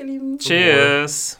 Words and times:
ihr 0.00 0.06
Lieben. 0.06 0.38
Cheers. 0.38 1.38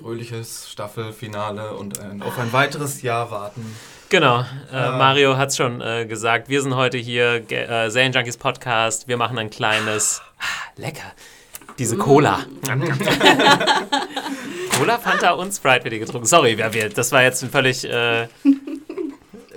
Fröhliches 0.00 0.70
Staffelfinale 0.70 1.74
und 1.74 1.98
ein, 1.98 2.22
auf 2.22 2.38
ein 2.38 2.52
weiteres 2.52 3.02
Jahr 3.02 3.32
warten. 3.32 3.76
Genau, 4.08 4.44
äh, 4.72 4.90
Mario 4.90 5.36
hat 5.36 5.48
es 5.48 5.56
schon 5.56 5.80
äh, 5.80 6.06
gesagt. 6.06 6.48
Wir 6.48 6.62
sind 6.62 6.76
heute 6.76 6.98
hier, 6.98 7.50
äh, 7.50 7.90
Serien 7.90 8.12
Junkies 8.12 8.36
Podcast. 8.36 9.08
Wir 9.08 9.16
machen 9.16 9.36
ein 9.38 9.50
kleines. 9.50 10.22
Ah, 10.38 10.44
lecker. 10.76 11.12
Diese 11.78 11.96
Cola. 11.96 12.44
Cola, 14.78 14.98
Fanta 14.98 15.32
und 15.32 15.52
Sprite 15.52 15.82
wird 15.84 15.94
hier 15.94 16.04
getrunken. 16.04 16.26
Sorry, 16.26 16.56
das 16.94 17.10
war 17.10 17.22
jetzt 17.22 17.42
ein 17.42 17.50
völlig. 17.50 17.84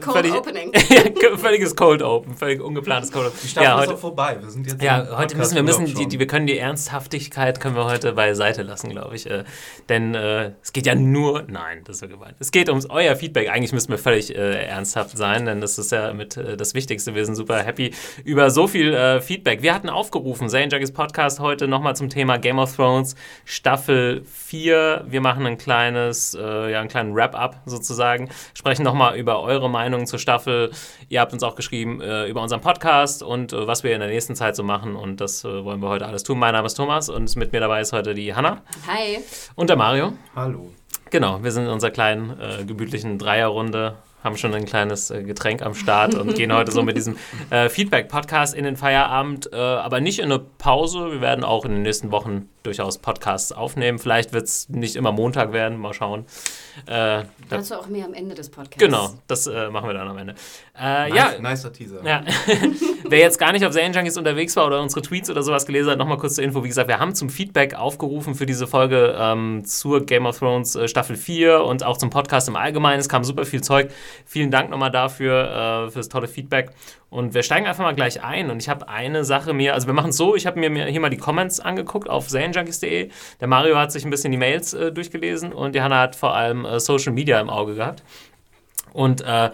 Cold 0.02 0.18
völlig- 0.18 0.34
Opening. 0.34 0.72
völliges 1.38 1.76
Cold 1.76 2.02
Open, 2.02 2.36
völlig 2.36 2.62
ungeplantes 2.62 3.12
Cold 3.12 3.28
Open. 3.28 3.40
Die 3.44 3.48
Staffel 3.48 3.66
Ja, 3.68 3.76
ist 3.76 3.82
heute, 3.82 3.94
auch 3.96 4.00
vorbei. 4.00 4.38
Wir 4.40 4.50
sind 4.50 4.68
jetzt 4.68 4.82
Ja, 4.82 5.18
heute 5.18 5.36
müssen 5.38 5.56
wir 5.56 5.64
müssen 5.64 5.86
die, 5.86 6.08
die, 6.08 6.20
wir 6.20 6.28
können 6.28 6.48
die 6.48 6.58
Ernsthaftigkeit 6.58 7.60
können 7.60 7.76
wir 7.76 7.86
heute 7.86 8.14
beiseite 8.14 8.64
lassen, 8.64 8.90
glaube 8.90 9.16
ich. 9.16 9.30
Äh, 9.30 9.44
denn 9.90 10.16
äh, 10.16 10.52
es 10.62 10.74
geht 10.74 10.86
ja 10.86 10.96
nur, 10.96 11.44
nein, 11.48 11.82
das 11.86 11.98
ist 11.98 12.02
ja 12.02 12.08
gemeint. 12.08 12.36
Es 12.40 12.52
geht 12.52 12.70
ums 12.70 12.90
euer 12.90 13.16
Feedback. 13.16 13.50
Eigentlich 13.50 13.74
müssten 13.74 13.92
wir 13.92 13.98
völlig 14.00 14.36
äh, 14.36 14.66
ernsthaft 14.66 15.18
sein, 15.18 15.46
denn 15.46 15.62
das 15.62 15.78
ist 15.78 15.92
ja 15.92 16.14
mit 16.14 16.38
äh, 16.38 16.58
das 16.58 16.74
Wichtigste. 16.74 17.16
Wir 17.16 17.26
sind 17.26 17.36
super 17.36 17.58
happy 17.64 17.92
über 18.24 18.50
so 18.52 18.68
viel 18.68 18.94
äh, 18.94 19.22
Feedback. 19.22 19.62
Wir 19.62 19.74
hatten 19.74 19.90
aufgerufen, 19.90 20.50
Zane 20.50 20.68
Juggies 20.68 20.92
Podcast 20.92 21.40
heute 21.40 21.68
nochmal 21.68 21.96
zum 21.96 22.10
Thema 22.10 22.38
Game 22.38 22.60
of 22.60 22.76
Thrones 22.76 23.16
Staffel 23.46 24.24
4. 24.26 25.06
Wir 25.08 25.22
machen 25.22 25.46
ein 25.46 25.58
kleines, 25.58 26.34
äh, 26.40 26.72
ja, 26.72 26.80
einen 26.80 26.90
kleinen 26.90 27.16
Wrap-up 27.16 27.62
sozusagen. 27.66 28.30
Sprechen 28.54 28.84
nochmal 28.84 29.18
über 29.18 29.42
eure 29.42 29.70
Meinung 29.70 29.87
zur 30.06 30.20
Staffel. 30.20 30.72
Ihr 31.10 31.22
habt 31.22 31.34
uns 31.34 31.44
auch 31.44 31.56
geschrieben 31.56 32.02
äh, 32.02 32.28
über 32.28 32.42
unseren 32.42 32.62
Podcast 32.62 33.24
und 33.24 33.54
äh, 33.54 33.68
was 33.68 33.84
wir 33.84 33.94
in 33.94 34.00
der 34.00 34.10
nächsten 34.10 34.36
Zeit 34.36 34.56
so 34.56 34.64
machen. 34.64 34.96
Und 34.96 35.22
das 35.22 35.44
äh, 35.44 35.64
wollen 35.64 35.82
wir 35.82 35.90
heute 35.90 36.06
alles 36.06 36.24
tun. 36.24 36.40
Mein 36.40 36.54
Name 36.54 36.66
ist 36.66 36.76
Thomas 36.76 37.10
und 37.10 37.36
mit 37.36 37.52
mir 37.52 37.60
dabei 37.60 37.82
ist 37.82 37.94
heute 37.94 38.14
die 38.14 38.36
Hanna 38.36 38.62
Hi. 38.88 39.20
und 39.56 39.70
der 39.70 39.78
Mario. 39.78 40.14
Hallo. 40.36 40.72
Genau, 41.10 41.42
wir 41.44 41.52
sind 41.52 41.64
in 41.64 41.70
unserer 41.70 41.92
kleinen, 41.92 42.38
äh, 42.40 42.66
gemütlichen 42.66 43.18
Dreierrunde, 43.18 43.96
haben 44.24 44.38
schon 44.38 44.54
ein 44.54 44.66
kleines 44.66 45.10
äh, 45.10 45.24
Getränk 45.24 45.62
am 45.62 45.74
Start 45.74 46.16
und 46.16 46.36
gehen 46.36 46.54
heute 46.54 46.72
so 46.72 46.84
mit 46.84 46.98
diesem 46.98 47.18
äh, 47.50 47.70
Feedback-Podcast 47.70 48.54
in 48.54 48.66
den 48.66 48.76
Feierabend, 48.76 49.50
äh, 49.54 49.56
aber 49.56 50.02
nicht 50.02 50.20
in 50.20 50.26
eine 50.26 50.40
Pause. 50.40 51.12
Wir 51.12 51.22
werden 51.22 51.44
auch 51.46 51.66
in 51.66 51.72
den 51.72 51.82
nächsten 51.84 52.12
Wochen 52.12 52.50
durchaus 52.68 53.00
Podcasts 53.00 53.52
aufnehmen. 53.52 53.98
Vielleicht 53.98 54.34
wird 54.34 54.44
es 54.46 54.70
nicht 54.70 54.96
immer 54.96 55.12
Montag 55.12 55.54
werden, 55.54 55.78
mal 55.80 55.94
schauen. 55.94 56.26
Äh, 56.86 56.92
da, 56.92 57.26
Dazu 57.50 57.76
auch 57.76 57.88
mehr 57.88 58.06
am 58.06 58.14
Ende 58.14 58.36
des 58.36 58.50
Podcasts. 58.50 58.78
genau, 58.78 59.10
das 59.28 59.48
äh, 59.48 59.70
machen 59.70 59.88
wir 59.90 59.94
dann 59.94 60.08
am 60.08 60.18
Ende. 60.18 60.36
Äh, 60.80 61.10
Nice, 61.10 61.16
ja, 61.16 61.40
nicer 61.40 61.74
Teaser. 61.74 62.06
ja. 62.06 62.24
Wer 63.10 63.20
jetzt 63.20 63.40
gar 63.40 63.54
nicht 63.54 63.66
auf 63.66 63.72
Serien 63.72 63.94
Junkies 63.94 64.18
unterwegs 64.18 64.56
war 64.58 64.68
oder 64.68 64.82
unsere 64.82 65.02
Tweets 65.02 65.30
oder 65.30 65.42
sowas 65.42 65.66
gelesen 65.66 65.92
hat, 65.92 65.98
nochmal 65.98 66.18
kurz 66.18 66.36
zur 66.36 66.44
Info. 66.44 66.64
Wie 66.64 66.68
gesagt, 66.68 66.90
wir 66.90 67.00
haben 67.00 67.16
zum 67.16 67.30
Feedback 67.30 67.74
aufgerufen 67.74 68.36
für 68.36 68.46
diese 68.46 68.68
Folge 68.68 69.16
ähm, 69.18 69.64
zur 69.66 70.06
Game 70.06 70.26
of 70.26 70.38
Thrones 70.40 70.76
äh, 70.76 70.90
Staffel 70.90 71.16
4 71.16 71.64
und 71.64 71.84
auch 71.86 71.98
zum 71.98 72.10
Podcast 72.10 72.50
im 72.50 72.58
Allgemeinen. 72.58 73.00
Es 73.00 73.08
kam 73.08 73.24
super 73.24 73.46
viel 73.46 73.62
Zeug. 73.62 73.92
Vielen 74.26 74.52
Dank 74.52 74.70
nochmal 74.70 74.92
dafür, 74.92 75.86
äh, 75.88 75.92
für 75.92 76.00
das 76.00 76.10
tolle 76.10 76.28
Feedback. 76.28 76.72
Und 77.10 77.34
wir 77.34 77.44
steigen 77.44 77.66
einfach 77.66 77.84
mal 77.84 77.96
gleich 77.96 78.22
ein. 78.22 78.50
Und 78.52 78.62
ich 78.62 78.68
habe 78.68 78.90
eine 78.90 79.24
Sache 79.24 79.54
mir, 79.54 79.74
also 79.74 79.88
wir 79.88 79.94
machen 79.94 80.10
es 80.10 80.18
so, 80.18 80.36
ich 80.36 80.46
habe 80.46 80.60
mir 80.60 80.86
hier 80.88 81.00
mal 81.00 81.10
die 81.10 81.16
Comments 81.18 81.60
angeguckt 81.62 82.10
auf 82.10 82.28
serienjunkies.de. 82.66 83.10
Der 83.40 83.48
Mario 83.48 83.78
hat 83.78 83.92
sich 83.92 84.04
ein 84.06 84.10
bisschen 84.10 84.32
die 84.32 84.38
Mails 84.38 84.74
äh, 84.74 84.92
durchgelesen 84.92 85.54
und 85.54 85.76
die 85.76 85.82
Hanna 85.82 86.00
hat 86.00 86.16
vor 86.16 86.34
allem 86.34 86.66
äh, 86.66 86.80
Social 86.80 87.14
Media 87.14 87.40
im 87.40 87.50
Auge 87.50 87.76
gehabt. 87.76 88.04
Und 88.94 89.22
äh, 89.22 89.52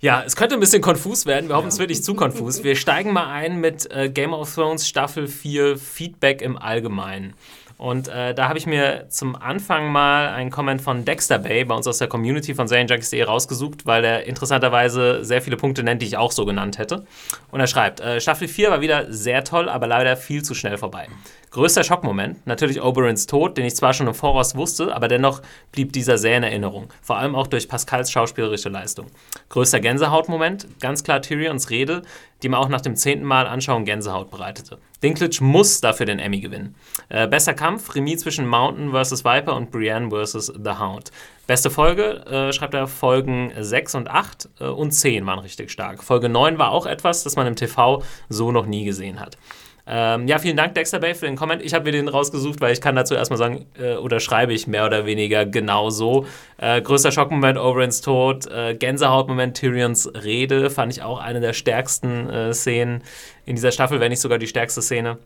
ja, 0.00 0.22
es 0.26 0.36
könnte 0.36 0.54
ein 0.54 0.60
bisschen 0.60 0.82
konfus 0.82 1.24
werden. 1.24 1.48
Wir 1.48 1.56
hoffen, 1.56 1.68
es 1.68 1.78
wird 1.78 1.88
nicht 1.88 2.04
zu 2.04 2.14
konfus. 2.14 2.62
Wir 2.62 2.76
steigen 2.76 3.12
mal 3.12 3.32
ein 3.32 3.60
mit 3.60 3.90
äh, 3.90 4.10
Game 4.10 4.34
of 4.34 4.54
Thrones 4.54 4.86
Staffel 4.86 5.26
4 5.26 5.78
Feedback 5.78 6.42
im 6.42 6.58
Allgemeinen. 6.58 7.34
Und 7.76 8.08
äh, 8.08 8.34
da 8.34 8.48
habe 8.48 8.58
ich 8.58 8.66
mir 8.66 9.06
zum 9.08 9.34
Anfang 9.34 9.90
mal 9.90 10.28
einen 10.28 10.50
Comment 10.50 10.80
von 10.80 11.04
Dexter 11.04 11.38
Bay 11.38 11.64
bei 11.64 11.74
uns 11.74 11.86
aus 11.86 11.98
der 11.98 12.08
Community 12.08 12.54
von 12.54 12.68
SerienJunkies.de 12.68 13.22
rausgesucht, 13.22 13.84
weil 13.84 14.04
er 14.04 14.24
interessanterweise 14.24 15.24
sehr 15.24 15.42
viele 15.42 15.56
Punkte 15.56 15.82
nennt, 15.82 16.00
die 16.00 16.06
ich 16.06 16.16
auch 16.16 16.32
so 16.32 16.44
genannt 16.44 16.78
hätte. 16.78 17.04
Und 17.50 17.60
er 17.60 17.66
schreibt, 17.66 18.00
äh, 18.00 18.20
Staffel 18.20 18.46
4 18.46 18.70
war 18.70 18.80
wieder 18.80 19.12
sehr 19.12 19.42
toll, 19.42 19.68
aber 19.68 19.86
leider 19.86 20.16
viel 20.16 20.42
zu 20.42 20.54
schnell 20.54 20.78
vorbei. 20.78 21.08
Größter 21.54 21.84
Schockmoment, 21.84 22.44
natürlich 22.48 22.82
Oberons 22.82 23.26
Tod, 23.26 23.56
den 23.56 23.64
ich 23.64 23.76
zwar 23.76 23.94
schon 23.94 24.08
im 24.08 24.14
Voraus 24.14 24.56
wusste, 24.56 24.92
aber 24.92 25.06
dennoch 25.06 25.40
blieb 25.70 25.92
dieser 25.92 26.18
sehr 26.18 26.36
in 26.36 26.42
Erinnerung. 26.42 26.88
Vor 27.00 27.16
allem 27.16 27.36
auch 27.36 27.46
durch 27.46 27.68
Pascals 27.68 28.10
schauspielerische 28.10 28.70
Leistung. 28.70 29.06
Größter 29.50 29.78
Gänsehautmoment, 29.78 30.66
ganz 30.80 31.04
klar 31.04 31.22
Tyrions 31.22 31.70
Rede, 31.70 32.02
die 32.42 32.48
mir 32.48 32.58
auch 32.58 32.68
nach 32.68 32.80
dem 32.80 32.96
zehnten 32.96 33.24
Mal 33.24 33.46
anschauen 33.46 33.84
Gänsehaut 33.84 34.32
bereitete. 34.32 34.78
Dinklage 35.00 35.44
muss 35.44 35.80
dafür 35.80 36.06
den 36.06 36.18
Emmy 36.18 36.40
gewinnen. 36.40 36.74
Äh, 37.08 37.28
bester 37.28 37.54
Kampf, 37.54 37.94
Remis 37.94 38.22
zwischen 38.22 38.48
Mountain 38.48 38.90
vs. 38.90 39.24
Viper 39.24 39.54
und 39.54 39.70
Brienne 39.70 40.10
vs. 40.10 40.54
The 40.60 40.80
Hound. 40.80 41.12
Beste 41.46 41.70
Folge, 41.70 42.26
äh, 42.26 42.52
schreibt 42.52 42.74
er, 42.74 42.88
Folgen 42.88 43.52
6 43.56 43.94
und 43.94 44.10
8 44.10 44.48
äh, 44.58 44.64
und 44.64 44.90
10 44.90 45.24
waren 45.24 45.38
richtig 45.38 45.70
stark. 45.70 46.02
Folge 46.02 46.28
9 46.28 46.58
war 46.58 46.72
auch 46.72 46.86
etwas, 46.86 47.22
das 47.22 47.36
man 47.36 47.46
im 47.46 47.54
TV 47.54 48.02
so 48.28 48.50
noch 48.50 48.66
nie 48.66 48.84
gesehen 48.84 49.20
hat. 49.20 49.38
Ähm, 49.86 50.26
ja, 50.26 50.38
vielen 50.38 50.56
Dank, 50.56 50.74
Dexter 50.74 50.98
Bay, 50.98 51.14
für 51.14 51.26
den 51.26 51.36
Comment. 51.36 51.60
Ich 51.62 51.74
habe 51.74 51.84
mir 51.84 51.92
den 51.92 52.08
rausgesucht, 52.08 52.60
weil 52.60 52.72
ich 52.72 52.80
kann 52.80 52.96
dazu 52.96 53.14
erstmal 53.14 53.38
sagen, 53.38 53.66
äh, 53.78 53.96
oder 53.96 54.18
schreibe 54.18 54.54
ich 54.54 54.66
mehr 54.66 54.86
oder 54.86 55.04
weniger 55.04 55.44
genau 55.44 55.90
so. 55.90 56.26
Äh, 56.56 56.80
größter 56.80 57.12
Schockmoment, 57.12 57.58
Oberyn's 57.58 58.00
Tod, 58.00 58.46
äh, 58.46 58.74
Gänsehautmoment, 58.74 59.56
Tyrions 59.56 60.10
Rede, 60.14 60.70
fand 60.70 60.92
ich 60.92 61.02
auch 61.02 61.20
eine 61.20 61.40
der 61.40 61.52
stärksten 61.52 62.30
äh, 62.30 62.54
Szenen 62.54 63.02
in 63.44 63.56
dieser 63.56 63.72
Staffel, 63.72 64.00
wenn 64.00 64.10
nicht 64.10 64.20
sogar 64.20 64.38
die 64.38 64.46
stärkste 64.46 64.80
Szene. 64.80 65.18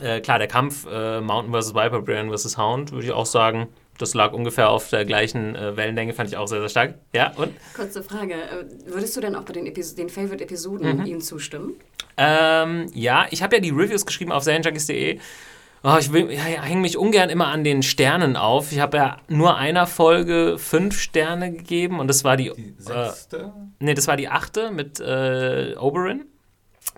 Äh, 0.00 0.20
klar, 0.20 0.38
der 0.38 0.48
Kampf 0.48 0.86
äh, 0.86 1.20
Mountain 1.20 1.54
vs. 1.54 1.74
Viper, 1.74 2.02
Brian 2.02 2.30
vs. 2.30 2.58
Hound, 2.58 2.92
würde 2.92 3.06
ich 3.06 3.12
auch 3.12 3.26
sagen. 3.26 3.68
Das 3.98 4.14
lag 4.14 4.32
ungefähr 4.32 4.70
auf 4.70 4.88
der 4.90 5.04
gleichen 5.04 5.54
äh, 5.56 5.76
Wellenlänge, 5.76 6.12
fand 6.14 6.28
ich 6.30 6.36
auch 6.36 6.46
sehr, 6.46 6.60
sehr 6.60 6.68
stark. 6.68 6.94
Ja, 7.12 7.32
und? 7.36 7.52
Kurze 7.74 8.02
Frage. 8.02 8.34
äh, 8.34 8.64
Würdest 8.86 9.16
du 9.16 9.20
denn 9.20 9.34
auch 9.34 9.42
bei 9.42 9.52
den, 9.52 9.66
Epis 9.66 9.94
den 9.94 10.08
Favorite-Episoden 10.08 11.04
ihm 11.06 11.20
zustimmen? 11.20 11.74
Ähm, 12.16 12.86
ja, 12.94 13.26
ich 13.30 13.42
habe 13.42 13.56
ja 13.56 13.62
die 13.62 13.70
Reviews 13.70 14.06
geschrieben 14.06 14.32
auf 14.32 14.42
serienjunkies.de. 14.44 15.18
Oh, 15.84 15.96
ich 16.00 16.08
ja, 16.08 16.62
hänge 16.62 16.80
mich 16.80 16.96
ungern 16.98 17.30
immer 17.30 17.46
an 17.48 17.62
den 17.62 17.84
Sternen 17.84 18.36
auf. 18.36 18.72
Ich 18.72 18.80
habe 18.80 18.96
ja 18.96 19.16
nur 19.28 19.56
einer 19.56 19.86
Folge 19.86 20.56
fünf 20.58 20.98
Sterne 21.00 21.52
gegeben 21.52 22.00
und 22.00 22.08
das 22.08 22.24
war 22.24 22.36
die, 22.36 22.50
Die 22.56 22.70
äh, 22.70 22.74
sechste? 22.78 23.52
nee, 23.78 23.94
das 23.94 24.08
war 24.08 24.16
die 24.16 24.28
achte 24.28 24.72
mit 24.72 24.98
äh, 24.98 25.76
Oberyn. 25.78 26.24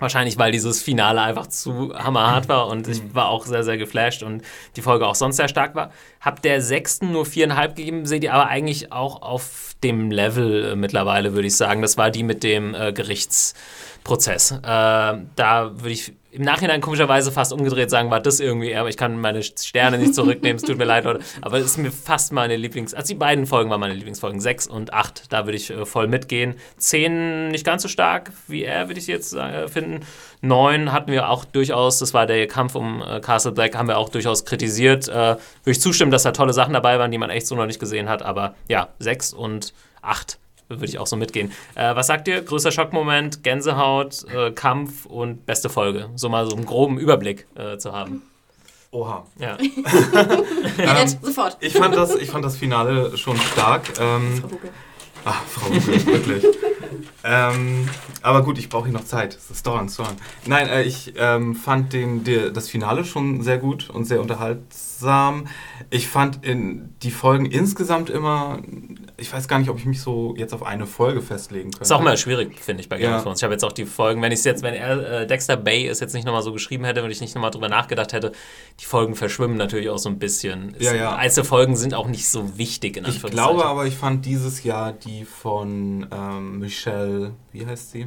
Wahrscheinlich, 0.01 0.39
weil 0.39 0.51
dieses 0.51 0.83
Finale 0.83 1.21
einfach 1.21 1.47
zu 1.47 1.95
hammerhart 1.95 2.49
war 2.49 2.67
und 2.69 2.89
ich 2.89 3.15
war 3.15 3.29
auch 3.29 3.47
sehr, 3.47 3.63
sehr 3.63 3.77
geflasht 3.77 4.23
und 4.23 4.43
die 4.77 4.83
Folge 4.83 5.07
auch 5.07 5.15
sonst 5.15 5.37
sehr 5.37 5.49
stark 5.49 5.75
war. 5.75 5.93
Hab 6.21 6.43
der 6.43 6.63
sechsten 6.63 7.13
nur 7.13 7.27
viereinhalb 7.27 7.77
gegeben, 7.77 8.07
seht 8.07 8.25
ihr 8.25 8.35
aber 8.35 8.49
eigentlich 8.49 8.93
auch 8.93 9.23
auf 9.23 9.77
dem 9.83 10.11
Level 10.11 10.73
äh, 10.73 10.77
mittlerweile, 10.77 11.35
würde 11.35 11.47
ich 11.47 11.57
sagen. 11.57 11.83
Das 11.83 11.97
war 11.97 12.11
die 12.11 12.23
mit 12.23 12.43
dem 12.43 12.75
äh, 12.75 12.93
Gerichtsprozess. 12.93 14.53
Äh, 14.53 14.59
da 14.63 15.71
würde 15.75 15.91
ich 15.91 16.15
im 16.33 16.43
Nachhinein 16.43 16.81
komischerweise 16.81 17.33
fast 17.33 17.53
umgedreht 17.53 17.91
sagen, 17.91 18.11
war 18.11 18.21
das 18.21 18.41
irgendwie 18.41 18.75
aber 18.75 18.89
ich 18.89 18.97
kann 18.97 19.21
meine 19.21 19.43
Sterne 19.43 19.99
nicht 19.99 20.15
zurücknehmen, 20.15 20.57
es 20.57 20.63
tut 20.63 20.79
mir 20.79 20.85
leid, 20.85 21.05
Leute. 21.05 21.21
Aber 21.43 21.59
es 21.59 21.67
ist 21.67 21.79
mir 21.79 21.91
fast 21.91 22.33
meine 22.33 22.57
Lieblings-, 22.57 22.95
also 22.95 23.09
die 23.09 23.19
beiden 23.19 23.47
Folgen 23.47 23.71
waren 23.71 23.81
meine 23.81 23.95
Lieblingsfolgen, 23.95 24.41
sechs 24.41 24.67
und 24.67 24.93
acht, 24.93 25.33
da 25.33 25.47
würde 25.47 25.57
ich 25.57 25.71
äh, 25.71 25.85
voll 25.85 26.09
mitgehen. 26.09 26.55
Zehn 26.77 27.49
nicht 27.49 27.65
ganz 27.65 27.83
so 27.83 27.89
stark 27.89 28.33
wie 28.49 28.65
er, 28.65 28.89
würde 28.89 29.01
ich 29.01 29.07
jetzt 29.07 29.35
äh, 29.35 29.69
finden. 29.69 30.01
Neun 30.41 30.93
hatten 30.93 31.13
wir 31.13 31.29
auch 31.29 31.45
durchaus, 31.45 31.99
das 31.99 32.15
war 32.15 32.27
der 32.27 32.47
Kampf 32.47 32.75
um 32.75 33.03
äh, 33.03 33.21
Castle 33.21 33.53
Black, 33.53 33.77
haben 33.77 33.89
wir 33.89 33.99
auch 33.99 34.09
durchaus 34.09 34.45
kritisiert. 34.45 35.09
Äh, 35.09 35.13
würde 35.13 35.39
ich 35.67 35.81
zustimmen, 35.81 36.11
dass 36.11 36.23
da 36.23 36.33
tolle 36.33 36.53
Sachen 36.53 36.73
dabei 36.73 36.99
waren, 36.99 37.11
die 37.11 37.19
man 37.19 37.31
echt 37.31 37.47
so 37.47 37.55
noch 37.55 37.67
nicht 37.67 37.81
gesehen 37.81 38.09
hat, 38.09 38.23
aber 38.23 38.55
ja, 38.69 38.89
sechs 38.99 39.33
und 39.33 39.75
acht 40.03 40.39
würde 40.71 40.87
ich 40.87 40.99
auch 40.99 41.07
so 41.07 41.17
mitgehen. 41.17 41.53
Äh, 41.75 41.95
was 41.95 42.07
sagt 42.07 42.29
ihr? 42.29 42.43
Größter 42.43 42.71
Schockmoment, 42.71 43.43
Gänsehaut, 43.43 44.25
äh, 44.33 44.53
Kampf 44.53 45.05
und 45.07 45.45
beste 45.45 45.69
Folge. 45.69 46.11
So 46.15 46.29
mal 46.29 46.49
so 46.49 46.57
einen 46.57 46.65
groben 46.65 46.99
Überblick 46.99 47.47
äh, 47.57 47.77
zu 47.79 47.93
haben. 47.93 48.23
Oha. 48.93 49.27
Ja. 49.39 49.57
Jetzt, 51.01 51.25
sofort. 51.25 51.57
Ich 51.61 51.75
fand, 51.75 51.95
das, 51.95 52.15
ich 52.15 52.31
fand 52.31 52.45
das 52.45 52.57
Finale 52.57 53.17
schon 53.17 53.37
stark. 53.37 53.83
Ähm, 54.01 54.43
ach, 55.25 55.43
Frau 55.45 55.75
Hucke, 55.75 56.07
wirklich. 56.07 56.45
ähm, 57.23 57.89
aber 58.23 58.43
gut, 58.43 58.59
ich 58.59 58.69
brauche 58.69 58.85
hier 58.85 58.93
noch 58.93 59.05
Zeit. 59.05 59.35
Es 59.37 59.51
ist 59.51 59.67
dauernd, 59.67 59.97
dauernd. 59.97 60.19
Nein, 60.47 60.69
äh, 60.69 60.83
ich 60.83 61.15
ähm, 61.17 61.55
fand 61.55 61.93
den, 61.93 62.25
der, 62.25 62.51
das 62.51 62.69
Finale 62.69 63.05
schon 63.05 63.43
sehr 63.43 63.59
gut 63.59 63.91
und 63.91 64.05
sehr 64.05 64.21
unterhaltsam. 64.21 64.90
Ich 65.91 66.09
fand 66.09 66.45
in, 66.45 66.95
die 67.03 67.11
Folgen 67.11 67.47
insgesamt 67.47 68.11
immer, 68.11 68.61
ich 69.17 69.33
weiß 69.33 69.49
gar 69.49 69.59
nicht, 69.59 69.69
ob 69.71 69.79
ich 69.79 69.87
mich 69.87 70.01
so 70.01 70.35
jetzt 70.37 70.53
auf 70.53 70.63
eine 70.63 70.87
Folge 70.87 71.21
festlegen 71.23 71.71
könnte. 71.71 71.83
Ist 71.83 71.93
auch 71.93 72.01
mal 72.03 72.17
schwierig, 72.17 72.59
finde 72.61 72.83
ich, 72.83 72.89
bei 72.89 72.99
Game 72.99 73.11
Ja. 73.11 73.17
of 73.17 73.23
Thrones. 73.23 73.39
Ich 73.41 73.45
habe 73.45 73.55
jetzt 73.55 73.65
auch 73.65 73.73
die 73.73 73.87
Folgen, 73.87 74.21
wenn 74.23 74.33
ich 74.33 74.41
es 74.41 74.45
jetzt, 74.45 74.63
wenn 74.63 74.75
er, 74.75 75.23
äh, 75.23 75.27
Dexter 75.27 75.57
Bay 75.57 75.87
es 75.87 76.01
jetzt 76.01 76.15
nicht 76.15 76.25
nochmal 76.27 76.43
so 76.43 76.53
geschrieben 76.53 76.85
hätte, 76.85 77.03
wenn 77.03 77.11
ich 77.11 77.21
nicht 77.21 77.35
nochmal 77.35 77.51
drüber 77.51 77.69
nachgedacht 77.69 78.13
hätte, 78.13 78.33
die 78.81 78.85
Folgen 78.85 79.15
verschwimmen 79.17 79.57
natürlich 79.57 79.89
auch 79.91 79.99
so 79.99 80.09
ein 80.09 80.19
bisschen. 80.19 80.75
Ja, 80.79 80.95
ja. 80.95 81.17
Einzelne 81.17 81.45
Folgen 81.47 81.77
sind 81.77 81.95
auch 81.95 82.07
nicht 82.09 82.29
so 82.29 82.59
wichtig, 82.59 82.97
in 82.97 83.05
Ich 83.05 83.15
Anführungszeichen. 83.15 83.57
glaube 83.57 83.65
aber, 83.69 83.87
ich 83.87 83.97
fand 83.97 84.27
dieses 84.27 84.63
Jahr 84.65 84.93
die 84.93 85.25
von 85.25 86.07
ähm, 86.11 86.59
Michelle, 86.61 87.33
wie 87.53 87.67
heißt 87.67 87.91
sie? 87.93 88.07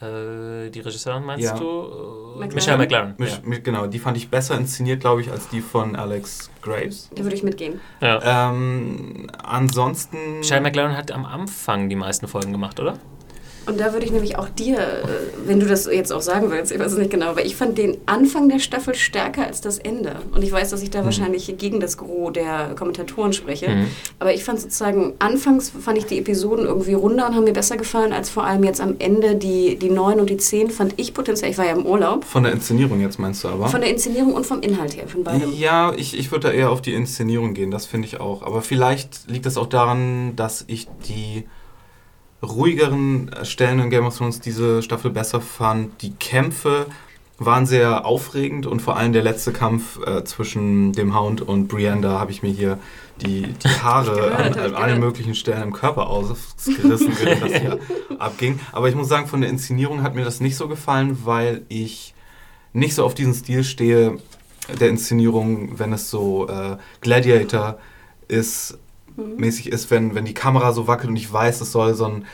Äh, 0.00 0.70
die 0.70 0.80
Regisseurin 0.80 1.24
meinst 1.24 1.44
Ja. 1.44 1.56
du? 1.56 1.64
Äh, 1.64 2.38
McLaren? 2.40 2.54
Michelle 2.54 2.78
McLaren. 2.78 3.14
Mich, 3.18 3.42
mich, 3.44 3.62
genau, 3.62 3.86
die 3.86 3.98
fand 4.00 4.16
ich 4.16 4.28
besser 4.28 4.56
inszeniert, 4.56 5.00
glaube 5.00 5.20
ich, 5.20 5.30
als 5.30 5.48
die 5.48 5.60
von 5.60 5.94
Alex 5.94 6.50
Graves. 6.62 7.10
Da 7.14 7.22
würde 7.22 7.36
ich 7.36 7.42
mitgehen. 7.44 7.80
Ja. 8.00 8.18
ja. 8.20 8.50
Ähm, 8.50 9.30
ansonsten. 9.42 10.38
Michelle 10.40 10.60
McLaren 10.62 10.96
hat 10.96 11.12
am 11.12 11.24
Anfang 11.24 11.88
die 11.88 11.96
meisten 11.96 12.26
Folgen 12.26 12.50
gemacht, 12.52 12.80
oder? 12.80 12.98
Und 13.66 13.80
da 13.80 13.92
würde 13.92 14.04
ich 14.04 14.12
nämlich 14.12 14.38
auch 14.38 14.48
dir, 14.48 14.78
äh, 14.78 15.04
wenn 15.46 15.60
du 15.60 15.66
das 15.66 15.86
jetzt 15.86 16.12
auch 16.12 16.20
sagen 16.20 16.50
willst, 16.50 16.72
ich 16.72 16.78
weiß 16.78 16.92
es 16.92 16.98
nicht 16.98 17.10
genau, 17.10 17.26
aber 17.26 17.44
ich 17.44 17.56
fand 17.56 17.78
den 17.78 17.96
Anfang 18.06 18.48
der 18.48 18.58
Staffel 18.58 18.94
stärker 18.94 19.46
als 19.46 19.60
das 19.60 19.78
Ende. 19.78 20.16
Und 20.34 20.42
ich 20.42 20.52
weiß, 20.52 20.70
dass 20.70 20.82
ich 20.82 20.90
da 20.90 21.04
wahrscheinlich 21.04 21.54
gegen 21.58 21.80
das 21.80 21.96
Gros 21.96 22.32
der 22.32 22.74
Kommentatoren 22.76 23.32
spreche. 23.32 23.70
Mhm. 23.70 23.86
Aber 24.18 24.34
ich 24.34 24.44
fand 24.44 24.60
sozusagen, 24.60 25.14
anfangs 25.18 25.70
fand 25.70 25.98
ich 25.98 26.06
die 26.06 26.18
Episoden 26.18 26.66
irgendwie 26.66 26.94
runder 26.94 27.26
und 27.26 27.34
haben 27.34 27.44
mir 27.44 27.52
besser 27.52 27.76
gefallen, 27.76 28.12
als 28.12 28.30
vor 28.30 28.44
allem 28.44 28.64
jetzt 28.64 28.80
am 28.80 28.96
Ende 28.98 29.36
die, 29.36 29.76
die 29.76 29.90
9 29.90 30.20
und 30.20 30.30
die 30.30 30.36
10 30.36 30.70
fand 30.70 30.94
ich 30.98 31.14
potenziell, 31.14 31.50
ich 31.50 31.58
war 31.58 31.66
ja 31.66 31.72
im 31.72 31.86
Urlaub, 31.86 32.24
Von 32.24 32.44
der 32.44 32.52
Inszenierung 32.52 33.00
jetzt 33.00 33.18
meinst 33.18 33.44
du 33.44 33.48
aber? 33.48 33.68
von 33.68 33.80
der 33.80 33.90
Inszenierung 33.90 34.34
und 34.34 34.46
vom 34.46 34.60
Inhalt 34.60 34.96
her, 34.96 35.08
von 35.08 35.24
beidem. 35.24 35.52
Ja, 35.56 35.92
ich, 35.96 36.18
ich 36.18 36.30
würde 36.30 36.48
da 36.48 36.54
eher 36.54 36.70
auf 36.70 36.82
die 36.82 36.94
Inszenierung 36.94 37.54
gehen, 37.54 37.70
das 37.70 37.86
finde 37.86 38.06
ich 38.06 38.20
auch. 38.20 38.42
Aber 38.42 38.62
vielleicht 38.62 39.28
liegt 39.28 39.46
es 39.46 39.56
auch 39.56 39.66
daran, 39.66 40.36
dass 40.36 40.64
ich 40.66 40.88
die 41.08 41.44
ruhigeren 42.44 43.30
Stellen 43.42 43.80
in 43.80 43.90
Game 43.90 44.06
of 44.06 44.16
Thrones 44.16 44.40
diese 44.40 44.82
Staffel 44.82 45.10
besser 45.10 45.40
fand. 45.40 46.02
Die 46.02 46.12
Kämpfe 46.12 46.86
waren 47.38 47.66
sehr 47.66 48.06
aufregend 48.06 48.66
und 48.66 48.80
vor 48.80 48.96
allem 48.96 49.12
der 49.12 49.22
letzte 49.22 49.52
Kampf 49.52 49.98
äh, 50.06 50.24
zwischen 50.24 50.92
dem 50.92 51.18
Hound 51.18 51.40
und 51.40 51.66
Brienne, 51.66 52.00
da 52.00 52.20
habe 52.20 52.30
ich 52.30 52.42
mir 52.42 52.52
hier 52.52 52.78
die, 53.20 53.42
die 53.42 53.68
Haare 53.82 54.14
gehört, 54.14 54.56
an, 54.56 54.58
an 54.58 54.74
allen 54.74 55.00
möglichen 55.00 55.34
Stellen 55.34 55.62
im 55.62 55.72
Körper 55.72 56.08
ausgerissen, 56.08 57.12
während 57.20 57.42
das 57.42 57.60
hier 57.60 57.78
abging. 58.18 58.60
Aber 58.72 58.88
ich 58.88 58.94
muss 58.94 59.08
sagen, 59.08 59.26
von 59.26 59.40
der 59.40 59.50
Inszenierung 59.50 60.02
hat 60.02 60.14
mir 60.14 60.24
das 60.24 60.40
nicht 60.40 60.56
so 60.56 60.68
gefallen, 60.68 61.18
weil 61.24 61.62
ich 61.68 62.14
nicht 62.72 62.94
so 62.94 63.04
auf 63.04 63.14
diesen 63.14 63.34
Stil 63.34 63.64
stehe 63.64 64.18
der 64.80 64.88
Inszenierung, 64.88 65.78
wenn 65.78 65.92
es 65.92 66.10
so 66.10 66.48
äh, 66.48 66.76
Gladiator 67.00 67.78
ist, 68.28 68.78
mäßig 69.16 69.70
ist, 69.70 69.90
wenn, 69.90 70.14
wenn 70.14 70.24
die 70.24 70.34
Kamera 70.34 70.72
so 70.72 70.86
wackelt 70.86 71.10
und 71.10 71.16
ich 71.16 71.32
weiß, 71.32 71.60
es 71.60 71.72
soll 71.72 71.94
so 71.94 72.06
einen 72.06 72.24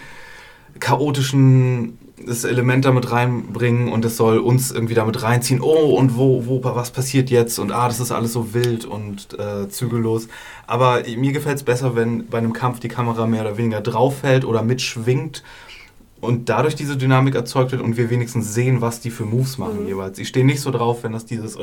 chaotischen 0.79 1.99
das 2.27 2.45
Element 2.45 2.85
damit 2.85 3.11
reinbringen 3.11 3.89
und 3.89 4.05
es 4.05 4.17
soll 4.17 4.39
uns 4.39 4.71
irgendwie 4.71 4.95
damit 4.95 5.23
reinziehen, 5.23 5.61
oh 5.61 5.97
und 5.97 6.17
wo, 6.17 6.47
wo, 6.47 6.63
was 6.63 6.91
passiert 6.91 7.31
jetzt 7.31 7.59
und 7.59 7.73
ah, 7.73 7.89
das 7.89 8.01
ist 8.01 8.13
alles 8.13 8.33
so 8.33 8.53
wild 8.53 8.85
und 8.85 9.39
äh, 9.39 9.69
zügellos. 9.69 10.29
Aber 10.67 11.03
mir 11.17 11.33
gefällt 11.33 11.57
es 11.57 11.63
besser, 11.63 11.97
wenn 11.97 12.27
bei 12.27 12.39
einem 12.39 12.53
Kampf 12.53 12.81
die 12.81 12.89
Kamera 12.89 13.27
mehr 13.27 13.43
oder 13.43 13.57
weniger 13.57 13.81
draufhält 13.81 14.45
oder 14.45 14.63
mitschwingt 14.63 15.43
und 16.21 16.49
dadurch 16.49 16.75
diese 16.75 16.97
Dynamik 16.97 17.35
erzeugt 17.35 17.73
wird 17.73 17.81
und 17.81 17.97
wir 17.97 18.11
wenigstens 18.11 18.53
sehen, 18.53 18.81
was 18.81 19.01
die 19.01 19.11
für 19.11 19.25
Moves 19.25 19.57
machen 19.57 19.87
jeweils. 19.87 20.19
Ich 20.19 20.29
stehe 20.29 20.45
nicht 20.45 20.61
so 20.61 20.71
drauf, 20.71 21.03
wenn 21.03 21.13
das 21.13 21.25
dieses 21.25 21.57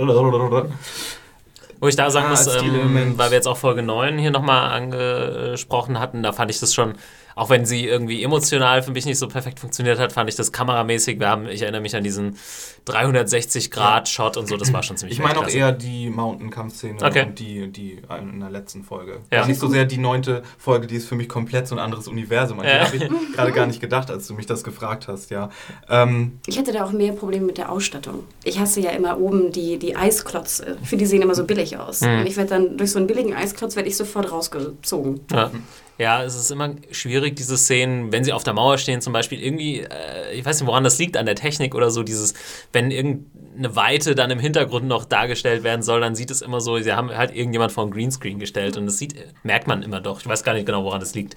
Wo 1.79 1.87
ich 1.87 1.95
da 1.95 2.09
sagen 2.09 2.27
Ah, 2.27 2.29
muss, 2.31 2.47
ähm, 2.47 3.17
weil 3.17 3.29
wir 3.31 3.35
jetzt 3.35 3.47
auch 3.47 3.57
Folge 3.57 3.83
9 3.83 4.17
hier 4.17 4.31
nochmal 4.31 4.71
angesprochen 4.71 5.99
hatten, 5.99 6.23
da 6.23 6.33
fand 6.33 6.49
ich 6.51 6.59
das 6.59 6.73
schon, 6.73 6.95
auch 7.37 7.49
wenn 7.51 7.65
sie 7.65 7.85
irgendwie 7.85 8.23
emotional 8.23 8.81
für 8.81 8.91
mich 8.91 9.05
nicht 9.05 9.19
so 9.19 9.27
perfekt 9.27 9.59
funktioniert 9.59 9.99
hat, 9.99 10.11
fand 10.11 10.27
ich 10.29 10.35
das 10.35 10.51
kameramäßig. 10.51 11.19
Wir 11.19 11.29
haben, 11.29 11.47
ich 11.47 11.61
erinnere 11.61 11.81
mich 11.81 11.95
an 11.95 12.03
diesen 12.03 12.35
360-Grad-Shot 12.87 14.37
und 14.37 14.47
so, 14.47 14.57
das 14.57 14.73
war 14.73 14.81
schon 14.81 14.97
ziemlich 14.97 15.17
Ich 15.19 15.23
meine 15.23 15.39
auch 15.39 15.47
eher 15.47 15.71
die 15.71 16.09
Mountain-Kampfszene 16.09 16.97
Okay. 17.03 17.25
und 17.27 17.37
die, 17.39 17.67
die 17.67 18.01
in 18.19 18.39
der 18.39 18.49
letzten 18.49 18.83
Folge. 18.83 19.19
Ja. 19.31 19.41
War 19.41 19.47
nicht 19.47 19.59
so 19.59 19.67
sehr 19.67 19.85
die 19.85 19.97
neunte 19.97 20.41
Folge, 20.57 20.87
die 20.87 20.95
ist 20.95 21.07
für 21.07 21.15
mich 21.15 21.29
komplett 21.29 21.67
so 21.67 21.75
ein 21.75 21.79
anderes 21.79 22.07
Universum. 22.07 22.59
An 22.59 22.65
Ja. 22.65 22.85
habe 22.87 22.97
ich 22.97 23.07
gerade 23.35 23.51
gar 23.51 23.67
nicht 23.67 23.81
gedacht, 23.81 24.09
als 24.09 24.27
du 24.27 24.33
mich 24.33 24.45
das 24.45 24.63
gefragt 24.63 25.07
hast, 25.07 25.29
ja. 25.29 25.49
Ähm, 25.89 26.39
Ich 26.47 26.57
hätte 26.57 26.71
da 26.71 26.85
auch 26.85 26.91
mehr 26.91 27.13
Probleme 27.13 27.45
mit 27.45 27.57
der 27.57 27.71
Ausstattung. 27.71 28.23
Ich 28.43 28.59
hasse 28.59 28.79
ja 28.81 28.91
immer 28.91 29.19
oben 29.19 29.51
die, 29.51 29.77
die 29.77 29.95
Eisklotze. 29.95 30.77
Ich 30.81 30.89
finde, 30.89 31.03
die 31.03 31.09
sehen 31.09 31.21
immer 31.21 31.35
so 31.35 31.43
billig 31.43 31.77
aus. 31.77 32.01
Mhm. 32.01 32.21
Und 32.21 32.27
ich 32.27 32.35
werde 32.37 32.49
dann 32.49 32.77
durch 32.77 32.91
so 32.91 32.97
einen 32.99 33.07
billigen 33.07 33.33
Eisklotz 33.33 33.75
werde 33.75 33.89
ich 33.89 33.97
sofort 33.97 34.31
rausgezogen. 34.31 35.19
Ja. 35.31 35.51
Ja, 35.97 36.23
es 36.23 36.35
ist 36.35 36.51
immer 36.51 36.75
schwierig, 36.91 37.35
diese 37.35 37.57
Szenen, 37.57 38.11
wenn 38.11 38.23
sie 38.23 38.33
auf 38.33 38.43
der 38.43 38.53
Mauer 38.53 38.77
stehen 38.77 39.01
zum 39.01 39.13
Beispiel, 39.13 39.41
irgendwie, 39.41 39.79
äh, 39.79 40.33
ich 40.33 40.45
weiß 40.45 40.59
nicht, 40.59 40.67
woran 40.67 40.83
das 40.83 40.99
liegt, 40.99 41.17
an 41.17 41.25
der 41.25 41.35
Technik 41.35 41.73
oder 41.75 41.89
so, 41.89 42.03
dieses, 42.03 42.33
wenn 42.71 42.91
irgendeine 42.91 43.75
Weite 43.75 44.13
dann 44.13 44.29
im 44.29 44.39
Hintergrund 44.39 44.87
noch 44.87 45.05
dargestellt 45.05 45.63
werden 45.63 45.81
soll, 45.81 45.99
dann 46.01 46.13
sieht 46.15 46.29
es 46.29 46.41
immer 46.41 46.61
so, 46.61 46.77
sie 46.79 46.93
haben 46.93 47.09
halt 47.09 47.35
irgendjemand 47.35 47.71
vor 47.71 47.85
ein 47.85 47.91
Greenscreen 47.91 48.37
gestellt 48.39 48.77
und 48.77 48.85
das 48.85 48.97
sieht, 48.97 49.15
merkt 49.43 49.67
man 49.67 49.81
immer 49.81 49.99
doch. 49.99 50.19
Ich 50.19 50.27
weiß 50.27 50.43
gar 50.43 50.53
nicht 50.53 50.65
genau, 50.65 50.83
woran 50.83 50.99
das 50.99 51.15
liegt. 51.15 51.35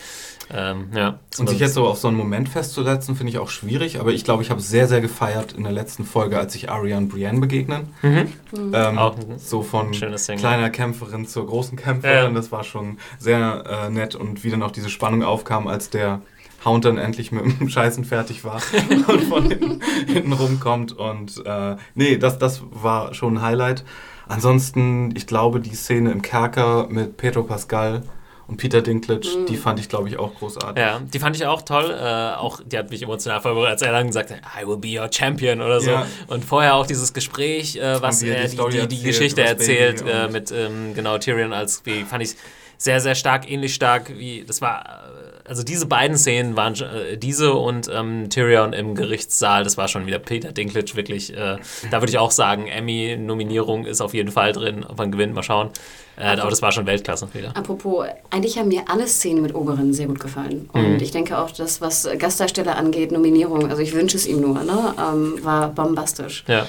Ähm, 0.53 0.89
ja. 0.95 1.21
und 1.39 1.49
sich 1.49 1.61
jetzt 1.61 1.75
so 1.75 1.87
auf 1.87 1.99
so 1.99 2.09
einen 2.09 2.17
Moment 2.17 2.49
festzusetzen, 2.49 3.15
finde 3.15 3.31
ich 3.31 3.39
auch 3.39 3.49
schwierig, 3.51 4.01
aber 4.01 4.11
ich 4.11 4.25
glaube, 4.25 4.43
ich 4.43 4.51
habe 4.51 4.61
es 4.61 4.69
sehr, 4.69 4.89
sehr 4.89 5.01
gefeiert 5.01 5.53
in 5.53 5.63
der 5.63 5.73
letzten 5.73 6.05
Folge, 6.05 6.39
als 6.39 6.55
sich 6.55 6.69
Arya 6.71 6.99
und 6.99 7.09
Brienne 7.09 7.39
begegnen. 7.41 7.95
Ähm, 8.03 8.99
Auch 8.99 9.15
so 9.37 9.63
von 9.63 9.93
kleiner 9.93 10.71
Kämpferin 10.71 11.27
zur 11.27 11.47
großen 11.47 11.79
Kämpferin, 11.79 12.17
Ja. 12.17 12.31
das 12.31 12.51
war 12.51 12.65
schon 12.65 12.99
sehr 13.19 13.65
äh, 13.87 13.91
nett 13.91 14.17
und 14.17 14.43
wie 14.43 14.50
dann 14.51 14.63
auch 14.63 14.71
diese 14.71 14.91
Spannung 14.91 15.23
aufkam, 15.23 15.67
als 15.67 15.91
der 15.91 16.23
Hound 16.65 16.85
dann 16.85 16.99
endlich 16.99 17.33
mit 17.33 17.61
dem 17.61 17.69
Scheißen 17.71 18.05
fertig 18.05 18.45
war 18.45 18.61
und 19.09 19.23
von 19.25 19.49
hinten, 19.49 19.81
hinten 20.07 20.33
rumkommt. 20.33 20.93
Und 20.93 21.45
äh, 21.45 21.77
nee, 21.95 22.17
das, 22.17 22.39
das 22.39 22.63
war 22.71 23.15
schon 23.15 23.39
ein 23.39 23.43
Highlight. 23.43 23.85
Ansonsten, 24.29 25.15
ich 25.17 25.27
glaube, 25.27 25.61
die 25.61 25.75
Szene 25.75 26.13
im 26.13 26.23
Kerker 26.23 26.87
mit 26.89 27.17
Pedro 27.17 27.43
Pascal 27.43 28.03
und 28.47 28.57
Peter 28.57 28.83
Dinklage, 28.83 29.45
die 29.49 29.57
fand 29.57 29.79
ich, 29.79 29.89
glaube 29.89 30.09
ich, 30.09 30.19
auch 30.19 30.35
großartig. 30.35 30.83
Ja, 30.83 31.01
die 31.01 31.19
fand 31.21 31.37
ich 31.37 31.47
auch 31.47 31.63
toll. 31.63 31.91
Äh, 31.91 32.37
auch, 32.37 32.61
die 32.65 32.79
hat 32.79 32.91
mich 32.91 33.03
emotional 33.03 33.41
verberührt, 33.41 33.71
als 33.71 33.83
er 33.83 33.93
dann 33.93 34.09
gesagt 34.09 34.31
hat, 34.31 34.41
I 34.61 34.67
will 34.67 34.77
be 34.77 35.01
your 35.01 35.09
champion 35.13 35.61
oder 35.61 35.81
so. 35.81 35.91
Ja. 35.91 36.07
Und 36.27 36.45
vorher 36.45 36.75
auch 36.75 36.87
dieses 36.87 37.13
Gespräch, 37.13 37.77
äh, 37.77 38.03
was 38.03 38.23
wie 38.23 38.31
er 38.31 38.49
die 38.49 38.57
die, 38.57 38.71
die, 38.71 38.89
die 38.89 39.03
Geschichte 39.03 39.43
erzählt 39.43 40.05
äh, 40.07 40.29
mit 40.29 40.51
ähm, 40.51 40.95
genau 40.95 41.19
Tyrion 41.19 41.53
als 41.53 41.83
wie 41.85 42.03
fand 42.03 42.25
ich 42.25 42.35
sehr 42.83 42.99
sehr 43.01 43.15
stark, 43.15 43.51
ähnlich 43.51 43.75
stark 43.75 44.11
wie 44.17 44.43
das 44.47 44.63
war. 44.63 45.05
Also 45.47 45.63
diese 45.65 45.87
beiden 45.87 46.17
Szenen 46.17 46.57
waren 46.57 46.75
äh, 46.75 47.17
diese 47.19 47.53
und 47.55 47.91
ähm, 47.93 48.31
Tyrion 48.31 48.73
im 48.73 48.95
Gerichtssaal. 48.95 49.65
Das 49.65 49.77
war 49.77 49.89
schon 49.89 50.07
wieder 50.07 50.19
Peter 50.21 50.53
Dinklage 50.53 50.95
wirklich. 50.95 51.37
Äh, 51.37 51.57
da 51.91 52.01
würde 52.01 52.11
ich 52.11 52.19
auch 52.19 52.31
sagen, 52.31 52.69
Emmy-Nominierung 52.69 53.85
ist 53.85 54.01
auf 54.01 54.15
jeden 54.15 54.31
Fall 54.31 54.53
drin. 54.53 54.85
Ob 54.89 54.97
man 54.99 55.11
gewinnt, 55.11 55.35
mal 55.35 55.43
schauen. 55.43 55.71
Äh, 56.17 56.37
aber 56.39 56.51
das 56.51 56.63
war 56.63 56.71
schon 56.73 56.87
Weltklasse 56.87 57.29
wieder. 57.35 57.57
Apropos, 57.57 58.07
eigentlich 58.31 58.59
haben 58.59 58.69
mir 58.69 58.83
alle 58.89 59.07
Szenen 59.09 59.43
mit 59.43 59.55
Oberen 59.55 59.93
sehr 59.93 60.07
gut 60.07 60.21
gefallen. 60.21 60.69
Und 60.73 60.93
Mhm. 60.95 60.99
ich 61.01 61.11
denke 61.11 61.37
auch, 61.39 61.51
das, 61.51 61.81
was 61.81 62.09
Gastdarsteller 62.19 62.77
angeht, 62.77 63.11
Nominierung, 63.11 63.69
also 63.71 63.83
ich 63.83 63.93
wünsche 63.93 64.17
es 64.17 64.27
ihm 64.27 64.41
nur, 64.41 64.63
ne, 64.63 64.95
ähm, 64.99 65.39
war 65.43 65.69
bombastisch. 65.71 66.45
Ja. 66.47 66.67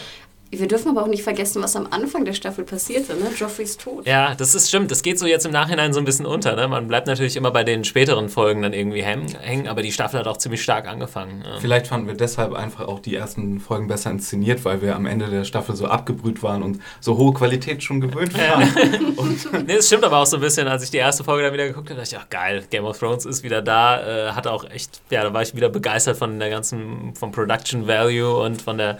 Wir 0.53 0.67
dürfen 0.67 0.89
aber 0.89 1.03
auch 1.03 1.07
nicht 1.07 1.23
vergessen, 1.23 1.63
was 1.63 1.77
am 1.77 1.87
Anfang 1.91 2.25
der 2.25 2.33
Staffel 2.33 2.65
passierte, 2.65 3.13
ne? 3.15 3.31
Joffreys 3.37 3.77
Tod. 3.77 4.05
Ja, 4.05 4.35
das 4.35 4.53
ist 4.53 4.67
stimmt. 4.67 4.91
Das 4.91 5.01
geht 5.01 5.17
so 5.17 5.25
jetzt 5.25 5.45
im 5.45 5.53
Nachhinein 5.53 5.93
so 5.93 5.99
ein 5.99 6.05
bisschen 6.05 6.25
unter. 6.25 6.57
Ne? 6.57 6.67
Man 6.67 6.89
bleibt 6.89 7.07
natürlich 7.07 7.37
immer 7.37 7.51
bei 7.51 7.63
den 7.63 7.85
späteren 7.85 8.27
Folgen 8.27 8.61
dann 8.61 8.73
irgendwie 8.73 9.01
hängen, 9.01 9.27
hängen, 9.39 9.69
aber 9.69 9.81
die 9.81 9.93
Staffel 9.93 10.19
hat 10.19 10.27
auch 10.27 10.35
ziemlich 10.35 10.61
stark 10.61 10.89
angefangen. 10.89 11.43
Ähm, 11.45 11.61
Vielleicht 11.61 11.87
fanden 11.87 12.07
wir 12.07 12.15
deshalb 12.15 12.53
einfach 12.53 12.87
auch 12.87 12.99
die 12.99 13.15
ersten 13.15 13.61
Folgen 13.61 13.87
besser 13.87 14.11
inszeniert, 14.11 14.65
weil 14.65 14.81
wir 14.81 14.95
am 14.97 15.05
Ende 15.05 15.27
der 15.29 15.45
Staffel 15.45 15.75
so 15.75 15.85
abgebrüht 15.85 16.43
waren 16.43 16.63
und 16.63 16.81
so 16.99 17.17
hohe 17.17 17.33
Qualität 17.33 17.81
schon 17.81 18.01
gewöhnt 18.01 18.37
waren. 18.37 19.15
Und 19.15 19.67
Nee, 19.67 19.75
es 19.75 19.87
stimmt 19.87 20.03
aber 20.03 20.17
auch 20.17 20.25
so 20.25 20.37
ein 20.37 20.41
bisschen, 20.41 20.67
als 20.67 20.83
ich 20.83 20.91
die 20.91 20.97
erste 20.97 21.23
Folge 21.23 21.43
dann 21.43 21.53
wieder 21.53 21.67
geguckt 21.67 21.89
habe, 21.89 21.99
dachte 21.99 22.15
ich, 22.15 22.21
ach 22.21 22.29
geil, 22.29 22.63
Game 22.69 22.83
of 22.83 22.97
Thrones 22.99 23.25
ist 23.25 23.43
wieder 23.43 23.61
da. 23.61 24.29
Äh, 24.29 24.31
hatte 24.31 24.51
auch 24.51 24.69
echt, 24.69 25.01
ja, 25.09 25.23
da 25.23 25.33
war 25.33 25.41
ich 25.41 25.55
wieder 25.55 25.69
begeistert 25.69 26.17
von 26.17 26.39
der 26.39 26.49
ganzen, 26.49 27.13
vom 27.15 27.31
Production 27.31 27.87
Value 27.87 28.35
und 28.35 28.61
von 28.61 28.77
der, 28.77 28.97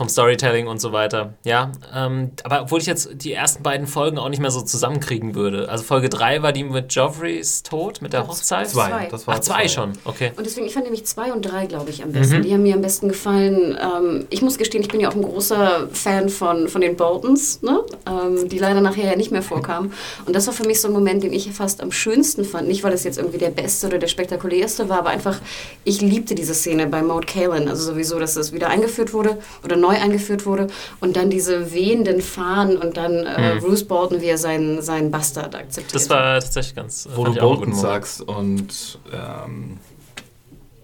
vom 0.00 0.08
Storytelling 0.08 0.66
und 0.66 0.80
so 0.80 0.92
weiter. 0.92 1.34
Ja, 1.44 1.72
ähm, 1.94 2.30
aber 2.42 2.62
obwohl 2.62 2.80
ich 2.80 2.86
jetzt 2.86 3.10
die 3.22 3.34
ersten 3.34 3.62
beiden 3.62 3.86
Folgen 3.86 4.18
auch 4.18 4.30
nicht 4.30 4.40
mehr 4.40 4.50
so 4.50 4.62
zusammenkriegen 4.62 5.34
würde. 5.34 5.68
Also 5.68 5.84
Folge 5.84 6.08
3 6.08 6.42
war 6.42 6.52
die 6.52 6.64
mit 6.64 6.90
Joffreys 6.94 7.62
Tod, 7.62 8.00
mit 8.00 8.14
der 8.14 8.26
Hochzeit. 8.26 8.70
zwei, 8.70 9.08
das 9.10 9.26
war 9.26 9.34
Ach, 9.34 9.40
zwei 9.40 9.68
schon, 9.68 9.92
okay. 10.06 10.32
Und 10.38 10.46
deswegen, 10.46 10.64
ich 10.66 10.72
fand 10.72 10.86
nämlich 10.86 11.04
zwei 11.04 11.34
und 11.34 11.42
drei, 11.42 11.66
glaube 11.66 11.90
ich, 11.90 12.02
am 12.02 12.08
Mhm. 12.08 12.12
besten. 12.14 12.42
Die 12.42 12.54
haben 12.54 12.62
mir 12.62 12.74
am 12.76 12.80
besten 12.80 13.08
gefallen. 13.08 13.76
Ähm, 13.78 14.26
ich 14.30 14.40
muss 14.40 14.56
gestehen, 14.56 14.80
ich 14.80 14.88
bin 14.88 15.00
ja 15.00 15.10
auch 15.10 15.14
ein 15.14 15.20
großer 15.20 15.88
Fan 15.92 16.30
von, 16.30 16.68
von 16.68 16.80
den 16.80 16.96
Boltons, 16.96 17.60
ne? 17.60 17.80
ähm, 18.08 18.48
die 18.48 18.58
leider 18.58 18.80
nachher 18.80 19.04
ja 19.10 19.16
nicht 19.16 19.32
mehr 19.32 19.42
vorkamen. 19.42 19.92
Und 20.24 20.34
das 20.34 20.46
war 20.46 20.54
für 20.54 20.64
mich 20.66 20.80
so 20.80 20.88
ein 20.88 20.94
Moment, 20.94 21.24
den 21.24 21.34
ich 21.34 21.52
fast 21.52 21.82
am 21.82 21.92
schönsten 21.92 22.46
fand. 22.46 22.68
Nicht, 22.68 22.82
weil 22.84 22.94
es 22.94 23.04
jetzt 23.04 23.18
irgendwie 23.18 23.36
der 23.38 23.50
beste 23.50 23.86
oder 23.88 23.98
der 23.98 24.08
spektakulärste 24.08 24.88
war, 24.88 25.00
aber 25.00 25.10
einfach, 25.10 25.38
ich 25.84 26.00
liebte 26.00 26.34
diese 26.34 26.54
Szene 26.54 26.86
bei 26.86 27.02
Maud 27.02 27.26
Kalen. 27.26 27.68
Also 27.68 27.92
sowieso, 27.92 28.18
dass 28.18 28.36
es 28.36 28.52
wieder 28.54 28.68
eingeführt 28.70 29.12
wurde 29.12 29.36
oder 29.62 29.76
neu 29.76 29.89
eingeführt 29.98 30.46
wurde. 30.46 30.68
Und 31.00 31.16
dann 31.16 31.30
diese 31.30 31.72
wehenden 31.72 32.20
Fahnen 32.20 32.76
und 32.76 32.96
dann 32.96 33.26
äh, 33.26 33.58
Bruce 33.60 33.84
Bolton, 33.84 34.20
wie 34.20 34.26
er 34.26 34.38
seinen, 34.38 34.82
seinen 34.82 35.10
Bastard 35.10 35.54
akzeptiert. 35.54 35.92
Mhm. 35.92 35.98
Das 35.98 36.10
war 36.10 36.40
tatsächlich 36.40 36.74
ganz. 36.74 37.08
wo 37.14 37.24
fand 37.24 37.36
du 37.36 37.40
Bolton 37.40 37.74
sagst 37.74 38.22
und 38.22 38.98
ähm, 39.12 39.78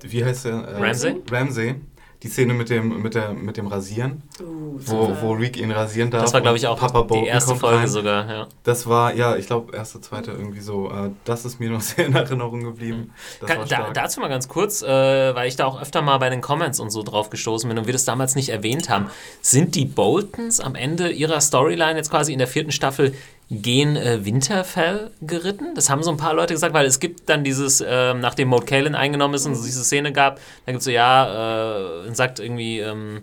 wie 0.03 0.25
heißt 0.25 0.47
der? 0.47 0.53
Äh, 0.53 1.15
Ramsay? 1.31 1.77
Die 2.27 2.33
Szene 2.33 2.55
mit 2.55 2.71
dem, 2.71 3.03
mit 3.03 3.15
der, 3.15 3.33
mit 3.35 3.57
dem 3.57 3.69
Rasieren, 3.69 4.23
Uh, 4.41 4.79
wo, 4.79 5.17
wo 5.21 5.33
Rick 5.33 5.57
ihn 5.57 5.71
rasieren 5.71 6.11
darf. 6.11 6.25
Das 6.25 6.35
war, 6.35 6.41
glaube 6.41 6.57
ich, 6.57 6.67
auch 6.67 6.79
Papa 6.79 7.07
die 7.15 7.27
erste 7.27 7.55
Folge 7.55 7.79
rein. 7.79 7.89
sogar. 7.89 8.29
Ja. 8.29 8.47
Das 8.65 8.89
war, 8.89 9.15
ja, 9.15 9.37
ich 9.37 9.47
glaube, 9.47 9.75
erste, 9.75 10.01
zweite 10.01 10.33
irgendwie 10.33 10.61
so. 10.61 10.91
Äh, 10.91 11.11
das 11.25 11.45
ist 11.45 11.61
mir 11.61 11.71
noch 11.71 11.81
sehr 11.83 12.07
in 12.07 12.15
Erinnerung 12.15 12.65
geblieben. 12.65 13.13
Das 13.41 13.49
Kann, 13.49 13.59
war 13.59 13.67
da, 13.67 13.91
dazu 13.93 14.19
mal 14.21 14.29
ganz 14.29 14.49
kurz, 14.49 14.83
äh, 14.83 14.87
weil 15.35 15.47
ich 15.47 15.55
da 15.55 15.67
auch 15.67 15.81
öfter 15.81 16.03
mal 16.03 16.19
bei 16.19 16.29
den 16.29 16.41
Comments 16.41 16.79
und 16.81 16.91
so 16.91 17.05
drauf 17.05 17.31
gestoßen 17.31 17.69
bin 17.69 17.79
und 17.79 17.87
wir 17.87 17.93
das 17.93 18.05
damals 18.05 18.35
nicht 18.35 18.49
erwähnt 18.49 18.91
haben. 18.91 19.09
Sind 19.41 19.77
die 19.77 19.85
Boltons 19.85 20.59
am 20.59 20.75
Ende 20.75 21.11
ihrer 21.11 21.41
Storyline 21.41 21.97
jetzt 21.97 22.11
quasi 22.11 22.33
in 22.33 22.39
der 22.39 22.49
vierten 22.49 22.73
Staffel 22.73 23.15
gen 23.51 23.97
äh, 23.97 24.25
Winterfell 24.25 25.11
geritten? 25.21 25.75
Das 25.75 25.89
haben 25.91 26.03
so 26.03 26.11
ein 26.11 26.17
paar 26.17 26.35
Leute 26.35 26.55
gesagt, 26.55 26.75
weil 26.75 26.87
es 26.87 27.01
gibt 27.01 27.29
dann 27.29 27.45
dieses, 27.45 27.85
ähm, 27.87 28.21
nachdem 28.21 28.49
Maud 28.49 28.67
Kalen 28.67 28.95
eingenommen 28.95 29.35
ist 29.35 29.47
und 29.47 29.53
es 29.53 29.63
diese 29.63 29.85
Szene 29.85 30.13
gab, 30.13 30.37
dann 30.65 30.75
gibt 30.75 30.79
es 30.79 30.85
so, 30.85 30.91
ja, 30.91 32.05
äh, 32.07 32.15
sagt 32.15 32.41
irgendwie, 32.41 32.81
ähm, 32.81 33.23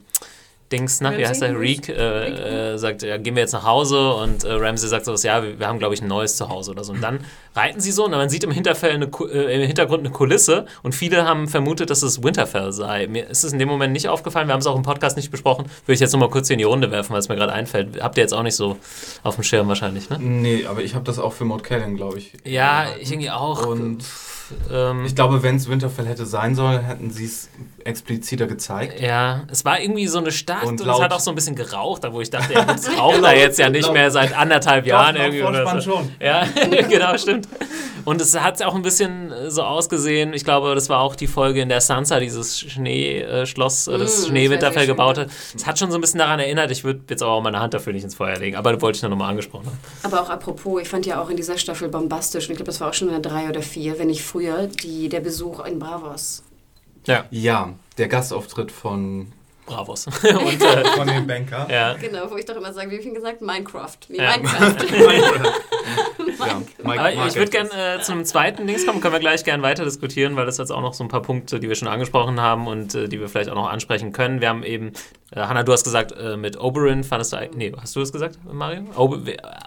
Dings, 0.73 1.01
na, 1.01 1.15
wie 1.15 1.25
heißt 1.25 1.41
der? 1.41 1.57
Reek, 1.57 1.87
äh, 1.87 2.73
äh, 2.73 2.77
sagt, 2.77 3.03
ja, 3.03 3.17
gehen 3.17 3.35
wir 3.35 3.41
jetzt 3.41 3.53
nach 3.53 3.63
Hause 3.63 4.13
und 4.13 4.43
äh, 4.43 4.53
Ramsey 4.53 4.89
sagt 4.89 5.05
so, 5.05 5.13
ja, 5.15 5.43
wir, 5.43 5.59
wir 5.59 5.67
haben, 5.67 5.77
glaube 5.77 5.93
ich, 5.93 6.01
ein 6.01 6.07
neues 6.07 6.35
Zuhause 6.35 6.71
oder 6.71 6.83
so. 6.83 6.93
Und 6.93 7.01
dann 7.01 7.19
reiten 7.55 7.79
sie 7.79 7.91
so 7.91 8.05
und 8.05 8.11
man 8.11 8.29
sieht 8.29 8.43
im, 8.43 8.51
Hinterfell 8.51 8.91
eine, 8.91 9.05
äh, 9.05 9.61
im 9.61 9.67
Hintergrund 9.67 9.99
eine 9.99 10.09
Kulisse 10.09 10.65
und 10.81 10.95
viele 10.95 11.25
haben 11.25 11.47
vermutet, 11.47 11.91
dass 11.91 12.01
es 12.01 12.23
Winterfell 12.23 12.71
sei. 12.71 13.07
Mir 13.07 13.29
ist 13.29 13.43
es 13.43 13.53
in 13.53 13.59
dem 13.59 13.69
Moment 13.69 13.93
nicht 13.93 14.09
aufgefallen, 14.09 14.47
wir 14.47 14.53
haben 14.53 14.61
es 14.61 14.67
auch 14.67 14.75
im 14.75 14.81
Podcast 14.81 15.15
nicht 15.15 15.29
besprochen. 15.29 15.65
Würde 15.85 15.93
ich 15.93 15.99
jetzt 15.99 16.11
nochmal 16.11 16.29
kurz 16.29 16.47
hier 16.47 16.55
in 16.55 16.59
die 16.59 16.63
Runde 16.63 16.89
werfen, 16.89 17.13
weil 17.13 17.19
es 17.19 17.29
mir 17.29 17.35
gerade 17.35 17.53
einfällt. 17.53 18.01
Habt 18.01 18.17
ihr 18.17 18.21
jetzt 18.23 18.33
auch 18.33 18.43
nicht 18.43 18.55
so 18.55 18.77
auf 19.21 19.35
dem 19.35 19.43
Schirm 19.43 19.67
wahrscheinlich, 19.67 20.09
ne? 20.09 20.17
Nee, 20.19 20.65
aber 20.65 20.81
ich 20.81 20.95
habe 20.95 21.05
das 21.05 21.19
auch 21.19 21.33
für 21.33 21.45
Maud 21.45 21.63
Kellen, 21.63 21.95
glaube 21.95 22.17
ich. 22.17 22.33
Ja, 22.45 22.87
ich 22.99 23.11
irgendwie 23.11 23.29
auch. 23.29 23.65
Und 23.67 24.03
ähm, 24.71 25.05
ich 25.05 25.15
glaube, 25.15 25.43
wenn 25.43 25.57
es 25.57 25.69
Winterfell 25.69 26.07
hätte 26.07 26.25
sein 26.25 26.55
sollen, 26.55 26.83
hätten 26.83 27.11
sie 27.11 27.25
es 27.25 27.49
expliziter 27.85 28.47
gezeigt. 28.47 28.99
Ja, 28.99 29.43
es 29.51 29.65
war 29.65 29.79
irgendwie 29.79 30.07
so 30.07 30.19
eine 30.19 30.31
Stadt 30.31 30.63
und, 30.63 30.81
Und 30.81 30.89
es 30.89 30.99
hat 30.99 31.13
auch 31.13 31.19
so 31.19 31.31
ein 31.31 31.35
bisschen 31.35 31.55
geraucht, 31.55 32.03
da 32.03 32.13
wo 32.13 32.21
ich 32.21 32.29
dachte, 32.29 32.53
ja, 32.53 32.65
das 32.65 32.89
raucht 32.97 33.23
da 33.23 33.33
jetzt 33.33 33.59
ja 33.59 33.69
nicht 33.69 33.91
mehr 33.91 34.11
seit 34.11 34.37
anderthalb 34.37 34.85
Jahren 34.85 35.15
irgendwie. 35.15 35.43
Oder 35.43 35.81
so. 35.81 35.91
schon. 35.91 36.09
Ja, 36.19 36.45
genau, 36.89 37.17
stimmt. 37.17 37.47
Und 38.05 38.21
es 38.21 38.37
hat 38.39 38.61
auch 38.63 38.75
ein 38.75 38.81
bisschen 38.81 39.31
äh, 39.31 39.49
so 39.49 39.63
ausgesehen, 39.63 40.33
ich 40.33 40.43
glaube, 40.43 40.75
das 40.75 40.89
war 40.89 40.99
auch 40.99 41.15
die 41.15 41.27
Folge, 41.27 41.61
in 41.61 41.69
der 41.69 41.81
Sansa 41.81 42.19
dieses 42.19 42.59
Schneeschloss, 42.59 43.87
äh, 43.87 43.97
Mm, 43.97 43.99
das 43.99 44.15
das 44.15 44.27
Schneewinterfell 44.27 44.87
gebaut 44.87 45.17
hat. 45.17 45.29
Es 45.55 45.65
hat 45.65 45.79
schon 45.79 45.91
so 45.91 45.97
ein 45.97 46.01
bisschen 46.01 46.19
daran 46.19 46.39
erinnert, 46.39 46.71
ich 46.71 46.83
würde 46.83 47.01
jetzt 47.09 47.23
aber 47.23 47.31
auch 47.31 47.41
meine 47.41 47.59
Hand 47.59 47.73
dafür 47.73 47.93
nicht 47.93 48.03
ins 48.03 48.15
Feuer 48.15 48.37
legen, 48.37 48.57
aber 48.57 48.73
das 48.73 48.81
wollte 48.81 48.97
ich 48.97 49.01
nur 49.01 49.09
nochmal 49.09 49.29
angesprochen 49.29 49.67
haben. 49.67 49.79
Aber 50.03 50.21
auch 50.21 50.29
apropos, 50.29 50.81
ich 50.81 50.89
fand 50.89 51.05
ja 51.05 51.21
auch 51.21 51.29
in 51.29 51.37
dieser 51.37 51.57
Staffel 51.57 51.89
bombastisch, 51.89 52.45
und 52.45 52.51
ich 52.51 52.57
glaube, 52.57 52.71
das 52.71 52.81
war 52.81 52.89
auch 52.89 52.93
schon 52.93 53.09
in 53.09 53.21
der 53.21 53.31
3 53.31 53.49
oder 53.49 53.61
4, 53.61 53.99
wenn 53.99 54.07
nicht 54.07 54.23
früher, 54.23 54.67
die, 54.67 55.09
der 55.09 55.21
Besuch 55.21 55.65
in 55.65 55.79
Bravos. 55.79 56.43
Ja, 57.05 57.25
Ja, 57.31 57.73
der 57.97 58.07
Gastauftritt 58.07 58.71
von, 58.71 59.31
Bravos. 59.65 60.07
Und, 60.23 60.61
äh, 60.61 60.85
von 60.85 61.07
dem 61.07 61.25
Banker. 61.25 61.67
ja. 61.69 61.93
Genau, 61.93 62.29
wo 62.29 62.35
ich 62.35 62.45
doch 62.45 62.55
immer 62.55 62.73
sage, 62.73 62.91
wie 62.91 62.99
viel 62.99 63.13
gesagt? 63.13 63.41
Minecraft. 63.41 63.97
Nee, 64.09 64.17
Ja. 64.17 64.37
Minecraft. 64.37 64.75
ja, 66.39 66.61
Mike, 66.83 67.27
ich 67.27 67.35
würde 67.35 67.51
gerne 67.51 67.95
äh, 67.95 68.01
zu 68.01 68.11
einem 68.11 68.25
zweiten 68.25 68.67
Dings 68.67 68.85
kommen, 68.85 68.99
können 68.99 69.13
wir 69.13 69.19
gleich 69.19 69.43
gerne 69.43 69.63
weiter 69.63 69.85
diskutieren, 69.85 70.35
weil 70.35 70.45
das 70.45 70.57
jetzt 70.57 70.71
auch 70.71 70.81
noch 70.81 70.93
so 70.93 71.03
ein 71.03 71.07
paar 71.07 71.21
Punkte, 71.21 71.59
die 71.59 71.69
wir 71.69 71.75
schon 71.75 71.87
angesprochen 71.87 72.41
haben 72.41 72.67
und 72.67 72.93
äh, 72.95 73.07
die 73.07 73.19
wir 73.19 73.29
vielleicht 73.29 73.49
auch 73.49 73.55
noch 73.55 73.69
ansprechen 73.69 74.11
können. 74.11 74.41
Wir 74.41 74.49
haben 74.49 74.63
eben, 74.63 74.91
äh, 75.35 75.41
Hannah, 75.41 75.63
du 75.63 75.71
hast 75.73 75.83
gesagt, 75.83 76.11
äh, 76.13 76.37
mit 76.37 76.59
Oberyn 76.59 77.03
fandest 77.03 77.33
du, 77.33 77.37
nee, 77.55 77.71
hast 77.79 77.95
du 77.95 77.99
das 77.99 78.11
gesagt, 78.11 78.37
Mario? 78.51 78.83
Ober 78.95 79.19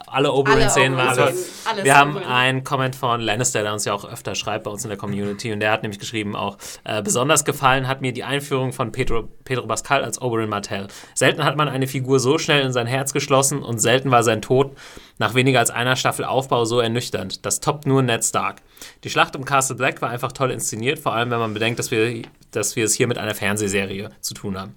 alle 0.07 0.33
Oberyn-Szenen 0.33 0.97
waren 0.97 1.09
Oberyn- 1.17 1.33
toll. 1.35 1.35
alles 1.71 1.85
Wir 1.85 1.97
haben 1.97 2.13
Oberyn. 2.17 2.29
einen 2.29 2.65
Comment 2.65 2.95
von 2.97 3.21
Lannister, 3.21 3.63
der 3.63 3.73
uns 3.73 3.85
ja 3.85 3.93
auch 3.93 4.05
öfter 4.05 4.35
schreibt 4.35 4.65
bei 4.65 4.71
uns 4.71 4.85
in 4.85 4.89
der 4.89 4.99
Community 4.99 5.53
und 5.53 5.61
der 5.61 5.73
hat 5.73 5.83
nämlich 5.83 5.99
geschrieben 5.99 6.35
auch, 6.37 6.57
äh, 6.85 7.03
besonders 7.03 7.45
gefallen 7.45 7.89
hat 7.89 8.01
mir 8.01 8.13
die 8.13 8.25
Einführung 8.25 8.73
von 8.73 8.93
Pedro, 8.93 9.29
Pedro 9.45 9.67
Pascal 9.67 10.05
als 10.05 10.21
Oberyn 10.23 10.49
Martell. 10.49 10.89
Selten 11.15 11.45
hat 11.45 11.57
man 11.57 11.69
eine 11.69 11.87
Figur 11.87 12.21
so 12.21 12.39
schnell 12.39 12.65
in 12.65 12.73
sein 12.73 12.87
Herz 12.87 13.13
geschlossen 13.13 13.63
und 13.63 13.79
selten 13.81 14.11
war 14.11 14.23
sein 14.23 14.43
Tod 14.43 14.73
nach 15.19 15.35
weniger 15.35 15.59
als 15.61 15.71
einer 15.71 15.97
Staffel 15.97 16.25
Aufbau 16.27 16.65
so 16.67 16.79
ernüchternd. 16.81 17.45
Das 17.47 17.61
toppt 17.61 17.87
nur 17.87 18.03
Ned 18.03 18.23
Stark. 18.25 18.57
Die 19.05 19.11
Schlacht 19.11 19.35
um 19.35 19.45
Castle 19.45 19.77
Black 19.77 20.03
war 20.03 20.11
einfach 20.11 20.33
toll 20.33 20.51
inszeniert, 20.51 20.99
vor 20.99 21.15
allem 21.15 21.31
wenn 21.31 21.39
man 21.39 21.55
bedenkt, 21.55 21.79
dass 21.79 21.91
wir, 21.91 22.23
dass 22.51 22.77
wir 22.77 22.85
es 22.85 22.95
hier 22.95 23.07
mit 23.07 23.17
einer 23.19 23.35
Fernsehserie 23.35 24.11
zu 24.21 24.35
tun 24.35 24.59
haben. 24.61 24.75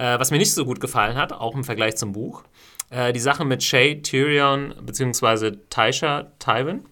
Äh, 0.00 0.18
was 0.18 0.30
mir 0.30 0.38
nicht 0.38 0.54
so 0.54 0.64
gut 0.64 0.80
gefallen 0.80 1.16
hat, 1.16 1.34
auch 1.34 1.54
im 1.54 1.62
Vergleich 1.62 1.96
zum 1.96 2.12
Buch, 2.12 2.42
äh, 2.88 3.12
die 3.12 3.20
Sache 3.20 3.44
mit 3.44 3.62
Shay, 3.62 4.00
Tyrion 4.00 4.74
bzw. 4.80 5.58
Taisha, 5.68 6.28
Tywin. 6.38 6.86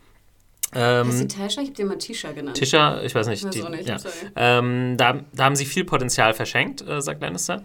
Ähm, 0.75 1.09
Ist 1.09 1.21
die 1.23 1.29
Tasha? 1.29 1.63
Ich 1.63 1.69
habe 1.69 1.77
den 1.77 1.87
mal 1.89 1.97
Tisha 1.97 2.33
genannt. 2.33 2.59
Tisha, 2.59 3.01
ich 3.01 3.15
weiß 3.15 3.29
nicht. 3.29 3.43
Weiß 3.45 3.55
die, 3.55 3.63
nicht, 3.63 3.89
ja. 3.89 3.97
ähm, 4.37 4.97
da, 4.99 5.21
da 5.33 5.45
haben 5.45 5.57
sie 5.57 5.65
viel 5.65 5.87
Potenzial 5.87 6.35
verschenkt, 6.35 6.87
äh, 6.87 7.01
sagt 7.01 7.23
Lannister. 7.23 7.65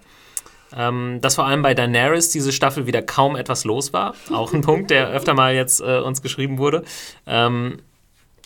Ähm, 0.76 1.20
dass 1.22 1.36
vor 1.36 1.46
allem 1.46 1.62
bei 1.62 1.74
Daenerys 1.74 2.30
diese 2.30 2.54
Staffel 2.54 2.88
wieder 2.88 3.02
kaum 3.02 3.36
etwas 3.36 3.66
los 3.66 3.92
war. 3.92 4.16
Auch 4.32 4.54
ein 4.54 4.62
Punkt, 4.62 4.92
der 4.92 5.10
öfter 5.10 5.34
mal 5.34 5.54
jetzt 5.54 5.82
äh, 5.82 6.00
uns 6.00 6.22
geschrieben 6.22 6.58
wurde. 6.58 6.84
Ähm, 7.28 7.80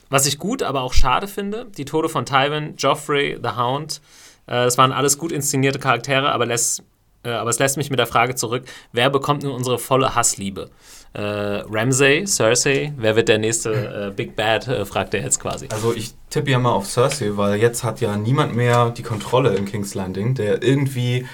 was 0.10 0.26
ich 0.26 0.40
gut, 0.40 0.64
aber 0.64 0.82
auch 0.82 0.94
schade 0.94 1.28
finde, 1.28 1.68
die 1.78 1.86
Tode 1.86 2.10
von 2.10 2.26
Tywin, 2.26 2.76
Joffrey, 2.78 3.38
The 3.42 3.52
Hound, 3.52 4.02
äh, 4.48 4.66
das 4.66 4.78
waren 4.78 4.92
alles 4.92 5.18
gut 5.18 5.32
inszenierte 5.32 5.80
Charaktere, 5.80 6.32
aber, 6.32 6.46
lässt, 6.46 6.84
äh, 7.24 7.30
aber 7.30 7.50
es 7.50 7.60
lässt 7.60 7.78
mich 7.78 7.90
mit 7.90 8.00
der 8.00 8.08
Frage 8.08 8.36
zurück, 8.36 8.64
wer 8.92 9.10
bekommt 9.10 9.44
nun 9.44 9.54
unsere 9.54 9.78
volle 9.80 10.16
Hassliebe? 10.16 10.70
Äh, 11.14 11.22
Ramsay, 11.22 12.26
Cersei, 12.28 12.94
wer 12.98 13.16
wird 13.16 13.30
der 13.30 13.38
nächste 13.38 14.08
äh, 14.10 14.12
Big 14.16 14.36
Bad, 14.36 14.68
äh, 14.68 14.86
fragt 14.86 15.14
er 15.14 15.22
jetzt 15.22 15.40
quasi. 15.40 15.68
Also 15.72 15.94
ich 15.94 16.14
tippe 16.30 16.52
ja 16.52 16.60
mal 16.60 16.72
auf 16.72 16.86
Cersei, 16.86 17.32
weil 17.36 17.60
jetzt 17.60 17.84
hat 17.84 18.02
ja 18.02 18.18
niemand 18.18 18.56
mehr 18.56 18.90
die 18.92 19.04
Kontrolle 19.04 19.56
in 19.56 19.66
King's 19.66 19.96
Landing, 19.96 20.36
der 20.36 20.62
irgendwie 20.62 21.26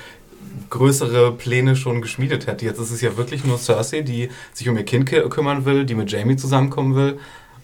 größere 0.70 1.32
Pläne 1.34 1.76
schon 1.76 2.02
geschmiedet 2.02 2.48
hätte. 2.48 2.66
Jetzt 2.66 2.80
ist 2.80 2.92
es 2.92 3.02
ja 3.02 3.18
wirklich 3.18 3.44
nur 3.44 3.58
Cersei, 3.58 4.02
die 4.02 4.30
sich 4.54 4.70
um 4.70 4.78
ihr 4.78 4.86
Kind 4.86 5.10
kü- 5.10 5.28
kümmern 5.28 5.66
will, 5.66 5.86
die 5.86 5.96
mit 5.96 6.12
Jamie 6.12 6.36
zusammenkommen 6.36 6.96
will. 6.96 7.20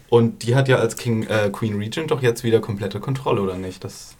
Und 0.08 0.42
die 0.42 0.56
hat 0.56 0.68
ja 0.68 0.76
als 0.76 0.96
King, 0.96 1.22
äh, 1.22 1.50
Queen 1.50 1.78
Regent 1.78 2.10
doch 2.10 2.20
jetzt 2.20 2.42
wieder 2.42 2.60
komplette 2.60 2.98
Kontrolle, 2.98 3.40
oder 3.40 3.56
nicht? 3.56 3.84
Das, 3.84 4.16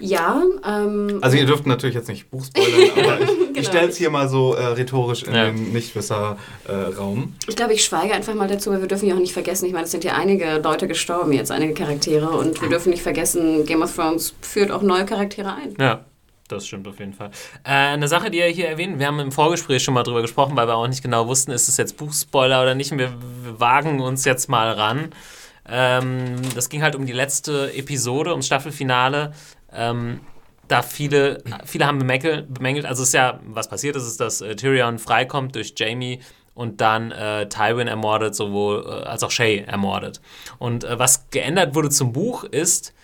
Ja, 0.00 0.42
ähm, 0.66 1.18
also 1.20 1.36
ihr 1.36 1.46
dürft 1.46 1.66
natürlich 1.66 1.94
jetzt 1.94 2.08
nicht 2.08 2.30
Buch 2.30 2.44
spoilern, 2.44 2.90
aber 2.96 3.20
ich, 3.20 3.26
Genau. 3.28 3.60
ich 3.60 3.66
stelle 3.66 3.88
es 3.88 3.96
hier 3.96 4.10
mal 4.10 4.28
so 4.28 4.54
äh, 4.54 4.64
rhetorisch 4.66 5.22
in 5.24 5.34
Ja. 5.34 5.44
den 5.46 5.72
Nichtwisser-Raum. 5.72 7.34
ich 7.46 7.56
glaube, 7.56 7.74
ich 7.74 7.84
schweige 7.84 8.14
einfach 8.14 8.34
mal 8.34 8.48
dazu, 8.48 8.70
weil 8.70 8.80
wir 8.80 8.88
dürfen 8.88 9.08
ja 9.08 9.14
auch 9.14 9.18
nicht 9.20 9.32
vergessen, 9.32 9.66
ich 9.66 9.72
meine, 9.72 9.84
es 9.84 9.90
sind 9.90 10.04
ja 10.04 10.14
einige 10.14 10.58
Leute 10.58 10.88
gestorben 10.88 11.32
jetzt, 11.32 11.50
einige 11.50 11.74
Charaktere 11.74 12.28
und 12.30 12.60
wir 12.62 12.68
dürfen 12.68 12.90
nicht 12.90 13.02
vergessen, 13.02 13.64
Game 13.66 13.82
of 13.82 13.94
Thrones 13.94 14.34
führt 14.40 14.70
auch 14.70 14.82
neue 14.82 15.04
Charaktere 15.04 15.54
ein. 15.54 15.74
Ja, 15.78 16.04
das 16.48 16.66
stimmt 16.66 16.88
auf 16.88 16.98
jeden 16.98 17.12
Fall. 17.14 17.30
Äh, 17.64 17.70
eine 17.70 18.08
Sache, 18.08 18.30
die 18.30 18.38
er 18.40 18.48
hier 18.48 18.68
erwähnt, 18.68 18.98
wir 18.98 19.06
haben 19.06 19.20
im 19.20 19.32
Vorgespräch 19.32 19.82
schon 19.82 19.94
mal 19.94 20.02
drüber 20.02 20.22
gesprochen, 20.22 20.56
weil 20.56 20.66
wir 20.66 20.74
auch 20.76 20.88
nicht 20.88 21.02
genau 21.02 21.28
wussten, 21.28 21.50
ist 21.52 21.68
es 21.68 21.76
jetzt 21.76 21.96
Buchspoiler 21.96 22.62
oder 22.62 22.74
nicht. 22.74 22.90
Und 22.92 22.98
wir, 22.98 23.12
wir 23.44 23.60
wagen 23.60 24.00
uns 24.00 24.24
jetzt 24.24 24.48
mal 24.48 24.72
ran. 24.72 25.10
Ähm, 25.68 26.36
das 26.54 26.68
ging 26.68 26.82
halt 26.82 26.96
um 26.96 27.06
die 27.06 27.12
letzte 27.12 27.72
Episode, 27.74 28.30
ums 28.30 28.46
Staffelfinale. 28.46 29.32
Ähm, 29.74 30.20
da 30.68 30.82
viele, 30.82 31.42
viele 31.64 31.86
haben 31.86 31.98
bemängelt, 31.98 32.52
bemängelt, 32.52 32.86
also 32.86 33.02
ist 33.02 33.12
ja, 33.12 33.40
was 33.44 33.68
passiert 33.68 33.96
ist, 33.96 34.06
ist, 34.06 34.20
dass 34.20 34.40
äh, 34.40 34.56
Tyrion 34.56 34.98
freikommt 34.98 35.54
durch 35.54 35.74
Jamie 35.76 36.20
und 36.54 36.80
dann 36.80 37.10
äh, 37.10 37.48
Tywin 37.48 37.88
ermordet, 37.88 38.34
sowohl 38.34 38.84
äh, 38.86 39.06
als 39.06 39.22
auch 39.22 39.30
Shay 39.30 39.58
ermordet. 39.58 40.20
Und 40.58 40.84
äh, 40.84 40.98
was 40.98 41.30
geändert 41.30 41.74
wurde 41.74 41.90
zum 41.90 42.12
Buch 42.12 42.44
ist, 42.44 42.94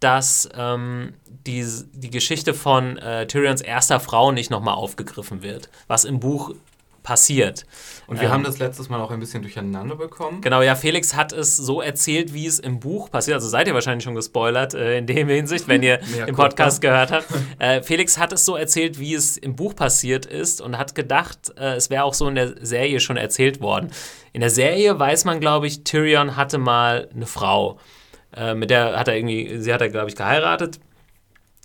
dass 0.00 0.48
ähm, 0.56 1.14
die, 1.46 1.64
die 1.92 2.10
Geschichte 2.10 2.54
von 2.54 2.98
äh, 2.98 3.26
Tyrions 3.26 3.60
erster 3.60 4.00
Frau 4.00 4.32
nicht 4.32 4.50
nochmal 4.50 4.74
aufgegriffen 4.74 5.42
wird, 5.42 5.68
was 5.86 6.04
im 6.04 6.18
Buch 6.18 6.54
passiert. 7.02 7.66
Und 8.06 8.20
wir 8.20 8.26
Ähm, 8.28 8.32
haben 8.32 8.44
das 8.44 8.58
letztes 8.58 8.88
Mal 8.88 9.00
auch 9.00 9.10
ein 9.10 9.20
bisschen 9.20 9.42
durcheinander 9.42 9.96
bekommen. 9.96 10.40
Genau, 10.40 10.62
ja, 10.62 10.74
Felix 10.74 11.14
hat 11.14 11.32
es 11.32 11.56
so 11.56 11.80
erzählt, 11.80 12.32
wie 12.32 12.46
es 12.46 12.58
im 12.58 12.78
Buch 12.80 13.10
passiert. 13.10 13.34
Also 13.34 13.48
seid 13.48 13.66
ihr 13.66 13.74
wahrscheinlich 13.74 14.04
schon 14.04 14.14
gespoilert 14.14 14.74
äh, 14.74 14.98
in 14.98 15.06
dem 15.06 15.28
Hinsicht, 15.28 15.68
wenn 15.68 15.82
ihr 15.82 15.98
guck, 16.26 16.36
Podcast 16.36 16.80
gehört 16.80 17.10
habt. 17.10 17.26
Äh, 17.58 17.82
Felix 17.82 18.18
hat 18.18 18.32
es 18.32 18.44
so 18.44 18.56
erzählt, 18.56 18.98
wie 18.98 19.14
es 19.14 19.36
im 19.36 19.54
Buch 19.56 19.76
passiert 19.76 20.26
ist 20.26 20.60
und 20.60 20.78
hat 20.78 20.94
gedacht, 20.94 21.52
äh, 21.58 21.74
es 21.74 21.90
wäre 21.90 22.04
auch 22.04 22.14
so 22.14 22.26
in 22.28 22.34
der 22.34 22.54
Serie 22.64 22.98
schon 22.98 23.16
erzählt 23.16 23.60
worden. 23.60 23.90
In 24.32 24.40
der 24.40 24.50
Serie 24.50 24.98
weiß 24.98 25.24
man, 25.24 25.38
glaube 25.38 25.66
ich, 25.66 25.84
Tyrion 25.84 26.36
hatte 26.36 26.58
mal 26.58 27.08
eine 27.14 27.26
Frau. 27.26 27.78
Äh, 28.34 28.54
mit 28.54 28.70
der 28.70 28.98
hat 28.98 29.08
er 29.08 29.16
irgendwie, 29.16 29.58
sie 29.58 29.72
hat 29.72 29.80
er, 29.80 29.90
glaube 29.90 30.08
ich, 30.08 30.16
geheiratet. 30.16 30.80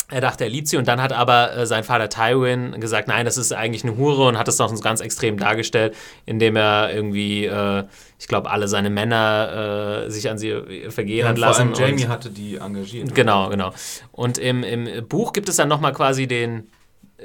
Er 0.10 0.22
dachte, 0.22 0.46
er 0.46 0.50
liebt 0.50 0.70
sie 0.70 0.78
und 0.78 0.88
dann 0.88 1.02
hat 1.02 1.12
aber 1.12 1.54
äh, 1.54 1.66
sein 1.66 1.84
Vater 1.84 2.08
Tywin 2.08 2.80
gesagt, 2.80 3.10
nein, 3.10 3.26
das 3.26 3.38
ist 3.38 3.52
eigentlich 3.52 3.84
eine 3.84 3.98
Hure 3.98 4.28
und 4.28 4.38
hat 4.38 4.48
es 4.48 4.58
noch 4.58 4.74
ganz 4.82 5.02
extrem 5.02 5.38
dargestellt, 5.38 5.96
indem 6.26 6.56
er 6.56 6.94
irgendwie, 6.94 7.46
äh, 7.46 7.84
ich 8.18 8.28
glaube, 8.30 8.50
alle 8.50 8.70
seine 8.70 8.90
Männer 8.90 10.06
äh, 10.06 10.10
sich 10.10 10.30
an 10.30 10.38
sie 10.38 10.52
äh, 10.52 10.92
vergehen 10.92 11.20
Ja, 11.20 11.26
hat 11.26 11.36
und 11.36 11.40
vor 11.40 11.48
lassen. 11.50 11.62
allem 11.62 11.74
Jamie 11.76 12.08
hatte 12.08 12.30
die 12.30 12.56
engagiert. 12.56 13.14
Genau, 13.14 13.50
genau. 13.50 13.74
Und 14.14 14.38
im, 14.38 14.64
im 14.64 15.08
Buch 15.10 15.34
gibt 15.34 15.50
es 15.50 15.58
dann 15.58 15.68
nochmal 15.68 15.92
quasi 15.92 16.26
den, 16.26 16.70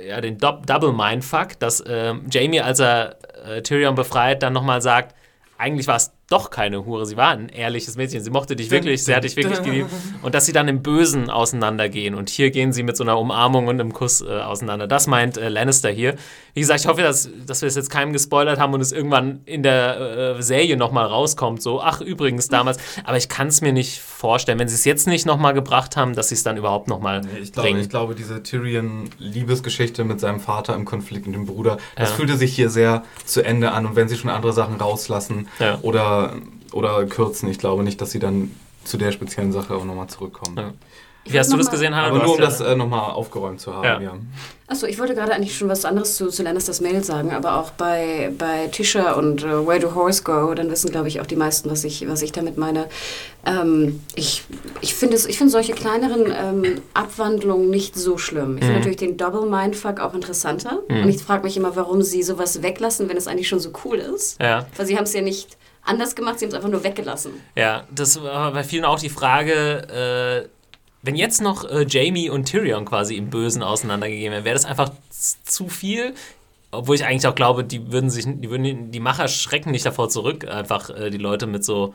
ja, 0.05 0.21
den 0.21 0.39
Do 0.39 0.61
Double 0.67 0.93
Mindfuck, 0.93 1.61
dass 1.61 1.85
ähm, 1.87 2.27
Jamie, 2.31 2.61
als 2.62 2.81
er 2.81 3.17
äh, 3.47 3.62
Tyrion 3.62 3.95
befreit, 3.95 4.43
dann 4.43 4.53
nochmal 4.53 4.83
sagt, 4.83 5.15
eigentlich 5.57 5.87
war 5.87 5.97
es 5.97 6.11
doch 6.33 6.51
keine 6.51 6.87
Hure, 6.87 7.05
sie 7.05 7.17
war 7.17 7.31
ein 7.31 7.51
ehrliches 7.51 7.97
Mädchen, 7.97 8.23
sie 8.23 8.31
mochte 8.31 8.57
dich 8.57 8.71
wirklich, 8.71 9.05
sie 9.05 9.15
hat 9.15 9.25
dich 9.25 9.37
wirklich 9.37 9.62
geliebt. 9.62 9.91
Und 10.23 10.35
dass 10.35 10.47
sie 10.47 10.53
dann 10.53 10.67
im 10.69 10.83
Bösen 10.83 11.29
auseinandergehen. 11.29 12.15
Und 12.15 12.31
hier 12.31 12.51
gehen 12.51 12.73
sie 12.73 12.83
mit 12.83 12.97
so 12.97 13.05
einer 13.05 13.19
Umarmung 13.19 13.67
und 13.67 13.79
einem 13.79 13.93
Kuss 13.93 14.23
äh, 14.23 14.41
auseinander. 14.41 14.87
Das 14.87 15.07
meint 15.07 15.37
äh, 15.37 15.49
Lannister 15.49 15.91
hier. 15.91 16.17
Wie 16.55 16.61
gesagt, 16.61 16.81
ich 16.81 16.87
hoffe, 16.87 17.03
dass, 17.03 17.29
dass 17.47 17.61
wir 17.62 17.69
es 17.69 17.77
jetzt 17.77 17.91
keinem 17.91 18.12
gespoilert 18.12 18.59
haben 18.59 18.73
und 18.75 18.81
es 18.81 18.93
irgendwann 18.93 19.41
in 19.45 19.62
der 19.62 20.37
äh, 20.39 20.43
Serie 20.43 20.77
nochmal 20.77 21.07
rauskommt. 21.07 21.62
So, 21.62 21.81
ach, 21.81 22.01
übrigens 22.01 22.49
damals. 22.49 22.79
Aber 23.05 23.17
ich 23.17 23.29
kann 23.29 23.49
es 23.49 23.61
mir 23.61 23.73
nicht 23.73 24.01
vorstellen, 24.01 24.59
wenn 24.59 24.69
sie 24.69 24.75
es 24.75 24.85
jetzt 24.85 25.07
nicht 25.07 25.27
nochmal 25.27 25.55
gebracht 25.55 25.97
haben, 25.97 26.15
dass 26.15 26.29
sie 26.29 26.35
es 26.35 26.43
dann 26.43 26.57
überhaupt 26.57 26.89
nochmal 26.89 27.23
nee, 27.23 27.41
ich 27.43 27.53
glaube, 27.53 27.69
bringen. 27.69 27.81
Ich 27.81 27.89
glaube, 27.89 28.15
diese 28.15 28.43
Tyrion-Liebesgeschichte 28.43 30.05
mit 30.05 30.21
seinem 30.21 30.41
Vater 30.41 30.75
im 30.75 30.85
Konflikt 30.85 31.27
mit 31.27 31.35
dem 31.35 31.47
Bruder, 31.47 31.79
das 31.97 32.11
ja. 32.11 32.17
fühlte 32.17 32.37
sich 32.37 32.55
hier 32.55 32.71
sehr 32.71 33.03
zu 33.25 33.43
Ende 33.43 33.73
an. 33.73 33.87
Und 33.87 33.97
wenn 33.97 34.09
sie 34.09 34.17
schon 34.17 34.31
andere 34.31 34.53
Sachen 34.53 34.77
rauslassen 34.77 35.49
ja. 35.59 35.79
oder, 35.83 36.22
oder 36.73 37.05
kürzen, 37.07 37.49
ich 37.49 37.59
glaube 37.59 37.83
nicht, 37.83 38.00
dass 38.00 38.11
sie 38.11 38.19
dann 38.19 38.50
zu 38.85 38.97
der 38.97 39.12
speziellen 39.12 39.52
Sache 39.52 39.75
auch 39.75 39.85
nochmal 39.85 40.09
zurückkommen. 40.09 40.57
Ja. 40.57 40.73
Wie 41.25 41.38
hast 41.38 41.52
du 41.52 41.57
das 41.57 41.71
gesehen, 41.71 41.95
Hannah? 41.95 42.09
Aber 42.09 42.25
nur 42.25 42.35
um 42.35 42.41
das 42.41 42.61
äh, 42.61 42.75
nochmal 42.75 43.12
aufgeräumt 43.12 43.61
zu 43.61 43.75
haben, 43.75 43.85
ja. 43.85 44.00
ja. 44.00 44.12
Achso, 44.67 44.87
ich 44.87 44.99
wollte 44.99 45.14
gerade 45.14 45.35
eigentlich 45.35 45.57
schon 45.57 45.69
was 45.69 45.85
anderes 45.85 46.17
zu, 46.17 46.29
zu 46.29 46.43
Lannisters 46.43 46.81
Mail 46.81 47.05
sagen, 47.05 47.31
aber 47.31 47.59
auch 47.59 47.71
bei, 47.71 48.33
bei 48.38 48.69
Tisha 48.69 49.12
und 49.12 49.45
uh, 49.45 49.67
Where 49.67 49.79
Do 49.79 49.95
Horse 49.95 50.23
Go, 50.25 50.55
dann 50.55 50.71
wissen, 50.71 50.91
glaube 50.91 51.09
ich, 51.09 51.21
auch 51.21 51.26
die 51.26 51.37
meisten, 51.37 51.71
was 51.71 51.85
ich, 51.85 52.09
was 52.09 52.23
ich 52.23 52.33
damit 52.33 52.57
meine. 52.57 52.87
Ähm, 53.45 54.00
ich 54.14 54.45
ich 54.81 54.95
finde 54.95 55.19
find 55.19 55.50
solche 55.50 55.75
kleineren 55.75 56.33
ähm, 56.35 56.81
Abwandlungen 56.95 57.71
nicht 57.71 57.97
so 57.97 58.19
schlimm. 58.19 58.55
Ich 58.55 58.64
finde 58.64 58.71
mhm. 58.71 58.79
natürlich 58.79 58.97
den 58.97 59.17
Double 59.17 59.49
Mindfuck 59.49 60.00
auch 60.00 60.14
interessanter. 60.14 60.81
Mhm. 60.88 61.02
Und 61.02 61.09
ich 61.09 61.23
frage 61.23 61.45
mich 61.45 61.57
immer, 61.57 61.76
warum 61.76 62.02
sie 62.02 62.23
sowas 62.23 62.62
weglassen, 62.62 63.09
wenn 63.09 63.17
es 63.17 63.29
eigentlich 63.29 63.49
schon 63.49 63.61
so 63.61 63.71
cool 63.85 63.99
ist. 63.99 64.41
Ja. 64.41 64.67
Weil 64.76 64.87
sie 64.87 64.97
haben 64.97 65.05
es 65.05 65.12
ja 65.12 65.23
nicht 65.23 65.57
anders 65.85 66.15
gemacht, 66.15 66.39
sie 66.39 66.45
haben 66.45 66.51
es 66.51 66.55
einfach 66.55 66.71
nur 66.71 66.85
weggelassen. 66.85 67.33
Ja, 67.57 67.85
das 67.91 68.23
war 68.23 68.53
bei 68.53 68.65
vielen 68.65 68.85
auch 68.85 68.99
die 68.99 69.09
Frage, 69.09 70.47
äh, 70.47 70.49
wenn 71.03 71.17
jetzt 71.17 71.43
noch 71.43 71.65
äh, 71.65 71.85
Jamie 71.89 72.31
und 72.31 72.45
Tyrion 72.45 72.85
quasi 72.85 73.17
im 73.17 73.31
Bösen 73.31 73.62
auseinandergegeben 73.62 74.33
wären, 74.33 74.45
wäre 74.45 74.55
das 74.55 74.65
einfach 74.65 74.91
zu 75.11 75.69
viel. 75.69 76.15
Obwohl 76.71 76.95
ich 76.95 77.05
eigentlich 77.05 77.27
auch 77.27 77.35
glaube, 77.35 77.65
die 77.65 77.93
würden 77.93 78.09
sich, 78.09 78.25
die 78.25 78.49
würden 78.49 78.91
die 78.91 79.01
Macher 79.01 79.29
schrecken 79.29 79.73
nicht 79.73 79.85
davor 79.85 80.09
zurück, 80.09 80.49
einfach 80.49 80.89
äh, 80.91 81.11
die 81.11 81.19
Leute 81.19 81.47
mit 81.47 81.65
so, 81.65 81.95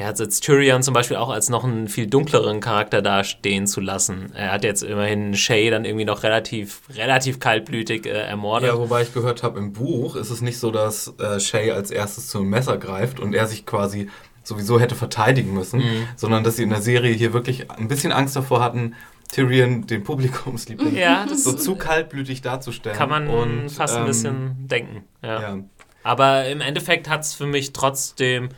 ja, 0.00 0.10
jetzt 0.10 0.40
Tyrion 0.40 0.82
zum 0.82 0.94
Beispiel 0.94 1.18
auch 1.18 1.28
als 1.28 1.50
noch 1.50 1.62
einen 1.62 1.86
viel 1.86 2.06
dunkleren 2.06 2.60
Charakter 2.60 3.02
dastehen 3.02 3.66
zu 3.66 3.82
lassen. 3.82 4.32
Er 4.34 4.52
hat 4.52 4.64
jetzt 4.64 4.82
immerhin 4.82 5.34
Shay 5.34 5.68
dann 5.68 5.84
irgendwie 5.84 6.06
noch 6.06 6.22
relativ, 6.22 6.80
relativ 6.94 7.38
kaltblütig 7.38 8.06
äh, 8.06 8.10
ermordet. 8.10 8.70
Ja, 8.70 8.78
wobei 8.78 9.02
ich 9.02 9.12
gehört 9.12 9.42
habe, 9.42 9.58
im 9.58 9.74
Buch 9.74 10.16
ist 10.16 10.30
es 10.30 10.40
nicht 10.40 10.58
so, 10.58 10.70
dass 10.70 11.12
äh, 11.18 11.38
Shay 11.38 11.72
als 11.72 11.90
erstes 11.90 12.28
zum 12.28 12.48
Messer 12.48 12.78
greift 12.78 13.20
und 13.20 13.34
er 13.34 13.46
sich 13.46 13.66
quasi 13.66 14.08
sowieso 14.42 14.80
hätte 14.80 14.94
verteidigen 14.94 15.52
müssen, 15.52 15.80
mhm. 15.80 16.08
sondern 16.16 16.44
dass 16.44 16.56
sie 16.56 16.62
in 16.62 16.70
der 16.70 16.80
Serie 16.80 17.12
hier 17.12 17.34
wirklich 17.34 17.70
ein 17.70 17.88
bisschen 17.88 18.10
Angst 18.10 18.34
davor 18.34 18.62
hatten, 18.62 18.94
Tyrion, 19.30 19.86
den 19.86 20.02
Publikumsliebling, 20.02 20.96
ja, 20.96 21.26
so 21.28 21.52
zu 21.52 21.76
kaltblütig 21.76 22.40
darzustellen. 22.40 22.96
Kann 22.96 23.10
man 23.10 23.28
und, 23.28 23.68
fast 23.68 23.96
ähm, 23.96 24.00
ein 24.00 24.06
bisschen 24.06 24.66
denken. 24.66 25.04
Ja. 25.22 25.42
ja. 25.42 25.58
Aber 26.02 26.48
im 26.48 26.62
Endeffekt 26.62 27.10
hat 27.10 27.20
es 27.20 27.34
für 27.34 27.46
mich 27.46 27.74
trotzdem 27.74 28.48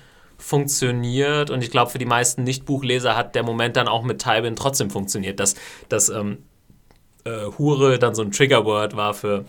funktioniert. 0.42 1.50
Und 1.50 1.62
ich 1.62 1.70
glaube, 1.70 1.90
für 1.90 1.98
die 1.98 2.06
meisten 2.06 2.42
Nicht-Buchleser 2.42 3.16
hat 3.16 3.34
der 3.34 3.42
Moment 3.42 3.76
dann 3.76 3.88
auch 3.88 4.02
mit 4.02 4.20
Tywin 4.20 4.56
trotzdem 4.56 4.90
funktioniert, 4.90 5.40
dass, 5.40 5.54
dass 5.88 6.08
ähm, 6.08 6.38
äh, 7.24 7.46
Hure 7.58 7.98
dann 7.98 8.14
so 8.14 8.22
ein 8.22 8.32
Triggerword 8.32 8.96
war 8.96 9.14
für 9.14 9.44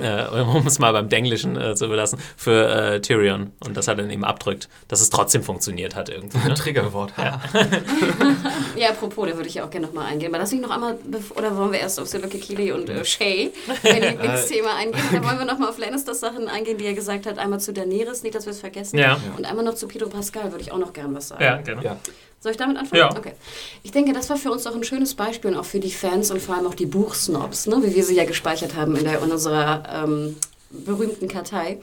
äh, 0.00 0.40
um 0.40 0.66
es 0.66 0.78
mal 0.78 0.92
beim 0.92 1.08
Denglischen 1.08 1.56
äh, 1.60 1.74
zu 1.74 1.88
belassen, 1.88 2.18
für 2.36 2.68
äh, 2.68 3.00
Tyrion. 3.00 3.52
Und 3.64 3.76
das 3.76 3.88
hat 3.88 3.98
dann 3.98 4.10
eben 4.10 4.24
abdrückt, 4.24 4.68
dass 4.88 5.00
es 5.00 5.10
trotzdem 5.10 5.42
funktioniert 5.42 5.94
hat 5.94 6.08
irgendwie. 6.08 6.38
Ne? 6.38 6.54
Triggerwort. 6.54 7.12
Ja. 7.18 7.40
ja, 8.76 8.88
apropos, 8.90 9.28
da 9.28 9.36
würde 9.36 9.48
ich 9.48 9.54
ja 9.54 9.64
auch 9.64 9.70
gerne 9.70 9.86
nochmal 9.86 10.06
eingehen. 10.06 10.30
Aber 10.30 10.38
lass 10.38 10.52
mich 10.52 10.60
noch 10.60 10.70
einmal, 10.70 10.98
oder 11.34 11.56
wollen 11.56 11.72
wir 11.72 11.80
erst 11.80 12.00
auf 12.00 12.06
Silke 12.06 12.38
Kili 12.38 12.72
und 12.72 12.88
äh, 12.88 13.04
Shay, 13.04 13.52
mein 13.82 14.02
Lieblingsthema, 14.02 14.74
eingehen? 14.76 15.02
Da 15.12 15.24
wollen 15.24 15.38
wir 15.38 15.44
nochmal 15.44 15.68
auf 15.68 15.78
Lannisters 15.78 16.20
Sachen 16.20 16.48
eingehen, 16.48 16.78
die 16.78 16.86
er 16.86 16.94
gesagt 16.94 17.26
hat. 17.26 17.38
Einmal 17.38 17.60
zu 17.60 17.72
Daenerys, 17.72 18.22
nicht, 18.22 18.34
dass 18.34 18.46
wir 18.46 18.52
es 18.52 18.60
vergessen. 18.60 18.98
Ja. 18.98 19.18
Und 19.36 19.46
einmal 19.46 19.64
noch 19.64 19.74
zu 19.74 19.88
Pedro 19.88 20.08
Pascal 20.08 20.52
würde 20.52 20.62
ich 20.62 20.72
auch 20.72 20.78
noch 20.78 20.92
gerne 20.92 21.14
was 21.14 21.28
sagen. 21.28 21.42
Ja, 21.42 21.56
gerne. 21.58 21.82
Ja. 21.82 21.96
Soll 22.46 22.52
ich 22.52 22.58
damit 22.58 22.76
anfangen? 22.76 23.00
Ja. 23.00 23.10
Okay. 23.10 23.32
Ich 23.82 23.90
denke, 23.90 24.12
das 24.12 24.30
war 24.30 24.36
für 24.36 24.52
uns 24.52 24.64
auch 24.68 24.74
ein 24.76 24.84
schönes 24.84 25.16
Beispiel 25.16 25.50
und 25.50 25.56
auch 25.56 25.64
für 25.64 25.80
die 25.80 25.90
Fans 25.90 26.30
und 26.30 26.40
vor 26.40 26.54
allem 26.54 26.68
auch 26.68 26.76
die 26.76 26.86
Buchsnobs, 26.86 27.66
ne, 27.66 27.82
wie 27.82 27.92
wir 27.92 28.04
sie 28.04 28.14
ja 28.14 28.24
gespeichert 28.24 28.76
haben 28.76 28.94
in, 28.94 29.02
der, 29.02 29.20
in 29.20 29.32
unserer 29.32 29.82
ähm, 29.92 30.36
berühmten 30.70 31.26
Kartei. 31.26 31.80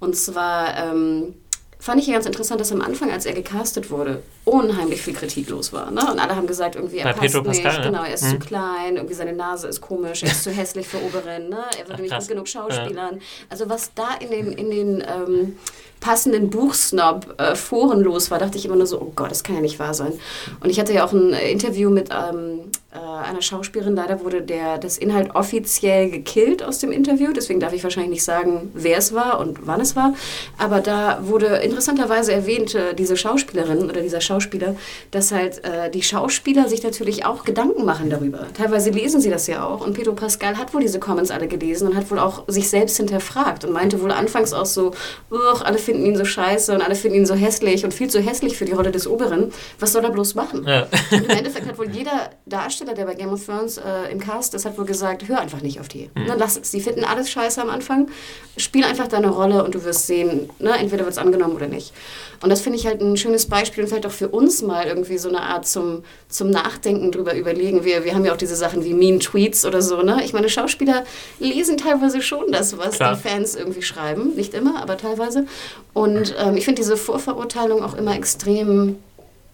Und 0.00 0.16
zwar 0.16 0.78
ähm, 0.78 1.34
fand 1.78 2.00
ich 2.00 2.06
ja 2.06 2.14
ganz 2.14 2.24
interessant, 2.24 2.58
dass 2.58 2.72
am 2.72 2.80
Anfang, 2.80 3.10
als 3.10 3.26
er 3.26 3.34
gecastet 3.34 3.90
wurde, 3.90 4.22
unheimlich 4.46 5.02
viel 5.02 5.12
Kritik 5.12 5.50
los 5.50 5.74
war. 5.74 5.90
Ne? 5.90 6.00
Und 6.10 6.18
alle 6.18 6.34
haben 6.34 6.46
gesagt, 6.46 6.76
irgendwie, 6.76 7.00
er 7.00 7.04
Bei 7.04 7.12
passt 7.12 7.34
Pedro 7.34 7.46
nicht, 7.46 7.62
Pascal, 7.62 7.84
genau, 7.84 8.04
er 8.04 8.14
ist 8.14 8.24
hm. 8.24 8.30
zu 8.30 8.38
klein, 8.38 8.96
irgendwie 8.96 9.14
seine 9.14 9.34
Nase 9.34 9.68
ist 9.68 9.82
komisch, 9.82 10.22
er 10.22 10.30
ist 10.30 10.42
zu 10.42 10.50
hässlich 10.50 10.88
für 10.88 11.02
Oberen, 11.02 11.50
ne? 11.50 11.64
er 11.78 11.86
würde 11.86 12.00
nicht 12.00 12.18
gut 12.18 12.28
genug 12.28 12.48
Schauspielern. 12.48 13.16
Ja. 13.16 13.22
Also 13.50 13.68
was 13.68 13.92
da 13.92 14.14
in 14.20 14.30
den, 14.30 14.52
in 14.52 14.70
den 14.70 15.04
ähm, 15.06 15.58
passenden 16.00 16.50
Buchsnob-Foren 16.50 18.00
äh, 18.00 18.02
los 18.02 18.30
war, 18.30 18.38
dachte 18.38 18.58
ich 18.58 18.66
immer 18.66 18.76
nur 18.76 18.86
so, 18.86 19.00
oh 19.00 19.12
Gott, 19.14 19.30
das 19.30 19.42
kann 19.42 19.56
ja 19.56 19.60
nicht 19.60 19.78
wahr 19.78 19.94
sein. 19.94 20.12
Und 20.60 20.70
ich 20.70 20.78
hatte 20.78 20.92
ja 20.92 21.04
auch 21.04 21.12
ein 21.12 21.32
Interview 21.32 21.90
mit 21.90 22.10
ähm, 22.10 22.60
äh, 22.90 22.98
einer 22.98 23.42
Schauspielerin. 23.42 23.94
Leider 23.94 24.24
wurde 24.24 24.40
der, 24.40 24.78
das 24.78 24.96
Inhalt 24.96 25.34
offiziell 25.34 26.08
gekillt 26.10 26.62
aus 26.62 26.78
dem 26.78 26.90
Interview. 26.90 27.32
Deswegen 27.34 27.60
darf 27.60 27.74
ich 27.74 27.84
wahrscheinlich 27.84 28.12
nicht 28.12 28.24
sagen, 28.24 28.70
wer 28.72 28.96
es 28.96 29.12
war 29.12 29.40
und 29.40 29.66
wann 29.66 29.82
es 29.82 29.94
war. 29.94 30.14
Aber 30.56 30.80
da 30.80 31.18
wurde 31.22 31.58
interessanterweise 31.58 32.32
erwähnt, 32.32 32.74
äh, 32.74 32.94
diese 32.94 33.18
Schauspielerin 33.18 33.90
oder 33.90 34.00
dieser 34.00 34.22
Schauspieler, 34.22 34.74
dass 35.10 35.32
halt 35.32 35.62
äh, 35.64 35.90
die 35.90 36.02
Schauspieler 36.02 36.66
sich 36.66 36.82
natürlich 36.82 37.26
auch 37.26 37.44
Gedanken 37.44 37.84
machen 37.84 38.08
darüber. 38.08 38.46
Teilweise 38.54 38.88
lesen 38.88 39.20
sie 39.20 39.28
das 39.28 39.46
ja 39.48 39.66
auch. 39.66 39.86
Und 39.86 39.92
Pedro 39.92 40.14
Pascal 40.14 40.56
hat 40.56 40.72
wohl 40.72 40.80
diese 40.80 40.98
Comments 40.98 41.30
alle 41.30 41.46
gelesen 41.46 41.88
und 41.88 41.94
hat 41.94 42.10
wohl 42.10 42.18
auch 42.18 42.44
sich 42.48 42.70
selbst 42.70 42.96
hinterfragt 42.96 43.66
und 43.66 43.72
meinte 43.74 44.00
wohl 44.00 44.12
anfangs 44.12 44.54
auch 44.54 44.64
so, 44.64 44.92
alle 45.62 45.76
finden 45.76 46.06
ihn 46.06 46.16
so 46.16 46.24
scheiße 46.24 46.72
und 46.72 46.80
alle 46.80 46.94
finden 46.94 47.18
ihn 47.18 47.26
so 47.26 47.34
hässlich 47.34 47.84
und 47.84 47.92
viel 47.92 48.08
zu 48.08 48.20
hässlich 48.20 48.56
für 48.56 48.64
die 48.64 48.72
Rolle 48.72 48.92
des 48.92 49.06
Oberen. 49.06 49.52
Was 49.78 49.92
soll 49.92 50.04
er 50.04 50.10
bloß 50.10 50.34
machen? 50.34 50.64
Ja. 50.66 50.86
Im 51.10 51.28
Endeffekt 51.28 51.66
hat 51.66 51.76
wohl 51.76 51.90
jeder 51.90 52.30
Darsteller, 52.46 52.77
der 52.84 53.04
bei 53.04 53.14
Game 53.14 53.32
of 53.32 53.44
Thrones 53.44 53.78
äh, 53.78 54.10
im 54.10 54.20
Cast 54.20 54.54
ist, 54.54 54.64
hat 54.64 54.78
wohl 54.78 54.84
gesagt, 54.84 55.28
hör 55.28 55.40
einfach 55.40 55.62
nicht 55.62 55.80
auf 55.80 55.88
die. 55.88 56.10
Mhm. 56.14 56.24
Ne, 56.24 56.36
lass 56.38 56.56
es. 56.56 56.70
Die 56.70 56.80
finden 56.80 57.04
alles 57.04 57.30
scheiße 57.30 57.60
am 57.60 57.70
Anfang. 57.70 58.08
Spiel 58.56 58.84
einfach 58.84 59.08
deine 59.08 59.28
Rolle 59.28 59.64
und 59.64 59.74
du 59.74 59.84
wirst 59.84 60.06
sehen, 60.06 60.50
ne, 60.58 60.76
entweder 60.78 61.04
wird 61.04 61.12
es 61.12 61.18
angenommen 61.18 61.54
oder 61.54 61.68
nicht. 61.68 61.92
Und 62.42 62.50
das 62.50 62.60
finde 62.60 62.78
ich 62.78 62.86
halt 62.86 63.00
ein 63.00 63.16
schönes 63.16 63.46
Beispiel 63.46 63.82
und 63.82 63.88
vielleicht 63.88 64.06
auch 64.06 64.12
für 64.12 64.28
uns 64.28 64.62
mal 64.62 64.86
irgendwie 64.86 65.18
so 65.18 65.28
eine 65.28 65.40
Art 65.40 65.66
zum, 65.66 66.04
zum 66.28 66.50
Nachdenken 66.50 67.10
drüber 67.10 67.34
überlegen. 67.34 67.84
Wir, 67.84 68.04
wir 68.04 68.14
haben 68.14 68.24
ja 68.24 68.32
auch 68.32 68.36
diese 68.36 68.54
Sachen 68.54 68.84
wie 68.84 68.94
Mean 68.94 69.18
Tweets 69.20 69.64
oder 69.64 69.82
so. 69.82 70.02
Ne? 70.02 70.22
Ich 70.24 70.32
meine, 70.32 70.48
Schauspieler 70.48 71.04
lesen 71.40 71.76
teilweise 71.76 72.22
schon 72.22 72.52
das, 72.52 72.78
was 72.78 72.96
Klar. 72.96 73.14
die 73.14 73.28
Fans 73.28 73.56
irgendwie 73.56 73.82
schreiben. 73.82 74.34
Nicht 74.36 74.54
immer, 74.54 74.80
aber 74.80 74.96
teilweise. 74.96 75.46
Und 75.94 76.34
ähm, 76.38 76.56
ich 76.56 76.64
finde 76.64 76.80
diese 76.80 76.96
Vorverurteilung 76.96 77.82
auch 77.82 77.94
immer 77.94 78.14
extrem 78.14 78.96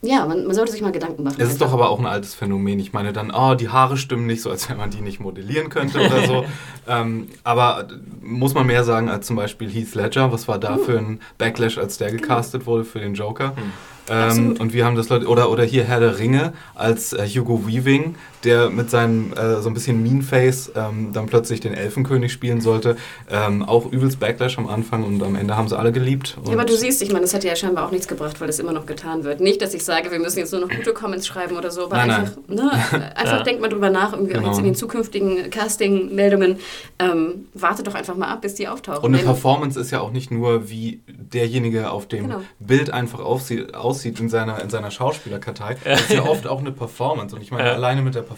ja, 0.05 0.27
man, 0.27 0.47
man, 0.47 0.55
sollte 0.55 0.73
sich 0.73 0.83
mal 0.83 0.93
Gedanken 0.93 1.23
machen. 1.23 1.37
Es 1.38 1.51
ist 1.51 1.61
doch 1.61 1.73
aber 1.73 1.90
auch 1.90 1.99
ein 1.99 2.07
altes 2.07 2.35
Phänomen. 2.35 2.79
Ich 2.79 2.93
meine 2.93 3.12
dann, 3.12 3.31
oh, 3.31 3.55
die 3.55 3.69
Haare 3.69 3.97
stimmen 3.97 4.27
nicht, 4.27 4.43
so 4.43 4.51
als 4.51 4.69
wenn 4.69 4.77
man 4.77 4.90
die 4.90 5.01
nicht 5.01 5.21
modellieren 5.21 5.69
könnte 5.69 5.99
oder 5.99 6.27
so. 6.27 6.45
ähm, 6.88 7.29
aber 7.43 7.88
muss 8.21 8.55
man 8.55 8.67
mehr 8.67 8.85
sagen 8.85 9.09
als 9.09 9.27
zum 9.27 9.37
Beispiel 9.37 9.71
Heath 9.71 9.95
Ledger. 9.95 10.33
Was 10.33 10.49
war 10.49 10.59
da 10.59 10.77
uh. 10.77 10.79
für 10.79 10.99
ein 10.99 11.21
Backlash, 11.38 11.79
als 11.79 11.99
der 11.99 12.11
gecastet 12.11 12.67
wurde 12.67 12.85
für 12.85 13.01
den 13.01 13.14
Joker? 13.14 13.57
Hm. 13.57 13.73
Ähm, 14.09 14.57
und 14.59 14.75
wir 14.75 14.85
haben 14.85 14.97
das 14.97 15.09
Leute, 15.09 15.27
oder, 15.27 15.51
oder 15.51 15.64
hier 15.64 15.85
Herr 15.85 16.01
der 16.01 16.19
Ringe 16.19 16.53
als 16.75 17.12
äh, 17.12 17.27
Hugo 17.27 17.67
Weaving, 17.67 18.17
der 18.44 18.70
mit 18.70 18.90
seinem 18.90 19.33
äh, 19.33 19.61
so 19.61 19.68
ein 19.68 19.74
bisschen 19.74 20.02
Mean 20.02 20.22
Face 20.22 20.70
ähm, 20.74 21.11
dann 21.12 21.26
plötzlich 21.26 21.61
den 21.61 21.74
Elfenkönig 21.74 22.33
spielen 22.33 22.61
sollte. 22.61 22.96
Ähm, 23.30 23.62
auch 23.62 23.90
übelst 23.90 24.20
Backlash 24.20 24.59
am 24.59 24.68
Anfang 24.68 25.04
und 25.04 25.22
am 25.22 25.37
Ende 25.37 25.57
haben 25.57 25.68
sie 25.68 25.78
alle 25.78 25.92
geliebt. 25.92 26.37
Ja, 26.46 26.52
aber 26.52 26.64
du 26.64 26.76
siehst, 26.76 27.02
ich 27.02 27.09
meine, 27.11 27.22
das 27.22 27.35
hat 27.35 27.44
ja 27.44 27.54
scheinbar 27.57 27.87
auch 27.87 27.90
nichts 27.90 28.09
gebracht, 28.09 28.40
weil 28.40 28.46
das 28.46 28.59
immer 28.59 28.72
noch 28.72 28.87
getan 28.87 29.24
wird. 29.24 29.40
Nicht, 29.40 29.62
dass 29.62 29.74
ich 29.74 29.85
sage, 29.85 30.11
wir 30.11 30.18
müssen 30.18 30.38
jetzt 30.38 30.52
nur 30.52 30.61
noch 30.61 30.68
gute 30.68 30.92
Comments 30.92 31.26
schreiben 31.26 31.57
oder 31.57 31.70
so, 31.70 31.85
aber 31.85 31.96
nein, 31.96 32.11
einfach, 32.11 32.37
nein. 32.48 32.57
Ne, 32.57 32.72
einfach 33.16 33.38
ja. 33.38 33.42
denkt 33.42 33.61
mal 33.61 33.68
drüber 33.68 33.90
nach, 33.90 34.12
irgendwie 34.12 34.33
genau. 34.33 34.46
auch 34.46 34.50
jetzt 34.50 34.59
in 34.59 34.64
den 34.64 34.74
zukünftigen 34.74 35.50
Casting-Meldungen. 35.50 36.59
Ähm, 36.98 37.46
wartet 37.54 37.87
doch 37.87 37.94
einfach 37.94 38.16
mal 38.16 38.28
ab, 38.28 38.42
bis 38.42 38.54
die 38.54 38.68
auftauchen. 38.68 39.04
Und 39.04 39.14
eine 39.14 39.24
Performance 39.24 39.78
ist 39.78 39.90
ja 39.90 40.00
auch 40.00 40.11
nicht 40.11 40.30
nur, 40.30 40.68
wie 40.68 41.00
derjenige 41.07 41.90
auf 41.90 42.07
dem 42.07 42.28
genau. 42.28 42.40
Bild 42.59 42.90
einfach 42.90 43.20
aussieht 43.20 43.74
aussieht 43.74 44.20
in 44.20 44.28
seiner, 44.28 44.61
in 44.62 44.70
seiner 44.70 44.90
Schauspielerkartei, 44.90 45.76
ist 45.85 46.11
ja 46.11 46.24
oft 46.24 46.46
auch 46.46 46.61
eine 46.61 46.72
Performance. 46.72 47.35
Und 47.35 47.42
ich 47.42 47.50
meine, 47.50 47.68
ja. 47.68 47.74
alleine 47.74 48.02
mit 48.02 48.14
der 48.14 48.22
Performance 48.22 48.34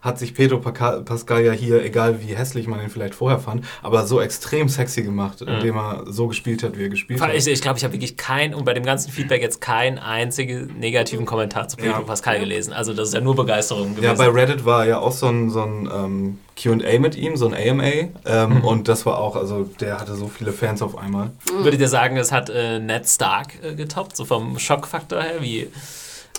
hat 0.00 0.18
sich 0.18 0.34
Pedro 0.34 0.58
Pascal 0.58 1.44
ja 1.44 1.52
hier, 1.52 1.84
egal 1.84 2.20
wie 2.22 2.34
hässlich 2.34 2.66
man 2.66 2.80
ihn 2.80 2.88
vielleicht 2.88 3.14
vorher 3.14 3.38
fand, 3.38 3.64
aber 3.82 4.06
so 4.06 4.20
extrem 4.20 4.68
sexy 4.68 5.02
gemacht, 5.02 5.42
indem 5.42 5.76
er 5.76 6.04
so 6.06 6.28
gespielt 6.28 6.62
hat, 6.62 6.78
wie 6.78 6.84
er 6.84 6.88
gespielt 6.88 7.20
hat. 7.20 7.34
Ich 7.34 7.44
glaube, 7.44 7.52
ich, 7.52 7.60
glaub, 7.60 7.76
ich 7.76 7.84
habe 7.84 7.94
wirklich 7.94 8.16
kein, 8.16 8.54
und 8.54 8.64
bei 8.64 8.74
dem 8.74 8.84
ganzen 8.84 9.10
Feedback 9.10 9.42
jetzt 9.42 9.60
keinen 9.60 9.98
einzigen 9.98 10.78
negativen 10.78 11.26
Kommentar 11.26 11.68
zu 11.68 11.76
Pedro 11.76 11.92
ja. 11.92 12.00
Pascal 12.00 12.38
gelesen. 12.38 12.72
Also 12.72 12.94
das 12.94 13.08
ist 13.08 13.14
ja 13.14 13.20
nur 13.20 13.34
Begeisterung 13.34 13.96
gewesen. 13.96 14.04
Ja, 14.04 14.14
bei 14.14 14.28
Reddit 14.28 14.64
war 14.64 14.86
ja 14.86 14.98
auch 14.98 15.12
so 15.12 15.26
ein, 15.26 15.50
so 15.50 15.62
ein 15.62 15.88
ähm, 15.92 16.38
QA 16.56 16.98
mit 16.98 17.16
ihm, 17.16 17.36
so 17.36 17.48
ein 17.48 17.54
AMA. 17.54 18.10
Ähm, 18.24 18.50
mhm. 18.50 18.64
Und 18.64 18.88
das 18.88 19.06
war 19.06 19.18
auch, 19.18 19.36
also 19.36 19.64
der 19.80 20.00
hatte 20.00 20.14
so 20.14 20.28
viele 20.28 20.52
Fans 20.52 20.82
auf 20.82 20.96
einmal. 20.96 21.30
Mhm. 21.52 21.64
Würdet 21.64 21.80
ihr 21.80 21.88
sagen, 21.88 22.16
es 22.16 22.32
hat 22.32 22.50
äh, 22.50 22.78
Ned 22.78 23.08
Stark 23.08 23.62
äh, 23.62 23.74
getoppt, 23.74 24.16
so 24.16 24.24
vom 24.24 24.58
Schockfaktor 24.58 25.22
her? 25.22 25.40
Wie 25.40 25.68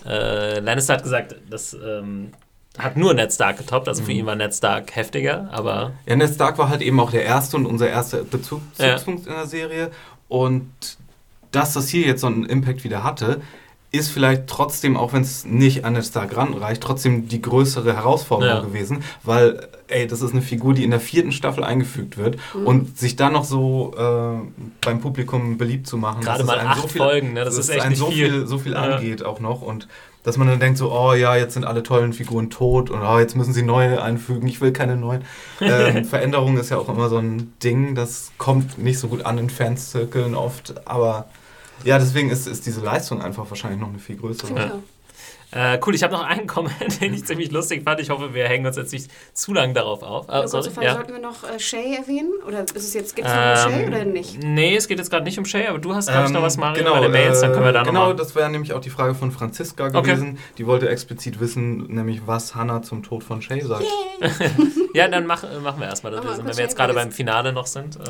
äh, 0.06 0.60
Lannister 0.60 0.94
hat 0.96 1.04
gesagt, 1.04 1.36
das 1.50 1.74
ähm, 1.74 2.32
hat 2.80 2.98
nur 2.98 3.14
Ned 3.14 3.32
Stark 3.32 3.58
getoppt, 3.58 3.88
also 3.88 4.04
für 4.04 4.12
mhm. 4.12 4.20
ihn 4.20 4.26
war 4.26 4.36
Ned 4.36 4.54
Stark 4.54 4.96
heftiger, 4.96 5.50
aber. 5.52 5.94
Ja, 6.06 6.16
Ned 6.16 6.34
Stark 6.34 6.58
war 6.58 6.70
halt 6.70 6.82
eben 6.82 7.00
auch 7.00 7.12
der 7.12 7.24
erste 7.24 7.58
und 7.58 7.66
unser 7.66 7.90
erster 7.90 8.24
Bezugspunkt 8.24 9.26
ja. 9.26 9.32
in 9.32 9.38
der 9.38 9.48
Serie. 9.48 9.92
Und 10.28 10.70
dass 11.52 11.74
das 11.74 11.90
hier 11.90 12.06
jetzt 12.06 12.22
so 12.22 12.28
einen 12.28 12.46
Impact 12.46 12.84
wieder 12.84 13.04
hatte, 13.04 13.42
ist 13.92 14.12
vielleicht 14.12 14.46
trotzdem, 14.48 14.96
auch 14.96 15.14
wenn 15.14 15.24
es 15.24 15.46
nicht 15.46 15.84
an 15.84 15.96
den 15.96 16.04
Stark 16.04 16.38
ranreicht, 16.38 16.82
trotzdem 16.82 17.28
die 17.28 17.42
größere 17.42 17.96
Herausforderung 17.96 18.58
ja. 18.58 18.62
gewesen, 18.64 19.04
weil, 19.24 19.68
ey, 19.88 20.06
das 20.06 20.22
ist 20.22 20.32
eine 20.32 20.44
Figur, 20.44 20.76
die 20.76 20.84
in 20.84 20.92
der 20.92 21.00
vierten 21.00 21.32
Staffel 21.32 21.64
eingefügt 21.64 22.18
wird 22.18 22.38
mhm. 22.54 22.68
und 22.68 23.00
sich 23.00 23.16
dann 23.16 23.34
noch 23.34 23.46
so 23.46 23.94
äh, 23.98 24.64
beim 24.82 25.02
Publikum 25.02 25.58
beliebt 25.58 25.88
zu 25.88 25.98
machen. 25.98 26.22
Gerade 26.22 26.44
mal 26.44 26.60
acht 26.60 26.84
so 26.84 26.88
viel, 26.88 27.02
Folgen, 27.02 27.34
ne? 27.34 27.44
das, 27.44 27.56
das 27.56 27.70
ist 27.70 27.76
echt 27.76 27.86
ein 27.86 27.96
so 27.96 28.12
viel, 28.12 28.30
viel 28.30 28.48
so 28.48 28.60
viel 28.60 28.74
ja. 28.74 28.82
angeht 28.82 29.26
auch 29.26 29.40
noch 29.40 29.64
und 29.64 29.88
dass 30.30 30.38
man 30.38 30.48
dann 30.48 30.60
denkt 30.60 30.78
so, 30.78 30.92
oh 30.92 31.14
ja, 31.14 31.36
jetzt 31.36 31.56
sind 31.56 31.66
alle 31.66 31.82
tollen 31.82 32.14
Figuren 32.14 32.52
tot 32.52 32.92
und 32.92 33.02
oh, 33.02 33.18
jetzt 33.18 33.36
müssen 33.36 33.52
sie 33.52 33.64
neue 33.64 34.00
einfügen, 34.00 34.48
ich 34.48 34.62
will 34.62 34.72
keine 34.72 34.96
neuen. 34.96 35.24
Ähm, 35.60 36.06
Veränderung 36.06 36.56
ist 36.60 36.70
ja 36.70 36.78
auch 36.78 36.88
immer 36.88 37.10
so 37.10 37.18
ein 37.18 37.54
Ding, 37.64 37.96
das 37.96 38.32
kommt 38.38 38.78
nicht 38.78 39.00
so 39.00 39.08
gut 39.08 39.26
an 39.26 39.40
in 39.40 39.50
Fanzirkeln 39.50 40.36
oft, 40.36 40.88
aber 40.88 41.26
ja, 41.84 41.98
deswegen 41.98 42.30
ist, 42.30 42.46
ist 42.46 42.68
diese 42.68 42.82
Leistung 42.82 43.24
einfach 43.24 43.50
wahrscheinlich 43.50 43.80
noch 43.80 43.90
eine 43.90 43.98
viel 43.98 44.18
größere. 44.18 44.56
Ja. 44.56 44.72
Äh, 45.52 45.80
cool, 45.86 45.96
ich 45.96 46.04
habe 46.04 46.14
noch 46.14 46.24
einen 46.24 46.46
Comment, 46.48 47.02
den 47.02 47.14
ich 47.14 47.26
ziemlich 47.26 47.52
lustig 47.52 47.84
fand. 47.84 48.00
Ich 48.00 48.10
hoffe, 48.10 48.34
wir 48.34 48.48
hängen 48.48 48.66
uns 48.66 48.78
jetzt 48.78 48.94
nicht 48.94 49.10
zu 49.34 49.54
lang 49.54 49.74
darauf 49.74 50.04
auf. 50.04 50.30
Ah, 50.30 50.48
sorry, 50.48 50.70
Frage, 50.70 50.86
ja. 50.86 50.94
Sollten 50.94 51.14
wir 51.14 51.20
noch 51.20 51.44
äh, 51.44 51.60
Shay 51.60 51.96
erwähnen? 51.96 52.34
Oder 52.46 52.64
ist 52.64 52.76
es 52.76 52.94
jetzt, 52.94 53.16
geht 53.16 53.26
es 53.26 53.32
ähm, 53.34 53.40
um 53.40 53.72
Shay 53.72 53.88
oder 53.88 54.06
nicht? 54.06 54.44
Nee, 54.44 54.76
es 54.76 54.88
geht 54.88 55.00
jetzt 55.00 55.10
gerade 55.10 55.24
nicht 55.24 55.40
um 55.40 55.46
Shay, 55.46 55.68
aber 55.68 55.80
du 55.80 55.96
hast, 55.96 56.10
glaube 56.10 56.28
ich, 56.28 56.34
noch 56.34 56.44
was, 56.44 56.58
Mario, 56.58 56.84
genau, 56.84 56.96
bei 56.96 57.02
den 57.02 57.12
Mails, 57.12 57.42
dann 57.42 57.52
können 57.54 57.66
wir 57.66 57.72
da 57.72 57.84
Genau, 57.84 58.10
noch 58.10 58.16
das 58.16 58.36
wäre 58.36 58.50
nämlich 58.50 58.74
auch 58.74 58.82
die 58.82 58.92
Frage 58.92 59.16
von 59.16 59.32
Franziska 59.32 59.90
gewesen. 59.90 60.30
Okay. 60.30 60.38
Die 60.60 60.68
wollte 60.68 60.88
explizit 60.90 61.40
wissen, 61.40 61.88
nämlich 61.88 62.22
was 62.28 62.54
Hannah 62.54 62.84
zum 62.84 63.02
Tod 63.02 63.24
von 63.24 63.42
Shay 63.42 63.62
sagt. 63.62 63.86
ja, 64.94 65.08
dann 65.08 65.26
mach, 65.26 65.44
äh, 65.44 65.60
machen 65.60 65.80
wir 65.80 65.88
erstmal 65.88 66.12
das, 66.12 66.38
wenn 66.38 66.46
wir 66.46 66.64
jetzt 66.64 66.76
gerade 66.76 66.94
beim 66.94 67.12
Finale 67.12 67.54
noch 67.54 67.66
sind. 67.66 67.96
Äh. 67.96 68.02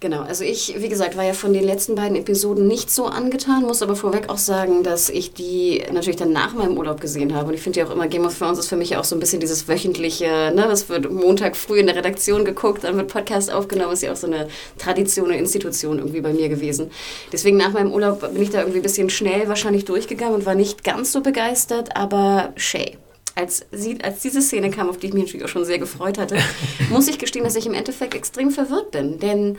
Genau, 0.00 0.22
also 0.22 0.44
ich, 0.44 0.74
wie 0.78 0.88
gesagt, 0.88 1.16
war 1.16 1.24
ja 1.24 1.32
von 1.32 1.52
den 1.52 1.64
letzten 1.64 1.94
beiden 1.94 2.16
Episoden 2.16 2.66
nicht 2.66 2.90
so 2.90 3.06
angetan, 3.06 3.62
muss 3.62 3.82
aber 3.82 3.96
vorweg 3.96 4.28
auch 4.28 4.38
sagen, 4.38 4.82
dass 4.82 5.08
ich 5.08 5.32
die 5.32 5.82
natürlich 5.92 6.16
dann 6.16 6.32
nach 6.32 6.52
meinem 6.52 6.76
Urlaub 6.82 7.00
gesehen 7.00 7.34
habe 7.34 7.48
und 7.48 7.54
ich 7.54 7.60
finde 7.60 7.80
ja 7.80 7.86
auch 7.86 7.90
immer, 7.90 8.08
Game 8.08 8.26
of 8.26 8.36
Thrones 8.36 8.58
ist 8.58 8.68
für 8.68 8.76
mich 8.76 8.96
auch 8.96 9.04
so 9.04 9.16
ein 9.16 9.20
bisschen 9.20 9.40
dieses 9.40 9.68
wöchentliche, 9.68 10.52
ne, 10.54 10.66
das 10.68 10.88
wird 10.88 11.10
Montag 11.10 11.56
früh 11.56 11.78
in 11.78 11.86
der 11.86 11.96
Redaktion 11.96 12.44
geguckt, 12.44 12.84
dann 12.84 12.96
wird 12.96 13.08
Podcast 13.08 13.52
aufgenommen, 13.52 13.92
ist 13.92 14.02
ja 14.02 14.12
auch 14.12 14.16
so 14.16 14.26
eine 14.26 14.48
Tradition 14.78 15.26
und 15.26 15.34
Institution 15.34 15.98
irgendwie 15.98 16.20
bei 16.20 16.32
mir 16.32 16.48
gewesen. 16.48 16.90
Deswegen 17.32 17.56
nach 17.56 17.72
meinem 17.72 17.92
Urlaub 17.92 18.20
bin 18.20 18.42
ich 18.42 18.50
da 18.50 18.60
irgendwie 18.60 18.80
ein 18.80 18.82
bisschen 18.82 19.10
schnell 19.10 19.48
wahrscheinlich 19.48 19.84
durchgegangen 19.84 20.34
und 20.34 20.46
war 20.46 20.54
nicht 20.54 20.84
ganz 20.84 21.12
so 21.12 21.20
begeistert, 21.20 21.96
aber 21.96 22.52
Shay 22.56 22.98
als, 23.34 23.64
sie, 23.72 23.98
als 24.02 24.20
diese 24.20 24.42
Szene 24.42 24.70
kam, 24.70 24.90
auf 24.90 24.98
die 24.98 25.06
ich 25.06 25.14
mich 25.14 25.24
natürlich 25.24 25.44
auch 25.46 25.50
schon 25.50 25.64
sehr 25.64 25.78
gefreut 25.78 26.18
hatte, 26.18 26.36
muss 26.90 27.08
ich 27.08 27.18
gestehen, 27.18 27.44
dass 27.44 27.56
ich 27.56 27.66
im 27.66 27.74
Endeffekt 27.74 28.14
extrem 28.14 28.50
verwirrt 28.50 28.90
bin. 28.90 29.18
Denn 29.18 29.56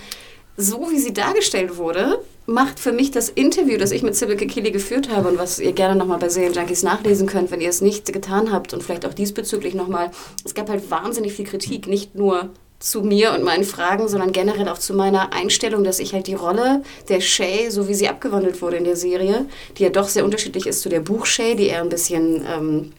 so 0.57 0.89
wie 0.91 0.99
sie 0.99 1.13
dargestellt 1.13 1.77
wurde, 1.77 2.19
macht 2.45 2.79
für 2.79 2.91
mich 2.91 3.11
das 3.11 3.29
Interview, 3.29 3.77
das 3.77 3.91
ich 3.91 4.03
mit 4.03 4.15
Sybil 4.15 4.35
Kikili 4.35 4.71
geführt 4.71 5.09
habe 5.09 5.29
und 5.29 5.37
was 5.37 5.59
ihr 5.59 5.71
gerne 5.71 5.95
nochmal 5.95 6.19
bei 6.19 6.29
Serienjunkies 6.29 6.83
nachlesen 6.83 7.27
könnt, 7.27 7.51
wenn 7.51 7.61
ihr 7.61 7.69
es 7.69 7.81
nicht 7.81 8.11
getan 8.11 8.51
habt 8.51 8.73
und 8.73 8.83
vielleicht 8.83 9.05
auch 9.05 9.13
diesbezüglich 9.13 9.73
nochmal, 9.73 10.11
es 10.43 10.53
gab 10.53 10.69
halt 10.69 10.91
wahnsinnig 10.91 11.33
viel 11.33 11.45
Kritik, 11.45 11.87
nicht 11.87 12.15
nur 12.15 12.49
zu 12.79 13.01
mir 13.01 13.31
und 13.31 13.43
meinen 13.43 13.63
Fragen, 13.63 14.09
sondern 14.09 14.33
generell 14.33 14.67
auch 14.67 14.77
zu 14.77 14.93
meiner 14.93 15.31
Einstellung, 15.31 15.85
dass 15.85 15.99
ich 15.99 16.13
halt 16.13 16.27
die 16.27 16.33
Rolle 16.33 16.83
der 17.07 17.21
Shay, 17.21 17.69
so 17.69 17.87
wie 17.87 17.93
sie 17.93 18.09
abgewandelt 18.09 18.61
wurde 18.61 18.75
in 18.75 18.83
der 18.83 18.97
Serie, 18.97 19.45
die 19.77 19.83
ja 19.83 19.89
doch 19.89 20.09
sehr 20.09 20.25
unterschiedlich 20.25 20.67
ist 20.67 20.81
zu 20.81 20.89
der 20.89 20.99
Buch 20.99 21.25
Shay, 21.25 21.55
die 21.55 21.67
eher 21.67 21.81
ein 21.81 21.87
bisschen 21.87 22.45
ähm, 22.45 22.91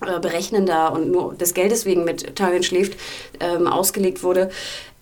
äh, 0.00 0.18
berechnender 0.18 0.92
und 0.92 1.10
nur 1.10 1.34
des 1.34 1.52
Geldes 1.52 1.84
wegen 1.84 2.04
mit 2.04 2.36
Tywin 2.36 2.62
schläft, 2.62 2.98
ähm, 3.40 3.66
ausgelegt 3.66 4.22
wurde, 4.22 4.48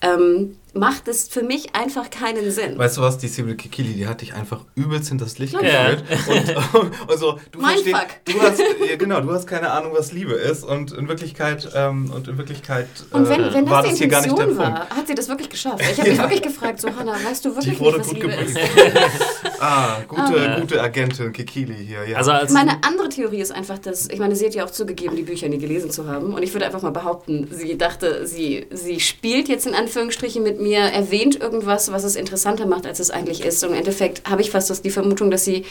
ähm, 0.01 0.57
macht 0.77 1.09
es 1.09 1.29
für 1.29 1.43
mich 1.43 1.75
einfach 1.75 2.11
keinen 2.11 2.51
Sinn. 2.51 2.79
Weißt 2.79 2.97
du 2.97 3.01
was, 3.01 3.19
die 3.19 3.29
Sibyl 3.29 3.57
Kikili, 3.57 3.95
die 3.95 4.07
hat 4.07 4.21
dich 4.21 4.35
einfach 4.35 4.61
übelst 4.75 5.11
in 5.11 5.19
das 5.19 5.39
Licht 5.39 5.55
ja. 5.55 5.95
geführt. 5.95 6.05
Und, 6.29 6.81
und, 6.81 7.11
und 7.11 7.19
so, 7.19 7.39
du 7.53 7.61
mein 7.61 7.79
Fuck. 7.79 8.09
Du 8.25 8.41
hast, 8.41 8.59
ja, 8.59 8.97
genau, 8.97 9.21
du 9.21 9.33
hast 9.33 9.47
keine 9.47 9.71
Ahnung, 9.71 9.93
was 9.95 10.13
Liebe 10.13 10.35
ist 10.35 10.65
und 10.65 10.93
in 10.93 11.09
Wirklichkeit, 11.09 11.69
ähm, 11.75 12.11
und 12.15 12.29
in 12.29 12.39
Wirklichkeit 12.39 12.89
und 13.11 13.29
wenn, 13.29 13.43
äh, 13.43 13.55
wenn 13.55 13.65
das 13.65 13.73
war 13.73 13.83
das 13.83 13.99
hier 13.99 14.09
gar 14.09 14.23
nicht 14.23 14.37
der 14.37 14.57
war, 14.57 14.75
Punkt. 14.75 14.97
hat 14.97 15.07
sie 15.07 15.15
das 15.15 15.29
wirklich 15.29 15.49
geschafft. 15.49 15.81
Ich 15.81 15.99
habe 15.99 16.11
mich 16.11 16.19
wirklich 16.19 16.43
gefragt, 16.43 16.81
so 16.81 16.89
Hannah, 16.95 17.17
weißt 17.25 17.45
du 17.45 17.55
wirklich 17.55 17.81
nicht, 17.81 17.99
was 17.99 18.13
Liebe 18.13 18.29
gebrieft. 18.29 18.59
ist? 18.59 18.59
ah, 19.61 19.99
gute, 20.07 20.23
ah. 20.23 20.61
gute 20.61 20.83
Agentin 20.83 21.33
Kikili 21.33 21.87
hier, 21.87 22.07
ja. 22.07 22.19
Also 22.19 22.33
als 22.33 22.53
meine 22.53 22.83
andere 22.85 23.09
Theorie 23.09 23.41
ist 23.41 23.53
einfach, 23.53 23.79
dass, 23.79 24.09
ich 24.09 24.19
meine, 24.19 24.37
sie 24.37 24.47
hat 24.47 24.55
ja 24.55 24.65
auch 24.65 24.71
zugegeben, 24.71 25.17
die 25.17 25.23
Bücher 25.23 25.49
nie 25.49 25.59
gelesen 25.59 25.91
zu 25.91 26.07
haben 26.07 26.35
und 26.35 26.43
ich 26.43 26.53
würde 26.53 26.67
einfach 26.67 26.83
mal 26.83 26.91
behaupten, 26.91 27.49
sie 27.51 27.79
dachte, 27.79 28.27
sie, 28.27 28.67
sie 28.71 29.01
spielt 29.01 29.49
jetzt 29.49 29.67
in 29.67 29.75
Anführungsstrichen 29.75 30.43
mit 30.43 30.61
mir, 30.61 30.66
erwähnt 30.75 31.41
irgendwas, 31.41 31.93
was 31.93 32.05
es 32.05 32.17
interessanter 32.17 32.67
macht, 32.67 32.87
als 32.87 33.01
es 33.01 33.11
eigentlich 33.11 33.45
ist. 33.45 33.63
Und 33.65 33.71
im 33.71 33.77
Endeffekt 33.77 34.29
habe 34.29 34.43
ich 34.43 34.51
fast 34.51 34.85
die 34.85 34.91
Vermutung, 34.91 35.31
dass 35.31 35.45
sie 35.45 35.65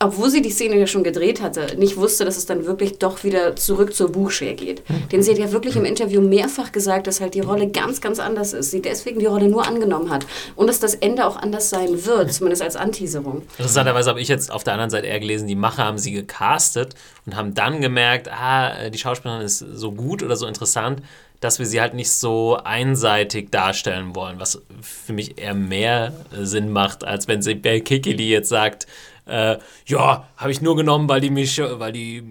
obwohl 0.00 0.28
sie 0.28 0.42
die 0.42 0.50
Szene 0.50 0.76
ja 0.76 0.86
schon 0.86 1.04
gedreht 1.04 1.40
hatte, 1.40 1.76
nicht 1.78 1.96
wusste, 1.96 2.24
dass 2.24 2.36
es 2.36 2.46
dann 2.46 2.66
wirklich 2.66 2.98
doch 2.98 3.24
wieder 3.24 3.56
zurück 3.56 3.94
zur 3.94 4.10
Buchshare 4.10 4.54
geht. 4.54 4.82
Denn 5.12 5.22
sie 5.22 5.30
hat 5.30 5.38
ja 5.38 5.52
wirklich 5.52 5.76
im 5.76 5.84
Interview 5.84 6.20
mehrfach 6.20 6.72
gesagt, 6.72 7.06
dass 7.06 7.20
halt 7.20 7.34
die 7.34 7.40
Rolle 7.40 7.68
ganz, 7.68 8.00
ganz 8.00 8.18
anders 8.18 8.52
ist. 8.52 8.70
Sie 8.70 8.82
deswegen 8.82 9.20
die 9.20 9.26
Rolle 9.26 9.48
nur 9.48 9.66
angenommen 9.66 10.10
hat. 10.10 10.26
Und 10.56 10.66
dass 10.66 10.80
das 10.80 10.94
Ende 10.94 11.26
auch 11.26 11.36
anders 11.36 11.70
sein 11.70 12.04
wird, 12.04 12.32
zumindest 12.32 12.62
als 12.62 12.76
Anteaserung. 12.76 13.42
Interessanterweise 13.56 14.10
habe 14.10 14.20
ich 14.20 14.28
jetzt 14.28 14.50
auf 14.52 14.64
der 14.64 14.74
anderen 14.74 14.90
Seite 14.90 15.06
eher 15.06 15.20
gelesen, 15.20 15.46
die 15.46 15.54
Macher 15.54 15.84
haben 15.84 15.98
sie 15.98 16.12
gecastet 16.12 16.94
und 17.24 17.36
haben 17.36 17.54
dann 17.54 17.80
gemerkt, 17.80 18.28
ah, 18.30 18.90
die 18.90 18.98
Schauspielerin 18.98 19.42
ist 19.42 19.58
so 19.58 19.92
gut 19.92 20.22
oder 20.22 20.36
so 20.36 20.46
interessant, 20.46 21.02
dass 21.44 21.58
wir 21.58 21.66
sie 21.66 21.80
halt 21.80 21.92
nicht 21.92 22.10
so 22.10 22.56
einseitig 22.56 23.50
darstellen 23.50 24.14
wollen, 24.16 24.40
was 24.40 24.62
für 24.80 25.12
mich 25.12 25.38
eher 25.38 25.54
mehr 25.54 26.14
Sinn 26.32 26.70
macht, 26.72 27.04
als 27.04 27.28
wenn 27.28 27.42
sie 27.42 27.54
bei 27.54 27.80
Kikili 27.80 28.30
jetzt 28.30 28.48
sagt, 28.48 28.86
äh, 29.26 29.58
ja, 29.86 30.26
habe 30.38 30.50
ich 30.50 30.62
nur 30.62 30.74
genommen, 30.74 31.06
weil 31.08 31.20
die 31.20 31.28
mich, 31.28 31.60
weil 31.60 31.92
die 31.92 32.22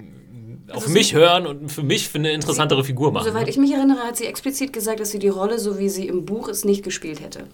auf 0.70 0.84
also 0.84 0.90
mich 0.90 1.14
hören 1.14 1.46
und 1.46 1.72
für 1.72 1.84
mich 1.84 2.10
für 2.10 2.18
eine 2.18 2.32
interessantere 2.32 2.82
sie, 2.82 2.88
Figur 2.88 3.12
machen. 3.12 3.28
Soweit 3.28 3.48
ich 3.48 3.58
mich 3.58 3.72
erinnere, 3.72 4.00
hat 4.00 4.18
sie 4.18 4.26
explizit 4.26 4.74
gesagt, 4.74 5.00
dass 5.00 5.12
sie 5.12 5.20
die 5.20 5.28
Rolle, 5.28 5.60
so 5.60 5.78
wie 5.78 5.90
sie 5.90 6.08
im 6.08 6.26
Buch 6.26 6.48
ist, 6.48 6.66
nicht 6.66 6.84
gespielt 6.84 7.22
hätte. 7.22 7.46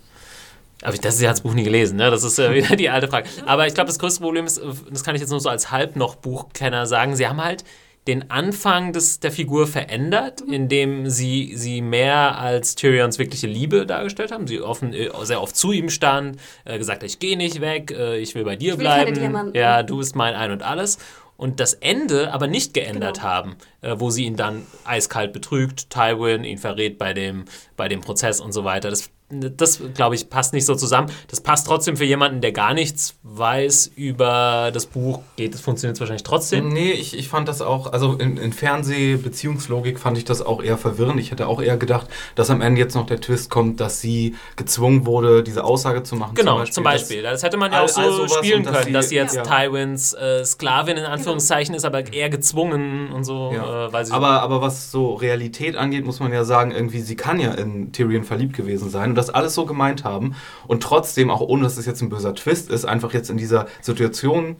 Aber 0.82 0.95
das 0.95 1.15
ist 1.15 1.22
ja 1.22 1.30
das 1.30 1.41
Buch 1.41 1.54
nie 1.54 1.63
gelesen, 1.63 1.98
ne? 1.98 2.10
Das 2.10 2.24
ist 2.24 2.39
äh, 2.39 2.54
wieder 2.54 2.78
die 2.78 2.89
alte 2.89 3.10
Frage. 3.10 3.28
Aber 3.45 3.67
ich 3.67 3.74
glaube, 3.74 3.88
das 3.88 4.00
größte 4.00 4.22
Problem 4.22 4.45
ist, 4.45 4.62
das 4.89 5.04
kann 5.04 5.13
ich 5.13 5.19
jetzt 5.19 5.30
nur 5.30 5.41
so 5.41 5.50
als 5.50 5.72
halb 5.72 5.98
noch 5.98 6.15
Buchkenner 6.15 6.86
sagen, 6.86 7.17
sie 7.17 7.28
haben 7.28 7.43
halt 7.43 7.65
den 8.08 8.32
Anfang 8.32 8.94
des, 8.94 9.20
der 9.20 9.32
Figur 9.32 9.68
verändert, 9.68 10.46
mhm. 10.46 10.54
indem 10.54 11.10
sie 11.10 11.54
sie 11.56 11.82
mehr 11.82 12.40
als 12.40 12.76
Tyrions 12.76 13.20
wirkliche 13.20 13.48
Liebe 13.48 13.86
dargestellt 13.86 14.32
haben. 14.32 14.48
Sie 14.48 14.62
offen, 14.62 14.94
äh, 14.94 15.10
sehr 15.24 15.42
oft 15.42 15.56
zu 15.56 15.72
ihm 15.72 15.90
stand, 15.90 16.38
äh, 16.66 16.78
gesagt, 16.78 17.04
ich 17.04 17.20
gehe 17.20 17.38
nicht 17.38 17.62
weg, 17.62 17.92
äh, 17.92 18.18
ich 18.18 18.36
will 18.36 18.44
bei 18.44 18.56
dir 18.56 18.74
ich 18.74 18.80
bleiben. 18.80 19.52
Ja, 19.54 19.84
du 19.84 19.98
bist 19.98 20.16
mein 20.16 20.34
Ein 20.34 20.52
und 20.52 20.64
alles. 20.64 20.98
Und 21.38 21.62
das 21.62 21.74
Ende 21.74 22.34
aber 22.34 22.48
nicht 22.48 22.74
geändert 22.74 23.18
genau. 23.18 23.28
haben, 23.28 23.56
äh, 23.82 23.96
wo 23.98 24.10
sie 24.10 24.26
ihn 24.26 24.36
dann 24.36 24.66
eiskalt 24.84 25.32
betrügt, 25.32 25.90
Tywin 25.90 26.44
ihn 26.44 26.58
verrät 26.58 26.98
bei 26.98 27.14
dem, 27.14 27.46
bei 27.78 27.88
dem 27.88 28.02
Prozess 28.02 28.42
und 28.42 28.52
so 28.52 28.66
weiter. 28.66 28.90
Das 28.90 29.10
das, 29.30 29.80
glaube 29.94 30.15
ich, 30.15 30.30
passt 30.30 30.54
nicht 30.54 30.65
so 30.65 30.74
zusammen. 30.74 31.12
Das 31.28 31.42
passt 31.42 31.68
trotzdem 31.68 31.98
für 31.98 32.06
jemanden, 32.06 32.42
der 32.42 32.52
gar 32.52 32.74
nichts 32.74 33.15
weiß 33.22 33.92
über 33.96 34.72
das 34.74 34.88
Buch. 34.88 35.22
Geht, 35.36 35.54
das 35.54 35.62
funktioniert 35.62 36.00
wahrscheinlich 36.00 36.24
trotzdem. 36.24 36.70
Nee, 36.70 36.92
ich, 36.92 37.15
ich 37.15 37.30
fand 37.30 37.48
das 37.48 37.62
auch, 37.62 37.94
also 37.94 38.13
in, 38.13 38.38
in 38.38 38.54
Fernsehbeziehungslogik 38.54 40.00
fand 40.00 40.18
ich 40.18 40.26
das 40.26 40.42
auch 40.42 40.63
eher 40.63 40.78
verwirrend. 40.78 41.20
Ich 41.20 41.30
hätte 41.30 41.48
auch 41.48 41.62
eher 41.62 41.78
gedacht, 41.78 42.08
dass 42.34 42.50
am 42.50 42.62
Ende 42.62 42.82
jetzt 42.82 42.96
noch 42.96 43.06
der 43.06 43.22
Twist 43.22 43.52
kommt, 43.52 43.80
dass 43.80 44.02
sie 44.02 44.36
gezwungen 44.56 45.06
wurde, 45.06 45.44
diese 45.44 45.63
Aussage 45.63 46.02
zu 46.02 46.15
machen. 46.15 46.34
Genau, 46.34 46.54
zum 46.54 46.60
Beispiel. 46.60 46.74
Zum 46.74 46.84
Beispiel. 46.84 47.22
Das, 47.22 47.34
das, 47.34 47.44
hätte 47.44 47.58
man 47.58 47.72
ja 47.72 47.84
auch 47.84 47.88
so 47.88 48.02
also 48.02 48.28
spielen 48.28 48.63
können, 48.63 48.74
dass 48.74 48.86
sie, 48.86 48.94
dass 48.94 49.10
sie 49.10 49.15
jetzt 49.15 49.36
ja. 49.36 49.44
Tywins 49.44 50.13
äh, 50.13 50.44
Sklavin 50.44 50.98
in 50.98 51.06
Anführungszeichen 51.06 51.76
ist, 51.76 51.86
aber 51.86 52.12
eher 52.12 52.32
gezwungen 52.32 53.12
und 53.12 53.26
so. 53.26 53.52
Ja. 53.54 53.89
Äh, 53.89 54.12
aber, 54.12 54.42
aber 54.42 54.62
was 54.62 54.92
so 54.92 55.13
Realität 55.13 55.76
angeht, 55.76 56.04
muss 56.04 56.20
man 56.20 56.34
ja 56.34 56.44
sagen, 56.44 56.72
irgendwie, 56.72 57.02
sie 57.02 57.15
kann 57.15 57.39
ja 57.39 57.52
in 57.52 57.92
Tyrion 57.92 58.24
verliebt 58.24 58.56
gewesen 58.56 58.89
sein 58.89 59.19
das 59.20 59.30
alles 59.30 59.54
so 59.54 59.66
gemeint 59.66 60.04
haben 60.04 60.36
und 60.68 60.82
trotzdem, 60.82 61.30
auch 61.30 61.42
ohne 61.42 61.64
dass 61.64 61.78
es 61.78 61.86
jetzt 61.86 62.02
ein 62.02 62.10
böser 62.10 62.34
Twist 62.36 62.70
ist, 62.70 62.86
einfach 62.86 63.14
jetzt 63.14 63.30
in 63.30 63.38
dieser 63.38 63.68
Situation 63.82 64.58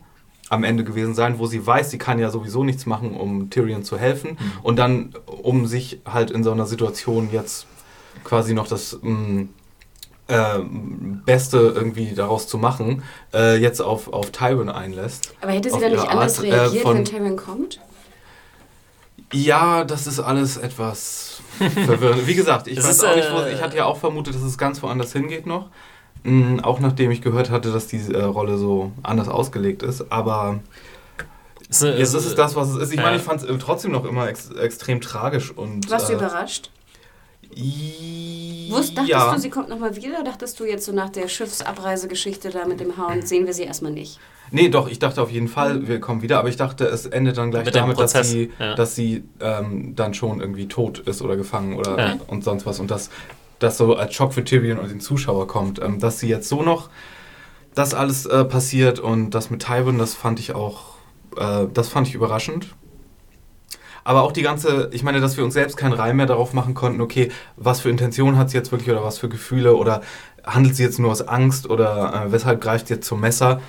am 0.50 0.64
Ende 0.64 0.84
gewesen 0.84 1.14
sein, 1.14 1.40
wo 1.40 1.46
sie 1.46 1.66
weiß, 1.66 1.92
sie 1.92 1.98
kann 1.98 2.20
ja 2.20 2.30
sowieso 2.32 2.64
nichts 2.64 2.86
machen, 2.86 3.16
um 3.16 3.50
Tyrion 3.50 3.84
zu 3.84 3.98
helfen. 3.98 4.32
Mhm. 4.32 4.52
Und 4.64 4.76
dann, 4.78 5.14
um 5.26 5.68
sich 5.68 6.02
halt 6.06 6.32
in 6.32 6.44
so 6.44 6.52
einer 6.52 6.66
Situation 6.66 7.30
jetzt 7.32 7.68
quasi 8.24 8.54
noch 8.54 8.68
das 8.68 9.00
mh, 9.02 9.12
mm, 9.12 9.50
äh, 10.28 10.60
Beste 11.26 11.58
irgendwie 11.76 12.14
daraus 12.14 12.48
zu 12.48 12.58
machen, 12.58 13.04
äh, 13.34 13.58
jetzt 13.58 13.82
auf, 13.82 14.12
auf 14.12 14.32
Tywin 14.32 14.70
einlässt. 14.70 15.34
Aber 15.42 15.52
hätte 15.52 15.70
sie 15.70 15.80
dann 15.80 15.92
nicht 15.92 16.08
anders 16.08 16.40
Art, 16.40 16.48
äh, 16.48 16.52
reagiert, 16.52 16.86
äh, 16.86 16.94
wenn 16.94 17.06
Tywin 17.06 17.36
kommt? 17.38 17.80
Ja, 19.34 19.84
das 19.84 20.08
ist 20.08 20.20
alles 20.20 20.58
etwas 20.58 21.42
verwirrend. 21.86 22.26
Wie 22.28 22.36
gesagt, 22.36 22.68
ich, 22.68 22.78
weiß 22.78 22.90
ist, 22.90 23.06
auch 23.06 23.16
nicht, 23.16 23.32
wo, 23.32 23.42
ich 23.46 23.62
hatte 23.62 23.78
ja 23.78 23.86
auch 23.86 23.98
vermutet, 23.98 24.36
dass 24.36 24.42
es 24.42 24.58
ganz 24.58 24.82
woanders 24.82 25.14
hingeht 25.14 25.46
noch. 25.46 25.70
Mhm, 26.24 26.60
auch 26.62 26.80
nachdem 26.80 27.12
ich 27.12 27.22
gehört 27.22 27.50
hatte, 27.50 27.72
dass 27.72 27.88
diese 27.88 28.14
äh, 28.14 28.24
Rolle 28.24 28.58
so 28.58 28.92
anders 29.04 29.30
ausgelegt 29.30 29.84
ist. 29.84 30.12
Aber 30.12 30.60
ist, 31.70 31.84
jetzt 31.84 32.00
ist, 32.00 32.14
ist 32.14 32.26
es 32.26 32.36
das, 32.36 32.56
was 32.56 32.70
es 32.70 32.78
ist. 32.78 32.92
Ich 32.92 32.98
ja. 32.98 33.04
meine, 33.04 33.18
ich 33.18 33.24
fand 33.24 33.44
es 33.44 33.60
trotzdem 33.60 33.92
noch 33.92 34.06
immer 34.06 34.28
ex 34.28 34.50
extrem 34.52 35.00
tragisch. 35.02 35.52
Und, 35.52 35.90
Warst 35.90 36.10
du 36.10 36.14
äh, 36.14 36.16
überrascht? 36.16 36.72
Wusst, 38.70 38.98
dachtest 38.98 39.10
ja. 39.10 39.34
du, 39.34 39.40
sie 39.40 39.50
kommt 39.50 39.70
nochmal 39.70 39.96
wieder? 39.96 40.24
Dachtest 40.24 40.60
du 40.60 40.66
jetzt 40.66 40.86
so 40.86 40.92
nach 40.92 41.10
der 41.10 41.28
Schiffsabreisegeschichte 41.28 42.50
da 42.50 42.66
mit 42.66 42.80
dem 42.80 42.98
Hound, 42.98 43.28
sehen 43.28 43.46
wir 43.46 43.54
sie 43.54 43.64
erstmal 43.64 43.92
nicht? 43.92 44.20
Nee, 44.52 44.70
doch, 44.70 44.90
ich 44.90 45.00
dachte 45.00 45.22
auf 45.22 45.32
jeden 45.32 45.48
Fall, 45.48 45.88
wir 45.88 46.00
kommen 46.00 46.22
wieder, 46.22 46.40
aber 46.40 46.50
ich 46.50 46.58
dachte, 46.58 46.86
es 46.86 47.06
endet 47.06 47.38
dann 47.38 47.52
gleich 47.52 47.66
mit 47.66 47.76
damit, 47.76 48.00
dass 48.00 48.14
sie, 48.30 48.52
ja. 48.60 48.76
dass 48.76 48.96
sie 48.96 49.24
ähm, 49.40 49.94
dann 49.96 50.14
schon 50.14 50.42
irgendwie 50.42 50.68
tot 50.68 51.00
ist 51.00 51.22
oder 51.22 51.38
gefangen 51.38 51.78
oder 51.78 51.98
ja. 51.98 52.18
und 52.28 52.44
sonst 52.44 52.66
was. 52.66 52.80
Und 52.80 52.90
dass 52.90 53.10
das 53.60 53.78
so 53.78 53.96
als 53.96 54.14
Schock 54.14 54.34
für 54.34 54.44
Tyrion 54.44 54.80
und 54.80 54.90
den 54.90 55.00
Zuschauer 55.02 55.48
kommt. 55.48 55.82
Ähm, 55.82 56.00
dass 56.00 56.20
sie 56.20 56.28
jetzt 56.28 56.50
so 56.50 56.64
noch 56.64 56.90
das 57.76 57.94
alles 57.94 58.26
äh, 58.26 58.46
passiert 58.46 59.00
und 59.00 59.32
das 59.32 59.50
mit 59.50 59.64
Tywin, 59.64 59.98
das 59.98 60.16
fand 60.16 60.40
ich 60.40 60.56
auch, 60.56 60.96
äh, 61.38 61.68
das 61.74 61.90
fand 61.90 62.08
ich 62.08 62.16
überraschend. 62.16 62.68
Aber 64.04 64.24
auch 64.24 64.32
die 64.32 64.42
ganze, 64.42 64.90
ich 64.92 65.04
meine, 65.04 65.20
dass 65.20 65.38
wir 65.38 65.44
uns 65.44 65.54
selbst 65.54 65.78
keinen 65.78 65.94
Reim 65.94 66.18
mehr 66.18 66.26
darauf 66.26 66.54
machen 66.54 66.74
konnten, 66.74 67.00
okay, 67.00 67.32
was 67.58 67.82
für 67.82 67.90
Intention 67.90 68.38
hat 68.38 68.50
sie 68.50 68.58
jetzt 68.58 68.72
wirklich 68.72 68.90
oder 68.90 69.04
was 69.04 69.20
für 69.20 69.30
Gefühle 69.30 69.76
oder 69.76 70.02
handelt 70.44 70.76
sie 70.76 70.84
jetzt 70.84 71.00
nur 71.00 71.12
aus 71.12 71.22
Angst 71.28 71.70
oder 71.70 72.26
äh, 72.26 72.32
weshalb 72.32 72.62
greift 72.62 72.88
sie 72.88 72.96
jetzt 72.96 73.08
zum 73.08 73.20
Messer? 73.20 73.62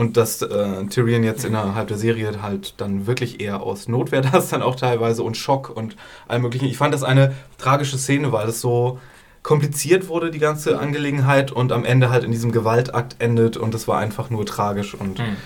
Und 0.00 0.16
dass 0.16 0.40
äh, 0.40 0.86
Tyrion 0.86 1.22
jetzt 1.24 1.44
innerhalb 1.44 1.88
der 1.88 1.98
Serie 1.98 2.40
halt 2.40 2.72
dann 2.78 3.06
wirklich 3.06 3.38
eher 3.38 3.60
aus 3.60 3.86
Notwehr 3.86 4.22
das 4.32 4.48
dann 4.48 4.62
auch 4.62 4.74
teilweise 4.74 5.22
und 5.22 5.36
Schock 5.36 5.68
und 5.68 5.94
allem 6.26 6.40
möglichen. 6.40 6.64
Ich 6.64 6.78
fand 6.78 6.94
das 6.94 7.02
eine 7.02 7.34
tragische 7.58 7.98
Szene, 7.98 8.32
weil 8.32 8.48
es 8.48 8.62
so 8.62 8.98
kompliziert 9.42 10.08
wurde, 10.08 10.30
die 10.30 10.38
ganze 10.38 10.78
Angelegenheit 10.78 11.52
und 11.52 11.70
am 11.70 11.84
Ende 11.84 12.08
halt 12.08 12.24
in 12.24 12.32
diesem 12.32 12.50
Gewaltakt 12.50 13.16
endet 13.18 13.58
und 13.58 13.74
es 13.74 13.88
war 13.88 13.98
einfach 13.98 14.30
nur 14.30 14.46
tragisch 14.46 14.94
und. 14.94 15.18
Hm 15.18 15.36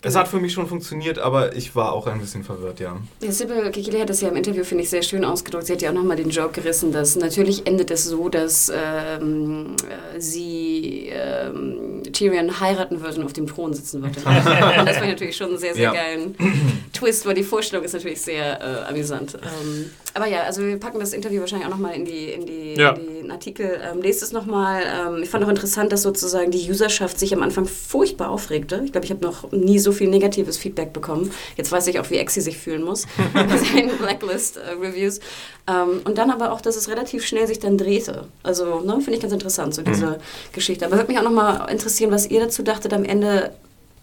es 0.00 0.14
hat 0.14 0.28
für 0.28 0.38
mich 0.38 0.52
schon 0.52 0.68
funktioniert, 0.68 1.18
aber 1.18 1.56
ich 1.56 1.74
war 1.74 1.92
auch 1.92 2.06
ein 2.06 2.20
bisschen 2.20 2.44
verwirrt, 2.44 2.78
ja. 2.78 2.96
Ja, 3.20 3.32
Sibyl 3.32 3.68
Kikili 3.72 3.98
hat 3.98 4.08
das 4.08 4.20
ja 4.20 4.28
im 4.28 4.36
Interview, 4.36 4.62
finde 4.62 4.84
ich, 4.84 4.90
sehr 4.90 5.02
schön 5.02 5.24
ausgedrückt. 5.24 5.66
Sie 5.66 5.72
hat 5.72 5.82
ja 5.82 5.90
auch 5.90 5.94
nochmal 5.94 6.16
den 6.16 6.30
Joke 6.30 6.60
gerissen, 6.60 6.92
dass 6.92 7.16
natürlich 7.16 7.66
endet 7.66 7.90
es 7.90 8.04
so, 8.04 8.28
dass 8.28 8.70
ähm, 8.72 9.74
äh, 9.88 10.20
sie 10.20 11.10
ähm, 11.12 12.02
Tyrion 12.12 12.60
heiraten 12.60 13.02
wird 13.02 13.18
und 13.18 13.24
auf 13.24 13.32
dem 13.32 13.48
Thron 13.48 13.74
sitzen 13.74 14.00
wird. 14.02 14.16
und 14.18 14.24
das 14.24 15.00
war 15.00 15.06
natürlich 15.06 15.36
schon 15.36 15.48
einen 15.48 15.58
sehr, 15.58 15.74
sehr 15.74 15.82
ja. 15.82 15.92
geilen 15.92 16.36
Twist, 16.92 17.26
weil 17.26 17.34
die 17.34 17.42
Vorstellung 17.42 17.84
ist 17.84 17.94
natürlich 17.94 18.20
sehr 18.20 18.60
äh, 18.60 18.88
amüsant. 18.88 19.34
Ähm, 19.34 19.90
aber 20.14 20.26
ja, 20.26 20.42
also 20.42 20.62
wir 20.62 20.78
packen 20.78 21.00
das 21.00 21.12
Interview 21.12 21.40
wahrscheinlich 21.40 21.66
auch 21.66 21.72
nochmal 21.72 21.94
in, 21.94 22.04
die, 22.04 22.32
in, 22.32 22.46
die, 22.46 22.74
ja. 22.74 22.92
in 22.92 23.22
den 23.22 23.30
Artikel. 23.30 23.80
Ähm, 23.82 24.00
lest 24.02 24.22
es 24.22 24.32
nochmal. 24.32 24.82
Ähm, 24.82 25.22
ich 25.22 25.28
fand 25.28 25.44
auch 25.44 25.48
interessant, 25.48 25.92
dass 25.92 26.02
sozusagen 26.02 26.50
die 26.50 26.70
Userschaft 26.70 27.18
sich 27.18 27.34
am 27.34 27.42
Anfang 27.42 27.66
furchtbar 27.66 28.30
aufregte. 28.30 28.82
Ich 28.84 28.92
glaube, 28.92 29.04
ich 29.04 29.10
habe 29.10 29.24
noch 29.24 29.50
nie 29.52 29.78
so 29.78 29.87
viel 29.92 30.08
negatives 30.08 30.56
Feedback 30.56 30.92
bekommen. 30.92 31.30
Jetzt 31.56 31.72
weiß 31.72 31.86
ich 31.88 31.98
auch, 32.00 32.08
wie 32.10 32.16
Exi 32.16 32.40
sich 32.40 32.58
fühlen 32.58 32.82
muss 32.82 33.06
bei 33.34 33.56
seinen 33.56 33.96
Blacklist-Reviews. 33.98 35.18
Äh, 35.18 35.22
ähm, 35.68 36.00
und 36.04 36.18
dann 36.18 36.30
aber 36.30 36.52
auch, 36.52 36.60
dass 36.60 36.76
es 36.76 36.88
relativ 36.88 37.26
schnell 37.26 37.46
sich 37.46 37.58
dann 37.58 37.78
drehte. 37.78 38.28
Also, 38.42 38.80
ne, 38.80 38.94
finde 39.00 39.14
ich 39.14 39.20
ganz 39.20 39.32
interessant, 39.32 39.74
so 39.74 39.82
diese 39.82 40.06
mhm. 40.06 40.16
Geschichte. 40.52 40.86
Aber 40.86 40.96
würde 40.96 41.08
mich 41.08 41.18
auch 41.18 41.24
nochmal 41.24 41.70
interessieren, 41.70 42.10
was 42.10 42.26
ihr 42.26 42.40
dazu 42.40 42.62
dachtet. 42.62 42.92
Am 42.92 43.04
Ende 43.04 43.52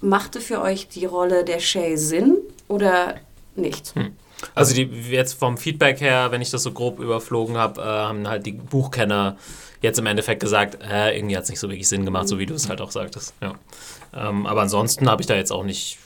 machte 0.01 0.41
für 0.41 0.61
euch 0.61 0.87
die 0.87 1.05
Rolle 1.05 1.43
der 1.43 1.59
Shay 1.59 1.97
Sinn 1.97 2.37
oder 2.67 3.15
nicht? 3.55 3.95
Hm. 3.95 4.11
Also 4.53 4.75
die, 4.75 4.83
jetzt 4.83 5.33
vom 5.33 5.57
Feedback 5.57 6.01
her, 6.01 6.31
wenn 6.31 6.41
ich 6.41 6.51
das 6.51 6.63
so 6.63 6.71
grob 6.71 6.99
überflogen 6.99 7.57
habe, 7.57 7.81
äh, 7.81 7.83
haben 7.83 8.27
halt 8.27 8.45
die 8.45 8.51
Buchkenner 8.51 9.37
jetzt 9.81 9.99
im 9.99 10.05
Endeffekt 10.05 10.41
gesagt, 10.41 10.77
äh, 10.83 11.15
irgendwie 11.17 11.37
hat 11.37 11.43
es 11.43 11.49
nicht 11.49 11.59
so 11.59 11.69
wirklich 11.69 11.87
Sinn 11.87 12.05
gemacht, 12.05 12.27
so 12.27 12.39
wie 12.39 12.45
du 12.45 12.53
es 12.53 12.69
halt 12.69 12.81
auch 12.81 12.91
sagtest. 12.91 13.33
Ja. 13.41 13.55
Ähm, 14.15 14.45
aber 14.45 14.61
ansonsten 14.61 15.09
habe 15.09 15.21
ich 15.21 15.27
da 15.27 15.35
jetzt 15.35 15.51
auch 15.51 15.63
nicht, 15.63 15.97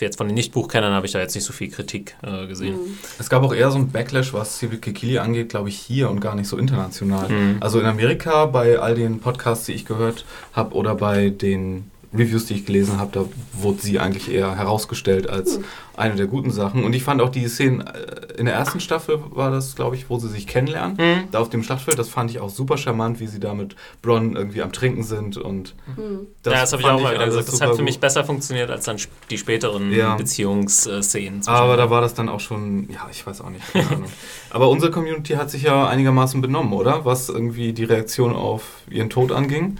jetzt 0.00 0.18
von 0.18 0.26
den 0.26 0.34
Nicht-Buchkennern 0.34 0.92
habe 0.92 1.06
ich 1.06 1.12
da 1.12 1.20
jetzt 1.20 1.34
nicht 1.34 1.44
so 1.44 1.52
viel 1.52 1.70
Kritik 1.70 2.16
äh, 2.22 2.46
gesehen. 2.46 2.74
Mhm. 2.74 2.98
Es 3.18 3.30
gab 3.30 3.42
auch 3.42 3.54
eher 3.54 3.70
so 3.70 3.78
ein 3.78 3.90
Backlash, 3.90 4.32
was 4.32 4.58
Civil 4.58 4.78
Kikili 4.78 5.18
angeht, 5.18 5.48
glaube 5.48 5.68
ich, 5.68 5.78
hier 5.78 6.10
und 6.10 6.20
gar 6.20 6.34
nicht 6.34 6.48
so 6.48 6.58
international. 6.58 7.28
Mhm. 7.28 7.56
Also 7.60 7.80
in 7.80 7.86
Amerika, 7.86 8.46
bei 8.46 8.78
all 8.78 8.94
den 8.94 9.20
Podcasts, 9.20 9.66
die 9.66 9.72
ich 9.72 9.86
gehört 9.86 10.24
habe, 10.52 10.74
oder 10.74 10.94
bei 10.94 11.30
den 11.30 11.90
Reviews, 12.14 12.46
die 12.46 12.54
ich 12.54 12.66
gelesen 12.66 12.98
habe, 12.98 13.10
da 13.12 13.24
wurde 13.52 13.80
sie 13.80 13.98
eigentlich 13.98 14.30
eher 14.30 14.56
herausgestellt 14.56 15.28
als 15.28 15.56
hm. 15.56 15.64
eine 15.96 16.14
der 16.14 16.26
guten 16.26 16.50
Sachen. 16.50 16.84
Und 16.84 16.94
ich 16.94 17.02
fand 17.02 17.20
auch 17.20 17.28
die 17.28 17.46
Szenen 17.48 17.80
äh, 17.80 18.26
in 18.36 18.46
der 18.46 18.54
ersten 18.54 18.80
Staffel 18.80 19.20
war 19.30 19.50
das, 19.50 19.74
glaube 19.74 19.96
ich, 19.96 20.10
wo 20.10 20.18
sie 20.18 20.28
sich 20.28 20.46
kennenlernen, 20.46 20.96
mhm. 20.98 21.28
da 21.30 21.40
auf 21.40 21.48
dem 21.48 21.62
Schlachtfeld. 21.62 21.98
Das 21.98 22.08
fand 22.08 22.30
ich 22.30 22.38
auch 22.40 22.50
super 22.50 22.76
charmant, 22.76 23.18
wie 23.20 23.26
sie 23.26 23.40
da 23.40 23.54
mit 23.54 23.76
Bronn 24.02 24.36
irgendwie 24.36 24.62
am 24.62 24.72
Trinken 24.72 25.02
sind 25.02 25.36
und 25.36 25.74
mhm. 25.96 26.26
das, 26.42 26.52
ja, 26.52 26.60
das 26.60 26.72
habe 26.72 26.82
ich 26.82 26.88
auch 26.88 27.00
mal 27.00 27.14
wieder 27.14 27.26
gesagt. 27.26 27.48
Das 27.48 27.60
hat 27.60 27.76
für 27.76 27.82
mich 27.82 27.98
besser 27.98 28.24
funktioniert 28.24 28.70
als 28.70 28.84
dann 28.84 28.96
die 29.30 29.38
späteren 29.38 29.90
ja. 29.90 30.16
Beziehungsszenen. 30.16 31.46
Aber 31.46 31.76
da 31.76 31.90
war 31.90 32.00
das 32.00 32.14
dann 32.14 32.28
auch 32.28 32.40
schon, 32.40 32.88
ja, 32.90 33.08
ich 33.10 33.26
weiß 33.26 33.40
auch 33.40 33.50
nicht. 33.50 33.64
Aber 34.50 34.68
unsere 34.68 34.90
Community 34.90 35.34
hat 35.34 35.50
sich 35.50 35.62
ja 35.62 35.88
einigermaßen 35.88 36.40
benommen, 36.40 36.72
oder? 36.72 37.04
Was 37.04 37.28
irgendwie 37.28 37.72
die 37.72 37.84
Reaktion 37.84 38.34
auf 38.34 38.62
ihren 38.90 39.10
Tod 39.10 39.32
anging. 39.32 39.78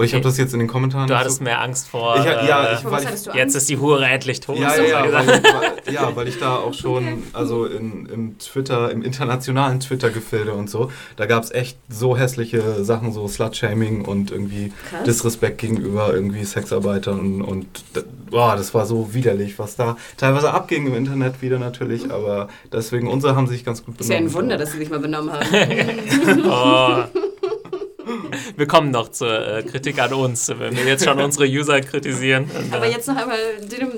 Und 0.00 0.06
ich 0.06 0.14
habe 0.14 0.24
das 0.24 0.38
jetzt 0.38 0.54
in 0.54 0.60
den 0.60 0.68
Kommentaren. 0.68 1.08
Du 1.08 1.14
hattest 1.14 1.38
so 1.38 1.44
mehr 1.44 1.60
Angst 1.60 1.86
vor. 1.86 2.16
Ich, 2.16 2.24
ja, 2.24 2.72
ich, 2.72 2.82
weil 2.86 3.04
ich, 3.04 3.34
jetzt 3.34 3.54
ist 3.54 3.68
die 3.68 3.76
Hure 3.76 4.06
endlich 4.06 4.40
tot. 4.40 4.58
Ja, 4.58 4.74
ja, 4.74 5.04
ja, 5.04 5.12
weil, 5.12 5.42
ja, 5.92 6.16
weil 6.16 6.26
ich 6.26 6.38
da 6.38 6.56
auch 6.56 6.72
schon, 6.72 7.04
okay. 7.06 7.22
also 7.34 7.66
in, 7.66 8.06
im 8.06 8.38
Twitter, 8.38 8.90
im 8.90 9.02
internationalen 9.02 9.78
Twitter-Gefilde 9.78 10.54
und 10.54 10.70
so, 10.70 10.90
da 11.16 11.26
gab 11.26 11.42
es 11.42 11.50
echt 11.50 11.76
so 11.90 12.16
hässliche 12.16 12.82
Sachen, 12.82 13.12
so 13.12 13.28
Slut-Shaming 13.28 14.06
und 14.06 14.30
irgendwie 14.30 14.72
Krass. 14.88 15.02
Disrespekt 15.04 15.58
gegenüber 15.58 16.14
irgendwie 16.14 16.44
Sexarbeitern 16.44 17.20
und, 17.20 17.42
und 17.42 17.66
boah, 18.30 18.56
das 18.56 18.72
war 18.72 18.86
so 18.86 19.12
widerlich, 19.12 19.58
was 19.58 19.76
da 19.76 19.98
teilweise 20.16 20.54
abging 20.54 20.86
im 20.86 20.94
Internet 20.94 21.42
wieder 21.42 21.58
natürlich, 21.58 22.10
aber 22.10 22.48
deswegen 22.72 23.06
unsere 23.06 23.36
haben 23.36 23.48
sich 23.48 23.66
ganz 23.66 23.84
gut 23.84 23.98
benommen. 23.98 24.16
Ist 24.16 24.18
ja 24.18 24.26
ein 24.26 24.32
Wunder, 24.32 24.56
dass 24.56 24.72
sie 24.72 24.78
sich 24.78 24.88
mal 24.88 25.00
benommen 25.00 25.30
haben. 25.30 27.04
oh. 27.14 27.29
wir 28.56 28.66
kommen 28.66 28.90
noch 28.90 29.10
zur 29.10 29.58
äh, 29.58 29.62
Kritik 29.62 30.00
an 30.00 30.12
uns, 30.12 30.48
wenn 30.48 30.76
wir 30.76 30.84
jetzt 30.84 31.04
schon 31.04 31.20
unsere 31.20 31.46
User 31.46 31.80
kritisieren. 31.80 32.44
Und, 32.44 32.72
Aber 32.72 32.86
jetzt 32.86 33.08
noch 33.08 33.16
einmal 33.16 33.38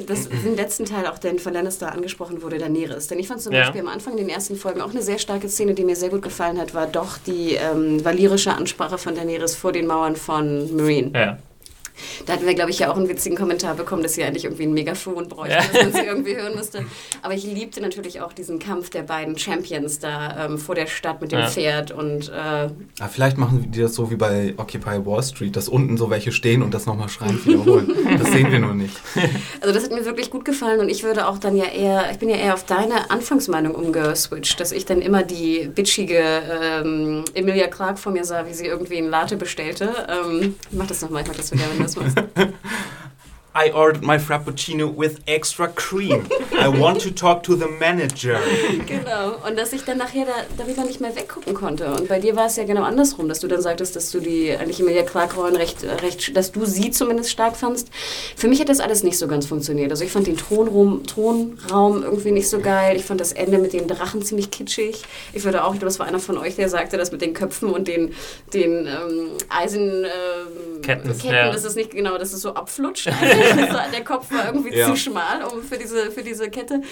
das, 0.07 0.29
den 0.29 0.57
letzten 0.57 0.85
Teil, 0.85 1.07
auch 1.07 1.19
den 1.19 1.39
von 1.39 1.53
Lannister 1.53 1.93
angesprochen 1.93 2.43
wurde, 2.43 2.59
Daenerys. 2.59 3.07
Denn 3.09 3.19
ich 3.19 3.29
fand 3.29 3.41
zum 3.41 3.53
ja. 3.53 3.61
Beispiel 3.61 3.81
am 3.81 3.89
Anfang 3.89 4.13
in 4.15 4.19
den 4.19 4.29
ersten 4.29 4.57
Folgen 4.57 4.81
auch 4.81 4.91
eine 4.91 5.03
sehr 5.03 5.19
starke 5.19 5.49
Szene, 5.49 5.75
die 5.75 5.85
mir 5.85 5.97
sehr 5.97 6.11
gut 6.11 6.23
gefallen 6.23 6.59
hat, 6.59 6.75
war 6.75 6.87
doch 6.87 7.19
die 7.19 7.55
ähm, 7.55 8.05
valyrische 8.05 8.55
Ansprache 8.55 8.99
von 8.99 9.15
Daenerys 9.15 9.57
vor 9.57 9.73
den 9.73 9.87
Mauern 9.87 10.17
von 10.17 10.77
Marine. 10.77 11.11
Ja. 11.15 11.39
Da 12.27 12.35
hatten 12.35 12.47
wir, 12.47 12.55
glaube 12.55 12.71
ich, 12.71 12.79
ja 12.81 12.91
auch 12.91 12.97
einen 12.97 13.09
witzigen 13.09 13.37
Kommentar 13.37 13.75
bekommen, 13.75 14.03
dass 14.03 14.15
sie 14.15 14.25
eigentlich 14.25 14.45
irgendwie 14.45 14.65
ein 14.65 14.73
Megafon 14.73 15.29
bräuchte, 15.29 15.55
ja. 15.55 15.63
dass 15.63 15.83
man 15.83 15.93
sie 15.93 16.07
irgendwie 16.07 16.37
hören 16.37 16.55
müsste. 16.55 16.85
Aber 17.23 17.35
ich 17.35 17.45
liebte 17.45 17.81
natürlich 17.81 18.21
auch 18.21 18.33
diesen 18.33 18.59
Kampf 18.59 18.91
der 18.91 19.03
beiden 19.03 19.39
Champions 19.39 19.99
da 19.99 20.47
ähm, 20.47 20.59
vor 20.59 20.75
der 20.75 20.87
Stadt 20.87 21.21
mit 21.21 21.33
dem 21.33 21.41
ja. 21.41 21.49
Pferd 21.49 21.91
und. 21.91 22.29
Äh 22.29 22.33
ja, 22.33 23.09
vielleicht 23.11 23.39
machen 23.39 23.71
die 23.71 23.81
das 23.81 23.95
so 23.95 24.11
wie 24.11 24.17
bei 24.17 24.55
Occupy 24.57 25.05
Wall 25.07 25.23
Street, 25.23 25.57
dass 25.57 25.69
unten 25.69 25.97
so 25.97 26.11
welche 26.11 26.33
stehen 26.33 26.63
und 26.63 26.75
das 26.75 26.87
nochmal 26.87 27.09
schreien 27.09 27.45
wiederholen. 27.45 27.91
das 28.19 28.33
sehen 28.33 28.51
wir 28.51 28.59
nur 28.59 28.75
nicht. 28.75 28.97
Also 29.61 29.75
das 29.75 29.85
hat 29.85 29.93
mir 29.93 30.05
wirklich 30.05 30.31
gut 30.31 30.45
gefallen 30.45 30.81
und 30.81 30.89
ich 30.89 31.03
würde 31.03 31.29
auch 31.29 31.39
dann 31.39 31.57
ja 31.57 31.67
eher, 31.67 32.11
ich 32.11 32.19
bin 32.19 32.29
ja 32.29 32.37
eher 32.37 32.55
auf 32.55 32.65
deine 32.65 33.11
Anfangsmeinung 33.11 33.75
umgeswitcht, 33.75 34.59
dass 34.59 34.73
ich 34.73 34.85
dann 34.85 35.01
immer 35.01 35.23
die 35.23 35.71
bitchige 35.73 36.21
ähm, 36.21 37.25
Emilia 37.35 37.69
Clark 37.69 37.99
vor 37.99 38.13
mir 38.13 38.25
sah, 38.25 38.47
wie 38.47 38.55
sie 38.55 38.67
irgendwie 38.67 38.99
ein 38.99 39.09
Latte 39.09 39.37
bestellte. 39.37 39.93
Ähm, 40.09 40.55
ich 40.71 40.77
mach 40.77 40.87
das 40.87 41.03
nochmal, 41.03 41.23
ich 41.23 41.29
mach 41.29 41.37
das 41.37 41.53
wieder, 41.53 41.65
wenn 41.71 41.82
du 41.83 42.01
das 42.01 42.15
machst. 42.15 42.19
I 43.55 43.71
ordered 43.73 44.03
my 44.03 44.19
Frappuccino 44.19 44.97
with 44.97 45.21
extra 45.27 45.69
cream. 45.69 46.27
I 46.59 46.69
want 46.69 47.03
to 47.03 47.11
talk 47.11 47.43
to 47.45 47.55
the 47.55 47.69
manager. 47.69 48.39
Genau. 48.87 49.37
Und 49.47 49.59
dass 49.59 49.75
ich 49.75 49.85
dann 49.85 49.99
nachher 49.99 50.25
da, 50.25 50.33
darüber 50.57 50.85
nicht 50.85 51.01
mehr 51.03 51.15
weggucken 51.15 51.53
konnte. 51.53 51.93
Und 51.93 52.09
bei 52.09 52.19
dir 52.19 52.35
war 52.35 52.47
es 52.47 52.57
ja 52.57 52.65
genau 52.65 52.83
andersrum, 52.83 53.29
dass 53.29 53.41
du 53.41 53.49
dann 53.49 53.61
sagtest, 53.61 53.95
dass 53.95 54.11
du 54.11 54.21
die 54.21 54.53
eigentlich 54.53 54.81
Emilia 54.81 55.03
Clark-Rollen 55.03 55.57
recht, 55.57 55.85
recht, 56.03 56.35
dass 56.35 56.53
du 56.53 56.65
sie 56.65 56.91
zumindest 56.93 57.31
stark 57.31 57.57
fandst. 57.57 57.91
Für 58.37 58.49
mich 58.49 58.59
hat 58.59 58.71
das 58.71 58.81
alles 58.81 59.03
nicht 59.03 59.19
so 59.19 59.29
ganz 59.29 59.45
funktioniert. 59.45 59.91
Also 59.91 60.05
ich 60.05 60.13
fand 60.13 60.27
den 60.27 60.39
Thronraum, 60.39 61.07
Thronraum 61.07 62.03
irgendwie 62.03 62.31
nicht 62.33 62.49
so 62.49 62.59
geil. 62.59 62.97
Ich 62.97 63.05
fand 63.05 63.21
das 63.21 63.33
Ende 63.33 63.59
mit 63.59 63.75
den 63.75 63.87
Drachen 63.87 64.23
ziemlich 64.23 64.51
kitschig. 64.51 65.03
Ich 65.35 65.45
würde 65.45 65.65
auch, 65.65 65.75
ich 65.75 65.81
glaube, 65.81 65.91
das 65.91 65.99
war 65.99 66.07
einer 66.07 66.21
von 66.21 66.39
euch, 66.39 66.57
der 66.57 66.71
sagte, 66.71 66.97
das 66.97 67.13
mit 67.13 67.21
den 67.21 67.35
Köpfen 67.35 67.69
und 67.69 67.87
den, 67.87 68.15
den 68.55 68.87
ähm, 68.87 69.29
Eisenketten, 69.51 70.07
ähm, 70.07 70.83
Ketten, 70.83 71.35
ja. 71.35 71.53
das 71.53 71.65
ist 71.65 71.77
nicht 71.77 71.91
genau, 71.91 72.17
dass 72.17 72.33
es 72.33 72.41
so 72.41 72.55
abflutscht. 72.55 73.11
der 73.93 74.05
Kopf 74.05 74.31
war 74.33 74.47
irgendwie 74.47 74.77
ja. 74.77 74.87
zu 74.87 74.97
schmal 74.97 75.45
um, 75.45 75.63
für, 75.63 75.79
diese, 75.79 76.11
für 76.11 76.23
diese 76.23 76.51
Kette. 76.51 76.83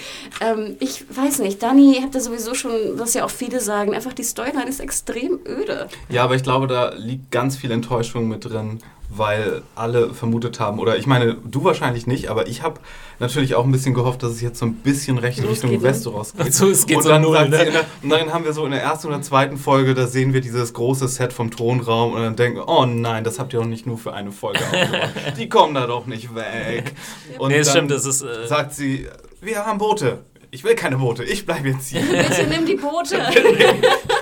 Ähm, 0.40 0.76
ich 0.80 1.04
weiß 1.08 1.40
nicht, 1.40 1.62
Dani 1.62 2.00
hat 2.02 2.14
da 2.14 2.20
sowieso 2.20 2.54
schon, 2.54 2.72
was 2.94 3.14
ja 3.14 3.24
auch 3.24 3.30
viele 3.30 3.60
sagen, 3.60 3.94
einfach 3.94 4.12
die 4.12 4.24
Storyline 4.24 4.68
ist 4.68 4.80
extrem 4.80 5.38
öde. 5.46 5.88
Ja, 6.08 6.24
aber 6.24 6.34
ich 6.34 6.42
glaube, 6.42 6.66
da 6.66 6.94
liegt 6.94 7.30
ganz 7.30 7.56
viel 7.56 7.70
Enttäuschung 7.70 8.28
mit 8.28 8.44
drin 8.44 8.80
weil 9.12 9.62
alle 9.74 10.14
vermutet 10.14 10.60
haben, 10.60 10.78
oder 10.78 10.96
ich 10.96 11.06
meine, 11.06 11.34
du 11.44 11.64
wahrscheinlich 11.64 12.06
nicht, 12.06 12.28
aber 12.28 12.46
ich 12.46 12.62
habe 12.62 12.80
natürlich 13.18 13.56
auch 13.56 13.64
ein 13.64 13.72
bisschen 13.72 13.92
gehofft, 13.92 14.22
dass 14.22 14.30
es 14.30 14.40
jetzt 14.40 14.58
so 14.58 14.66
ein 14.66 14.74
bisschen 14.74 15.18
recht 15.18 15.42
Richtung 15.42 15.82
Westeros 15.82 16.34
geht. 16.34 16.54
So, 16.54 16.70
es 16.70 16.86
geht 16.86 16.98
und, 16.98 17.02
so 17.02 17.08
dann 17.08 17.22
null, 17.22 17.48
ne? 17.48 17.70
der, 17.70 17.84
und 18.02 18.10
dann 18.10 18.32
haben 18.32 18.44
wir 18.44 18.52
so 18.52 18.64
in 18.64 18.70
der 18.70 18.82
ersten 18.82 19.08
oder 19.08 19.20
zweiten 19.20 19.58
Folge, 19.58 19.94
da 19.94 20.06
sehen 20.06 20.32
wir 20.32 20.40
dieses 20.40 20.72
große 20.72 21.08
Set 21.08 21.32
vom 21.32 21.50
Thronraum 21.50 22.14
und 22.14 22.22
dann 22.22 22.36
denken, 22.36 22.60
oh 22.64 22.86
nein, 22.86 23.24
das 23.24 23.38
habt 23.40 23.52
ihr 23.52 23.60
doch 23.60 23.66
nicht 23.66 23.84
nur 23.84 23.98
für 23.98 24.12
eine 24.12 24.30
Folge 24.30 24.60
aufgebaut. 24.60 25.10
Die 25.38 25.48
kommen 25.48 25.74
da 25.74 25.86
doch 25.86 26.06
nicht 26.06 26.34
weg. 26.34 26.94
Und 27.38 27.50
nee, 27.50 27.56
dann 27.56 27.64
stimmt, 27.64 27.90
das 27.90 28.06
ist, 28.06 28.22
äh 28.22 28.46
sagt 28.46 28.74
sie, 28.74 29.08
wir 29.40 29.66
haben 29.66 29.78
Boote. 29.78 30.18
Ich 30.52 30.64
will 30.64 30.74
keine 30.74 30.98
Boote, 30.98 31.24
ich 31.24 31.46
bleibe 31.46 31.68
jetzt 31.68 31.88
hier. 31.88 32.00
Bitte 32.00 32.46
nimm 32.48 32.66
die 32.66 32.76
Boote. 32.76 33.18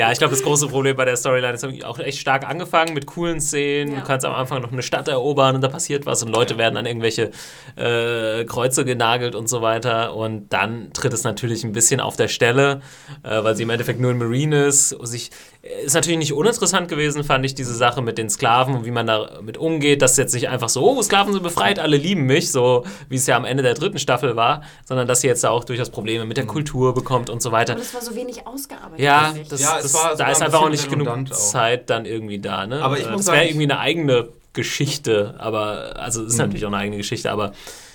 Ja, 0.00 0.10
ich 0.10 0.16
glaube, 0.16 0.30
das 0.30 0.42
große 0.42 0.68
Problem 0.68 0.96
bei 0.96 1.04
der 1.04 1.14
Storyline 1.14 1.52
ist 1.52 1.84
auch 1.84 1.98
echt 1.98 2.20
stark 2.20 2.48
angefangen 2.48 2.94
mit 2.94 3.04
coolen 3.04 3.38
Szenen. 3.38 3.92
Ja. 3.92 4.00
Du 4.00 4.06
kannst 4.06 4.24
am 4.24 4.32
Anfang 4.32 4.62
noch 4.62 4.72
eine 4.72 4.82
Stadt 4.82 5.08
erobern 5.08 5.56
und 5.56 5.60
da 5.60 5.68
passiert 5.68 6.06
was 6.06 6.22
und 6.22 6.30
Leute 6.30 6.56
werden 6.56 6.78
an 6.78 6.86
irgendwelche 6.86 7.32
äh, 7.76 8.46
Kreuze 8.46 8.86
genagelt 8.86 9.34
und 9.34 9.46
so 9.46 9.60
weiter. 9.60 10.16
Und 10.16 10.54
dann 10.54 10.94
tritt 10.94 11.12
es 11.12 11.22
natürlich 11.22 11.64
ein 11.64 11.72
bisschen 11.72 12.00
auf 12.00 12.16
der 12.16 12.28
Stelle, 12.28 12.80
äh, 13.24 13.44
weil 13.44 13.54
sie 13.56 13.64
im 13.64 13.68
Endeffekt 13.68 14.00
nur 14.00 14.10
ein 14.10 14.16
Marine 14.16 14.64
ist. 14.64 14.88
Sich, 14.88 15.32
ist 15.62 15.94
natürlich 15.94 16.18
nicht 16.18 16.32
uninteressant 16.32 16.88
gewesen, 16.88 17.22
fand 17.22 17.44
ich, 17.44 17.54
diese 17.54 17.74
Sache 17.74 18.00
mit 18.00 18.16
den 18.16 18.30
Sklaven 18.30 18.74
und 18.76 18.86
wie 18.86 18.90
man 18.90 19.06
damit 19.06 19.58
umgeht, 19.58 20.00
dass 20.00 20.16
jetzt 20.16 20.32
nicht 20.32 20.48
einfach 20.48 20.70
so, 20.70 20.82
oh, 20.82 21.02
Sklaven 21.02 21.34
sind 21.34 21.42
befreit, 21.42 21.78
alle 21.78 21.98
lieben 21.98 22.22
mich, 22.22 22.50
so 22.50 22.84
wie 23.10 23.16
es 23.16 23.26
ja 23.26 23.36
am 23.36 23.44
Ende 23.44 23.62
der 23.62 23.74
dritten 23.74 23.98
Staffel 23.98 24.36
war, 24.36 24.62
sondern 24.86 25.06
dass 25.06 25.20
sie 25.20 25.26
jetzt 25.26 25.44
auch 25.44 25.64
durchaus 25.64 25.90
Probleme 25.90 26.24
mit 26.24 26.38
der 26.38 26.44
mhm. 26.44 26.48
Kultur 26.48 26.94
bekommt 26.94 27.28
und 27.28 27.42
so 27.42 27.52
weiter. 27.52 27.74
Und 27.74 27.80
es 27.80 27.92
war 27.92 28.00
so 28.00 28.14
wenig 28.14 28.46
ausgearbeitet. 28.46 29.00
Ja, 29.00 29.34
das, 29.50 29.60
ja 29.60 29.78
das, 29.82 29.92
da 29.92 30.30
ist 30.30 30.40
einfach 30.40 30.62
auch 30.62 30.70
nicht 30.70 30.88
genug 30.88 31.08
auch. 31.08 31.30
Zeit 31.30 31.90
dann 31.90 32.06
irgendwie 32.06 32.38
da. 32.38 32.66
Ne? 32.66 32.82
Aber 32.82 32.98
ich 32.98 33.06
äh, 33.06 33.10
das 33.10 33.26
wäre 33.26 33.44
irgendwie 33.44 33.64
eine 33.64 33.80
eigene 33.80 34.28
Geschichte, 34.54 35.34
aber 35.38 35.96
also 35.96 36.22
es 36.22 36.28
ist 36.28 36.32
mhm. 36.34 36.38
natürlich 36.38 36.64
auch 36.64 36.70
eine 36.70 36.78
eigene 36.78 36.96
Geschichte, 36.96 37.30
aber 37.30 37.52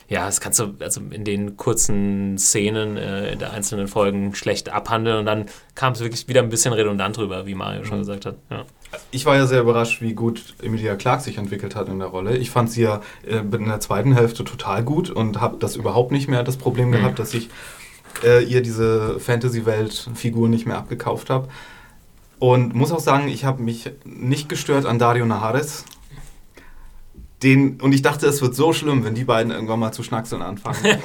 ja, 0.08 0.26
das 0.26 0.40
kannst 0.40 0.60
du 0.60 0.76
also 0.80 1.02
in 1.10 1.24
den 1.24 1.58
kurzen 1.58 2.38
Szenen 2.38 2.96
äh, 2.98 3.32
in 3.34 3.40
der 3.40 3.54
einzelnen 3.54 3.88
Folgen 3.88 4.36
schlecht 4.36 4.70
abhandeln 4.70 5.20
und 5.20 5.26
dann 5.26 5.46
kam 5.74 5.94
es 5.94 6.00
wirklich 6.00 6.28
wieder 6.28 6.42
ein 6.42 6.50
bisschen 6.50 6.74
redundant 6.74 7.18
drüber, 7.18 7.46
wie 7.46 7.56
Mario 7.56 7.82
mhm. 7.82 7.86
schon 7.86 8.00
gesagt 8.00 8.26
hat. 8.26 8.36
Ja. 8.50 8.66
Ich 9.12 9.26
war 9.26 9.36
ja 9.36 9.48
sehr 9.48 9.62
überrascht, 9.62 10.02
wie 10.02 10.14
gut 10.14 10.54
Emilia 10.62 10.96
Clark 10.96 11.22
sich 11.22 11.38
entwickelt 11.38 11.76
hat 11.76 11.90
in 11.90 12.00
der 12.00 12.08
Rolle. 12.08 12.38
Ich 12.38 12.52
fand 12.52 12.72
sie 12.72 12.84
ja 12.84 13.02
äh, 13.26 13.38
in 13.38 13.66
der 13.66 13.80
zweiten 13.80 14.14
Hälfte 14.14 14.44
total 14.44 14.84
gut 14.84 15.10
und 15.10 15.42
habe 15.42 15.58
das 15.60 15.76
überhaupt 15.76 16.12
nicht 16.12 16.28
mehr 16.28 16.44
das 16.44 16.58
Problem 16.58 16.90
mhm. 16.90 16.94
gehabt, 16.94 17.20
dass 17.20 17.34
ich 17.34 17.50
äh, 18.24 18.44
ihr 18.44 18.62
diese 18.62 19.20
Fantasy-Welt-Figur 19.20 20.50
nicht 20.50 20.66
mehr 20.66 20.78
abgekauft 20.78 21.30
habe. 21.30 21.48
Und 22.38 22.76
muss 22.76 22.92
auch 22.92 23.00
sagen, 23.00 23.28
ich 23.28 23.46
habe 23.46 23.64
mich 23.64 23.90
nicht 24.04 24.50
gestört 24.50 24.86
an 24.86 25.00
Dario 25.00 25.26
Naharis. 25.26 25.86
Den, 27.46 27.80
und 27.80 27.94
ich 27.94 28.02
dachte, 28.02 28.26
es 28.26 28.42
wird 28.42 28.56
so 28.56 28.74
schlimm, 28.74 29.06
wenn 29.06 29.14
die 29.14 29.24
beiden 29.24 29.52
irgendwann 29.52 29.80
mal 29.80 29.92
zu 29.92 30.02
schnackseln 30.02 30.42
anfangen. 30.42 30.78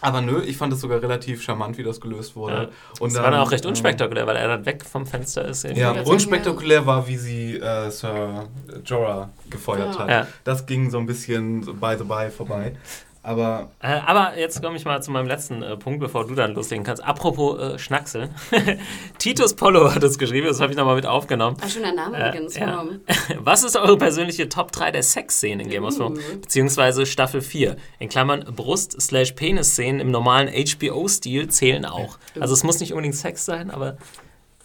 Aber 0.00 0.20
nö, 0.20 0.40
ich 0.42 0.56
fand 0.56 0.72
es 0.72 0.80
sogar 0.80 1.02
relativ 1.02 1.42
charmant, 1.42 1.76
wie 1.76 1.82
das 1.82 2.00
gelöst 2.00 2.36
wurde. 2.36 2.54
Ja. 2.54 2.62
Und 3.00 3.08
das 3.08 3.14
dann, 3.14 3.24
war 3.24 3.30
dann 3.32 3.40
auch 3.40 3.50
recht 3.50 3.66
unspektakulär, 3.66 4.28
weil 4.28 4.36
er 4.36 4.46
dann 4.46 4.64
weg 4.64 4.84
vom 4.84 5.06
Fenster 5.06 5.44
ist. 5.44 5.64
Ja, 5.64 5.90
unspektakulär 6.02 6.86
war, 6.86 7.08
wie 7.08 7.16
sie 7.16 7.56
äh, 7.56 7.90
Sir 7.90 8.46
Jorah 8.84 9.30
gefeuert 9.50 9.96
ja. 9.96 9.98
hat. 9.98 10.08
Ja. 10.08 10.26
Das 10.44 10.66
ging 10.66 10.90
so 10.90 10.98
ein 10.98 11.06
bisschen 11.06 11.62
by 11.80 11.96
the 11.98 12.04
by 12.04 12.30
vorbei. 12.30 12.76
Aber, 13.22 13.70
äh, 13.80 13.88
aber 14.06 14.38
jetzt 14.38 14.62
komme 14.62 14.76
ich 14.76 14.84
mal 14.84 15.02
zu 15.02 15.10
meinem 15.10 15.26
letzten 15.26 15.62
äh, 15.62 15.76
Punkt, 15.76 16.00
bevor 16.00 16.26
du 16.26 16.34
dann 16.34 16.54
loslegen 16.54 16.84
kannst. 16.84 17.04
Apropos 17.04 17.60
äh, 17.60 17.78
Schnackseln. 17.78 18.30
Titus 19.18 19.54
Polo 19.54 19.94
hat 19.94 20.02
es 20.02 20.18
geschrieben, 20.18 20.46
das 20.46 20.60
habe 20.60 20.72
ich 20.72 20.78
nochmal 20.78 20.96
mit 20.96 21.06
aufgenommen. 21.06 21.56
Ach, 21.60 21.68
schöner 21.68 21.92
Name 21.92 22.16
äh, 22.16 22.28
übrigens. 22.28 22.56
Ja. 22.56 22.84
Was 23.38 23.64
ist 23.64 23.76
eure 23.76 23.98
persönliche 23.98 24.48
Top 24.48 24.72
3 24.72 24.92
der 24.92 25.02
Sexszenen 25.02 25.60
in 25.60 25.70
Game 25.70 25.84
of 25.84 25.96
Thrones? 25.96 26.18
Uh. 26.20 26.40
Beziehungsweise 26.40 27.06
Staffel 27.06 27.40
4. 27.40 27.76
In 27.98 28.08
Klammern 28.08 28.44
Brust-Penis-Szenen 28.54 30.00
im 30.00 30.10
normalen 30.10 30.48
HBO-Stil 30.48 31.48
zählen 31.48 31.84
auch. 31.84 32.18
Also 32.38 32.54
es 32.54 32.64
muss 32.64 32.80
nicht 32.80 32.92
unbedingt 32.92 33.16
Sex 33.16 33.44
sein, 33.44 33.70
aber 33.70 33.98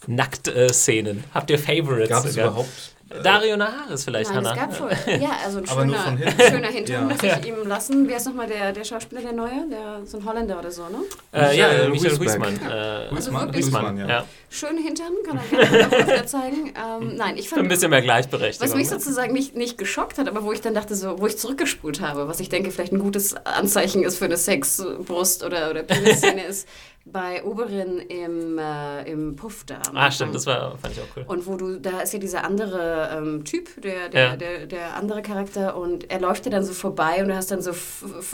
Nackt-Szenen. 0.06 1.24
Habt 1.32 1.50
ihr 1.50 1.58
Favorites? 1.58 2.08
Gab 2.08 2.24
es 2.24 2.36
überhaupt 2.36 2.94
Dario 3.22 3.56
Naharis 3.56 4.04
vielleicht, 4.04 4.30
Nein, 4.30 4.46
Hanna. 4.46 4.52
Es 4.52 4.78
gab 4.78 4.80
wohl, 4.80 5.20
ja, 5.20 5.30
also 5.44 5.58
ein 5.58 5.66
schöner, 5.66 6.16
schöner 6.18 6.68
Hintergrund, 6.68 6.88
ja. 7.22 7.28
muss 7.28 7.38
ich 7.38 7.46
ihm 7.46 7.68
lassen. 7.68 8.08
Wer 8.08 8.16
ist 8.16 8.26
nochmal 8.26 8.46
der, 8.46 8.72
der 8.72 8.84
Schauspieler, 8.84 9.22
der 9.22 9.32
Neue? 9.32 9.68
Der, 9.70 10.00
so 10.04 10.18
ein 10.18 10.24
Holländer 10.24 10.58
oder 10.58 10.70
so, 10.70 10.82
ne? 10.82 10.98
Äh, 11.32 11.56
ja, 11.56 11.72
ja, 11.72 11.88
Michael 11.88 12.18
Huismann. 12.18 12.58
Äh, 12.66 13.14
also 13.14 13.32
Huismann, 13.32 13.98
ja. 13.98 14.08
ja. 14.08 14.24
Schöne 14.50 14.80
Hintern, 14.80 15.12
kann 15.26 15.38
er 15.38 15.68
gerne 15.68 15.96
öfter 15.96 16.26
zeigen. 16.26 16.72
Ähm, 16.84 17.16
nein, 17.16 17.36
ich 17.36 17.48
fand... 17.48 17.62
Ein 17.62 17.68
bisschen 17.68 17.90
mehr 17.90 18.02
Gleichberechtigung. 18.02 18.68
Was 18.68 18.76
mich 18.76 18.90
ne? 18.90 18.98
sozusagen 18.98 19.32
nicht, 19.32 19.54
nicht 19.54 19.78
geschockt 19.78 20.18
hat, 20.18 20.28
aber 20.28 20.42
wo 20.42 20.52
ich 20.52 20.60
dann 20.60 20.74
dachte, 20.74 20.94
so, 20.96 21.20
wo 21.20 21.26
ich 21.26 21.38
zurückgespult 21.38 22.00
habe, 22.00 22.26
was 22.26 22.40
ich 22.40 22.48
denke 22.48 22.70
vielleicht 22.70 22.92
ein 22.92 22.98
gutes 22.98 23.34
Anzeichen 23.46 24.02
ist 24.02 24.18
für 24.18 24.24
eine 24.24 24.36
Sexbrust 24.36 25.44
oder, 25.44 25.70
oder 25.70 25.82
Penis-Szene 25.82 26.44
ist, 26.48 26.68
bei 27.06 27.44
Oberin 27.44 27.98
im, 27.98 28.58
äh, 28.58 29.10
im 29.10 29.36
Puff 29.36 29.64
da. 29.64 29.80
Ah, 29.92 30.10
stimmt, 30.10 30.34
das 30.34 30.46
war, 30.46 30.78
fand 30.78 30.94
ich 30.94 31.00
auch 31.02 31.16
cool. 31.16 31.24
Und 31.26 31.46
wo 31.46 31.56
du, 31.56 31.78
da 31.78 32.00
ist 32.00 32.14
ja 32.14 32.18
dieser 32.18 32.44
andere 32.44 33.10
ähm, 33.12 33.44
Typ, 33.44 33.80
der, 33.82 34.08
der, 34.08 34.22
ja. 34.22 34.36
der, 34.36 34.66
der, 34.66 34.96
andere 34.96 35.20
Charakter, 35.20 35.76
und 35.76 36.10
er 36.10 36.20
läuft 36.20 36.46
dir 36.46 36.50
dann 36.50 36.64
so 36.64 36.72
vorbei 36.72 37.22
und 37.22 37.28
du 37.28 37.36
hast 37.36 37.50
dann 37.50 37.60
so 37.60 37.72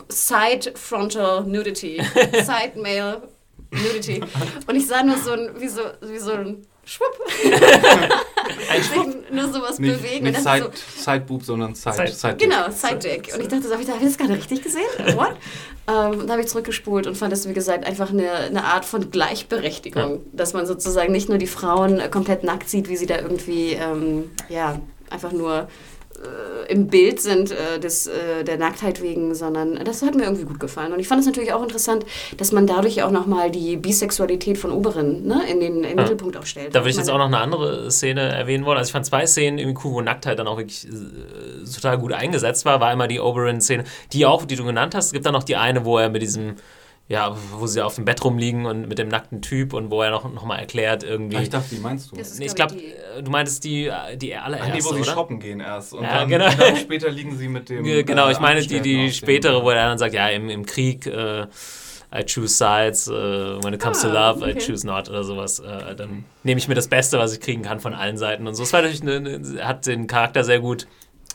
Side 0.09 0.73
Frontal 0.77 1.45
Nudity, 1.45 2.01
Side 2.33 2.81
Male 2.81 3.23
Nudity. 3.73 4.23
Und 4.67 4.77
ich 4.77 4.87
sah 4.87 5.03
nur 5.03 5.19
so 5.19 5.33
ein, 5.33 5.51
wie 5.59 5.69
so, 5.69 5.83
wie 6.03 6.19
so 6.19 6.33
ein 6.33 6.67
Schwupp. 6.91 7.21
Ein 8.69 8.83
Schwupp. 8.83 9.31
Nur 9.31 9.53
sowas 9.53 9.79
nicht, 9.79 9.97
bewegen. 9.97 10.25
Nicht 10.25 10.41
Side, 10.41 10.73
so, 10.75 11.03
Sideboob, 11.05 11.45
sondern 11.45 11.77
Side, 11.77 11.95
Side, 11.95 12.13
Side 12.13 12.37
Genau, 12.37 12.69
Side 12.71 12.99
Dick. 12.99 13.33
Und 13.33 13.43
ich 13.43 13.47
dachte 13.47 13.69
so, 13.69 13.75
habe 13.75 13.83
ich 13.83 13.89
das 13.89 14.19
gerade 14.19 14.35
richtig 14.35 14.63
gesehen? 14.63 14.89
What? 15.15 15.37
ähm, 15.87 16.27
da 16.27 16.33
habe 16.33 16.41
ich 16.41 16.49
zurückgespult 16.49 17.07
und 17.07 17.17
fand 17.17 17.33
das, 17.33 17.49
wie 17.49 17.53
gesagt, 17.53 17.87
einfach 17.87 18.11
eine, 18.11 18.33
eine 18.33 18.65
Art 18.65 18.85
von 18.85 19.13
Gleichberechtigung. 19.13 20.15
Ja. 20.15 20.19
Dass 20.33 20.53
man 20.53 20.67
sozusagen 20.67 21.13
nicht 21.13 21.29
nur 21.29 21.39
die 21.39 21.47
Frauen 21.47 22.03
komplett 22.11 22.43
nackt 22.43 22.69
sieht, 22.69 22.89
wie 22.89 22.97
sie 22.97 23.07
da 23.07 23.19
irgendwie, 23.19 23.75
ähm, 23.75 24.33
ja, 24.49 24.81
einfach 25.11 25.31
nur 25.31 25.69
äh, 26.21 26.73
im 26.73 26.87
Bild 26.87 27.21
sind 27.21 27.51
äh, 27.51 27.81
des, 27.81 28.07
äh, 28.07 28.45
der 28.45 28.59
Nacktheit 28.59 29.03
wegen, 29.03 29.35
sondern 29.35 29.77
das 29.85 30.03
hat 30.03 30.15
mir 30.15 30.25
irgendwie 30.25 30.45
gut 30.45 30.61
gefallen. 30.61 30.93
Und 30.93 31.01
ich 31.01 31.09
fand 31.09 31.21
es 31.21 31.27
natürlich 31.27 31.53
auch 31.53 31.63
interessant, 31.63 32.05
dass 32.37 32.53
man 32.53 32.67
dadurch 32.67 33.03
auch 33.03 33.11
nochmal 33.11 33.51
die 33.51 33.77
Bisexualität 33.77 34.59
von 34.59 34.71
Oberen 34.71 35.27
ne, 35.27 35.43
in 35.51 35.61
den 35.61 35.85
im 35.85 35.85
ja. 35.85 35.95
Mittelpunkt 36.03 36.37
auch 36.37 36.47
stellt. 36.47 36.75
Da 36.75 36.81
würde 36.81 36.91
ich 36.91 36.97
jetzt 36.97 37.11
auch 37.11 37.19
noch 37.19 37.27
eine 37.27 37.39
andere 37.39 37.91
Szene 37.91 38.21
erwähnen 38.21 38.65
wollen. 38.65 38.79
Also 38.79 38.89
ich 38.89 38.93
fand 38.93 39.07
zwei 39.07 39.27
Szenen 39.27 39.59
irgendwie 39.59 39.81
cool, 39.85 39.93
wo 39.95 40.01
Nacktheit 40.01 40.39
dann 40.39 40.47
auch 40.47 40.59
wirklich 40.59 40.87
äh, 40.87 40.91
total 41.75 41.99
gut 41.99 42.13
eingesetzt 42.13 42.65
war. 42.65 42.81
War 42.81 42.89
einmal 42.89 43.09
die 43.09 43.21
Oberon-Szene, 43.21 43.85
die 44.13 44.27
auch, 44.27 44.45
die 44.45 44.57
du 44.57 44.65
genannt 44.65 44.95
hast. 44.95 45.07
Es 45.07 45.13
gibt 45.13 45.27
dann 45.27 45.33
noch 45.33 45.45
die 45.45 45.57
eine, 45.57 45.85
wo 45.85 45.99
er 45.99 46.11
mit 46.11 46.23
diesem 46.23 46.57
ja, 47.11 47.37
wo 47.51 47.67
sie 47.67 47.85
auf 47.85 47.97
dem 47.97 48.05
Bett 48.05 48.25
rumliegen 48.25 48.67
und 48.67 48.89
mit 48.89 48.97
dem 48.99 49.09
nackten 49.09 49.43
Typ 49.43 49.73
und 49.73 49.91
wo 49.91 50.01
er 50.01 50.13
noch, 50.13 50.33
noch 50.33 50.45
mal 50.45 50.61
erklärt 50.61 51.03
irgendwie. 51.03 51.39
Ah, 51.39 51.43
ich 51.43 51.51
dachte, 51.51 51.73
wie 51.73 51.81
meinst 51.81 52.13
du? 52.13 52.17
Nee, 52.17 52.47
ich 52.47 52.55
glaube, 52.55 52.77
äh, 52.77 53.21
du 53.21 53.33
meintest 53.33 53.65
die, 53.65 53.91
die 54.15 54.37
allererste, 54.37 54.71
Ach, 54.71 54.77
die, 54.77 54.85
wo 54.85 54.93
sie 54.93 55.01
oder? 55.01 55.13
shoppen 55.13 55.41
gehen 55.41 55.59
erst. 55.59 55.93
Und 55.93 56.05
ja, 56.05 56.21
dann, 56.21 56.29
genau. 56.29 56.49
dann 56.57 56.77
später 56.77 57.11
liegen 57.11 57.37
sie 57.37 57.49
mit 57.49 57.69
dem... 57.69 57.83
Genau, 57.83 58.31
ich 58.31 58.39
meine 58.39 58.61
die, 58.61 58.81
die 58.81 59.11
spätere, 59.11 59.65
wo 59.65 59.71
er 59.71 59.89
dann 59.89 59.99
sagt, 59.99 60.15
ja, 60.15 60.29
im, 60.29 60.49
im 60.49 60.65
Krieg... 60.65 61.07
Äh, 61.07 61.49
I 62.13 62.25
choose 62.25 62.57
sides, 62.57 63.09
uh, 63.09 63.61
when 63.63 63.73
it 63.73 63.81
comes 63.81 64.05
ah, 64.05 64.09
to 64.09 64.13
love, 64.13 64.43
okay. 64.43 64.51
I 64.51 64.55
choose 64.59 64.85
not 64.85 65.09
oder 65.09 65.23
sowas. 65.23 65.61
Uh, 65.61 65.95
dann 65.95 66.25
nehme 66.43 66.59
ich 66.59 66.67
mir 66.67 66.75
das 66.75 66.89
Beste, 66.89 67.21
was 67.21 67.33
ich 67.33 67.39
kriegen 67.39 67.63
kann 67.63 67.79
von 67.79 67.95
allen 67.95 68.19
Seiten 68.19 68.49
und 68.49 68.57
so. 68.57 68.65
Es 68.65 68.73
war 68.73 68.83
natürlich 68.83 69.03
eine, 69.03 69.65
hat 69.65 69.87
den 69.87 70.09
Charakter 70.09 70.43
sehr 70.43 70.59
gut 70.59 70.89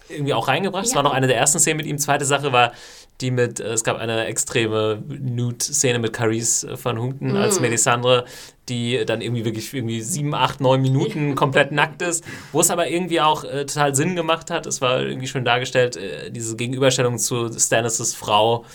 irgendwie 0.10 0.34
auch 0.34 0.50
reingebracht. 0.50 0.84
Es 0.84 0.92
ja. 0.92 0.98
war 0.98 1.04
noch 1.04 1.14
eine 1.14 1.28
der 1.28 1.38
ersten 1.38 1.60
Szenen 1.60 1.78
mit 1.78 1.86
ihm. 1.86 1.98
Zweite 1.98 2.26
Sache 2.26 2.52
war 2.52 2.74
die 3.21 3.32
mit, 3.32 3.60
äh, 3.60 3.73
es 3.73 3.84
gab 3.84 3.97
eine 3.97 4.25
extreme 4.25 5.01
Nude-Szene 5.08 5.99
mit 5.99 6.13
Carice 6.13 6.63
äh, 6.63 6.78
von 6.78 6.99
Hunten 6.99 7.34
mm. 7.34 7.38
als 7.38 7.60
Melisandre, 7.60 8.25
die 8.69 9.06
dann 9.06 9.21
irgendwie 9.21 9.45
wirklich 9.45 9.73
irgendwie 9.73 10.01
sieben, 10.01 10.34
acht, 10.34 10.60
neun 10.60 10.82
Minuten 10.82 11.36
komplett 11.36 11.71
nackt 11.71 12.01
ist, 12.01 12.23
wo 12.51 12.62
es 12.62 12.71
aber 12.71 12.88
irgendwie 12.88 13.21
auch 13.21 13.43
äh, 13.43 13.65
total 13.65 13.95
Sinn 13.95 14.15
gemacht 14.15 14.49
hat. 14.49 14.65
Es 14.65 14.82
war 14.82 15.01
irgendwie 15.01 15.28
schön 15.28 15.45
dargestellt, 15.45 15.95
äh, 15.97 16.32
diese 16.32 16.56
Gegenüberstellung 16.56 17.17
zu 17.17 17.51
Stannis' 17.58 18.15
Frau, 18.15 18.65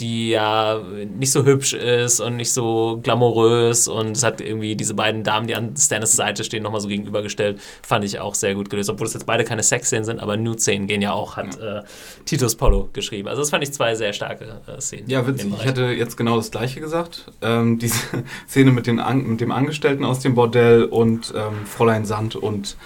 die 0.00 0.30
ja 0.30 0.80
nicht 1.16 1.30
so 1.30 1.44
hübsch 1.44 1.72
ist 1.72 2.20
und 2.20 2.36
nicht 2.36 2.52
so 2.52 2.98
glamourös 3.02 3.86
und 3.86 4.16
es 4.16 4.24
hat 4.24 4.40
irgendwie 4.40 4.74
diese 4.74 4.94
beiden 4.94 5.22
Damen, 5.22 5.46
die 5.46 5.54
an 5.54 5.76
Stannis 5.76 6.12
Seite 6.12 6.42
stehen, 6.42 6.64
nochmal 6.64 6.80
so 6.80 6.88
gegenübergestellt, 6.88 7.60
fand 7.82 8.04
ich 8.04 8.18
auch 8.18 8.34
sehr 8.34 8.54
gut 8.54 8.70
gelöst, 8.70 8.90
obwohl 8.90 9.06
es 9.06 9.14
jetzt 9.14 9.26
beide 9.26 9.44
keine 9.44 9.62
Sexszenen 9.62 10.04
sind, 10.04 10.20
aber 10.20 10.36
Nude-Szenen 10.36 10.88
gehen 10.88 11.00
ja 11.00 11.12
auch, 11.12 11.36
hat 11.36 11.58
ja. 11.60 11.78
Äh, 11.78 11.82
Titus 12.24 12.56
Polo 12.56 12.88
geschrieben. 12.92 13.28
Also 13.28 13.42
das 13.42 13.50
fand 13.50 13.62
ich 13.62 13.72
zwei 13.72 13.94
sehr 13.94 14.12
starke 14.12 14.60
äh, 14.66 14.80
Szenen. 14.80 15.08
Ja, 15.08 15.26
witzig, 15.26 15.52
ich 15.56 15.64
hätte 15.64 15.84
jetzt 15.84 16.16
genau 16.16 16.36
das 16.36 16.50
gleiche 16.50 16.80
gesagt. 16.80 17.30
Ähm, 17.40 17.78
diese 17.78 17.98
Szene 18.48 18.72
mit, 18.72 18.88
den 18.88 18.98
An 18.98 19.24
mit 19.24 19.40
dem 19.40 19.52
Angestellten 19.52 20.04
aus 20.04 20.18
dem 20.18 20.34
Bordell 20.34 20.84
und 20.84 21.32
ähm, 21.36 21.66
Fräulein 21.66 22.04
Sand 22.04 22.34
und 22.34 22.76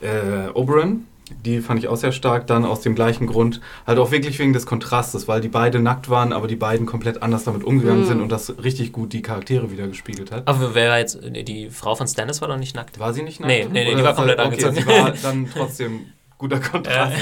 äh, 0.00 0.48
Oberon 0.54 1.04
die 1.44 1.60
fand 1.60 1.78
ich 1.80 1.88
auch 1.88 1.96
sehr 1.96 2.12
stark. 2.12 2.46
Dann 2.46 2.64
aus 2.64 2.80
dem 2.80 2.94
gleichen 2.94 3.26
Grund, 3.26 3.60
halt 3.86 3.98
auch 3.98 4.10
wirklich 4.10 4.38
wegen 4.38 4.52
des 4.52 4.66
Kontrastes, 4.66 5.28
weil 5.28 5.40
die 5.40 5.48
beide 5.48 5.78
nackt 5.80 6.08
waren, 6.10 6.32
aber 6.32 6.46
die 6.48 6.56
beiden 6.56 6.86
komplett 6.86 7.22
anders 7.22 7.44
damit 7.44 7.64
umgegangen 7.64 8.02
Mhm. 8.02 8.06
sind 8.06 8.20
und 8.20 8.30
das 8.30 8.62
richtig 8.62 8.92
gut 8.92 9.12
die 9.12 9.22
Charaktere 9.22 9.70
wieder 9.70 9.86
gespiegelt 9.88 10.30
hat. 10.32 10.46
Aber 10.48 10.74
wer 10.74 10.90
war 10.90 10.98
jetzt, 10.98 11.20
nee, 11.22 11.42
die 11.42 11.70
Frau 11.70 11.94
von 11.94 12.06
Stannis 12.08 12.40
war 12.40 12.48
doch 12.48 12.56
nicht 12.58 12.74
nackt. 12.76 12.98
War 12.98 13.12
sie 13.12 13.22
nicht 13.22 13.40
nackt? 13.40 13.48
Nee, 13.52 13.66
nee, 13.70 13.84
nee, 13.84 13.94
die 13.94 14.02
war 14.02 14.14
komplett 14.14 14.38
okay, 14.38 14.48
angezogen. 14.48 14.74
Sie 14.76 14.86
war 14.86 15.12
dann 15.22 15.48
trotzdem 15.52 16.00
guter 16.38 16.60
Kontrast. 16.60 17.12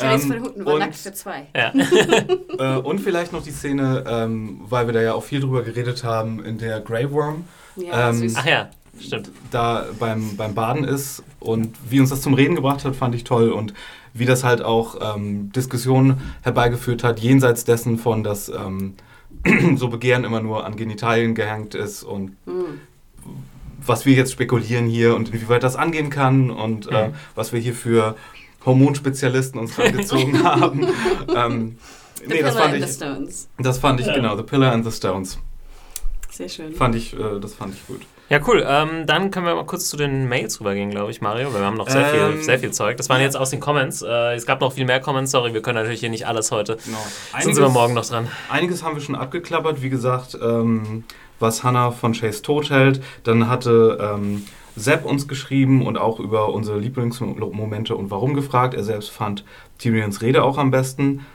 James 0.00 0.22
Ähm, 0.24 0.30
von 0.32 0.42
Houten 0.44 0.64
war 0.64 0.74
und- 0.74 0.78
nackt 0.80 0.94
für 0.96 1.12
zwei. 1.12 1.46
Ja. 1.56 1.72
Äh, 2.58 2.76
und 2.76 3.00
vielleicht 3.00 3.32
noch 3.32 3.42
die 3.42 3.50
Szene, 3.50 4.04
ähm, 4.06 4.60
weil 4.68 4.86
wir 4.86 4.92
da 4.92 5.00
ja 5.00 5.14
auch 5.14 5.24
viel 5.24 5.40
drüber 5.40 5.62
geredet 5.62 6.04
haben, 6.04 6.44
in 6.44 6.58
der 6.58 6.80
Grey 6.80 7.10
Worm 7.10 7.44
Ja, 7.76 8.10
Ähm, 8.10 8.16
süß. 8.16 8.34
Ach 8.36 8.44
ja, 8.46 8.68
stimmt. 9.06 9.30
da 9.50 9.86
beim, 9.98 10.36
beim 10.36 10.54
Baden 10.54 10.84
ist 10.84 11.22
und 11.40 11.74
wie 11.88 12.00
uns 12.00 12.10
das 12.10 12.20
zum 12.22 12.34
Reden 12.34 12.54
gebracht 12.56 12.84
hat, 12.84 12.96
fand 12.96 13.14
ich 13.14 13.24
toll 13.24 13.50
und 13.50 13.74
wie 14.14 14.26
das 14.26 14.44
halt 14.44 14.62
auch 14.62 15.16
ähm, 15.16 15.50
Diskussionen 15.52 16.20
herbeigeführt 16.42 17.02
hat, 17.04 17.20
jenseits 17.20 17.64
dessen 17.64 17.98
von, 17.98 18.22
dass 18.22 18.48
ähm, 18.50 18.94
so 19.76 19.88
Begehren 19.88 20.24
immer 20.24 20.40
nur 20.40 20.66
an 20.66 20.76
Genitalien 20.76 21.34
gehängt 21.34 21.74
ist 21.74 22.02
und 22.02 22.36
Mhm. 22.46 22.80
was 23.84 24.04
wir 24.06 24.14
jetzt 24.14 24.32
spekulieren 24.32 24.86
hier 24.86 25.16
und 25.16 25.30
inwieweit 25.32 25.62
das 25.62 25.76
angehen 25.76 26.10
kann 26.10 26.50
und 26.50 26.88
äh, 26.90 27.08
Mhm. 27.08 27.14
was 27.34 27.52
wir 27.52 27.60
hier 27.60 27.74
für 27.74 28.16
Hormonspezialisten 28.66 29.58
uns 29.58 29.78
rangezogen 29.78 30.42
haben. 30.44 30.86
ähm, 31.34 31.76
The 32.18 32.28
nee, 32.28 32.40
das 32.42 32.52
Pillar 32.54 32.62
fand 32.62 32.74
and 32.74 32.84
the 32.84 32.88
ich, 32.90 32.94
Stones. 32.96 33.48
das 33.58 33.78
fand 33.78 34.00
ich 34.00 34.06
Ja. 34.06 34.14
genau, 34.14 34.36
The 34.36 34.42
Pillar 34.44 34.72
and 34.72 34.84
the 34.84 34.92
Stones. 34.92 35.38
Sehr 36.30 36.48
schön. 36.48 36.72
Fand 36.72 36.94
ich, 36.94 37.12
äh, 37.14 37.40
das 37.40 37.54
fand 37.54 37.74
ich 37.74 37.84
gut. 37.86 38.02
Ja, 38.32 38.40
cool. 38.46 38.64
Ähm, 38.66 39.06
dann 39.06 39.30
können 39.30 39.44
wir 39.44 39.54
mal 39.54 39.66
kurz 39.66 39.90
zu 39.90 39.98
den 39.98 40.26
Mails 40.26 40.58
rübergehen, 40.58 40.88
glaube 40.88 41.10
ich, 41.10 41.20
Mario, 41.20 41.52
weil 41.52 41.60
wir 41.60 41.66
haben 41.66 41.76
noch 41.76 41.90
sehr, 41.90 42.06
viel, 42.06 42.20
Ähm, 42.20 42.42
sehr 42.42 42.58
viel 42.58 42.70
Zeug. 42.70 42.96
Das 42.96 43.10
waren 43.10 43.20
jetzt 43.20 43.36
aus 43.36 43.50
den 43.50 43.60
Comments. 43.60 44.00
Äh, 44.00 44.34
es 44.36 44.46
gab 44.46 44.62
noch 44.62 44.72
viel 44.72 44.86
mehr 44.86 45.00
Comments, 45.00 45.30
sorry, 45.30 45.52
wir 45.52 45.60
können 45.60 45.74
natürlich 45.74 46.00
hier 46.00 46.08
nicht 46.08 46.26
alles 46.26 46.50
heute. 46.50 46.78
Genau. 46.82 46.96
Sonst 47.32 47.56
sind 47.56 47.62
wir 47.62 47.68
morgen 47.68 47.92
noch 47.92 48.06
dran. 48.06 48.28
Einiges 48.48 48.82
haben 48.82 48.94
wir 48.94 49.02
schon 49.02 49.16
abgeklappert, 49.16 49.82
wie 49.82 49.90
gesagt, 49.90 50.38
ähm, 50.42 51.04
was 51.40 51.62
Hannah 51.62 51.90
von 51.90 52.14
Chase 52.14 52.40
tot 52.40 52.70
hält. 52.70 53.02
Dann 53.22 53.50
hatte 53.50 53.98
ähm, 54.00 54.46
Sepp 54.76 55.04
uns 55.04 55.28
geschrieben 55.28 55.86
und 55.86 55.98
auch 55.98 56.18
über 56.18 56.54
unsere 56.54 56.78
Lieblingsmomente 56.78 57.94
und 57.94 58.10
warum 58.10 58.32
gefragt. 58.32 58.72
Er 58.72 58.82
selbst 58.82 59.10
fand 59.10 59.44
Tyrions 59.76 60.22
Rede 60.22 60.42
auch 60.42 60.56
am 60.56 60.70
besten. 60.70 61.26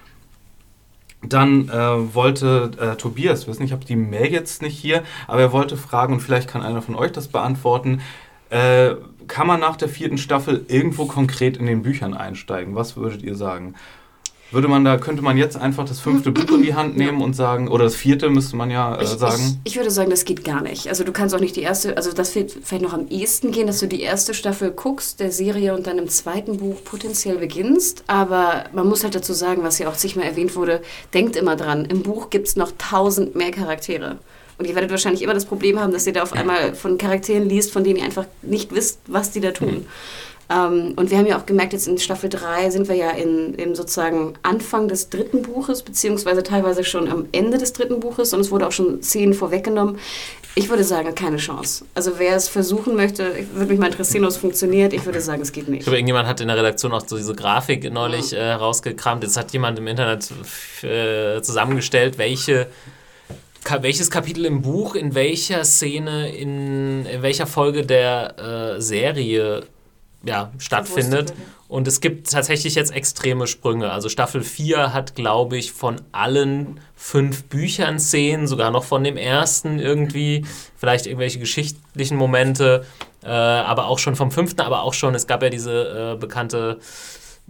Dann 1.29 1.69
äh, 1.69 2.13
wollte 2.13 2.71
äh, 2.79 2.95
Tobias 2.95 3.47
wissen, 3.47 3.63
ich 3.63 3.71
habe 3.71 3.85
die 3.85 3.95
Mail 3.95 4.31
jetzt 4.31 4.61
nicht 4.61 4.77
hier, 4.77 5.03
aber 5.27 5.41
er 5.41 5.51
wollte 5.51 5.77
fragen, 5.77 6.13
und 6.13 6.19
vielleicht 6.19 6.49
kann 6.49 6.61
einer 6.61 6.81
von 6.81 6.95
euch 6.95 7.11
das 7.11 7.27
beantworten, 7.27 8.01
äh, 8.49 8.95
kann 9.27 9.47
man 9.47 9.59
nach 9.59 9.75
der 9.75 9.89
vierten 9.89 10.17
Staffel 10.17 10.65
irgendwo 10.67 11.05
konkret 11.05 11.57
in 11.57 11.65
den 11.65 11.81
Büchern 11.81 12.13
einsteigen? 12.13 12.75
Was 12.75 12.95
würdet 12.95 13.21
ihr 13.21 13.35
sagen? 13.35 13.75
Würde 14.49 14.69
man 14.69 14.85
da, 14.85 14.97
könnte 14.97 15.21
man 15.21 15.35
jetzt 15.37 15.57
einfach 15.57 15.85
das 15.85 15.99
fünfte 15.99 16.31
Buch 16.31 16.49
in 16.55 16.63
die 16.63 16.73
Hand 16.73 16.95
nehmen 16.95 17.21
und 17.21 17.33
sagen, 17.33 17.67
oder 17.67 17.83
das 17.83 17.95
vierte 17.95 18.29
müsste 18.29 18.55
man 18.55 18.71
ja 18.71 18.97
äh, 18.99 19.05
sagen? 19.05 19.59
ich, 19.65 19.73
ich 19.73 19.77
würde 19.77 19.91
sagen, 19.91 20.09
das 20.09 20.23
geht 20.23 20.45
gar 20.45 20.61
nicht. 20.61 20.87
Also 20.87 21.03
du 21.03 21.11
kannst 21.11 21.35
auch 21.35 21.39
nicht 21.41 21.57
die 21.57 21.63
erste, 21.63 21.97
also 21.97 22.13
das 22.13 22.33
wird 22.33 22.55
vielleicht 22.63 22.83
noch 22.83 22.93
am 22.93 23.09
ehesten 23.09 23.51
gehen, 23.51 23.67
dass 23.67 23.79
du 23.79 23.87
die 23.87 24.01
erste 24.01 24.33
Staffel 24.33 24.71
guckst 24.71 25.19
der 25.19 25.31
Serie 25.31 25.75
und 25.75 25.85
dann 25.85 25.97
im 25.97 26.07
zweiten 26.07 26.57
Buch 26.57 26.81
potenziell 26.85 27.37
beginnst. 27.37 28.05
Aber 28.07 28.63
man 28.71 28.87
muss 28.87 29.03
halt 29.03 29.15
dazu 29.15 29.33
sagen, 29.33 29.63
was 29.63 29.79
ja 29.79 29.89
auch 29.89 29.95
zigmal 29.95 30.25
erwähnt 30.25 30.55
wurde, 30.55 30.81
denkt 31.13 31.35
immer 31.35 31.57
dran, 31.57 31.83
im 31.83 32.03
Buch 32.03 32.29
gibt 32.29 32.47
es 32.47 32.55
noch 32.55 32.71
tausend 32.77 33.35
mehr 33.35 33.51
Charaktere. 33.51 34.17
Und 34.57 34.65
ihr 34.65 34.75
werdet 34.75 34.89
wahrscheinlich 34.89 35.21
immer 35.21 35.33
das 35.33 35.45
Problem 35.45 35.79
haben, 35.79 35.91
dass 35.91 36.07
ihr 36.07 36.13
da 36.13 36.23
auf 36.23 36.33
einmal 36.33 36.73
von 36.73 36.97
Charakteren 36.97 37.47
liest, 37.47 37.71
von 37.71 37.83
denen 37.83 37.97
ihr 37.97 38.05
einfach 38.05 38.25
nicht 38.41 38.73
wisst, 38.73 38.99
was 39.07 39.31
die 39.31 39.41
da 39.41 39.51
tun. 39.51 39.85
Ähm, 40.49 40.93
und 40.95 41.11
wir 41.11 41.17
haben 41.17 41.25
ja 41.27 41.37
auch 41.37 41.45
gemerkt, 41.45 41.73
jetzt 41.73 41.87
in 41.87 41.97
Staffel 41.97 42.29
3 42.29 42.69
sind 42.69 42.87
wir 42.87 42.95
ja 42.95 43.09
in, 43.11 43.53
in 43.55 43.75
sozusagen 43.75 44.33
Anfang 44.43 44.87
des 44.87 45.09
dritten 45.09 45.41
Buches, 45.41 45.81
beziehungsweise 45.83 46.41
teilweise 46.43 46.83
schon 46.85 47.09
am 47.09 47.25
Ende 47.33 47.57
des 47.57 47.73
dritten 47.73 47.99
Buches 47.99 48.33
und 48.33 48.39
es 48.39 48.49
wurde 48.51 48.65
auch 48.67 48.71
schon 48.71 49.01
Szenen 49.03 49.33
vorweggenommen. 49.33 49.97
Ich 50.55 50.69
würde 50.69 50.83
sagen, 50.83 51.13
keine 51.13 51.37
Chance. 51.37 51.85
Also 51.93 52.13
wer 52.17 52.35
es 52.35 52.47
versuchen 52.47 52.95
möchte, 52.95 53.27
ich 53.37 53.53
würde 53.53 53.69
mich 53.71 53.79
mal 53.79 53.87
interessieren, 53.87 54.23
ob 54.23 54.31
es 54.31 54.37
funktioniert. 54.37 54.91
Ich 54.93 55.05
würde 55.05 55.21
sagen, 55.21 55.41
es 55.41 55.51
geht 55.51 55.65
Ich 55.65 55.69
nicht. 55.69 55.83
glaube, 55.83 55.97
irgendjemand 55.97 56.27
hat 56.27 56.41
in 56.41 56.47
der 56.47 56.57
Redaktion 56.57 56.93
auch 56.93 57.03
so 57.05 57.15
diese 57.17 57.35
Grafik 57.35 57.91
neulich 57.91 58.33
äh, 58.33 58.53
rausgekramt. 58.53 59.23
Jetzt 59.23 59.37
hat 59.37 59.51
jemand 59.51 59.77
im 59.77 59.85
Internet 59.85 60.31
äh, 60.81 61.41
zusammengestellt, 61.41 62.17
welche, 62.17 62.67
welches 63.81 64.09
Kapitel 64.09 64.45
im 64.45 64.61
Buch 64.61 64.95
in 64.95 65.13
welcher 65.13 65.63
Szene, 65.63 66.35
in, 66.35 67.05
in 67.05 67.21
welcher 67.21 67.45
Folge 67.45 67.85
der 67.85 68.77
äh, 68.77 68.81
Serie 68.81 69.63
ja, 70.23 70.51
stattfindet. 70.57 71.33
Und 71.67 71.87
es 71.87 71.99
gibt 71.99 72.31
tatsächlich 72.31 72.75
jetzt 72.75 72.93
extreme 72.93 73.45
Sprünge. 73.45 73.91
Also 73.91 74.07
Staffel 74.07 74.41
4 74.41 74.93
hat, 74.93 75.15
glaube 75.15 75.57
ich, 75.57 75.73
von 75.73 76.01
allen 76.11 76.79
fünf 76.95 77.43
Büchern 77.45 77.99
Szenen, 77.99 78.47
sogar 78.47 78.71
noch 78.71 78.85
von 78.85 79.03
dem 79.03 79.17
ersten 79.17 79.79
irgendwie, 79.79 80.45
vielleicht 80.77 81.07
irgendwelche 81.07 81.39
geschichtlichen 81.39 82.17
Momente, 82.17 82.85
äh, 83.23 83.27
aber 83.27 83.87
auch 83.87 83.99
schon 83.99 84.15
vom 84.15 84.31
fünften, 84.31 84.61
aber 84.61 84.83
auch 84.83 84.93
schon, 84.93 85.13
es 85.13 85.27
gab 85.27 85.43
ja 85.43 85.49
diese 85.49 86.13
äh, 86.13 86.17
bekannte 86.17 86.79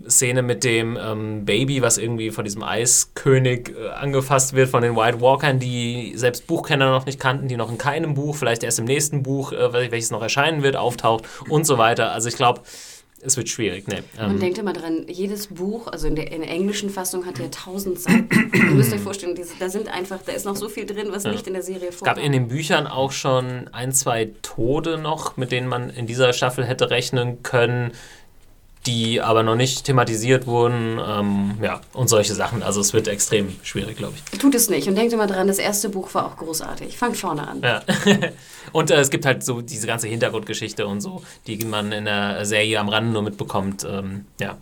Szene 0.07 0.43
mit 0.43 0.63
dem 0.63 0.97
ähm, 1.01 1.45
Baby, 1.45 1.81
was 1.81 1.97
irgendwie 1.97 2.29
von 2.31 2.43
diesem 2.45 2.61
Eiskönig 2.63 3.69
äh, 3.75 3.89
angefasst 3.89 4.53
wird, 4.53 4.69
von 4.69 4.83
den 4.83 4.95
White 4.95 5.21
Walkern, 5.21 5.59
die 5.59 6.13
selbst 6.15 6.45
Buchkenner 6.47 6.91
noch 6.91 7.05
nicht 7.05 7.19
kannten, 7.19 7.47
die 7.47 7.57
noch 7.57 7.71
in 7.71 7.77
keinem 7.77 8.13
Buch, 8.13 8.35
vielleicht 8.35 8.63
erst 8.63 8.79
im 8.79 8.85
nächsten 8.85 9.23
Buch, 9.23 9.51
äh, 9.53 9.73
welches 9.91 10.11
noch 10.11 10.21
erscheinen 10.21 10.61
wird, 10.63 10.75
auftaucht 10.75 11.25
und 11.49 11.65
so 11.65 11.77
weiter. 11.77 12.11
Also 12.11 12.29
ich 12.29 12.35
glaube, 12.35 12.61
es 13.19 13.35
wird 13.35 13.49
schwierig. 13.49 13.87
Nee, 13.87 14.03
Und 14.23 14.33
ähm, 14.33 14.39
denkt 14.39 14.59
immer 14.59 14.73
dran, 14.73 15.05
jedes 15.07 15.47
Buch, 15.47 15.87
also 15.87 16.05
in 16.07 16.15
der, 16.15 16.31
in 16.31 16.41
der 16.41 16.51
englischen 16.51 16.91
Fassung 16.91 17.25
hat 17.25 17.39
ja 17.39 17.47
tausend 17.49 17.99
Seiten. 17.99 18.29
Ihr 18.53 18.63
müsst 18.65 18.93
euch 18.93 19.01
vorstellen, 19.01 19.33
diese, 19.33 19.53
da 19.59 19.69
sind 19.69 19.87
einfach, 19.91 20.19
da 20.23 20.33
ist 20.33 20.45
noch 20.45 20.55
so 20.55 20.69
viel 20.69 20.85
drin, 20.85 21.07
was 21.09 21.23
Ja. 21.23 21.31
nicht 21.31 21.47
in 21.47 21.53
der 21.53 21.63
Serie 21.63 21.89
es 21.89 21.95
gab 21.99 22.09
vorkommt. 22.09 22.25
in 22.25 22.31
den 22.31 22.47
Büchern 22.47 22.85
auch 22.85 23.11
schon 23.11 23.67
ein, 23.71 23.91
zwei 23.91 24.29
Tode 24.43 24.99
noch, 24.99 25.35
mit 25.35 25.51
denen 25.51 25.67
man 25.67 25.89
in 25.89 26.05
dieser 26.05 26.31
Staffel 26.33 26.63
hätte 26.65 26.91
rechnen 26.91 27.41
können, 27.41 27.91
die 28.87 29.21
aber 29.21 29.43
noch 29.43 29.55
nicht 29.55 29.83
thematisiert 29.83 30.47
wurden. 30.47 30.99
Ähm, 31.05 31.57
ja, 31.61 31.81
und 31.93 32.07
solche 32.07 32.33
Sachen. 32.33 32.63
Also 32.63 32.81
es 32.81 32.93
wird 32.93 33.07
extrem 33.07 33.55
schwierig, 33.61 33.97
glaube 33.97 34.13
ich. 34.15 34.39
Tut 34.39 34.55
es 34.55 34.69
nicht. 34.69 34.87
Und 34.87 34.95
denkt 34.95 35.13
immer 35.13 35.27
dran, 35.27 35.47
das 35.47 35.59
erste 35.59 35.89
Buch 35.89 36.13
war 36.13 36.25
auch 36.25 36.37
großartig. 36.37 36.97
Fangt 36.97 37.17
vorne 37.17 37.47
an. 37.47 37.61
Ja. 37.61 37.81
und 38.71 38.89
äh, 38.89 38.99
es 38.99 39.09
gibt 39.09 39.25
halt 39.25 39.43
so 39.43 39.61
diese 39.61 39.85
ganze 39.85 40.07
Hintergrundgeschichte 40.07 40.87
und 40.87 41.01
so, 41.01 41.21
die 41.45 41.63
man 41.65 41.91
in 41.91 42.05
der 42.05 42.45
Serie 42.45 42.79
am 42.79 42.89
Rande 42.89 43.11
nur 43.11 43.21
mitbekommt. 43.21 43.85
Ähm, 43.89 44.25
ja. 44.39 44.57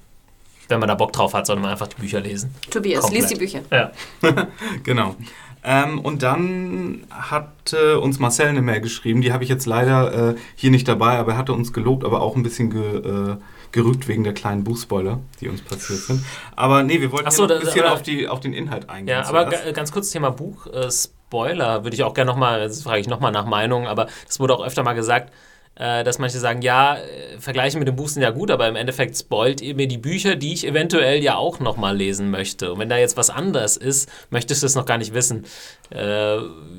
Wenn 0.67 0.79
man 0.79 0.89
da 0.89 0.95
Bock 0.95 1.13
drauf 1.13 1.35
hat, 1.35 1.45
sollte 1.45 1.61
man 1.61 1.71
einfach 1.71 1.87
die 1.87 2.01
Bücher 2.01 2.19
lesen. 2.19 2.53
Tobias, 2.71 3.01
Komplett. 3.01 3.21
lies 3.21 3.31
die 3.31 3.37
Bücher. 3.37 3.61
Ja. 3.71 3.91
Genau. 4.83 5.15
Ähm, 5.63 5.99
und 5.99 6.21
dann 6.21 7.05
hatte 7.09 7.99
uns 7.99 8.19
Marcel 8.19 8.47
eine 8.47 8.61
Mail 8.61 8.81
geschrieben, 8.81 9.21
die 9.21 9.33
habe 9.33 9.43
ich 9.43 9.49
jetzt 9.49 9.65
leider 9.65 10.31
äh, 10.31 10.35
hier 10.55 10.69
nicht 10.69 10.87
dabei, 10.87 11.17
aber 11.17 11.33
er 11.33 11.37
hatte 11.39 11.53
uns 11.53 11.73
gelobt, 11.73 12.03
aber 12.03 12.21
auch 12.21 12.35
ein 12.35 12.43
bisschen 12.43 12.69
ge, 12.69 12.97
äh, 12.97 13.37
gerügt 13.75 14.07
wegen 14.07 14.23
der 14.23 14.33
kleinen 14.33 14.63
Buchspoiler, 14.63 15.19
die 15.41 15.49
uns 15.49 15.61
passiert 15.61 15.99
sind. 15.99 16.23
Aber 16.55 16.81
nee, 16.81 17.01
wir 17.01 17.11
wollten 17.11 17.29
so, 17.29 17.45
ja 17.45 17.55
ein 17.55 17.59
bisschen 17.61 17.83
aber- 17.83 17.93
auf, 17.93 18.01
die, 18.01 18.25
auf 18.27 18.39
den 18.39 18.53
Inhalt 18.53 18.89
eingehen. 18.89 19.09
Ja, 19.17 19.27
aber 19.27 19.49
zuerst. 19.49 19.75
ganz 19.75 19.91
kurz 19.91 20.09
Thema 20.11 20.29
Buch. 20.31 20.65
Äh, 20.67 20.89
Spoiler 20.89 21.83
würde 21.83 21.93
ich 21.93 22.03
auch 22.03 22.13
gerne 22.13 22.31
nochmal, 22.31 22.61
das 22.61 22.81
frage 22.83 23.01
ich 23.01 23.07
nochmal 23.09 23.33
nach 23.33 23.45
Meinung, 23.45 23.85
aber 23.85 24.07
das 24.25 24.39
wurde 24.39 24.55
auch 24.55 24.65
öfter 24.65 24.81
mal 24.83 24.93
gesagt, 24.93 25.33
dass 26.05 26.19
manche 26.19 26.39
sagen, 26.39 26.61
ja, 26.61 26.95
äh, 26.97 27.37
Vergleiche 27.39 27.77
mit 27.77 27.87
dem 27.87 27.95
Buch 27.97 28.07
sind 28.07 28.21
ja 28.21 28.29
gut, 28.29 28.49
aber 28.49 28.67
im 28.67 28.75
Endeffekt 28.77 29.17
spoilt 29.17 29.59
ihr 29.59 29.75
mir 29.75 29.87
die 29.87 29.97
Bücher, 29.97 30.35
die 30.37 30.53
ich 30.53 30.65
eventuell 30.65 31.21
ja 31.21 31.35
auch 31.35 31.59
nochmal 31.59 31.97
lesen 31.97 32.31
möchte. 32.31 32.71
Und 32.71 32.79
wenn 32.79 32.87
da 32.89 32.97
jetzt 32.97 33.17
was 33.17 33.29
anderes 33.29 33.75
ist, 33.75 34.09
möchtest 34.29 34.63
du 34.63 34.67
es 34.67 34.75
noch 34.75 34.85
gar 34.85 34.97
nicht 34.97 35.13
wissen. 35.13 35.45
Äh, 35.89 36.37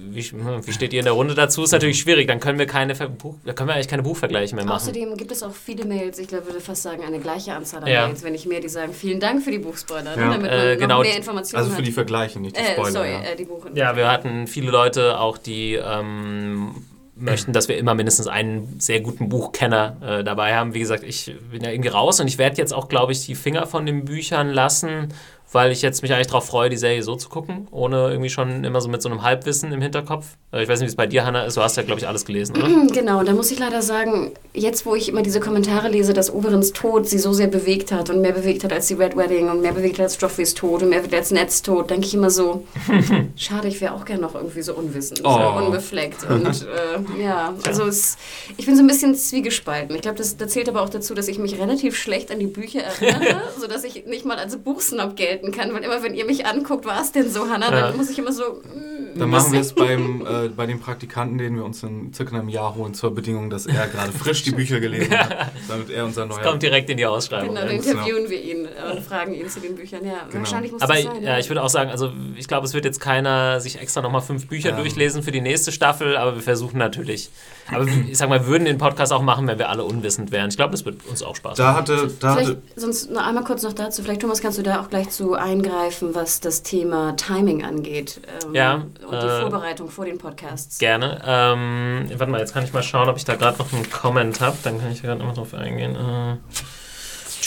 wie, 0.09 0.23
hm, 0.23 0.67
wie 0.67 0.73
steht 0.73 0.93
ihr 0.95 1.01
in 1.01 1.05
der 1.05 1.13
Runde 1.13 1.35
dazu? 1.35 1.63
Ist 1.63 1.73
natürlich 1.73 2.01
schwierig, 2.01 2.27
dann 2.27 2.41
können 2.41 2.59
wir 2.59 2.67
keine 2.67 2.95
Buch, 2.95 3.35
können 3.55 3.69
wir 3.69 3.75
eigentlich 3.75 3.89
keine 3.89 4.03
Buchvergleiche 4.03 4.55
mehr 4.57 4.65
machen. 4.65 4.77
Außerdem 4.77 5.15
gibt 5.17 5.31
es 5.31 5.43
auch 5.43 5.53
viele 5.53 5.85
Mails, 5.85 6.19
ich 6.19 6.29
glaube, 6.29 6.47
würde 6.47 6.61
fast 6.61 6.83
sagen, 6.83 7.05
eine 7.05 7.19
gleiche 7.21 7.53
Anzahl 7.55 7.83
an 7.83 7.89
Ja. 7.91 8.07
Mails, 8.07 8.23
wenn 8.25 8.33
nicht 8.33 8.47
mehr, 8.47 8.61
die 8.61 8.69
sagen, 8.69 8.95
vielen 8.95 9.21
Dank 9.21 9.43
für 9.45 9.51
die 9.51 9.59
Buchspoiler, 9.59 10.17
ne, 10.17 10.23
Ja. 10.23 10.31
damit 10.33 10.51
Äh, 10.51 10.57
man 10.71 10.79
genau, 10.79 10.97
noch 10.99 11.05
mehr 11.05 11.17
Informationen 11.17 11.59
also 11.59 11.71
für 11.73 11.79
hat. 11.79 11.87
die 11.87 11.93
Vergleiche, 11.93 12.41
nicht 12.41 12.57
die 12.57 12.61
äh, 12.63 12.73
Spoiler. 12.73 12.91
sorry, 12.93 13.11
ja. 13.13 13.21
äh, 13.21 13.37
die 13.37 13.45
Buch. 13.45 13.67
Ja, 13.75 13.95
wir 13.95 14.11
hatten 14.11 14.47
viele 14.47 14.71
Leute 14.71 15.21
auch, 15.21 15.37
die 15.39 15.75
ähm, 15.75 16.75
möchten, 17.17 17.53
dass 17.53 17.69
wir 17.69 17.79
immer 17.79 17.95
mindestens 17.95 18.27
einen 18.27 18.79
sehr 18.79 19.01
guten 19.01 19.29
Buchkenner 19.29 19.97
äh, 20.01 20.25
dabei 20.25 20.55
haben. 20.55 20.75
Wie 20.75 20.81
gesagt, 20.81 21.03
ich 21.03 21.35
bin 21.51 21.63
ja 21.63 21.71
irgendwie 21.71 21.89
raus 21.89 22.21
und 22.21 22.29
ich 22.29 22.39
werde 22.39 22.59
jetzt 22.59 22.73
auch, 22.73 22.89
glaube 22.89 23.13
ich, 23.13 23.25
die 23.25 23.35
Finger 23.35 23.67
von 23.67 23.87
den 23.87 24.05
Büchern 24.05 24.51
lassen, 24.51 25.09
weil 25.53 25.73
ich 25.73 25.81
jetzt 25.83 26.03
mich 26.03 26.13
eigentlich 26.13 26.27
darauf 26.27 26.47
freue, 26.47 26.69
die 26.71 26.77
Serie 26.77 27.03
so 27.03 27.15
zu 27.17 27.29
gucken, 27.29 27.69
ohne 27.71 28.09
irgendwie 28.11 28.29
schon 28.31 28.65
immer 28.65 28.81
so 28.81 28.89
mit 28.89 29.01
so 29.03 29.09
einem 29.09 29.23
Halbwissen 29.23 29.73
im 29.73 29.81
Hinterkopf. 29.81 30.27
Äh, 30.53 30.63
ich 30.63 30.69
weiß 30.69 30.81
nicht, 30.81 30.89
wie 30.89 30.91
es 30.91 30.97
bei 30.97 31.07
dir, 31.07 31.25
Hannah, 31.25 31.45
ist. 31.45 31.57
Du 31.57 31.63
hast 31.63 31.77
ja, 31.77 31.83
glaube 31.83 32.01
ich, 32.01 32.09
alles 32.09 32.25
gelesen, 32.25 32.57
oder? 32.57 32.69
Genau, 32.93 33.23
da 33.23 33.33
muss 33.33 33.51
ich 33.51 33.59
leider 33.59 33.83
sagen, 33.83 34.33
jetzt 34.55 34.87
wo 34.87 34.95
ich 34.95 35.09
immer 35.09 35.23
diese 35.23 35.41
Kommentare 35.41 35.89
lese, 35.89 36.13
dass 36.13 36.33
Oberins 36.33 36.73
Tod 36.73 37.09
sie 37.09 37.19
so 37.19 37.33
sehr 37.33 37.47
bewegt 37.49 37.93
hat 37.93 38.11
und 38.11 38.21
mehr 38.21 38.33
bewegt 38.33 38.65
hat 38.65 38.73
als 38.73 38.87
die 38.87 38.95
Red 38.95 39.17
Wedding 39.17 39.49
und 39.51 39.61
mehr 39.61 39.73
bewegt 39.73 39.99
hat 39.99 40.05
als 40.05 40.21
Joffreys 40.21 40.55
Tod 40.55 40.83
und 40.83 40.89
mehr 40.89 40.99
bewegt 41.01 41.15
als 41.15 41.31
Neds 41.31 41.63
Tod, 41.63 41.91
denke 41.91 42.07
ich 42.07 42.15
immer 42.15 42.31
so, 42.31 42.65
schade, 43.37 43.69
ich 43.69 43.81
wäre 43.81 43.95
auch 43.95 44.05
gerne 44.05 44.23
noch 44.23 44.35
irgendwie 44.35 44.63
so 44.63 44.75
unwissend, 44.75 45.21
Oh. 45.25 45.33
so 45.33 45.65
unbefleckt. 45.67 46.25
Und 46.29 46.47
äh, 47.19 47.23
ja, 47.23 47.55
also 47.67 47.85
es, 47.87 48.17
ich 48.57 48.67
bin 48.67 48.77
so 48.77 48.83
ein 48.83 48.87
bisschen 48.87 49.15
zwiegespalten. 49.15 49.95
Ich 49.95 50.03
glaube, 50.03 50.19
das, 50.19 50.37
das 50.37 50.51
zählt 50.53 50.69
aber 50.69 50.83
auch 50.83 50.89
dazu, 50.89 51.15
dass 51.15 51.29
ich 51.29 51.39
mich 51.39 51.59
relativ 51.59 51.97
schlecht 51.97 52.31
an 52.31 52.39
die 52.39 52.47
Bücher 52.47 52.81
erinnere, 52.83 53.43
sodass 53.61 53.85
ich 53.85 54.07
nicht 54.07 54.25
mal 54.25 54.39
als 54.39 54.57
Buchsnob 54.57 55.17
gelten 55.37 55.53
kann, 55.53 55.73
weil 55.75 55.83
immer, 55.85 56.03
wenn 56.03 56.15
ihr 56.15 56.25
mich 56.25 56.47
anguckt, 56.47 56.85
war 56.85 57.01
es 57.01 57.13
denn 57.13 57.31
so, 57.31 57.49
Hannah, 57.49 57.71
Ja. 57.71 57.81
dann 57.89 57.97
muss 57.97 58.11
ich 58.11 58.19
immer 58.19 58.33
so... 58.33 58.61
mm, 58.75 59.19
Dann 59.19 59.31
machen 59.31 59.53
wir 59.53 59.61
es 59.61 59.73
beim, 59.73 60.27
äh, 60.27 60.49
bei 60.49 60.67
dem 60.67 60.81
Praktikanten, 60.81 61.39
den 61.39 61.57
wir 61.57 61.65
uns 61.65 61.83
in 61.83 62.13
circa 62.13 62.37
einem 62.39 62.49
Jahr 62.49 62.75
holen, 62.75 62.95
zur 62.95 63.15
Bedingung, 63.15 63.51
dass 63.51 63.67
er 63.67 63.87
gerade 63.89 64.13
frisch 64.13 64.43
die 64.43 64.51
Bücher 64.53 64.81
gelesen 64.81 65.17
hat, 65.19 65.51
damit 65.69 65.91
er 65.91 66.05
unser 66.05 66.27
neuer... 66.27 66.43
Kommt 66.43 66.63
direkt 66.63 66.91
in 66.91 66.97
die 66.97 67.07
Ausschreibung. 67.07 67.55
Genau, 67.55 67.61
dann 67.67 67.71
interviewen 67.77 68.29
wir 68.31 68.43
ihn 68.43 68.67
äh, 68.67 68.93
und 68.97 69.03
fragen 69.03 69.35
ihn 69.35 69.49
zu 69.49 69.61
den 69.61 69.75
Büchern. 69.75 70.05
Ja, 70.05 70.25
Genau. 70.29 70.41
wahrscheinlich 70.41 70.73
muss 70.73 70.83
Aber 70.83 70.95
das 70.95 71.05
sein. 71.05 71.23
ja, 71.23 71.39
ich 71.39 71.49
würde 71.49 71.63
auch 71.63 71.69
sagen, 71.69 71.91
also 71.91 72.13
ich 72.37 72.49
glaube, 72.49 72.67
es 72.67 72.75
wird 72.75 72.85
jetzt 72.85 73.01
keiner 73.01 73.61
sich 73.61 73.81
extra 73.81 74.03
nochmal 74.03 74.23
fünf 74.23 74.47
Bücher 74.49 74.71
Ja. 74.71 74.77
durchlesen 74.77 75.23
für 75.23 75.33
die 75.33 75.41
nächste 75.41 75.73
Staffel, 75.73 76.17
aber 76.17 76.35
wir 76.35 76.43
versuchen 76.43 76.79
natürlich. 76.79 77.31
Aber 77.73 77.87
ich 77.87 78.17
sag 78.17 78.29
mal, 78.29 78.41
wir 78.41 78.47
würden 78.47 78.65
den 78.65 78.79
Podcast 78.79 79.13
auch 79.13 79.23
machen, 79.23 79.47
wenn 79.47 79.59
wir 79.59 79.69
alle 79.69 79.85
unwissend 79.85 80.31
wären. 80.31 80.49
Ich 80.51 80.57
glaube, 80.57 80.73
das 80.73 80.85
wird 80.85 81.05
uns 81.07 81.23
auch 81.23 81.35
Spaß 81.35 81.59
machen. 81.59 81.67
Da 81.67 81.75
hatte, 81.75 82.11
da 82.21 82.35
Vielleicht, 82.35 82.51
hatte 82.51 82.63
sonst 82.77 83.11
noch 83.11 83.27
einmal 83.27 83.45
kurz 83.45 83.63
noch 83.63 83.73
dazu. 83.73 84.03
Vielleicht, 84.03 84.23
Thomas, 84.23 84.41
kannst 84.41 84.59
du 84.59 84.63
da 84.63 84.81
auch 84.81 84.89
gleich 84.89 85.11
zu 85.11 85.35
eingreifen, 85.35 86.15
was 86.15 86.41
das 86.41 86.63
Thema 86.63 87.17
Timing 87.17 87.65
angeht. 87.65 88.21
Ähm, 88.45 88.55
Ja, 88.55 88.75
Und 88.75 89.13
die 89.13 89.27
äh, 89.27 89.41
Vorbereitung 89.41 89.89
vor 89.89 90.05
den 90.05 90.19
Podcasts. 90.19 90.79
Gerne. 90.79 91.21
Ähm, 91.27 92.07
warte 92.17 92.31
mal, 92.31 92.41
jetzt 92.41 92.55
kann 92.55 92.65
ich 92.65 92.73
mal 92.73 92.83
schauen, 92.83 93.09
ob 93.09 93.17
ich 93.17 93.25
da 93.25 93.35
gerade 93.35 93.59
noch 93.59 93.73
einen 93.73 93.91
Comment 93.91 94.41
habe. 94.41 94.57
Dann 94.63 94.81
kann 94.81 94.93
ich 94.93 95.01
da 95.01 95.09
gerade 95.09 95.19
nochmal 95.19 95.35
drauf 95.35 95.55
eingehen. 95.55 95.97
Äh, 95.97 96.37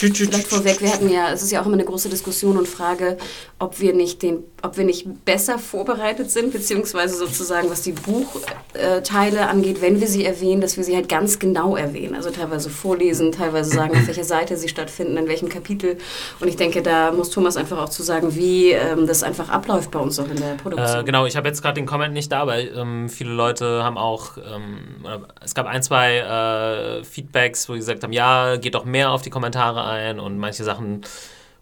Vielleicht 0.00 0.46
vorweg, 0.46 0.80
wir 0.80 0.92
hatten 0.92 1.10
ja, 1.10 1.30
es 1.30 1.42
ist 1.42 1.50
ja 1.50 1.60
auch 1.60 1.66
immer 1.66 1.74
eine 1.74 1.84
große 1.84 2.08
Diskussion 2.08 2.56
und 2.56 2.66
Frage, 2.66 3.18
ob 3.58 3.80
wir 3.80 3.92
nicht 3.92 4.22
den, 4.22 4.38
ob 4.62 4.78
wir 4.78 4.84
nicht 4.84 5.26
besser 5.26 5.58
vorbereitet 5.58 6.30
sind, 6.30 6.52
beziehungsweise 6.52 7.16
sozusagen, 7.16 7.68
was 7.68 7.82
die 7.82 7.92
Buchteile 7.92 9.48
angeht, 9.48 9.82
wenn 9.82 10.00
wir 10.00 10.06
sie 10.06 10.24
erwähnen, 10.24 10.62
dass 10.62 10.78
wir 10.78 10.84
sie 10.84 10.96
halt 10.96 11.10
ganz 11.10 11.38
genau 11.38 11.76
erwähnen. 11.76 12.14
Also 12.14 12.30
teilweise 12.30 12.70
vorlesen, 12.70 13.32
teilweise 13.32 13.70
sagen, 13.70 13.92
auf 13.94 14.06
welcher 14.06 14.24
Seite 14.24 14.56
sie 14.56 14.68
stattfinden, 14.68 15.18
in 15.18 15.28
welchem 15.28 15.50
Kapitel. 15.50 15.98
Und 16.40 16.48
ich 16.48 16.56
denke, 16.56 16.80
da 16.80 17.12
muss 17.12 17.28
Thomas 17.28 17.58
einfach 17.58 17.78
auch 17.78 17.90
zu 17.90 18.02
sagen, 18.02 18.34
wie 18.34 18.70
ähm, 18.70 19.06
das 19.06 19.22
einfach 19.22 19.50
abläuft 19.50 19.90
bei 19.90 19.98
uns 19.98 20.18
auch 20.18 20.28
in 20.28 20.36
der 20.36 20.54
Produktion. 20.54 21.00
Äh, 21.00 21.04
genau, 21.04 21.26
ich 21.26 21.36
habe 21.36 21.48
jetzt 21.48 21.60
gerade 21.60 21.74
den 21.74 21.86
Comment 21.86 22.14
nicht 22.14 22.32
da, 22.32 22.46
weil 22.46 22.72
ähm, 22.74 23.10
viele 23.10 23.32
Leute 23.32 23.84
haben 23.84 23.98
auch, 23.98 24.38
ähm, 24.38 25.04
es 25.44 25.54
gab 25.54 25.66
ein, 25.66 25.82
zwei 25.82 26.18
äh, 26.18 27.04
Feedbacks, 27.04 27.68
wo 27.68 27.74
die 27.74 27.80
gesagt 27.80 28.02
haben, 28.02 28.12
ja, 28.14 28.56
geht 28.56 28.74
doch 28.74 28.86
mehr 28.86 29.10
auf 29.10 29.20
die 29.20 29.30
Kommentare 29.30 29.89
ein 29.90 30.18
und 30.20 30.38
manche 30.38 30.64
Sachen 30.64 31.02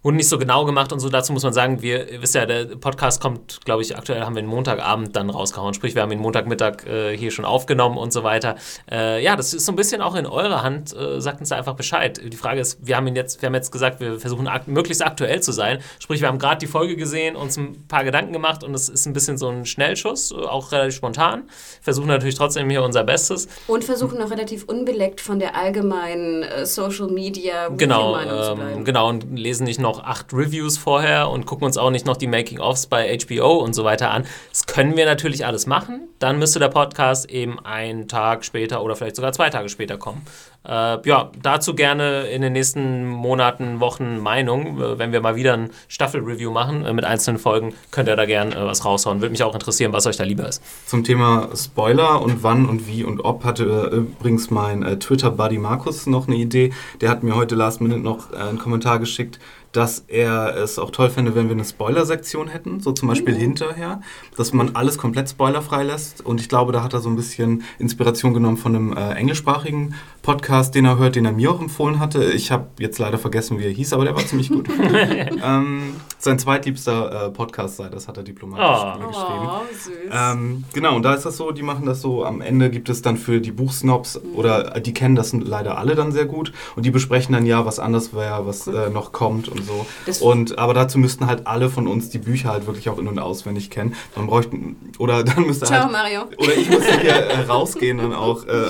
wurden 0.09 0.17
nicht 0.17 0.31
so 0.31 0.39
genau 0.39 0.65
gemacht 0.65 0.91
und 0.91 1.01
so. 1.01 1.11
Dazu 1.11 1.35
muss 1.35 1.43
man 1.43 1.53
sagen, 1.53 1.83
wir, 1.83 2.11
ihr 2.11 2.23
wisst 2.23 2.35
ja, 2.35 2.47
der 2.47 2.65
Podcast 2.77 3.21
kommt, 3.21 3.61
glaube 3.67 3.83
ich, 3.83 3.95
aktuell 3.95 4.23
haben 4.23 4.35
wir 4.37 4.43
ihn 4.43 4.49
Montagabend 4.49 5.15
dann 5.15 5.29
rausgehauen. 5.29 5.75
Sprich, 5.75 5.95
wir 5.95 6.01
haben 6.01 6.11
ihn 6.11 6.19
Montagmittag 6.19 6.87
äh, 6.87 7.15
hier 7.15 7.31
schon 7.31 7.45
aufgenommen 7.45 7.99
und 7.99 8.11
so 8.11 8.25
weiter. 8.25 8.55
Äh, 8.91 9.23
ja, 9.23 9.37
das 9.37 9.53
ist 9.53 9.67
so 9.67 9.73
ein 9.73 9.77
bisschen 9.77 10.01
auch 10.01 10.15
in 10.15 10.25
eurer 10.25 10.63
Hand. 10.63 10.97
Äh, 10.97 11.21
sagt 11.21 11.41
uns 11.41 11.51
da 11.51 11.57
einfach 11.57 11.75
Bescheid. 11.75 12.19
Die 12.25 12.37
Frage 12.39 12.59
ist, 12.59 12.79
wir 12.81 12.97
haben 12.97 13.07
ihn 13.07 13.17
jetzt, 13.17 13.43
wir 13.43 13.49
haben 13.49 13.55
jetzt 13.55 13.71
gesagt, 13.71 14.01
wir 14.01 14.19
versuchen 14.19 14.49
ak 14.49 14.67
möglichst 14.67 15.05
aktuell 15.05 15.43
zu 15.43 15.53
sein. 15.53 15.81
Sprich, 15.99 16.23
wir 16.23 16.29
haben 16.29 16.39
gerade 16.39 16.57
die 16.57 16.67
Folge 16.67 16.97
gesehen, 16.97 17.37
uns 17.37 17.59
ein 17.59 17.87
paar 17.87 18.03
Gedanken 18.03 18.33
gemacht 18.33 18.65
und 18.65 18.73
es 18.73 18.89
ist 18.89 19.05
ein 19.05 19.13
bisschen 19.13 19.37
so 19.37 19.49
ein 19.51 19.67
Schnellschuss, 19.67 20.31
äh, 20.33 20.37
auch 20.37 20.73
relativ 20.73 20.95
spontan. 20.95 21.43
Versuchen 21.83 22.09
natürlich 22.09 22.37
trotzdem 22.37 22.71
hier 22.71 22.83
unser 22.83 23.05
Bestes. 23.05 23.47
Und 23.67 23.85
versuchen 23.85 24.23
auch 24.23 24.31
relativ 24.31 24.65
unbeleckt 24.65 25.21
von 25.21 25.39
der 25.39 25.55
allgemeinen 25.55 26.45
äh, 26.45 26.65
Social 26.65 27.09
Media 27.09 27.69
Genau, 27.69 28.13
Meinung 28.13 28.43
zu 28.43 28.51
ähm, 28.53 28.57
bleiben. 28.57 28.85
genau, 28.87 29.09
und 29.11 29.39
lesen 29.39 29.65
nicht 29.65 29.79
noch 29.79 29.98
acht 30.01 30.33
Reviews 30.33 30.79
vorher 30.79 31.29
und 31.31 31.47
gucken 31.47 31.65
uns 31.65 31.77
auch 31.77 31.91
nicht 31.91 32.07
noch 32.07 32.17
die 32.17 32.27
Making-ofs 32.27 32.87
bei 32.87 33.17
HBO 33.19 33.59
und 33.59 33.75
so 33.75 33.85
weiter 33.85 34.11
an. 34.11 34.27
Das 34.51 34.67
können 34.67 34.97
wir 34.97 35.07
natürlich 35.07 35.47
alles 35.47 35.67
machen. 35.67 36.09
Dann 36.19 36.39
müsste 36.39 36.59
der 36.59 36.69
Podcast 36.69 37.31
eben 37.31 37.59
einen 37.65 38.09
Tag 38.09 38.45
später 38.45 38.83
oder 38.83 38.97
vielleicht 38.97 39.17
sogar 39.17 39.33
zwei 39.33 39.51
Tage 39.51 39.69
später 39.69 39.99
kommen. 39.99 40.23
Äh, 40.69 40.99
ja, 41.09 41.31
dazu 41.43 41.75
gerne 41.75 42.27
in 42.27 42.43
den 42.43 42.53
nächsten 42.53 43.07
Monaten, 43.07 43.81
Wochen 43.81 44.19
Meinung. 44.19 44.79
Äh, 44.79 44.99
wenn 44.99 45.13
wir 45.13 45.21
mal 45.23 45.35
wieder 45.35 45.55
ein 45.55 45.71
Staffel-Review 45.89 46.51
machen 46.51 46.85
äh, 46.85 46.93
mit 46.93 47.05
einzelnen 47.05 47.39
Folgen, 47.39 47.75
könnt 47.91 48.09
ihr 48.09 48.17
da 48.17 48.27
gerne 48.27 48.55
äh, 48.55 48.65
was 48.67 48.85
raushauen. 48.85 49.23
Würde 49.23 49.31
mich 49.31 49.43
auch 49.43 49.55
interessieren, 49.55 49.93
was 49.95 50.07
euch 50.07 50.19
da 50.19 50.25
lieber 50.25 50.47
ist. 50.47 50.63
Zum 50.87 51.05
Thema 51.05 51.49
Spoiler 51.57 52.21
und 52.21 52.43
wann 52.43 52.67
und 52.67 52.87
wie 52.87 53.03
und 53.03 53.25
ob 53.25 53.45
hatte 53.45 53.65
äh, 53.65 53.97
übrigens 53.97 54.51
mein 54.51 55.01
Twitter-Buddy 55.01 55.59
Markus 55.59 56.07
noch 56.07 56.29
eine 56.29 56.37
Idee. 56.37 56.73
Der 57.01 57.09
hat 57.09 57.23
mir 57.23 57.35
heute 57.35 57.55
last 57.55 57.81
minute 57.81 58.01
noch 58.01 58.33
einen 58.33 58.59
Kommentar 58.59 58.99
geschickt, 58.99 59.39
dass 59.73 60.05
er 60.09 60.57
es 60.57 60.79
auch 60.79 60.91
toll 60.91 61.11
fände, 61.11 61.35
wenn 61.35 61.47
wir 61.47 61.53
eine 61.53 61.65
Spoiler-Sektion 61.65 62.49
hätten, 62.49 62.81
so 62.81 62.93
zum 62.93 63.09
Beispiel 63.09 63.35
hinterher, 63.35 64.01
dass 64.37 64.53
man 64.53 64.75
alles 64.75 64.99
komplett 64.99 65.29
spoilerfrei 65.29 65.83
lässt. 65.83 66.25
Und 66.25 66.41
ich 66.41 66.49
glaube, 66.49 66.73
da 66.73 66.83
hat 66.83 66.95
er 66.95 67.01
so 67.01 67.09
ein 67.09 67.17
bisschen 67.17 67.63
Inspiration 67.79 68.35
genommen 68.35 68.57
von 68.57 68.75
einem 68.75 68.97
englischsprachigen 68.97 69.95
Podcast, 70.23 70.58
den 70.71 70.85
er 70.85 70.99
hört, 70.99 71.17
den 71.17 71.25
er 71.25 71.33
mir 71.33 71.51
auch 71.51 71.61
empfohlen 71.61 71.99
hatte. 71.99 72.25
Ich 72.33 72.51
habe 72.51 72.67
jetzt 72.79 72.99
leider 72.99 73.19
vergessen, 73.19 73.59
wie 73.59 73.65
er 73.65 73.71
hieß, 73.71 73.93
aber 73.93 74.05
der 74.05 74.15
war 74.15 74.25
ziemlich 74.27 74.51
gut. 74.51 74.69
ähm, 75.45 75.95
sein 76.19 76.39
zweitliebster 76.39 77.27
äh, 77.27 77.31
Podcast 77.31 77.77
sei, 77.77 77.89
das 77.89 78.09
hat 78.09 78.17
er 78.17 78.23
diplomatisch 78.25 78.67
Oh. 78.67 79.07
geschrieben. 79.09 79.49
Oh, 79.49 79.61
süß. 79.73 79.93
Ähm, 80.13 80.65
genau, 80.73 80.97
und 80.97 81.03
da 81.05 81.15
ist 81.15 81.25
das 81.25 81.37
so, 81.37 81.51
die 81.53 81.63
machen 81.63 81.87
das 81.87 82.01
so, 82.01 82.25
am 82.25 82.41
Ende 82.41 82.71
gibt 82.71 82.89
es 82.89 83.03
dann 83.03 83.17
für 83.17 83.41
die 83.41 83.53
Buchsnobs, 83.53 84.21
oder 84.35 84.75
äh, 84.77 84.81
die 84.81 84.93
kennen 84.93 85.15
das 85.15 85.33
leider 85.33 85.79
alle 85.79 85.95
dann 85.95 86.11
sehr 86.13 86.27
gut, 86.27 86.53
und 86.77 86.85
die 86.85 86.91
besprechen 86.91 87.33
dann 87.35 87.47
ja, 87.47 87.65
was 87.65 87.79
anders 87.79 88.13
wäre, 88.15 88.47
was 88.47 88.67
äh, 88.67 88.91
noch 88.91 89.13
kommt 89.13 89.49
und 89.49 89.65
so. 89.65 89.87
Das- 90.07 90.21
und, 90.21 90.59
aber 90.59 90.75
dazu 90.75 90.99
müssten 90.99 91.27
halt 91.27 91.47
alle 91.47 91.71
von 91.71 91.87
uns 91.87 92.11
die 92.11 92.19
Bücher 92.19 92.51
halt 92.51 92.67
wirklich 92.67 92.89
auch 92.91 92.99
in- 92.99 93.09
und 93.09 93.19
auswendig 93.19 93.71
kennen. 93.71 93.95
Dann 94.15 94.27
bräuchten, 94.27 94.77
oder 94.99 95.23
dann 95.29 95.47
müsste 95.47 95.67
Ciao, 95.67 95.83
halt, 95.85 95.93
Mario. 95.93 96.23
oder 96.39 96.55
ich 96.57 96.69
müsste 96.69 97.01
hier 97.01 97.17
äh, 97.29 97.41
rausgehen 97.49 97.99
dann 97.99 98.13
auch 98.13 98.45
äh, 98.47 98.65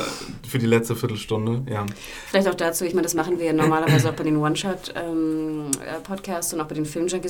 für 0.46 0.58
die 0.58 0.66
letzte 0.66 0.96
Viertelstunde, 0.96 1.62
ja. 1.70 1.84
Vielleicht 2.28 2.48
auch 2.48 2.54
dazu, 2.54 2.84
ich 2.84 2.94
meine, 2.94 3.02
das 3.04 3.14
machen 3.14 3.38
wir 3.38 3.46
ja 3.46 3.52
normalerweise 3.52 4.08
auch 4.10 4.14
bei 4.14 4.24
den 4.24 4.36
One-Shot-Podcasts 4.38 6.52
und 6.54 6.60
auch 6.60 6.66
bei 6.66 6.74
den 6.74 6.86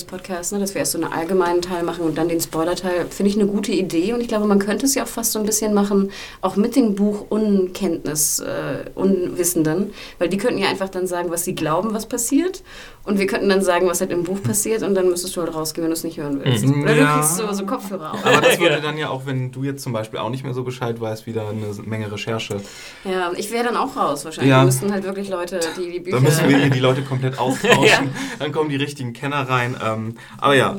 Film-Junkies-Podcasts, 0.09 0.53
ne, 0.53 0.59
dass 0.59 0.75
wir 0.75 0.81
erst 0.81 0.93
so 0.93 0.99
einen 0.99 1.13
allgemeinen 1.13 1.63
Teil 1.63 1.83
machen 1.83 2.05
und 2.05 2.19
dann 2.19 2.29
den 2.29 2.41
Spoiler-Teil. 2.41 3.07
Finde 3.11 3.31
ich 3.31 3.39
eine 3.39 3.47
gute 3.47 3.73
Idee 3.73 4.13
und 4.13 4.21
ich 4.21 4.29
glaube, 4.29 4.47
man 4.47 4.59
könnte 4.59 4.87
es 4.87 4.95
ja 4.95 5.05
auch 5.05 5.09
fast 5.09 5.33
so 5.33 5.39
ein 5.39 5.47
bisschen 5.47 5.75
machen, 5.75 6.11
auch 6.41 6.57
mit 6.57 6.77
den 6.77 6.95
Buch-Unkenntnis, 6.95 8.41
äh, 8.41 8.91
Unwissenden, 8.95 9.93
weil 10.19 10.29
die 10.29 10.39
könnten 10.39 10.59
ja 10.59 10.69
einfach 10.69 10.89
dann 10.89 11.07
sagen, 11.07 11.31
was 11.31 11.45
sie 11.45 11.55
glauben, 11.55 11.95
was 11.95 12.07
passiert 12.07 12.63
und 13.09 13.19
wir 13.19 13.27
könnten 13.27 13.49
dann 13.49 13.63
sagen, 13.63 13.89
was 13.89 14.01
halt 14.01 14.11
im 14.11 14.23
Buch 14.23 14.43
passiert 14.43 14.83
und 14.83 14.95
dann 14.95 15.09
müsstest 15.09 15.35
du 15.35 15.41
halt 15.41 15.55
rausgehen, 15.55 15.83
wenn 15.85 15.91
du 15.91 15.95
es 15.97 16.05
nicht 16.05 16.19
hören 16.19 16.41
willst. 16.45 16.65
Mhm. 16.67 16.83
Oder 16.83 16.95
du 16.95 17.01
Ja. 17.01 17.15
kriegst 17.15 17.37
so, 17.37 17.51
so 17.53 17.65
Kopfhörer 17.65 18.13
auf. 18.13 18.25
Aber 18.25 18.41
das 18.43 18.59
würde 18.61 18.81
dann 18.83 18.99
ja 18.99 19.09
auch, 19.09 19.25
wenn 19.25 19.51
du 19.51 19.65
jetzt 19.65 19.83
zum 19.83 19.93
Beispiel 19.95 20.19
auch 20.21 20.29
nicht 20.29 20.45
mehr 20.45 20.53
so 20.53 20.63
Bescheid 20.63 21.01
weißt, 21.01 21.27
wieder 21.27 21.49
eine 21.49 21.67
Menge 21.85 22.13
Recherche. 22.13 22.61
Ja, 23.05 23.33
ich 23.37 23.51
wäre 23.51 23.65
dann 23.65 23.77
auch 23.77 23.97
raus 23.97 24.25
wahrscheinlich. 24.27 24.51
Ja. 24.51 24.61
Wir 24.61 24.67
müssten 24.67 24.93
halt 24.93 25.05
wirklich 25.05 25.31
Leute, 25.31 25.59
die 25.79 25.91
die 25.91 26.01
Bücher... 26.01 26.17
Da 26.19 26.23
müssen 26.23 26.49
wir 26.49 26.59
hier 26.59 26.71
die 26.71 26.81
Leute 26.81 27.03
komplett 27.03 27.39
austauschen. 27.39 27.79
Ja. 27.89 28.01
Dann 28.39 28.53
kommen 28.53 28.69
die 28.69 28.77
richtigen 28.77 29.15
Kenner 29.15 29.49
rein. 29.49 29.75
Ähm, 29.83 30.17
aber 30.37 30.55
ja, 30.55 30.77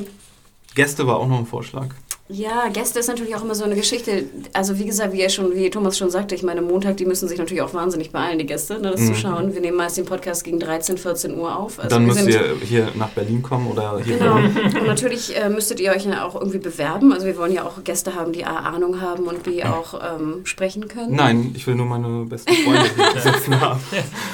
Gäste 0.75 1.07
war 1.07 1.17
auch 1.17 1.27
noch 1.27 1.39
ein 1.39 1.45
Vorschlag. 1.47 1.87
Ja, 2.31 2.67
Gäste 2.67 2.99
ist 2.99 3.07
natürlich 3.07 3.35
auch 3.35 3.43
immer 3.43 3.55
so 3.55 3.63
eine 3.63 3.73
Geschichte. 3.73 4.25
Also 4.53 4.77
wie 4.77 4.85
gesagt, 4.85 5.13
wie 5.13 5.21
er 5.21 5.29
schon, 5.29 5.55
wie 5.55 5.67
Thomas 5.71 5.97
schon 5.97 6.11
sagte, 6.11 6.35
ich 6.35 6.43
meine, 6.43 6.61
Montag, 6.61 6.97
die 6.97 7.05
müssen 7.05 7.27
sich 7.27 7.39
natürlich 7.39 7.63
auch 7.63 7.73
wahnsinnig 7.73 8.11
beeilen, 8.11 8.37
die 8.37 8.45
Gäste, 8.45 8.79
ne, 8.79 8.91
das 8.91 9.03
zu 9.03 9.15
schauen. 9.15 9.55
Wir 9.55 9.61
nehmen 9.61 9.77
meist 9.77 9.97
den 9.97 10.05
Podcast 10.05 10.43
gegen 10.43 10.59
13, 10.59 10.99
14 10.99 11.35
Uhr 11.35 11.57
auf. 11.57 11.79
Also 11.79 11.89
dann 11.89 12.05
müsst 12.05 12.27
ihr 12.27 12.55
hier 12.63 12.89
nach 12.93 13.09
Berlin 13.09 13.41
kommen 13.41 13.65
oder 13.65 13.99
hier 14.03 14.19
Genau. 14.19 14.35
Und 14.35 14.85
natürlich 14.85 15.35
äh, 15.35 15.49
müsstet 15.49 15.79
ihr 15.79 15.91
euch 15.91 16.05
ja 16.05 16.23
auch 16.23 16.35
irgendwie 16.35 16.59
bewerben. 16.59 17.11
Also 17.13 17.25
wir 17.25 17.35
wollen 17.35 17.51
ja 17.51 17.63
auch 17.63 17.83
Gäste 17.83 18.13
haben, 18.13 18.31
die 18.31 18.45
A, 18.45 18.57
Ahnung 18.57 19.01
haben 19.01 19.23
und 19.23 19.41
B 19.41 19.63
auch 19.63 19.95
ähm, 19.95 20.41
sprechen 20.43 20.87
können. 20.87 21.15
Nein, 21.15 21.53
ich 21.55 21.65
will 21.65 21.73
nur 21.73 21.87
meine 21.87 22.25
besten 22.25 22.53
Freunde 22.53 22.91
hier 22.95 23.21
sitzen 23.33 23.59
haben. 23.59 23.79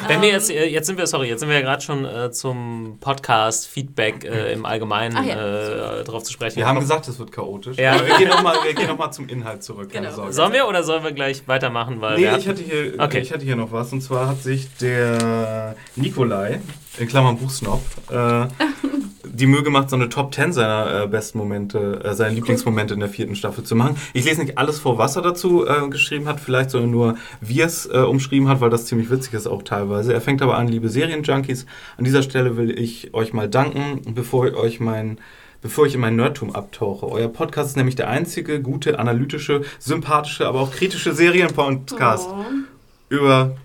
Wenn 0.08 0.22
wir 0.22 0.30
jetzt, 0.30 0.52
äh, 0.52 0.66
jetzt 0.66 0.88
sind 0.88 0.98
wir, 0.98 1.08
sorry, 1.08 1.30
jetzt 1.30 1.40
sind 1.40 1.48
wir 1.48 1.56
ja 1.56 1.62
gerade 1.62 1.82
schon 1.82 2.04
äh, 2.04 2.30
zum 2.30 2.98
Podcast, 3.00 3.68
Feedback 3.70 4.26
äh, 4.26 4.52
im 4.52 4.66
Allgemeinen 4.66 5.16
Ach 5.18 5.24
ja. 5.24 6.00
äh, 6.00 6.04
drauf 6.04 6.24
zu 6.24 6.34
sprechen. 6.34 6.58
Wir 6.58 6.68
haben 6.68 6.82
gesagt, 6.82 7.08
es 7.08 7.18
wird 7.20 7.32
chaotisch. 7.32 7.78
Ja. 7.78 7.85
Aber 7.94 8.08
wir 8.08 8.16
gehen 8.18 8.30
nochmal 8.30 8.56
noch 8.88 8.98
mal 8.98 9.12
zum 9.12 9.28
Inhalt 9.30 9.64
zurück, 9.64 9.92
keine 9.92 10.06
Genau. 10.08 10.16
Sorge. 10.18 10.34
Sollen 10.34 10.54
wir 10.54 10.68
oder 10.68 10.84
sollen 10.84 11.04
wir 11.04 11.12
gleich 11.12 11.48
weitermachen? 11.48 12.02
Weil 12.02 12.18
Nee, 12.18 12.30
ich 12.38 12.48
hatte, 12.48 12.62
hier, 12.64 12.94
Okay. 12.98 13.20
ich 13.20 13.32
hatte 13.32 13.44
hier 13.46 13.56
noch 13.56 13.72
was. 13.72 13.92
Und 13.94 14.02
zwar 14.02 14.28
hat 14.28 14.42
sich 14.42 14.68
der 14.78 15.76
Nikolai, 15.96 16.60
in 16.98 17.08
Klammern 17.08 17.38
Buchsnob, 17.38 17.82
äh, 18.10 18.46
die 19.24 19.48
Mühe 19.48 19.64
gemacht, 19.64 19.90
so 19.90 19.98
eine 19.98 20.08
Top 20.08 20.34
10 20.34 20.54
seiner 20.54 21.04
äh, 21.04 21.08
besten 21.08 21.38
Momente, 21.40 22.00
äh, 22.06 22.14
seine 22.14 22.34
Lieblingsmomente 22.36 22.94
in 22.94 23.02
der 23.02 23.10
vierten 23.10 23.36
Staffel 23.36 23.64
zu 23.66 23.76
machen. 23.76 23.98
Ich 24.14 24.24
lese 24.24 24.42
nicht 24.42 24.58
alles 24.58 24.80
vor, 24.80 24.98
was 24.98 25.16
er 25.18 25.22
dazu 25.24 25.68
äh, 25.68 25.90
geschrieben 25.90 26.28
hat, 26.28 26.40
vielleicht, 26.40 26.70
sondern 26.70 26.92
nur, 26.92 27.16
wie 27.42 27.60
er 27.60 27.68
es 27.68 27.86
äh, 27.86 27.98
umschrieben 27.98 28.48
hat, 28.48 28.62
weil 28.62 28.70
das 28.70 28.86
ziemlich 28.86 29.10
witzig 29.10 29.34
ist 29.34 29.48
auch 29.48 29.64
teilweise. 29.64 30.14
Er 30.14 30.22
fängt 30.22 30.42
aber 30.42 30.58
an, 30.58 30.68
liebe 30.70 30.88
Serienjunkies. 30.88 31.66
An 31.98 32.06
dieser 32.06 32.22
Stelle 32.24 32.56
will 32.56 32.80
ich 32.80 33.14
euch 33.14 33.34
mal 33.34 33.50
danken, 33.50 34.02
bevor 34.14 34.48
ich 34.48 34.54
euch 34.56 34.80
mein 34.80 35.18
bevor 35.66 35.88
ich 35.88 35.96
in 35.96 36.02
mein 36.02 36.16
Nerdtum 36.16 36.56
abtauche. 36.56 37.08
Euer 37.08 37.28
Podcast 37.28 37.72
ist 37.72 37.76
nämlich 37.76 37.96
der 37.96 38.08
einzige 38.08 38.62
gute, 38.62 39.00
analytische, 39.00 39.64
sympathische, 39.80 40.46
aber 40.46 40.60
auch 40.62 40.72
kritische 40.72 41.12
Serienpodcast 41.12 42.30
oh. 42.30 42.46
über 43.10 43.56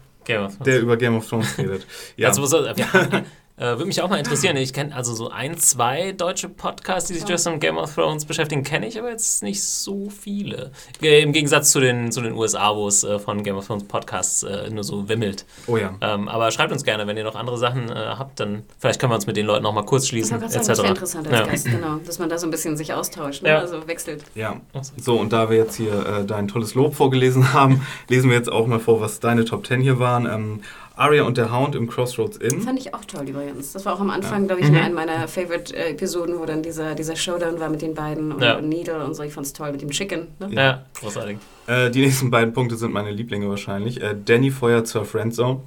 der 0.65 0.81
über 0.81 0.97
Game 0.97 1.17
of 1.17 1.29
Thrones 1.29 1.59
redet. 1.59 1.87
Ja. 2.17 2.29
Also, 2.29 2.43
wir, 2.51 3.25
äh, 3.61 3.77
Würde 3.77 3.85
mich 3.85 4.01
auch 4.01 4.09
mal 4.09 4.19
interessieren. 4.19 4.57
Ich 4.57 4.73
kenne 4.73 4.95
also 4.95 5.15
so 5.15 5.29
ein, 5.29 5.59
zwei 5.59 6.13
deutsche 6.13 6.49
Podcasts, 6.49 7.09
die 7.09 7.15
sich 7.15 7.25
ja. 7.25 7.31
just 7.31 7.47
mit 7.47 7.61
Game 7.61 7.77
of 7.77 7.95
Thrones 7.95 8.25
beschäftigen, 8.25 8.63
kenne 8.63 8.87
ich 8.87 8.99
aber 8.99 9.11
jetzt 9.11 9.43
nicht 9.43 9.63
so 9.63 10.09
viele. 10.09 10.71
Äh, 11.03 11.21
Im 11.21 11.33
Gegensatz 11.33 11.71
zu 11.71 11.79
den, 11.79 12.11
zu 12.11 12.23
den 12.23 12.33
USA, 12.33 12.75
wo 12.75 12.89
es 12.89 13.05
äh, 13.05 13.19
von 13.19 13.43
Game 13.43 13.57
of 13.57 13.67
Thrones 13.67 13.85
Podcasts 13.85 14.45
äh, 14.45 14.71
nur 14.71 14.83
so 14.83 15.11
wimmelt. 15.11 15.45
Oh 15.67 15.77
ja. 15.77 15.95
Ähm, 16.01 16.29
aber 16.29 16.51
schreibt 16.53 16.73
uns 16.73 16.85
gerne, 16.85 17.07
wenn 17.07 17.19
ihr 17.19 17.25
noch 17.25 17.35
andere 17.35 17.59
Sachen 17.59 17.91
äh, 17.91 17.95
habt, 17.95 18.41
dann 18.41 18.63
vielleicht 18.79 18.99
können 18.99 19.13
wir 19.13 19.17
uns 19.17 19.27
mit 19.27 19.37
den 19.37 19.45
Leuten 19.45 19.65
noch 19.65 19.75
mal 19.75 19.85
kurz 19.85 20.09
schließen. 20.09 20.41
Das 20.41 20.55
wäre 20.55 20.89
interessant 20.89 21.29
als 21.29 21.39
ja. 21.39 21.47
Gast, 21.47 21.65
genau. 21.67 21.97
Dass 22.07 22.19
man 22.19 22.31
da 22.31 22.39
so 22.39 22.47
ein 22.47 22.51
bisschen 22.51 22.79
sich 22.79 22.95
austauscht, 22.95 23.43
ne? 23.43 23.51
ja. 23.51 23.59
also 23.59 23.87
wechselt. 23.87 24.25
Ja. 24.35 24.57
So, 24.97 25.17
und 25.17 25.35
da 25.35 25.51
wir 25.51 25.59
jetzt 25.59 25.77
hier 25.77 26.07
äh, 26.07 26.25
dein 26.25 26.49
tolles 26.49 26.75
Lob 26.75 26.95
vorgelesen 26.95 27.53
haben, 27.53 27.87
lesen 28.09 28.31
wir 28.31 28.39
jetzt 28.39 28.51
auch 28.51 28.67
mal 28.67 28.81
vor, 28.81 29.03
was 29.03 29.21
deine 29.21 29.45
Top 29.45 29.67
10 29.67 29.83
hier 29.83 29.99
waren. 29.99 30.25
Ähm, 30.25 30.61
Arya 31.01 31.23
und 31.23 31.39
der 31.39 31.51
Hound 31.51 31.75
im 31.75 31.89
Crossroads 31.89 32.37
Inn. 32.37 32.61
Fand 32.61 32.79
ich 32.79 32.95
auch 32.95 33.05
toll 33.07 33.27
übrigens. 33.29 33.73
Das 33.73 33.87
war 33.87 33.95
auch 33.95 34.01
am 34.01 34.11
Anfang, 34.11 34.43
ja. 34.43 34.47
glaube 34.49 34.61
ich, 34.61 34.69
mhm. 34.69 34.77
eine 34.77 34.95
meiner 34.95 35.29
Favorite-Episoden, 35.29 36.39
wo 36.39 36.45
dann 36.45 36.63
dieser, 36.63 36.95
dieser 36.95 37.17
Showdown 37.17 37.59
war 37.59 37.71
mit 37.71 37.81
den 37.81 37.95
beiden 37.95 38.33
und, 38.33 38.43
ja. 38.43 38.59
und 38.59 38.69
Needle 38.69 39.03
und 39.05 39.15
so. 39.15 39.23
Ich 39.23 39.33
fand 39.33 39.47
es 39.47 39.55
toll 39.55 39.73
mit 39.73 39.81
dem 39.81 39.91
Chicken. 39.91 40.29
Ne? 40.39 40.51
Ja, 40.51 40.85
großartig. 41.01 41.39
Äh, 41.67 41.91
die 41.91 42.01
nächsten 42.01 42.31
beiden 42.31 42.53
Punkte 42.53 42.77
sind 42.77 42.93
meine 42.93 43.11
Lieblinge 43.13 43.49
wahrscheinlich. 43.49 44.03
Äh, 44.03 44.15
Danny 44.25 44.51
feuert 44.51 44.89
zur 44.89 45.05
Friendzone. 45.07 45.61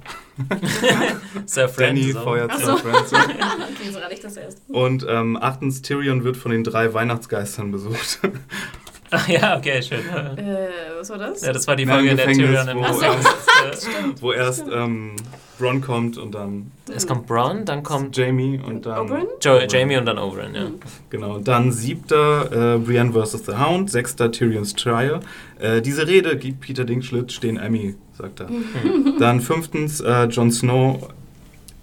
Sir 1.46 1.68
Danny 1.78 2.12
feuert 2.12 2.52
so. 2.52 2.66
zur 2.66 2.78
Friendzone. 2.78 3.24
okay, 3.34 3.90
so 3.90 3.98
ich 4.10 4.20
das 4.20 4.36
erst. 4.36 4.58
Und 4.68 5.04
ähm, 5.08 5.36
achtens, 5.40 5.82
Tyrion 5.82 6.22
wird 6.22 6.36
von 6.36 6.52
den 6.52 6.62
drei 6.62 6.94
Weihnachtsgeistern 6.94 7.72
besucht. 7.72 8.20
Ach 9.14 9.28
ja, 9.28 9.56
okay, 9.56 9.80
schön. 9.82 10.00
Äh, 10.00 10.68
was 10.98 11.10
war 11.10 11.18
das? 11.18 11.42
Ja, 11.42 11.52
das 11.52 11.66
war 11.66 11.76
die 11.76 11.86
Folge 11.86 12.10
in 12.10 12.16
der 12.16 12.32
Tyrion 12.32 12.68
im 12.68 12.78
wo, 12.78 12.82
erst, 12.82 13.88
wo 14.20 14.32
erst 14.32 14.64
ähm, 14.72 15.14
Bronn 15.58 15.80
kommt 15.80 16.18
und 16.18 16.34
dann. 16.34 16.72
Es 16.92 17.06
kommt 17.06 17.26
Bronn, 17.26 17.64
dann 17.64 17.82
kommt. 17.82 18.16
Jamie 18.16 18.58
und 18.58 18.86
dann. 18.86 19.06
Oberyn? 19.06 19.26
Jo 19.42 19.58
Jamie 19.68 19.96
und 19.96 20.06
dann 20.06 20.18
Oberyn, 20.18 20.54
ja. 20.54 20.64
Mhm. 20.64 20.80
Genau. 21.10 21.38
Dann 21.38 21.70
siebter 21.70 22.74
äh, 22.74 22.78
Brienne 22.78 23.12
vs. 23.12 23.46
The 23.46 23.52
Hound, 23.52 23.90
sechster 23.90 24.32
Tyrion's 24.32 24.74
Trial. 24.74 25.20
Äh, 25.60 25.80
diese 25.80 26.06
Rede 26.06 26.36
gibt 26.36 26.60
Peter 26.60 26.84
Dinklage 26.84 27.30
stehen 27.30 27.56
Emmy, 27.56 27.94
sagt 28.18 28.40
er. 28.40 28.50
Mhm. 28.50 29.16
Dann 29.20 29.40
fünftens 29.40 30.00
äh, 30.00 30.24
Jon 30.24 30.50
Snow 30.50 31.08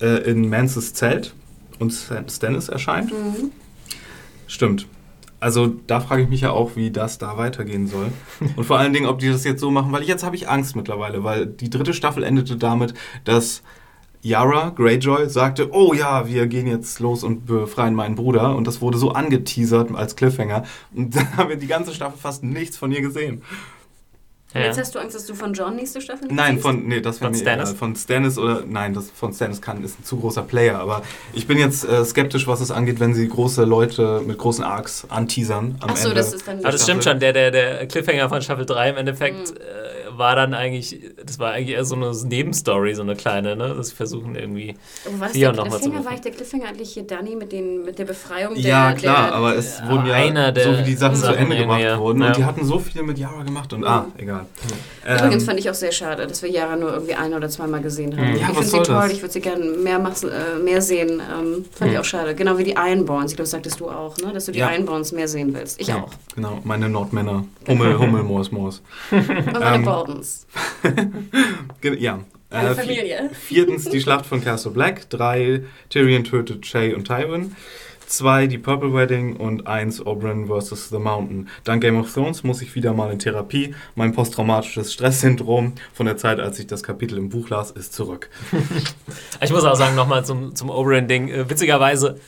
äh, 0.01 0.29
in 0.29 0.49
Mances 0.49 0.93
Zelt 0.93 1.33
und 1.79 1.91
Stannis 1.91 2.67
erscheint. 2.67 3.11
Mhm. 3.11 3.51
Stimmt. 4.47 4.85
Also 5.41 5.73
da 5.87 5.99
frage 5.99 6.21
ich 6.21 6.29
mich 6.29 6.41
ja 6.41 6.51
auch, 6.51 6.75
wie 6.75 6.91
das 6.91 7.17
da 7.17 7.35
weitergehen 7.35 7.87
soll. 7.87 8.11
Und 8.55 8.63
vor 8.63 8.77
allen 8.77 8.93
Dingen, 8.93 9.07
ob 9.07 9.17
die 9.19 9.27
das 9.27 9.43
jetzt 9.43 9.59
so 9.59 9.71
machen, 9.71 9.91
weil 9.91 10.03
jetzt 10.03 10.23
habe 10.23 10.35
ich 10.35 10.47
Angst 10.47 10.75
mittlerweile, 10.75 11.23
weil 11.23 11.47
die 11.47 11.69
dritte 11.69 11.95
Staffel 11.95 12.23
endete 12.23 12.57
damit, 12.57 12.93
dass 13.23 13.63
Yara 14.21 14.69
Greyjoy 14.69 15.27
sagte, 15.29 15.73
oh 15.73 15.95
ja, 15.95 16.27
wir 16.27 16.45
gehen 16.45 16.67
jetzt 16.67 16.99
los 16.99 17.23
und 17.23 17.47
befreien 17.47 17.95
meinen 17.95 18.13
Bruder. 18.13 18.55
Und 18.55 18.67
das 18.67 18.81
wurde 18.81 18.99
so 18.99 19.13
angeteasert 19.13 19.93
als 19.95 20.15
Cliffhanger. 20.15 20.63
Und 20.95 21.15
dann 21.15 21.35
haben 21.35 21.49
wir 21.49 21.57
die 21.57 21.67
ganze 21.67 21.93
Staffel 21.95 22.19
fast 22.19 22.43
nichts 22.43 22.77
von 22.77 22.91
ihr 22.91 23.01
gesehen. 23.01 23.41
Ja. 24.53 24.61
Jetzt 24.61 24.79
hast 24.79 24.93
du 24.93 24.99
Angst, 24.99 25.15
dass 25.15 25.25
du 25.25 25.33
von 25.33 25.53
John 25.53 25.75
nächste 25.75 26.01
Staffel 26.01 26.27
nicht 26.27 26.35
Nein, 26.35 26.59
von, 26.59 26.85
nee, 26.85 26.99
das 26.99 27.19
von 27.19 27.33
Stannis? 27.33 27.69
Egal. 27.69 27.77
Von 27.77 27.95
Stannis 27.95 28.37
oder, 28.37 28.63
nein, 28.67 28.93
das 28.93 29.09
von 29.09 29.33
Stannis 29.33 29.61
kann, 29.61 29.83
ist 29.83 29.99
ein 29.99 30.03
zu 30.03 30.17
großer 30.17 30.41
Player, 30.41 30.79
aber 30.79 31.03
ich 31.33 31.47
bin 31.47 31.57
jetzt 31.57 31.87
äh, 31.87 32.03
skeptisch, 32.03 32.47
was 32.47 32.59
es 32.59 32.69
angeht, 32.69 32.99
wenn 32.99 33.13
sie 33.13 33.27
große 33.27 33.63
Leute 33.63 34.21
mit 34.25 34.37
großen 34.37 34.63
Arcs 34.63 35.05
anteasern 35.09 35.77
am 35.79 35.89
Ach 35.91 35.95
so, 35.95 36.09
Ende. 36.09 36.15
das 36.15 36.33
ist 36.33 36.47
dann 36.47 36.59
Aber 36.59 36.71
das 36.71 36.83
stimmt 36.83 37.03
schon, 37.03 37.19
der, 37.19 37.31
der, 37.31 37.51
der 37.51 37.87
Cliffhanger 37.87 38.27
von 38.27 38.41
Staffel 38.41 38.65
3 38.65 38.89
im 38.89 38.97
Endeffekt 38.97 39.51
mhm. 39.51 39.57
äh, 39.57 40.00
war 40.21 40.35
dann 40.35 40.53
eigentlich, 40.53 40.99
das 41.25 41.39
war 41.39 41.53
eigentlich 41.53 41.75
eher 41.75 41.83
so 41.83 41.95
eine 41.95 42.11
Nebenstory, 42.11 42.93
so 42.93 43.01
eine 43.01 43.15
kleine, 43.15 43.55
ne? 43.55 43.73
Dass 43.75 43.89
sie 43.89 43.95
versuchen 43.95 44.35
irgendwie 44.35 44.75
Was 45.17 45.33
Leon 45.33 45.55
nochmal 45.55 45.81
zu 45.81 45.89
Cliffhanger 45.89 46.05
war 46.05 46.13
ich 46.13 46.21
der 46.21 46.31
Cliffhanger 46.31 46.67
eigentlich 46.67 46.93
hier 46.93 47.03
Danny 47.03 47.35
mit, 47.35 47.51
den, 47.51 47.83
mit 47.83 47.97
der 47.97 48.05
Befreiung 48.05 48.53
der... 48.53 48.63
Ja, 48.63 48.93
klar, 48.93 49.27
der, 49.27 49.35
aber 49.35 49.55
es 49.55 49.81
wurden 49.83 50.05
ja 50.05 50.13
einer 50.13 50.53
so 50.55 50.77
wie 50.77 50.83
die 50.83 50.93
Sachen, 50.93 51.15
Sachen 51.15 51.33
zu 51.33 51.39
Ende 51.39 51.57
gemacht 51.57 51.81
ja. 51.81 51.99
wurden 51.99 52.21
ja. 52.21 52.27
und 52.27 52.37
die 52.37 52.45
hatten 52.45 52.63
so 52.63 52.77
viel 52.77 53.01
mit 53.01 53.17
Yara 53.17 53.41
gemacht 53.41 53.73
und, 53.73 53.83
ah, 53.83 54.05
egal. 54.17 54.43
Mhm. 54.43 55.15
Übrigens 55.15 55.43
ähm, 55.43 55.47
fand 55.47 55.59
ich 55.59 55.69
auch 55.69 55.73
sehr 55.73 55.91
schade, 55.91 56.27
dass 56.27 56.43
wir 56.43 56.49
Yara 56.51 56.75
nur 56.75 56.93
irgendwie 56.93 57.15
ein- 57.15 57.33
oder 57.33 57.49
zweimal 57.49 57.81
gesehen 57.81 58.15
haben. 58.15 58.35
Ja, 58.35 58.35
ich 58.35 58.45
finde 58.45 58.63
sie 58.63 58.77
toll, 58.77 58.85
das? 58.85 59.11
ich 59.13 59.21
würde 59.23 59.33
sie 59.33 59.41
gerne 59.41 59.65
mehr, 59.65 59.97
äh, 59.97 60.59
mehr 60.63 60.81
sehen. 60.83 61.09
Ähm, 61.09 61.65
fand 61.71 61.89
mhm. 61.89 61.95
ich 61.95 61.99
auch 61.99 62.05
schade. 62.05 62.35
Genau 62.35 62.59
wie 62.59 62.63
die 62.63 62.75
Ironborns, 62.77 63.31
ich 63.31 63.37
glaube, 63.37 63.45
das 63.45 63.51
sagtest 63.51 63.79
du 63.79 63.89
auch, 63.89 64.15
ne? 64.17 64.31
dass 64.33 64.45
du 64.45 64.51
die 64.51 64.59
ja. 64.59 64.71
Ironborns 64.71 65.11
mehr 65.11 65.27
sehen 65.27 65.51
willst. 65.55 65.81
Ich 65.81 65.91
auch. 65.91 66.11
Genau, 66.35 66.59
meine 66.63 66.87
Nordmänner. 66.87 67.43
Hummel, 67.67 67.97
Hummel, 67.99 68.23
Moos, 68.23 68.51
Moos. 68.51 68.83
Und 69.09 69.53
meine 69.53 69.75
ähm, 69.77 69.83
Bordens. 70.11 70.47
ja. 71.99 72.19
Eine 72.49 72.69
äh, 72.69 72.75
Familie. 72.75 73.29
Viertens 73.33 73.85
die 73.85 74.01
Schlacht 74.01 74.25
von 74.25 74.43
Castle 74.43 74.71
Black. 74.71 75.09
Drei 75.09 75.63
Tyrion 75.89 76.23
tötet 76.23 76.65
Shay 76.65 76.93
und 76.93 77.07
Tywin. 77.07 77.55
Zwei 78.05 78.47
die 78.47 78.57
Purple 78.57 78.93
Wedding 78.93 79.37
und 79.37 79.67
eins 79.67 80.05
Oberyn 80.05 80.47
vs. 80.47 80.89
The 80.89 80.97
Mountain. 80.97 81.47
Dann 81.63 81.79
Game 81.79 81.97
of 81.97 82.13
Thrones 82.13 82.43
muss 82.43 82.61
ich 82.61 82.75
wieder 82.75 82.93
mal 82.93 83.09
in 83.09 83.19
Therapie. 83.19 83.73
Mein 83.95 84.11
posttraumatisches 84.11 84.91
Stresssyndrom 84.91 85.75
von 85.93 86.05
der 86.07 86.17
Zeit, 86.17 86.41
als 86.41 86.59
ich 86.59 86.67
das 86.67 86.83
Kapitel 86.83 87.17
im 87.17 87.29
Buch 87.29 87.49
las, 87.49 87.71
ist 87.71 87.93
zurück. 87.93 88.29
ich 89.41 89.51
muss 89.51 89.63
auch 89.63 89.75
sagen, 89.75 89.95
nochmal 89.95 90.25
zum, 90.25 90.53
zum 90.53 90.69
Oberyn-Ding. 90.69 91.29
Äh, 91.29 91.49
witzigerweise 91.49 92.19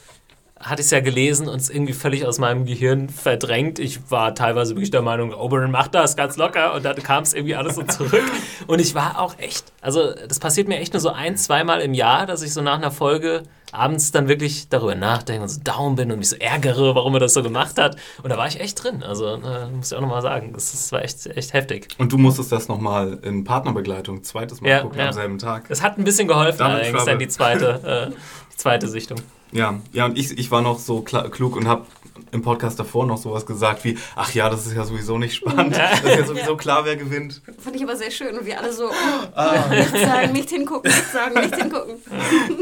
hatte 0.64 0.82
ich 0.82 0.86
es 0.86 0.92
ja 0.92 1.02
gelesen 1.02 1.48
und 1.50 1.60
es 1.60 1.70
irgendwie 1.70 1.94
völlig 1.94 2.26
aus 2.26 2.40
meinem 2.40 2.66
Gehirn 2.66 3.10
verdrängt. 3.10 3.80
Ich 3.80 4.10
war 4.10 4.34
teilweise 4.34 4.76
wirklich 4.76 4.92
der 4.92 5.02
Meinung, 5.02 5.34
Oberyn 5.34 5.72
macht 5.72 5.94
das 5.94 6.16
ganz 6.16 6.38
locker 6.38 6.74
und 6.74 6.84
dann 6.86 6.96
kam 7.04 7.24
es 7.24 7.34
irgendwie 7.34 7.56
alles 7.56 7.76
so 7.76 7.84
zurück. 7.88 8.24
und 8.68 8.80
ich 8.80 8.96
war 8.96 9.20
auch 9.20 9.38
echt, 9.40 9.66
also 9.82 10.14
das 10.28 10.40
passiert 10.40 10.68
mir 10.68 10.80
echt 10.80 10.94
nur 10.94 11.02
so 11.02 11.10
ein, 11.10 11.38
zweimal 11.38 11.82
im 11.82 11.94
Jahr, 11.94 12.26
dass 12.26 12.42
ich 12.42 12.54
so 12.54 12.62
nach 12.62 12.78
einer 12.78 12.92
Folge 12.92 13.44
abends 13.74 14.12
dann 14.12 14.28
wirklich 14.28 14.70
darüber 14.70 14.96
nachdenke 14.96 15.42
und 15.42 15.50
so 15.50 15.60
down 15.62 15.96
bin 15.96 16.12
und 16.12 16.20
mich 16.20 16.30
so 16.30 16.36
ärgere, 16.36 16.96
warum 16.96 17.16
er 17.16 17.20
das 17.20 17.34
so 17.34 17.42
gemacht 17.42 17.80
hat. 17.80 17.98
Und 18.22 18.30
da 18.30 18.38
war 18.38 18.48
ich 18.48 18.60
echt 18.60 18.84
drin. 18.84 19.04
Also 19.04 19.26
äh, 19.28 19.68
muss 19.76 19.92
ich 19.92 19.98
auch 19.98 20.02
nochmal 20.02 20.22
sagen, 20.22 20.54
das, 20.54 20.72
das, 20.72 20.92
war 20.92 21.04
echt, 21.04 21.26
echt 21.26 21.54
heftig. 21.54 21.88
Und 21.98 22.14
du 22.14 22.18
musstest 22.18 22.52
das 22.52 22.68
nochmal 22.68 23.20
in 23.24 23.44
Partnerbegleitung 23.44 24.24
zweites 24.24 24.62
Mal 24.62 24.70
ja, 24.70 24.80
gucken 24.82 25.00
ja. 25.00 25.08
am 25.08 25.14
selben 25.14 25.40
Tag. 25.40 25.66
Es 25.70 25.82
hat 25.82 25.98
ein 25.98 26.04
bisschen 26.04 26.28
geholfen, 26.28 26.62
allerdings 26.62 27.04
dann 27.04 27.20
die 27.20 27.28
zweite, 27.28 28.12
äh, 28.14 28.16
die 28.54 28.58
zweite 28.58 28.88
Sichtung. 28.88 29.18
Ja, 29.54 29.80
ja, 29.92 30.06
und 30.06 30.18
ich, 30.18 30.38
ich 30.38 30.52
war 30.52 30.62
noch 30.62 30.80
so 30.80 31.02
klug 31.02 31.56
und 31.56 31.68
habe 31.68 31.86
im 32.32 32.42
Podcast 32.42 32.80
davor 32.80 33.06
noch 33.06 33.18
sowas 33.18 33.46
gesagt 33.46 33.84
wie, 33.84 33.98
ach 34.16 34.34
ja, 34.34 34.50
das 34.50 34.66
ist 34.66 34.76
ja 34.76 34.84
sowieso 34.84 35.18
nicht 35.18 35.36
spannend, 35.36 35.78
ja. 35.78 35.92
das 35.92 36.02
ist 36.02 36.18
ja 36.18 36.26
sowieso 36.26 36.52
ja. 36.52 36.58
klar, 36.58 36.86
wer 36.86 36.96
gewinnt. 36.96 37.42
Fand 37.60 37.76
ich 37.76 37.84
aber 37.84 37.96
sehr 37.96 38.12
schön 38.12 38.38
und 38.38 38.46
wir 38.46 38.60
alle 38.60 38.74
so, 38.74 38.86
oh, 38.86 39.28
ah. 39.36 39.66
nichts 39.70 40.02
sagen, 40.02 40.32
nicht 40.34 40.50
hingucken, 40.50 40.92
nichts 40.92 41.14
sagen, 41.14 41.40
nicht 41.40 41.56
hingucken. 41.56 41.96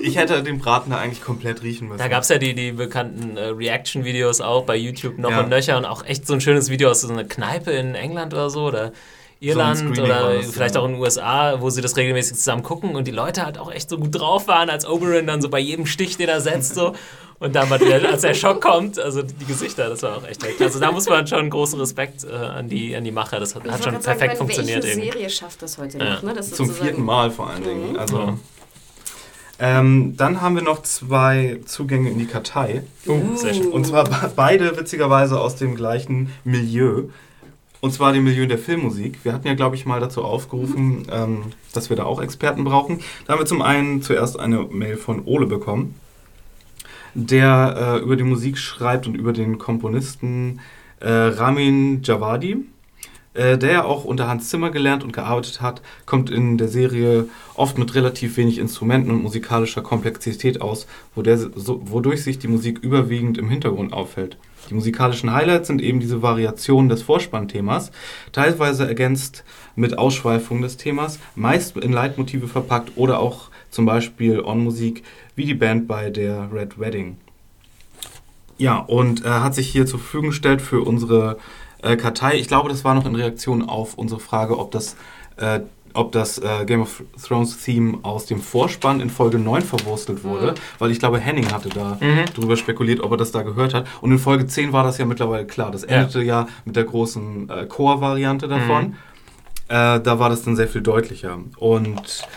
Ich 0.02 0.18
hätte 0.18 0.44
den 0.44 0.60
Braten 0.60 0.92
da 0.92 0.98
eigentlich 0.98 1.24
komplett 1.24 1.64
riechen 1.64 1.88
müssen. 1.88 2.00
Da 2.00 2.08
gab 2.08 2.24
es 2.24 2.30
ja 2.30 2.38
die, 2.38 2.54
die 2.54 2.74
bekannten 2.74 3.38
äh, 3.38 3.48
Reaction-Videos 3.48 4.42
auch 4.42 4.66
bei 4.66 4.76
YouTube 4.76 5.18
noch 5.18 5.32
ja. 5.32 5.42
und 5.42 5.50
nöcher 5.50 5.78
und 5.78 5.86
auch 5.86 6.06
echt 6.06 6.28
so 6.28 6.34
ein 6.34 6.42
schönes 6.42 6.70
Video 6.70 6.89
aus 6.89 7.02
so 7.02 7.12
einer 7.12 7.24
Kneipe 7.24 7.72
in 7.72 7.96
England 7.96 8.34
oder 8.34 8.50
so, 8.50 8.66
oder 8.66 8.92
Irland 9.42 9.96
so 9.96 10.04
oder 10.04 10.38
was, 10.38 10.52
vielleicht 10.52 10.76
ja. 10.76 10.82
auch 10.82 10.86
in 10.86 10.94
den 10.94 11.02
USA, 11.02 11.60
wo 11.60 11.70
sie 11.70 11.82
das 11.82 11.98
regelmäßig 11.98 12.38
zusammen 12.38 12.62
gucken 12.62 12.96
und 12.96 13.08
die 13.08 13.12
Leute 13.12 13.44
halt 13.44 13.58
auch 13.58 13.72
echt 13.72 13.89
so 13.89 13.98
gut 13.98 14.14
drauf 14.14 14.48
waren, 14.48 14.70
als 14.70 14.88
Oberyn 14.88 15.26
dann 15.26 15.42
so 15.42 15.50
bei 15.50 15.60
jedem 15.60 15.88
Stich, 15.88 16.18
den 16.18 16.30
er 16.30 16.42
setzt, 16.42 16.76
so. 16.76 16.94
Und 17.39 17.56
dann, 17.56 17.72
als 17.72 18.22
der 18.22 18.36
Schock 18.36 18.62
kommt, 18.62 19.00
also 19.00 19.24
die 19.24 19.46
Gesichter, 19.46 19.89
das 19.89 20.04
war 20.04 20.18
auch 20.18 20.28
echt 20.28 20.46
echt. 20.46 20.62
Also 20.62 20.80
da 20.80 20.92
muss 20.92 21.10
man 21.10 21.26
schon 21.26 21.50
großen 21.50 21.80
Respekt 21.80 22.24
äh, 22.24 22.36
an, 22.36 22.70
die, 22.70 22.96
an 22.96 23.04
die 23.04 23.10
Macher. 23.10 23.39
Das 23.39 23.56
hat, 23.56 23.68
hat 23.68 23.84
schon 23.84 23.94
perfekt 23.94 24.20
sagen, 24.20 24.38
funktioniert. 24.38 24.84
Welche 24.84 25.02
Serie 25.02 25.28
schafft 25.28 25.64
das 25.64 25.80
heute 25.80 25.98
ja. 25.98 26.14
noch? 26.14 26.22
Ne? 26.22 26.36
Das 26.36 26.52
Zum 26.52 26.70
vierten 26.70 27.04
Mal 27.04 27.32
vor 27.32 27.50
allen 27.50 27.64
Dingen. 27.64 27.94
Mhm. 27.94 27.98
Also, 27.98 28.38
ähm, 29.58 30.14
dann 30.18 30.42
haben 30.42 30.54
wir 30.54 30.62
noch 30.62 30.84
zwei 30.84 31.60
Zugänge 31.66 32.12
in 32.12 32.20
die 32.20 32.28
Kartei. 32.28 32.84
Uh. 33.08 33.36
Sehr 33.36 33.56
schön. 33.56 33.72
Und 33.72 33.88
zwar 33.88 34.08
beide 34.36 34.78
witzigerweise 34.78 35.39
aus 35.39 35.56
dem 35.56 35.74
gleichen 35.74 36.32
Milieu. 36.44 37.06
Und 37.82 37.91
zwar 37.93 38.13
dem 38.13 38.23
Milieu 38.23 38.45
der 38.45 38.59
Filmmusik. 38.59 39.19
Wir 39.23 39.34
hatten 39.34 39.47
ja, 39.47 39.55
glaube 39.55 39.75
ich, 39.75 39.86
mal 39.88 39.99
dazu 39.99 40.23
aufgerufen, 40.23 41.07
ähm, 41.11 41.43
dass 41.73 41.89
wir 41.89 41.97
da 41.97 42.03
auch 42.03 42.21
Experten 42.21 42.63
brauchen. 42.63 42.99
Da 43.25 43.34
haben 43.34 43.39
wir 43.39 43.45
zum 43.47 43.61
einen 43.63 44.01
zuerst 44.03 44.39
eine 44.39 44.63
Mail 44.63 44.97
von 44.97 45.23
Ole 45.25 45.47
bekommen, 45.47 45.95
der 47.15 47.99
äh, 47.99 48.03
über 48.03 48.15
die 48.15 48.23
Musik 48.23 48.57
schreibt 48.57 49.07
und 49.07 49.15
über 49.15 49.34
den 49.34 49.57
Komponisten 49.57 50.61
äh, 50.99 51.09
Ramin 51.09 52.01
Javadi. 52.03 52.65
äh, 53.34 53.57
der 53.57 53.71
ja 53.71 53.84
auch 53.84 54.03
unter 54.03 54.27
Hans 54.27 54.49
Zimmer 54.49 54.71
gelernt 54.71 55.03
und 55.03 55.13
gearbeitet 55.13 55.61
hat, 55.61 55.82
kommt 56.05 56.29
in 56.29 56.57
der 56.57 56.67
Serie 56.67 57.27
oft 57.55 57.77
mit 57.77 57.95
relativ 57.95 58.38
wenig 58.38 58.57
Instrumenten 58.57 59.11
und 59.11 59.23
musikalischer 59.23 59.82
Komplexität 59.82 60.61
aus, 60.61 60.88
wo 61.15 61.21
der, 61.21 61.38
so, 61.38 61.82
wodurch 61.89 62.23
sich 62.23 62.39
die 62.39 62.47
Musik 62.47 62.79
überwiegend 62.79 63.38
im 63.38 63.49
Hintergrund 63.49 63.93
auffällt. 63.93 64.38
Die 64.70 64.74
musikalischen 64.74 65.34
Highlights 65.34 65.68
sind 65.68 65.82
eben 65.82 65.99
diese 65.99 66.22
Variationen 66.22 66.89
des 66.89 67.01
Vorspannthemas, 67.01 67.91
teilweise 68.32 68.88
ergänzt 68.88 69.43
mit 69.76 69.97
Ausschweifungen 69.97 70.62
des 70.62 70.78
Themas, 70.78 71.20
meist 71.36 71.76
in 71.78 71.91
Leitmotive 71.91 72.47
verpackt 72.47 72.91
oder 72.95 73.20
auch 73.20 73.49
zum 73.70 73.86
Beispiel 73.86 74.41
On-Musik, 74.41 75.03
wie 75.36 75.45
die 75.45 75.53
Band 75.53 75.88
bei 75.88 76.09
der 76.09 76.49
Red 76.53 76.80
Wedding. 76.80 77.18
Ja, 78.57 78.78
und 78.78 79.26
er 79.26 79.43
hat 79.43 79.55
sich 79.55 79.70
hier 79.70 79.86
zur 79.88 79.99
Verfügung 79.99 80.30
gestellt 80.30 80.62
für 80.62 80.82
unsere 80.82 81.38
äh, 81.82 81.97
Kartei. 81.97 82.36
Ich 82.36 82.47
glaube, 82.47 82.70
das 82.70 82.84
war 82.84 82.93
noch 82.93 83.05
in 83.05 83.16
Reaktion 83.16 83.68
auf 83.68 83.95
unsere 83.95 84.20
Frage, 84.20 84.59
ob 84.59 84.72
das, 84.72 84.95
äh, 85.38 85.62
ob 85.94 86.12
das 86.12 86.38
äh, 86.38 86.66
Game 86.66 86.82
of 86.82 87.04
Thrones 87.22 87.58
Theme 87.64 88.00
aus 88.04 88.26
dem 88.26 88.42
Vorspann 88.42 89.02
in 89.02 89.10
Folge 89.10 89.39
9 89.39 89.62
verwurstelt 89.62 90.24
wurde, 90.24 90.52
mhm. 90.52 90.56
weil 90.80 90.92
ich 90.92 91.00
glaube, 91.00 91.20
Henning 91.20 91.52
hatte 91.52 91.70
da 91.70 91.98
mhm. 92.00 92.26
drüber 92.34 92.58
spekuliert, 92.58 93.02
ob 93.02 93.12
er 93.12 93.18
das 93.18 93.32
da 93.32 93.42
gehört 93.42 93.74
hat. 93.74 93.88
Und 94.02 94.12
in 94.12 94.20
Folge 94.20 94.48
10 94.48 94.74
war 94.74 94.84
das 94.84 94.98
ja 94.98 95.06
mittlerweile 95.06 95.46
klar. 95.46 95.72
Das 95.72 95.84
endete 95.84 96.20
ja, 96.20 96.42
ja 96.42 96.48
mit 96.66 96.76
der 96.76 96.86
großen 96.86 97.50
äh, 97.50 97.66
Chor-Variante 97.66 98.48
davon. 98.48 98.88
Mhm. 98.88 98.96
Äh, 99.68 100.00
da 100.02 100.20
war 100.20 100.30
das 100.30 100.44
dann 100.44 100.56
sehr 100.56 100.68
viel 100.68 100.82
deutlicher. 100.82 101.39
Und 101.58 102.28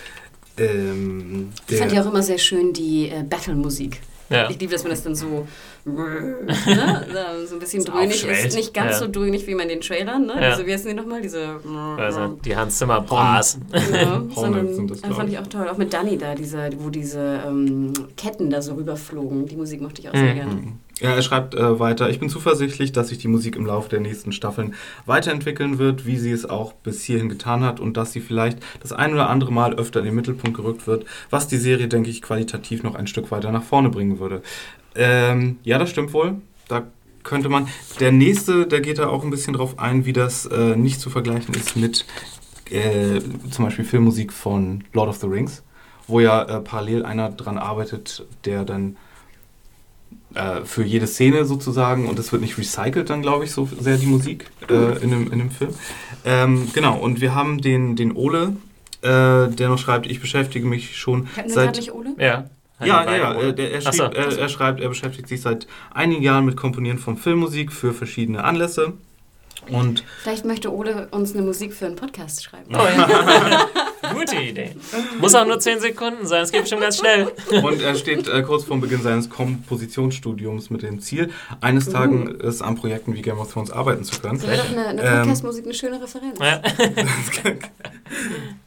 ähm, 0.57 1.51
ich 1.69 1.77
fand 1.77 1.93
ja 1.93 2.03
auch 2.03 2.07
immer 2.07 2.23
sehr 2.23 2.39
schön 2.39 2.73
die 2.73 3.09
äh, 3.09 3.23
Battle-Musik. 3.23 4.01
Ja. 4.31 4.49
Ich 4.49 4.59
liebe, 4.59 4.73
dass 4.73 4.83
man 4.83 4.91
das 4.91 5.03
dann 5.03 5.15
so, 5.15 5.47
ne? 5.85 7.47
so 7.47 7.55
ein 7.55 7.61
bisschen 7.61 7.85
dröhnig 7.85 8.25
ist. 8.27 8.57
Nicht 8.57 8.75
ganz 8.75 8.93
ja. 8.93 8.99
so 8.99 9.09
dröhnig 9.11 9.47
wie 9.47 9.55
man 9.55 9.65
in 9.65 9.81
den 9.81 9.81
Trailern. 9.81 10.27
Ne? 10.27 10.35
Ja. 10.41 10.51
Diese, 10.51 10.67
wie 10.67 10.73
heißen 10.73 10.89
die 10.89 10.95
nochmal? 10.95 11.21
Diese. 11.21 11.61
Also 11.99 12.39
die 12.45 12.57
Hans 12.57 12.79
Zimmer 12.79 13.01
Bras. 13.01 13.59
Ja, 13.95 14.23
sondern, 14.35 14.89
das, 14.89 15.01
fand 15.01 15.31
ich 15.31 15.39
auch 15.39 15.47
toll. 15.47 15.69
Auch 15.69 15.77
mit 15.77 15.93
Danny 15.93 16.19
da, 16.19 16.35
diese, 16.35 16.71
wo 16.79 16.91
diese 16.91 17.43
ähm, 17.47 17.93
Ketten 18.17 18.51
da 18.51 18.61
so 18.61 18.75
rüberflogen. 18.75 19.47
Die 19.47 19.57
Musik 19.57 19.81
mochte 19.81 20.01
ich 20.01 20.09
auch 20.09 20.15
mhm. 20.15 20.19
sehr 20.19 20.35
gerne. 20.35 20.63
Ja, 21.01 21.11
er 21.11 21.23
schreibt 21.23 21.55
äh, 21.55 21.81
weiter, 21.81 22.09
ich 22.09 22.21
bin 22.21 22.29
zuversichtlich, 22.29 22.93
dass 22.93 23.09
sich 23.09 23.19
die 23.19 23.29
Musik 23.29 23.57
im 23.57 23.67
Laufe 23.67 23.89
der 23.89 24.01
nächsten 24.01 24.31
Staffeln 24.31 24.75
weiterentwickeln 25.07 25.79
wird, 25.79 26.07
wie 26.07 26.17
sie 26.17 26.31
es 26.31 26.49
auch 26.49 26.73
bis 26.73 27.03
hierhin 27.03 27.29
getan 27.29 27.65
hat 27.65 27.81
und 27.81 27.97
dass 27.97 28.13
sie 28.13 28.21
vielleicht 28.21 28.59
das 28.81 28.93
ein 28.93 29.13
oder 29.13 29.29
andere 29.29 29.53
Mal 29.53 29.75
öfter 29.75 30.01
in 30.01 30.07
den 30.07 30.15
Mittelpunkt 30.15 30.57
gerückt 30.57 30.87
wird, 30.87 31.05
was 31.31 31.49
die 31.49 31.57
Serie, 31.57 31.89
denke 31.89 32.11
ich, 32.11 32.23
qualitativ 32.23 32.85
noch 32.85 32.95
ein 32.95 33.09
Stück 33.09 33.33
weiter 33.33 33.51
nach 33.51 33.65
vorne 33.65 33.91
bringen 33.91 34.21
würde. 34.21 34.43
Ähm, 34.95 35.59
ja, 35.65 35.79
das 35.79 35.91
stimmt 35.91 36.13
wohl. 36.13 36.37
Da 36.69 36.85
könnte 37.23 37.49
man. 37.49 37.69
Der 38.01 38.13
nächste, 38.13 38.67
der 38.67 38.81
geht 38.81 38.99
da 38.99 39.09
auch 39.09 39.25
ein 39.25 39.31
bisschen 39.31 39.55
drauf 39.55 39.79
ein, 39.79 40.05
wie 40.05 40.13
das 40.13 40.47
äh, 40.47 40.77
nicht 40.77 41.01
zu 41.01 41.11
vergleichen 41.11 41.55
ist 41.55 41.77
mit 41.77 42.07
äh, 42.71 43.21
zum 43.51 43.65
Beispiel 43.65 43.85
Filmmusik 43.85 44.33
von 44.33 44.85
Lord 44.93 45.09
of 45.09 45.17
the 45.17 45.27
Rings, 45.27 45.63
wo 46.07 46.21
ja 46.21 46.43
äh, 46.43 46.61
parallel 46.61 47.05
einer 47.05 47.31
dran 47.31 47.59
arbeitet, 47.59 48.27
der 48.45 48.65
dann 48.65 48.97
äh, 50.35 50.65
für 50.65 50.83
jede 50.83 51.07
Szene 51.07 51.45
sozusagen 51.45 52.09
und 52.09 52.19
es 52.19 52.33
wird 52.33 52.43
nicht 52.43 52.59
recycelt 52.59 53.11
dann, 53.11 53.23
glaube 53.23 53.45
ich, 53.45 53.53
so 53.53 53.69
sehr 53.79 53.97
die 53.97 54.07
Musik 54.07 54.51
äh, 54.69 55.03
in, 55.03 55.11
dem, 55.11 55.33
in 55.33 55.39
dem 55.39 55.51
Film. 55.51 55.75
Ähm, 56.25 56.69
genau, 56.73 56.99
und 56.99 57.21
wir 57.21 57.35
haben 57.35 57.61
den, 57.61 57.97
den 57.97 58.13
Ole, 58.13 58.57
äh, 59.03 59.49
der 59.49 59.69
noch 59.69 59.79
schreibt, 59.79 60.07
ich 60.07 60.21
beschäftige 60.21 60.67
mich 60.67 60.97
schon 60.97 61.29
seit... 61.47 61.77
nicht 61.77 61.93
Ole? 61.93 62.15
Ja. 62.19 62.51
Ja, 62.87 63.05
ja, 63.05 63.17
ja. 63.17 63.33
Er, 63.35 63.59
er, 63.59 63.81
schrieb, 63.81 63.95
so. 63.95 64.03
er, 64.05 64.39
er, 64.39 64.49
schreibt, 64.49 64.81
er 64.81 64.89
beschäftigt 64.89 65.29
sich 65.29 65.41
seit 65.41 65.67
einigen 65.93 66.23
Jahren 66.23 66.45
mit 66.45 66.57
Komponieren 66.57 66.99
von 66.99 67.17
Filmmusik 67.17 67.73
für 67.73 67.93
verschiedene 67.93 68.45
Anlässe. 68.45 68.95
Und 69.71 70.05
Vielleicht 70.23 70.45
möchte 70.45 70.73
Ole 70.73 71.09
uns 71.11 71.33
eine 71.35 71.43
Musik 71.43 71.73
für 71.73 71.87
einen 71.87 71.97
Podcast 71.97 72.45
schreiben. 72.45 72.75
Oh, 72.75 72.79
ja. 72.79 73.67
Gute 74.13 74.37
Idee. 74.37 74.77
Muss 75.19 75.35
auch 75.35 75.47
nur 75.47 75.59
10 75.59 75.81
Sekunden 75.81 76.27
sein, 76.27 76.43
es 76.43 76.53
geht 76.53 76.61
bestimmt 76.63 76.83
ganz 76.83 76.99
schnell. 76.99 77.33
Und 77.63 77.81
er 77.81 77.95
steht 77.95 78.29
äh, 78.29 78.43
kurz 78.43 78.65
vor 78.65 78.79
Beginn 78.79 79.03
seines 79.03 79.31
Kompositionsstudiums 79.31 80.69
mit 80.69 80.83
dem 80.83 81.01
Ziel, 81.01 81.31
eines 81.61 81.89
Tages 81.89 82.61
uh. 82.61 82.65
an 82.65 82.75
Projekten 82.77 83.15
wie 83.15 83.23
Game 83.23 83.39
of 83.39 83.51
Thrones 83.51 83.71
arbeiten 83.71 84.05
zu 84.05 84.21
können. 84.21 84.39
Das 84.39 84.47
wäre 84.47 84.59
doch 84.59 84.71
eine, 84.71 84.87
eine 84.89 85.03
ähm, 85.03 85.19
Podcast-Musik 85.21 85.65
eine 85.65 85.75
schöne 85.75 86.03
Referenz. 86.03 86.39
Ja. 86.39 86.61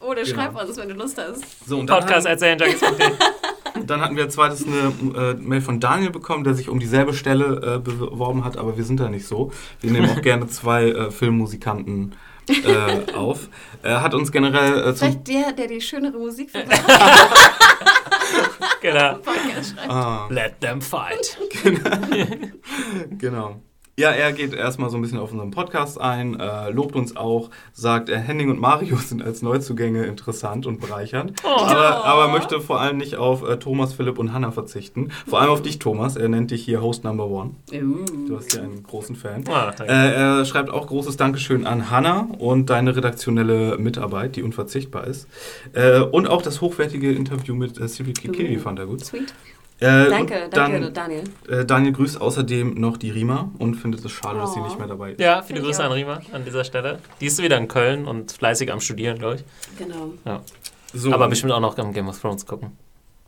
Oder 0.00 0.22
genau. 0.24 0.34
schreib 0.34 0.60
uns, 0.60 0.76
wenn 0.76 0.88
du 0.88 0.94
Lust 0.94 1.18
hast. 1.18 1.68
So, 1.68 1.84
Podcast 1.86 2.26
als 2.26 2.42
Dann 3.86 4.00
hatten 4.00 4.16
wir 4.16 4.24
als 4.24 4.34
zweites 4.34 4.64
eine 4.66 4.92
äh, 5.16 5.34
Mail 5.34 5.60
von 5.60 5.80
Daniel 5.80 6.10
bekommen, 6.10 6.44
der 6.44 6.54
sich 6.54 6.68
um 6.68 6.78
dieselbe 6.78 7.14
Stelle 7.14 7.76
äh, 7.76 7.78
beworben 7.78 8.44
hat, 8.44 8.56
aber 8.56 8.76
wir 8.76 8.84
sind 8.84 9.00
da 9.00 9.08
nicht 9.08 9.26
so. 9.26 9.52
Wir 9.80 9.90
nehmen 9.90 10.08
auch 10.10 10.22
gerne 10.22 10.46
zwei 10.48 10.90
äh, 10.90 11.10
Filmmusikanten 11.10 12.14
äh, 12.48 13.12
auf. 13.14 13.48
Er 13.82 14.02
hat 14.02 14.14
uns 14.14 14.32
generell. 14.32 14.82
Äh, 14.82 14.94
Vielleicht 14.94 15.28
der, 15.28 15.52
der 15.52 15.66
die 15.68 15.80
schönere 15.80 16.18
Musik 16.18 16.50
Genau. 18.80 19.18
Ah. 19.88 20.28
Let 20.30 20.60
them 20.60 20.80
fight. 20.80 21.36
genau. 23.18 23.60
Ja, 23.98 24.10
er 24.12 24.32
geht 24.32 24.54
erstmal 24.54 24.90
so 24.90 24.96
ein 24.96 25.02
bisschen 25.02 25.18
auf 25.18 25.32
unseren 25.32 25.50
Podcast 25.50 26.00
ein, 26.00 26.38
äh, 26.38 26.70
lobt 26.70 26.94
uns 26.94 27.16
auch, 27.16 27.50
sagt, 27.72 28.08
äh, 28.08 28.16
Henning 28.16 28.48
und 28.48 28.60
Mario 28.60 28.94
sind 29.04 29.24
als 29.24 29.42
Neuzugänge 29.42 30.04
interessant 30.04 30.66
und 30.66 30.78
bereichernd, 30.80 31.32
oh. 31.42 31.48
aber, 31.48 32.04
aber 32.04 32.28
möchte 32.28 32.60
vor 32.60 32.80
allem 32.80 32.98
nicht 32.98 33.16
auf 33.16 33.42
äh, 33.42 33.56
Thomas, 33.56 33.94
Philipp 33.94 34.20
und 34.20 34.32
Hannah 34.32 34.52
verzichten. 34.52 35.10
Vor 35.26 35.40
allem 35.40 35.50
auf 35.50 35.62
dich, 35.62 35.80
Thomas. 35.80 36.14
Er 36.14 36.28
nennt 36.28 36.52
dich 36.52 36.64
hier 36.64 36.80
Host 36.80 37.02
Number 37.02 37.26
One. 37.26 37.56
Uh. 37.72 38.04
Du 38.28 38.36
hast 38.36 38.54
ja 38.54 38.62
einen 38.62 38.84
großen 38.84 39.16
Fan. 39.16 39.42
Oh, 39.48 39.82
er 39.84 40.44
schreibt 40.44 40.70
auch 40.70 40.86
großes 40.86 41.16
Dankeschön 41.16 41.66
an 41.66 41.90
Hannah 41.90 42.28
und 42.38 42.70
deine 42.70 42.94
redaktionelle 42.94 43.78
Mitarbeit, 43.78 44.36
die 44.36 44.44
unverzichtbar 44.44 45.08
ist. 45.08 45.26
Äh, 45.72 46.02
und 46.02 46.28
auch 46.28 46.42
das 46.42 46.60
hochwertige 46.60 47.10
Interview 47.10 47.56
mit 47.56 47.80
äh, 47.80 47.88
Cyril 47.88 48.12
Kikili 48.12 48.58
fand 48.58 48.78
er 48.78 48.86
gut. 48.86 49.04
Sweet. 49.04 49.34
Äh, 49.80 50.10
danke, 50.10 50.48
danke, 50.50 50.80
dann, 50.80 50.94
Daniel. 50.94 51.24
Äh, 51.48 51.64
Daniel 51.64 51.92
grüßt 51.92 52.20
außerdem 52.20 52.74
noch 52.74 52.96
die 52.96 53.10
Rima 53.10 53.52
und 53.58 53.74
findet 53.74 54.04
es 54.04 54.10
schade, 54.10 54.38
oh. 54.38 54.42
dass 54.42 54.54
sie 54.54 54.60
nicht 54.60 54.76
mehr 54.76 54.88
dabei 54.88 55.12
ist. 55.12 55.20
Ja, 55.20 55.42
viele 55.42 55.60
Grüße 55.60 55.82
an 55.84 55.92
Rima 55.92 56.20
an 56.32 56.44
dieser 56.44 56.64
Stelle. 56.64 56.98
Die 57.20 57.26
ist 57.26 57.40
wieder 57.40 57.56
in 57.58 57.68
Köln 57.68 58.06
und 58.06 58.32
fleißig 58.32 58.72
am 58.72 58.80
Studieren, 58.80 59.18
glaube 59.18 59.36
ich. 59.36 59.44
Genau. 59.78 60.14
Ja. 60.24 60.40
So. 60.92 61.12
Aber 61.12 61.28
bestimmt 61.28 61.52
auch 61.52 61.60
noch 61.60 61.78
am 61.78 61.92
Game 61.92 62.08
of 62.08 62.20
Thrones 62.20 62.44
gucken. 62.44 62.76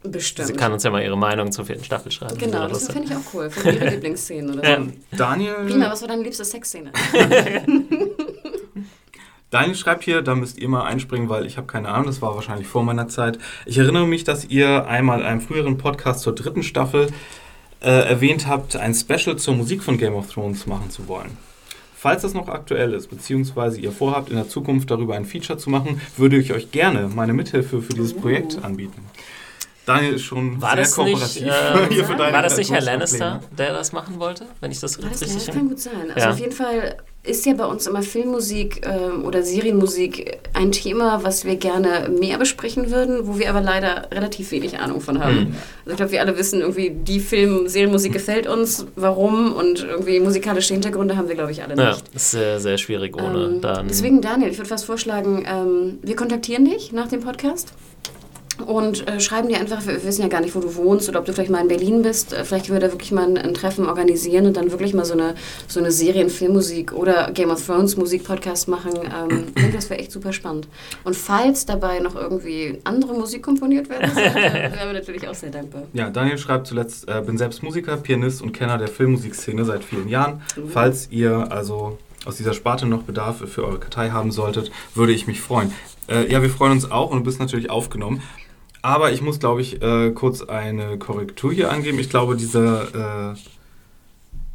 Bestimmt. 0.02 0.48
Sie 0.48 0.54
kann 0.54 0.72
uns 0.72 0.82
ja 0.82 0.90
mal 0.90 1.02
ihre 1.02 1.16
Meinung 1.16 1.52
zur 1.52 1.66
vierten 1.66 1.84
Staffel 1.84 2.10
schreiben. 2.10 2.38
Genau, 2.38 2.66
das 2.66 2.90
finde 2.90 3.08
ich 3.08 3.14
auch 3.14 3.34
cool. 3.34 3.50
Für 3.50 3.70
ihre 3.70 3.88
Lieblingsszenen 3.90 4.58
oder 4.58 4.64
so. 4.64 4.82
Ja. 4.82 4.86
Daniel. 5.12 5.54
Rima, 5.66 5.90
was 5.90 6.00
war 6.00 6.08
deine 6.08 6.22
liebste 6.22 6.44
Sexszene? 6.44 6.90
Daniel 9.50 9.74
schreibt 9.74 10.04
hier, 10.04 10.22
da 10.22 10.36
müsst 10.36 10.58
ihr 10.58 10.68
mal 10.68 10.84
einspringen, 10.84 11.28
weil 11.28 11.44
ich 11.44 11.56
habe 11.56 11.66
keine 11.66 11.88
Ahnung, 11.88 12.06
das 12.06 12.22
war 12.22 12.36
wahrscheinlich 12.36 12.68
vor 12.68 12.84
meiner 12.84 13.08
Zeit. 13.08 13.38
Ich 13.66 13.78
erinnere 13.78 14.06
mich, 14.06 14.22
dass 14.22 14.44
ihr 14.44 14.86
einmal 14.86 15.20
in 15.20 15.26
einem 15.26 15.40
früheren 15.40 15.76
Podcast 15.76 16.20
zur 16.20 16.34
dritten 16.36 16.62
Staffel 16.62 17.08
äh, 17.80 17.90
erwähnt 17.90 18.46
habt, 18.46 18.76
ein 18.76 18.94
Special 18.94 19.36
zur 19.36 19.54
Musik 19.54 19.82
von 19.82 19.98
Game 19.98 20.14
of 20.14 20.32
Thrones 20.32 20.66
machen 20.66 20.90
zu 20.90 21.08
wollen. 21.08 21.36
Falls 21.96 22.22
das 22.22 22.32
noch 22.32 22.48
aktuell 22.48 22.94
ist, 22.94 23.08
beziehungsweise 23.08 23.80
ihr 23.80 23.92
vorhabt, 23.92 24.30
in 24.30 24.36
der 24.36 24.48
Zukunft 24.48 24.90
darüber 24.90 25.16
ein 25.16 25.24
Feature 25.24 25.58
zu 25.58 25.68
machen, 25.68 26.00
würde 26.16 26.38
ich 26.38 26.52
euch 26.52 26.70
gerne 26.70 27.10
meine 27.14 27.32
Mithilfe 27.32 27.82
für 27.82 27.92
dieses 27.92 28.14
Projekt 28.14 28.54
uh. 28.54 28.64
anbieten. 28.64 29.04
Daniel 29.84 30.14
ist 30.14 30.22
schon 30.22 30.62
war 30.62 30.70
sehr 30.70 30.84
das 30.84 30.94
kooperativ. 30.94 31.42
Nicht, 31.90 32.00
äh, 32.00 32.18
war 32.18 32.42
das 32.42 32.56
nicht 32.56 32.70
Herr 32.70 32.80
Lannister, 32.80 33.40
der 33.58 33.72
das 33.72 33.92
machen 33.92 34.20
wollte, 34.20 34.46
wenn 34.60 34.70
ich 34.70 34.78
das, 34.78 34.92
das 34.96 35.20
richtig 35.20 35.34
Das 35.34 35.46
kann 35.54 35.68
gut 35.68 35.80
sein. 35.80 36.10
Also 36.14 36.20
ja. 36.20 36.30
auf 36.30 36.38
jeden 36.38 36.52
Fall 36.52 36.96
ist 37.22 37.44
ja 37.44 37.52
bei 37.52 37.66
uns 37.66 37.86
immer 37.86 38.02
Filmmusik 38.02 38.80
ähm, 38.86 39.24
oder 39.24 39.42
Serienmusik 39.42 40.38
ein 40.54 40.72
Thema, 40.72 41.22
was 41.22 41.44
wir 41.44 41.56
gerne 41.56 42.08
mehr 42.08 42.38
besprechen 42.38 42.90
würden, 42.90 43.26
wo 43.26 43.38
wir 43.38 43.50
aber 43.50 43.60
leider 43.60 44.08
relativ 44.10 44.50
wenig 44.52 44.78
Ahnung 44.78 45.02
von 45.02 45.22
haben. 45.22 45.34
Mhm. 45.34 45.54
Also 45.84 45.90
ich 45.90 45.96
glaube, 45.96 46.12
wir 46.12 46.20
alle 46.22 46.38
wissen 46.38 46.60
irgendwie, 46.60 46.90
die 46.90 47.20
Film, 47.20 47.68
Serienmusik 47.68 48.12
gefällt 48.12 48.46
uns, 48.46 48.86
warum 48.96 49.52
und 49.52 49.84
irgendwie 49.84 50.18
musikalische 50.18 50.72
Hintergründe 50.72 51.16
haben 51.18 51.28
wir, 51.28 51.34
glaube 51.34 51.52
ich, 51.52 51.62
alle 51.62 51.76
nicht. 51.76 51.84
Ja, 51.84 51.96
ist 52.14 52.30
sehr, 52.30 52.58
sehr 52.58 52.78
schwierig 52.78 53.14
ohne 53.16 53.44
ähm, 53.44 53.60
dann. 53.60 53.88
Deswegen, 53.88 54.22
Daniel, 54.22 54.50
ich 54.50 54.56
würde 54.56 54.68
fast 54.68 54.86
vorschlagen, 54.86 55.44
ähm, 55.46 55.98
wir 56.02 56.16
kontaktieren 56.16 56.64
dich 56.64 56.92
nach 56.92 57.08
dem 57.08 57.20
Podcast 57.20 57.74
und 58.62 59.06
äh, 59.08 59.20
schreiben 59.20 59.48
dir 59.48 59.58
einfach, 59.58 59.86
wir 59.86 60.02
wissen 60.04 60.22
ja 60.22 60.28
gar 60.28 60.40
nicht, 60.40 60.54
wo 60.54 60.60
du 60.60 60.74
wohnst 60.74 61.08
oder 61.08 61.20
ob 61.20 61.26
du 61.26 61.32
vielleicht 61.32 61.50
mal 61.50 61.60
in 61.60 61.68
Berlin 61.68 62.02
bist. 62.02 62.32
Äh, 62.32 62.44
vielleicht 62.44 62.68
würde 62.68 62.86
er 62.86 62.92
wirklich 62.92 63.12
mal 63.12 63.26
ein, 63.26 63.38
ein, 63.38 63.54
Treffen 63.54 63.86
organisieren 63.86 64.46
und 64.46 64.56
dann 64.56 64.70
wirklich 64.70 64.94
mal 64.94 65.04
so 65.04 65.14
eine, 65.14 65.34
so 65.68 65.80
eine 65.80 65.90
Serien, 65.90 66.30
Filmmusik 66.30 66.92
oder 66.92 67.30
Game 67.32 67.50
of 67.50 67.64
Thrones 67.64 67.96
Musik-Podcast 67.96 68.68
machen. 68.68 68.92
Ähm, 68.94 69.44
ich 69.48 69.54
denke, 69.54 69.76
das 69.76 69.90
wäre 69.90 70.00
echt 70.00 70.12
super 70.12 70.32
spannend. 70.32 70.68
Und 71.04 71.16
falls 71.16 71.66
dabei 71.66 72.00
noch 72.00 72.14
irgendwie 72.14 72.78
andere 72.84 73.14
Musik 73.14 73.42
komponiert 73.42 73.88
werden 73.88 74.14
sollte, 74.14 74.34
wären 74.34 74.72
wir 74.72 74.92
natürlich 74.92 75.26
auch 75.28 75.34
sehr 75.34 75.50
dankbar. 75.50 75.82
Ja, 75.92 76.10
Daniel 76.10 76.38
schreibt 76.38 76.66
zuletzt, 76.66 77.08
äh, 77.08 77.22
bin 77.24 77.38
selbst 77.38 77.62
Musiker, 77.62 77.96
Pianist 77.96 78.42
und 78.42 78.52
Kenner 78.52 78.78
der 78.78 78.88
Filmmusikszene 78.88 79.64
seit 79.64 79.84
vielen 79.84 80.08
Jahren. 80.08 80.42
Mhm. 80.56 80.68
Falls 80.68 81.08
ihr 81.10 81.50
also 81.50 81.98
aus 82.26 82.36
dieser 82.36 82.52
Sparte 82.52 82.86
noch 82.86 83.02
Bedarf 83.02 83.42
für 83.46 83.64
eure 83.64 83.78
Kartei 83.78 84.10
haben 84.10 84.30
solltet, 84.30 84.70
würde 84.94 85.12
ich 85.12 85.26
mich 85.26 85.40
freuen. 85.40 85.72
Äh, 86.08 86.30
ja, 86.30 86.42
wir 86.42 86.50
freuen 86.50 86.72
uns 86.72 86.90
auch 86.90 87.10
und 87.10 87.18
du 87.18 87.24
bist 87.24 87.40
natürlich 87.40 87.70
aufgenommen. 87.70 88.22
Aber 88.82 89.12
ich 89.12 89.20
muss, 89.20 89.38
glaube 89.40 89.60
ich, 89.60 89.82
äh, 89.82 90.10
kurz 90.12 90.42
eine 90.42 90.98
Korrektur 90.98 91.52
hier 91.52 91.70
angeben. 91.70 91.98
Ich 91.98 92.10
glaube, 92.10 92.36
dieser, 92.36 93.32
äh, 93.32 93.34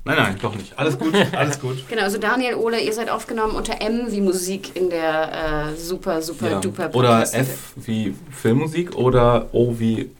Nein, 0.07 0.17
nein, 0.17 0.35
doch 0.39 0.55
nicht. 0.55 0.77
Alles 0.77 0.99
gut, 0.99 1.15
alles 1.35 1.59
gut. 1.59 1.77
Genau, 1.89 2.03
also 2.03 2.19
Daniel, 2.19 2.53
Ole, 2.55 2.79
ihr 2.79 2.93
seid 2.93 3.09
aufgenommen 3.09 3.55
unter 3.55 3.81
M 3.81 4.03
wie 4.11 4.21
Musik 4.21 4.75
in 4.75 4.91
der 4.91 5.71
äh, 5.73 5.75
super, 5.75 6.21
super 6.21 6.51
Ja. 6.51 6.59
duper 6.59 6.93
Oder 6.93 7.07
Podcast-Seite. 7.09 7.43
F 7.51 7.73
wie 7.77 8.15
Filmmusik 8.29 8.95
oder 8.95 9.47
O 9.51 9.73
wie 9.79 10.11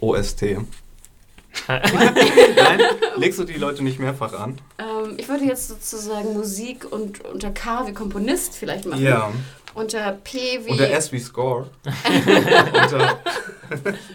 OST. 0.00 0.58
Nein, 1.68 2.80
legst 3.16 3.38
du 3.38 3.44
die 3.44 3.54
Leute 3.58 3.82
nicht 3.84 3.98
mehrfach 3.98 4.32
an? 4.32 4.58
Ähm, 4.78 5.14
ich 5.16 5.28
würde 5.28 5.44
jetzt 5.44 5.68
sozusagen 5.68 6.32
Musik 6.32 6.90
und 6.90 7.24
unter 7.24 7.50
K 7.50 7.86
wie 7.86 7.92
Komponist 7.92 8.54
vielleicht 8.54 8.86
machen. 8.86 9.02
Ja. 9.02 9.32
Unter 9.74 10.12
P 10.24 10.60
wie. 10.64 10.70
Unter 10.70 10.90
S 10.90 11.12
wie 11.12 11.20
Score. 11.20 11.68
Unter, 11.84 13.18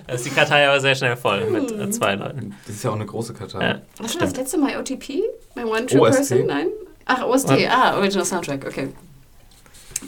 Da 0.08 0.14
ist 0.14 0.26
die 0.26 0.30
Kartei 0.30 0.68
aber 0.68 0.82
sehr 0.82 0.96
schnell 0.96 1.16
voll 1.16 1.46
mit 1.50 1.72
äh, 1.72 1.90
zwei 1.92 2.16
Leuten. 2.16 2.56
das 2.68 2.76
ist 2.76 2.84
ja 2.84 2.90
auch 2.90 2.96
eine 2.96 3.06
große 3.06 3.34
Kartei. 3.34 3.66
Ja, 3.66 3.82
Was 4.00 4.16
war 4.16 4.22
das 4.22 4.36
letzte 4.36 4.58
Mal? 4.58 4.78
OTP? 4.78 5.24
Mein 5.56 5.66
One 5.68 5.86
True 5.86 6.02
OST? 6.02 6.16
Person? 6.30 6.46
Nein? 6.48 6.68
Ach, 7.06 7.24
OST. 7.24 7.52
Ah, 7.70 7.98
Original 7.98 8.26
Soundtrack, 8.26 8.66
okay. 8.66 8.90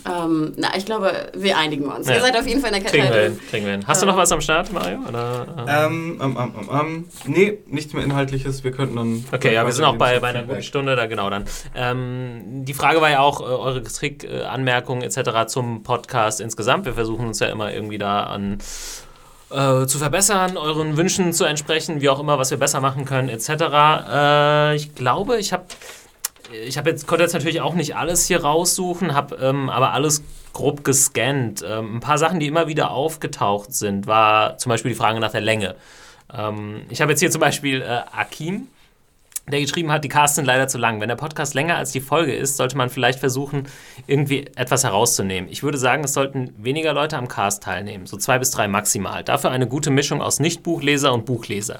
Ähm, 0.06 0.54
na, 0.58 0.70
ich 0.76 0.86
glaube, 0.86 1.32
wir 1.36 1.58
einigen 1.58 1.86
uns. 1.86 2.08
Ja. 2.08 2.16
Ihr 2.16 2.22
seid 2.22 2.38
auf 2.38 2.48
jeden 2.48 2.62
Fall 2.62 2.74
in 2.74 2.82
der 2.82 2.92
Kriegen 2.92 3.04
wir 3.04 3.12
drin. 3.12 3.32
hin. 3.34 3.40
Kriegen 3.50 3.66
wir 3.66 3.72
hin. 3.74 3.88
Hast 3.88 4.02
du 4.02 4.06
Ähm. 4.06 4.12
noch 4.12 4.18
was 4.18 4.32
am 4.32 4.42
Start, 4.42 4.72
Mario? 4.72 5.00
Oder, 5.08 5.48
äh? 5.68 5.86
Ähm, 5.86 6.20
ähm, 6.22 6.38
ähm, 6.40 6.54
ähm, 6.60 6.70
ähm, 6.72 7.06
nee, 7.26 7.58
nichts 7.68 7.94
mehr 7.94 8.04
Inhaltliches. 8.04 8.64
Wir 8.64 8.72
könnten 8.72 8.96
dann. 8.96 9.26
Okay, 9.32 9.54
ja, 9.54 9.66
wir 9.66 9.74
sind 9.74 9.86
auch 9.86 9.96
bei, 9.96 10.20
bei 10.20 10.30
einer 10.30 10.44
guten. 10.44 10.64
Stunde, 10.64 10.96
da 10.96 11.06
genau 11.06 11.30
dann. 11.30 11.46
Ähm, 11.76 12.66
die 12.66 12.74
Frage 12.74 13.02
war 13.02 13.10
ja 13.10 13.20
auch 13.20 13.42
äh, 13.42 13.44
eure 13.44 13.82
Kritik, 13.82 14.24
äh, 14.24 14.44
Anmerkungen 14.44 15.02
etc. 15.02 15.48
zum 15.48 15.84
Podcast 15.84 16.42
insgesamt. 16.42 16.86
Wir 16.86 16.94
versuchen 16.94 17.28
uns 17.28 17.40
ja 17.40 17.48
immer 17.48 17.72
irgendwie 17.74 17.98
da 17.98 18.24
an 18.24 18.58
äh, 19.50 19.86
zu 19.86 19.98
verbessern, 19.98 20.58
euren 20.58 20.98
Wünschen 20.98 21.32
zu 21.34 21.46
entsprechen, 21.46 22.02
wie 22.02 22.10
auch 22.10 22.20
immer, 22.20 22.38
was 22.38 22.52
wir 22.52 22.58
besser 22.58 22.82
machen 22.82 23.06
können 23.06 23.30
etc. 23.30 23.50
Äh, 23.50 24.76
ich 24.76 24.94
glaube, 24.96 25.38
ich 25.38 25.54
habe 25.54 25.66
ich 26.52 26.76
jetzt 26.76 27.08
konnte 27.08 27.24
jetzt 27.24 27.34
natürlich 27.34 27.62
auch 27.62 27.74
nicht 27.74 27.96
alles 27.96 28.26
hier 28.28 28.44
raussuchen, 28.44 29.14
habe 29.14 29.36
ähm, 29.36 29.70
aber 29.70 29.94
alles 29.94 30.24
grob 30.54 30.84
gescannt. 30.84 31.64
Ähm, 31.68 31.98
ein 31.98 32.00
paar 32.00 32.18
Sachen, 32.18 32.40
die 32.40 32.48
immer 32.48 32.68
wieder 32.68 32.92
aufgetaucht 32.92 33.74
sind, 33.74 34.08
war 34.08 34.58
zum 34.58 34.70
Beispiel 34.70 34.92
die 34.92 34.98
Frage 34.98 35.20
nach 35.20 35.32
der 35.32 35.42
Länge. 35.42 35.76
Ähm, 36.34 36.82
ich 36.90 37.02
habe 37.02 37.12
jetzt 37.12 37.20
hier 37.20 37.32
zum 37.32 37.42
Beispiel 37.42 37.82
äh, 37.82 38.02
Akim, 38.12 38.68
der 39.50 39.62
geschrieben 39.62 39.92
hat, 39.92 40.04
die 40.04 40.10
Casts 40.10 40.36
sind 40.36 40.46
leider 40.46 40.68
zu 40.68 40.78
lang. 40.78 41.00
Wenn 41.00 41.08
der 41.08 41.16
Podcast 41.16 41.54
länger 41.54 41.78
als 41.78 41.92
die 41.92 42.02
Folge 42.02 42.36
ist, 42.36 42.58
sollte 42.58 42.76
man 42.76 42.90
vielleicht 42.90 43.20
versuchen, 43.20 43.68
irgendwie 44.06 44.46
etwas 44.56 44.84
herauszunehmen. 44.84 45.50
Ich 45.50 45.64
würde 45.64 45.78
sagen, 45.78 46.04
es 46.04 46.14
sollten 46.14 46.54
weniger 46.58 46.94
Leute 46.94 47.18
am 47.18 47.30
Cast 47.30 47.64
teilnehmen, 47.64 48.08
so 48.08 48.18
zwei 48.18 48.40
bis 48.40 48.52
drei 48.52 48.68
maximal. 48.68 49.24
Dafür 49.24 49.52
eine 49.52 49.68
gute 49.68 49.90
Mischung 49.90 50.22
aus 50.22 50.40
Nicht-Buchleser 50.40 51.14
und 51.14 51.26
Buchleser. 51.26 51.78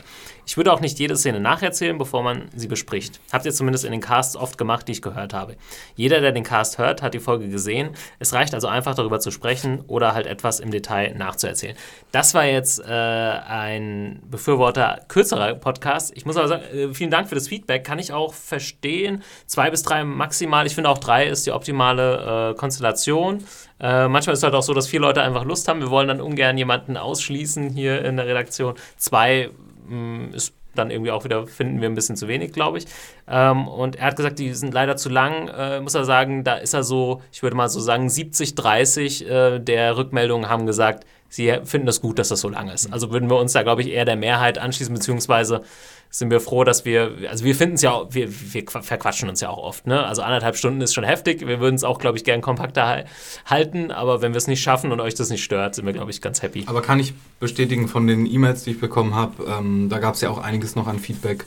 Ich 0.48 0.56
würde 0.56 0.72
auch 0.72 0.80
nicht 0.80 0.98
jede 0.98 1.18
Szene 1.18 1.42
nacherzählen, 1.42 1.98
bevor 1.98 2.24
man 2.24 2.46
sie 2.56 2.68
bespricht. 2.68 3.20
Habt 3.34 3.46
ihr 3.46 3.52
zumindest 3.52 3.84
in 3.84 3.92
den 3.92 4.00
Casts 4.00 4.38
oft 4.38 4.58
gemacht, 4.58 4.88
die 4.88 4.94
ich 4.94 5.02
gehört 5.02 5.34
habe. 5.34 5.58
Jeder, 5.96 6.22
der 6.22 6.32
den 6.32 6.46
Cast 6.46 6.78
hört, 6.78 7.02
hat 7.02 7.14
die 7.14 7.20
Folge 7.20 7.50
gesehen. 7.50 7.90
Es 8.20 8.32
reicht 8.32 8.54
also 8.54 8.68
einfach 8.68 8.96
darüber 8.96 9.20
zu 9.20 9.30
sprechen 9.30 9.82
oder 9.88 10.14
halt 10.14 10.26
etwas 10.26 10.62
im 10.62 10.72
Detail 10.72 11.14
nachzuerzählen. 11.16 11.76
Das 12.14 12.34
war 12.34 12.46
jetzt 12.46 12.80
äh, 12.80 12.86
ein 12.94 14.22
Befürworter 14.32 15.02
kürzerer 15.10 15.54
Podcast. 15.56 16.16
Ich 16.16 16.26
muss 16.26 16.38
aber 16.38 16.48
sagen, 16.48 16.64
äh, 16.74 16.94
vielen 16.94 17.12
Dank 17.12 17.28
für 17.28 17.36
das 17.36 17.50
Feedback. 17.50 17.84
Kann 17.84 18.00
ich 18.00 18.14
auch 18.14 18.34
verstehen. 18.34 19.24
Zwei 19.48 19.70
bis 19.70 19.84
drei 19.84 20.06
maximal. 20.06 20.66
Ich 20.66 20.76
finde 20.76 20.90
auch 20.90 20.98
drei 20.98 21.28
ist 21.28 21.46
die 21.46 21.52
optimale 21.52 22.52
äh, 22.52 22.58
Konstellation. 22.58 23.44
Äh, 23.82 24.08
manchmal 24.08 24.34
ist 24.34 24.40
es 24.40 24.44
halt 24.44 24.56
auch 24.56 24.64
so, 24.64 24.74
dass 24.74 24.88
vier 24.88 25.02
Leute 25.02 25.22
einfach 25.22 25.44
Lust 25.44 25.68
haben. 25.68 25.82
Wir 25.82 25.90
wollen 25.90 26.08
dann 26.08 26.22
ungern 26.22 26.58
jemanden 26.58 26.96
ausschließen 26.96 27.70
hier 27.72 28.06
in 28.06 28.16
der 28.16 28.28
Redaktion. 28.28 28.76
Zwei 28.96 29.50
mh, 29.88 30.36
ist 30.36 30.54
dann 30.78 30.92
irgendwie 30.92 31.12
auch 31.12 31.24
wieder, 31.24 31.48
finden 31.48 31.82
wir 31.82 31.90
ein 31.90 31.96
bisschen 31.96 32.16
zu 32.16 32.28
wenig, 32.28 32.54
glaube 32.54 32.78
ich. 32.78 32.86
Ähm, 33.28 33.68
und 33.68 33.96
er 33.96 34.08
hat 34.08 34.16
gesagt, 34.16 34.40
die 34.40 34.54
sind 34.54 34.74
leider 34.74 34.96
zu 34.96 35.10
lang. 35.10 35.48
Äh, 35.50 35.82
muss 35.82 35.96
er 35.96 36.06
sagen, 36.06 36.44
da 36.44 36.56
ist 36.56 36.74
er 36.74 36.84
so, 36.84 37.22
ich 37.32 37.44
würde 37.44 37.56
mal 37.56 37.70
so 37.70 37.80
sagen, 37.80 38.10
70, 38.10 38.56
30 38.56 39.30
äh, 39.30 39.60
der 39.60 39.98
Rückmeldungen 39.98 40.50
haben 40.50 40.66
gesagt, 40.66 41.06
sie 41.30 41.54
finden 41.64 41.88
das 41.88 42.02
gut, 42.02 42.20
dass 42.20 42.30
das 42.30 42.42
so 42.42 42.50
lang 42.50 42.70
ist. 42.70 42.92
Also 42.94 43.12
würden 43.12 43.30
wir 43.30 43.38
uns 43.38 43.54
da, 43.54 43.64
glaube 43.64 43.82
ich, 43.82 43.90
eher 43.90 44.06
der 44.06 44.16
Mehrheit 44.16 44.58
anschließen, 44.58 44.94
beziehungsweise 44.94 45.62
sind 46.10 46.32
wir 46.32 46.40
froh, 46.40 46.64
dass 46.64 46.86
wir, 46.86 47.12
also 47.30 47.44
wir 47.44 47.54
finden 47.54 47.76
es 47.76 47.82
ja 47.82 48.02
wir, 48.10 48.30
wir 48.30 48.64
verquatschen 48.68 49.30
uns 49.30 49.42
ja 49.42 49.50
auch 49.50 49.58
oft, 49.58 49.88
ne? 49.88 50.06
Also 50.06 50.22
anderthalb 50.22 50.56
Stunden 50.56 50.82
ist 50.82 50.94
schon 50.94 51.04
heftig. 51.04 51.46
Wir 51.46 51.60
würden 51.60 51.76
es 51.76 51.84
auch, 51.84 52.00
glaube 52.00 52.18
ich, 52.18 52.24
gern 52.24 52.42
kompakter 52.42 52.88
hal- 52.88 53.06
halten, 53.46 53.92
aber 53.92 54.22
wenn 54.22 54.34
wir 54.34 54.38
es 54.38 54.48
nicht 54.48 54.62
schaffen 54.62 54.92
und 54.92 55.00
euch 55.00 55.16
das 55.16 55.30
nicht 55.30 55.44
stört, 55.44 55.76
sind 55.76 55.86
wir, 55.86 55.94
glaube 55.94 56.12
ich, 56.12 56.22
ganz 56.22 56.42
happy. 56.42 56.64
Aber 56.68 56.82
kann 56.82 57.00
ich 57.00 57.14
bestätigen 57.40 57.88
von 57.88 58.08
den 58.08 58.26
E-Mails, 58.26 58.64
die 58.64 58.72
ich 58.72 58.80
bekommen 58.80 59.16
habe, 59.16 59.44
ähm, 59.46 59.90
da 59.90 60.00
gab 60.00 60.16
es 60.16 60.22
ja 60.22 60.30
auch 60.30 60.40
einiges 60.40 60.76
noch 60.76 60.88
an 60.88 61.00
Feedback. 61.00 61.46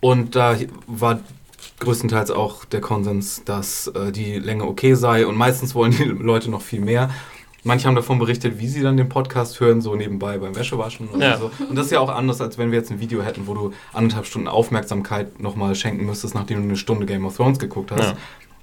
Und 0.00 0.34
da 0.34 0.56
war 0.86 1.20
größtenteils 1.78 2.30
auch 2.30 2.64
der 2.64 2.80
Konsens, 2.80 3.42
dass 3.44 3.86
äh, 3.88 4.12
die 4.12 4.38
Länge 4.38 4.64
okay 4.64 4.94
sei. 4.94 5.26
Und 5.26 5.36
meistens 5.36 5.74
wollen 5.74 5.92
die 5.92 6.04
Leute 6.04 6.50
noch 6.50 6.62
viel 6.62 6.80
mehr. 6.80 7.10
Manche 7.64 7.86
haben 7.86 7.94
davon 7.94 8.18
berichtet, 8.18 8.58
wie 8.58 8.68
sie 8.68 8.82
dann 8.82 8.96
den 8.96 9.08
Podcast 9.08 9.60
hören, 9.60 9.80
so 9.80 9.94
nebenbei 9.94 10.38
beim 10.38 10.56
Wäschewaschen 10.56 11.08
oder 11.08 11.26
Ja. 11.30 11.38
so. 11.38 11.50
Und 11.68 11.76
das 11.76 11.86
ist 11.86 11.92
ja 11.92 12.00
auch 12.00 12.08
anders, 12.08 12.40
als 12.40 12.56
wenn 12.58 12.70
wir 12.70 12.78
jetzt 12.78 12.90
ein 12.90 13.00
Video 13.00 13.22
hätten, 13.22 13.46
wo 13.46 13.54
du 13.54 13.72
anderthalb 13.92 14.26
Stunden 14.26 14.48
Aufmerksamkeit 14.48 15.40
nochmal 15.40 15.74
schenken 15.74 16.06
müsstest, 16.06 16.34
nachdem 16.34 16.58
du 16.58 16.64
eine 16.64 16.76
Stunde 16.76 17.06
Game 17.06 17.24
of 17.26 17.36
Thrones 17.36 17.58
geguckt 17.58 17.90
hast. 17.92 18.00
Ja. 18.00 18.16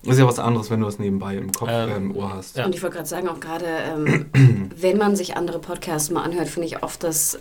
Das 0.03 0.13
ist 0.13 0.19
ja 0.19 0.27
was 0.27 0.39
anderes, 0.39 0.69
wenn 0.69 0.79
du 0.79 0.85
das 0.85 0.99
nebenbei 0.99 1.35
im 1.35 1.51
Kopf, 1.51 1.69
Ähm, 1.71 1.89
äh, 1.89 1.95
im 1.97 2.15
Ohr 2.15 2.33
hast. 2.35 2.55
Ja. 2.55 2.65
Und 2.65 2.73
ich 2.75 2.81
wollte 2.81 2.95
gerade 2.97 3.09
sagen, 3.09 3.27
auch 3.27 3.39
gerade, 3.39 3.65
ähm, 3.65 4.71
wenn 4.75 4.97
man 4.97 5.15
sich 5.15 5.35
andere 5.35 5.59
Podcasts 5.59 6.09
mal 6.11 6.23
anhört, 6.23 6.47
finde 6.47 6.67
ich 6.67 6.83
oft, 6.83 7.03
dass 7.03 7.35
äh, 7.35 7.39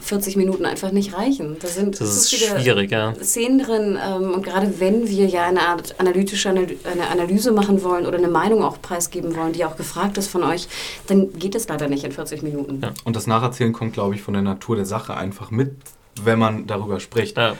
40 0.00 0.36
Minuten 0.36 0.64
einfach 0.64 0.90
nicht 0.90 1.14
reichen. 1.16 1.56
Da 1.60 1.68
sind 1.68 2.00
Das 2.00 2.16
ist 2.16 2.34
schwierig, 2.34 2.90
ja. 2.90 3.14
Szenen 3.22 3.58
drin 3.60 3.98
ähm, 4.04 4.32
und 4.32 4.42
gerade 4.42 4.80
wenn 4.80 5.06
wir 5.08 5.26
ja 5.26 5.44
eine 5.46 5.60
Art 5.60 6.00
analytische 6.00 6.48
Analy 6.48 6.78
eine 6.90 7.08
Analyse 7.08 7.52
machen 7.52 7.82
wollen 7.84 8.06
oder 8.06 8.18
eine 8.18 8.28
Meinung 8.28 8.64
auch 8.64 8.80
preisgeben 8.82 9.36
wollen, 9.36 9.52
die 9.52 9.64
auch 9.64 9.76
gefragt 9.76 10.18
ist 10.18 10.28
von 10.28 10.42
euch, 10.42 10.68
dann 11.06 11.32
geht 11.38 11.54
es 11.54 11.68
leider 11.68 11.88
nicht 11.88 12.04
in 12.04 12.12
40 12.12 12.42
Minuten. 12.42 12.80
Ja. 12.82 12.92
Und 13.04 13.14
das 13.16 13.26
Nacherzählen 13.26 13.72
kommt, 13.72 13.92
glaube 13.92 14.14
ich, 14.14 14.22
von 14.22 14.34
der 14.34 14.42
Natur 14.42 14.76
der 14.76 14.86
Sache 14.86 15.16
einfach 15.16 15.50
mit, 15.50 15.76
wenn 16.22 16.38
man 16.38 16.66
darüber 16.66 17.00
spricht. 17.00 17.36
ja. 17.36 17.54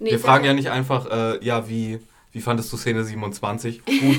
Nee, 0.00 0.12
Wir 0.12 0.20
fragen 0.20 0.44
ja 0.44 0.54
nicht 0.54 0.70
einfach, 0.70 1.10
äh, 1.10 1.44
ja, 1.44 1.68
wie, 1.68 1.98
wie 2.32 2.40
fandest 2.42 2.72
du 2.72 2.76
Szene 2.76 3.04
27? 3.04 3.84
Gut. 3.86 4.18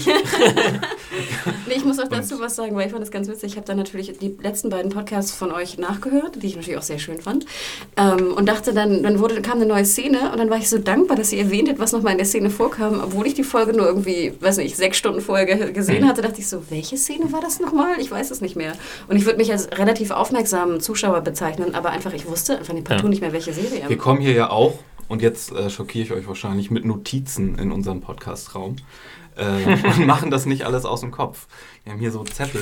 Nee, 1.68 1.76
ich 1.76 1.86
muss 1.86 2.00
auch 2.00 2.08
dazu 2.08 2.40
was 2.40 2.56
sagen, 2.56 2.76
weil 2.76 2.86
ich 2.88 2.92
fand 2.92 3.04
das 3.04 3.12
ganz 3.12 3.28
witzig. 3.28 3.52
Ich 3.52 3.56
habe 3.58 3.68
dann 3.68 3.78
natürlich 3.78 4.18
die 4.18 4.36
letzten 4.42 4.70
beiden 4.70 4.92
Podcasts 4.92 5.32
von 5.32 5.52
euch 5.52 5.78
nachgehört, 5.78 6.42
die 6.42 6.48
ich 6.48 6.56
natürlich 6.56 6.78
auch 6.78 6.84
sehr 6.84 6.98
schön 7.00 7.22
fand. 7.22 7.46
Ähm, 7.98 8.34
und 8.34 8.48
dachte 8.48 8.74
dann, 8.74 9.04
dann 9.04 9.20
wurde, 9.20 9.42
kam 9.42 9.58
eine 9.58 9.66
neue 9.68 9.86
Szene 9.86 10.32
und 10.32 10.38
dann 10.40 10.50
war 10.50 10.58
ich 10.58 10.70
so 10.70 10.78
dankbar, 10.80 11.18
dass 11.18 11.32
ihr 11.32 11.40
erwähntet, 11.40 11.78
was 11.80 11.92
nochmal 11.92 12.14
in 12.14 12.18
der 12.18 12.26
Szene 12.28 12.50
vorkam. 12.50 13.00
Obwohl 13.04 13.28
ich 13.28 13.36
die 13.36 13.44
Folge 13.44 13.74
nur 13.74 13.86
irgendwie, 13.86 14.34
weiß 14.40 14.58
nicht, 14.58 14.76
sechs 14.76 14.98
Stunden 14.98 15.22
vorher 15.22 15.46
ge 15.46 15.72
gesehen 15.72 16.08
hatte, 16.08 16.22
dachte 16.22 16.40
ich 16.40 16.48
so, 16.48 16.64
welche 16.70 16.98
Szene 16.98 17.32
war 17.32 17.42
das 17.42 17.60
nochmal? 17.60 18.00
Ich 18.00 18.10
weiß 18.10 18.32
es 18.32 18.42
nicht 18.42 18.56
mehr. 18.56 18.74
Und 19.08 19.18
ich 19.18 19.26
würde 19.26 19.38
mich 19.38 19.52
als 19.52 19.70
relativ 19.78 20.12
aufmerksamen 20.12 20.82
Zuschauer 20.82 21.22
bezeichnen, 21.22 21.76
aber 21.76 21.92
einfach, 21.92 22.14
ich 22.14 22.28
wusste 22.28 22.58
einfach 22.58 22.74
nicht, 22.74 22.86
partout 22.88 23.04
Ja. 23.04 23.10
nicht 23.10 23.22
mehr, 23.22 23.34
welche 23.34 23.54
Serie. 23.54 23.84
Wir 23.88 23.98
kommen 23.98 24.20
hier 24.22 24.34
ja 24.34 24.50
auch, 24.50 24.80
und 25.10 25.22
jetzt 25.22 25.52
äh, 25.52 25.70
schockiere 25.70 26.06
ich 26.06 26.12
euch 26.14 26.28
wahrscheinlich, 26.28 26.72
mit 26.72 26.86
Notizen 26.86 27.60
in 27.60 27.74
unserem 27.74 28.00
Podcast-Raum. 28.00 28.78
Äh, 29.40 29.88
und 29.88 30.06
machen 30.06 30.32
das 30.32 30.46
nicht 30.46 30.66
alles 30.66 30.86
aus 30.86 31.02
dem 31.02 31.12
Kopf. 31.12 31.48
Wir 31.84 31.94
haben 31.94 32.00
hier 32.00 32.12
so 32.12 32.24
Zettel, 32.24 32.62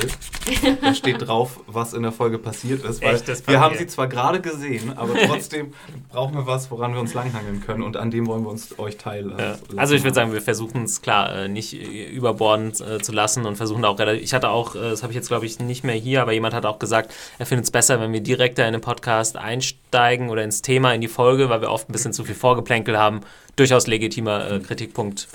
da 0.81 0.93
steht 0.93 1.27
drauf, 1.27 1.59
was 1.65 1.93
in 1.93 2.03
der 2.03 2.11
Folge 2.11 2.37
passiert 2.37 2.85
ist. 2.85 3.01
Weil 3.01 3.15
Echtes 3.15 3.45
wir 3.47 3.59
haben 3.59 3.75
sie 3.75 3.87
zwar 3.87 4.07
gerade 4.07 4.39
gesehen, 4.41 4.95
aber 4.95 5.15
trotzdem 5.25 5.73
brauchen 6.09 6.35
wir 6.35 6.45
was, 6.45 6.69
woran 6.69 6.93
wir 6.93 6.99
uns 6.99 7.13
langhangeln 7.13 7.61
können. 7.65 7.81
Und 7.81 7.97
an 7.97 8.11
dem 8.11 8.27
wollen 8.27 8.43
wir 8.43 8.49
uns 8.49 8.77
euch 8.77 8.97
teilen. 8.97 9.33
Ja. 9.37 9.57
Also 9.75 9.95
ich 9.95 10.03
würde 10.03 10.13
sagen, 10.13 10.33
wir 10.33 10.41
versuchen 10.41 10.83
es 10.83 11.01
klar 11.01 11.35
äh, 11.35 11.47
nicht 11.47 11.73
äh, 11.73 12.05
überbordend 12.05 12.79
äh, 12.79 12.99
zu 12.99 13.11
lassen 13.11 13.45
und 13.45 13.55
versuchen 13.55 13.83
auch 13.85 13.97
relativ. 13.97 14.23
Ich 14.23 14.33
hatte 14.33 14.49
auch, 14.49 14.75
das 14.75 15.01
habe 15.01 15.11
ich 15.11 15.17
jetzt 15.17 15.29
glaube 15.29 15.45
ich 15.45 15.59
nicht 15.59 15.83
mehr 15.83 15.95
hier, 15.95 16.21
aber 16.21 16.33
jemand 16.33 16.53
hat 16.53 16.65
auch 16.65 16.79
gesagt, 16.79 17.13
er 17.39 17.45
findet 17.45 17.65
es 17.65 17.71
besser, 17.71 17.99
wenn 17.99 18.13
wir 18.13 18.21
direkter 18.21 18.67
in 18.67 18.73
den 18.73 18.81
Podcast 18.81 19.35
einsteigen 19.35 20.29
oder 20.29 20.43
ins 20.43 20.61
Thema, 20.61 20.93
in 20.93 21.01
die 21.01 21.07
Folge, 21.07 21.49
weil 21.49 21.61
wir 21.61 21.71
oft 21.71 21.89
ein 21.89 21.91
bisschen 21.91 22.13
zu 22.13 22.23
viel 22.23 22.35
Vorgeplänkel 22.35 22.97
haben. 22.97 23.21
Durchaus 23.55 23.87
legitimer 23.87 24.59
Kritikpunkt. 24.59 25.27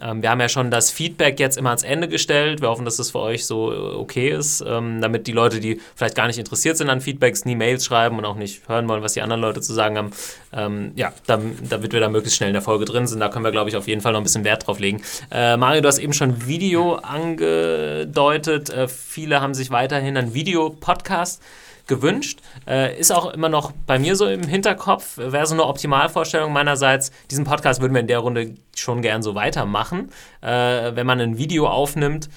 Ähm, 0.00 0.22
wir 0.22 0.30
haben 0.30 0.40
ja 0.40 0.48
schon 0.48 0.70
das 0.70 0.90
Feedback 0.90 1.40
jetzt 1.40 1.56
immer 1.56 1.70
ans 1.70 1.82
Ende 1.82 2.06
gestellt. 2.08 2.60
Wir 2.60 2.68
hoffen, 2.68 2.84
dass 2.84 2.96
das 2.96 3.10
für 3.10 3.20
euch 3.20 3.46
so 3.46 3.72
äh, 3.72 3.76
okay 3.76 4.28
ist, 4.28 4.62
ähm, 4.66 5.00
damit 5.00 5.26
die 5.26 5.32
Leute, 5.32 5.58
die 5.58 5.80
vielleicht 5.94 6.14
gar 6.14 6.26
nicht 6.26 6.38
interessiert 6.38 6.76
sind 6.76 6.90
an 6.90 7.00
Feedbacks, 7.00 7.46
nie 7.46 7.56
Mails 7.56 7.86
schreiben 7.86 8.18
und 8.18 8.24
auch 8.26 8.36
nicht 8.36 8.68
hören 8.68 8.88
wollen, 8.88 9.02
was 9.02 9.14
die 9.14 9.22
anderen 9.22 9.40
Leute 9.40 9.62
zu 9.62 9.72
sagen 9.72 9.96
haben. 9.96 10.10
Ähm, 10.52 10.92
ja, 10.96 11.12
damit 11.26 11.92
wir 11.92 12.00
da 12.00 12.08
möglichst 12.10 12.36
schnell 12.36 12.50
in 12.50 12.54
der 12.54 12.62
Folge 12.62 12.84
drin 12.84 13.06
sind, 13.06 13.20
da 13.20 13.28
können 13.28 13.44
wir, 13.44 13.52
glaube 13.52 13.70
ich, 13.70 13.76
auf 13.76 13.88
jeden 13.88 14.02
Fall 14.02 14.12
noch 14.12 14.20
ein 14.20 14.24
bisschen 14.24 14.44
Wert 14.44 14.66
drauf 14.66 14.78
legen. 14.78 15.02
Äh, 15.30 15.56
Mario, 15.56 15.80
du 15.80 15.88
hast 15.88 15.98
eben 15.98 16.12
schon 16.12 16.46
Video 16.46 16.96
angedeutet. 16.96 18.68
Äh, 18.68 18.88
viele 18.88 19.40
haben 19.40 19.54
sich 19.54 19.70
weiterhin 19.70 20.16
einen 20.16 20.34
Videopodcast 20.34 21.42
gewünscht. 21.86 22.40
Äh, 22.66 22.98
ist 22.98 23.12
auch 23.12 23.32
immer 23.32 23.48
noch 23.48 23.72
bei 23.86 23.98
mir 23.98 24.16
so 24.16 24.26
im 24.26 24.42
Hinterkopf. 24.42 25.16
Wäre 25.18 25.46
so 25.46 25.54
eine 25.54 25.64
Optimalvorstellung 25.64 26.52
meinerseits. 26.52 27.12
Diesen 27.30 27.44
Podcast 27.44 27.80
würden 27.80 27.94
wir 27.94 28.00
in 28.00 28.06
der 28.06 28.18
Runde 28.18 28.54
schon 28.74 29.02
gern 29.02 29.22
so 29.22 29.34
weitermachen. 29.34 30.10
Äh, 30.42 30.94
wenn 30.94 31.06
man 31.06 31.20
ein 31.20 31.38
Video 31.38 31.68
aufnimmt, 31.68 32.28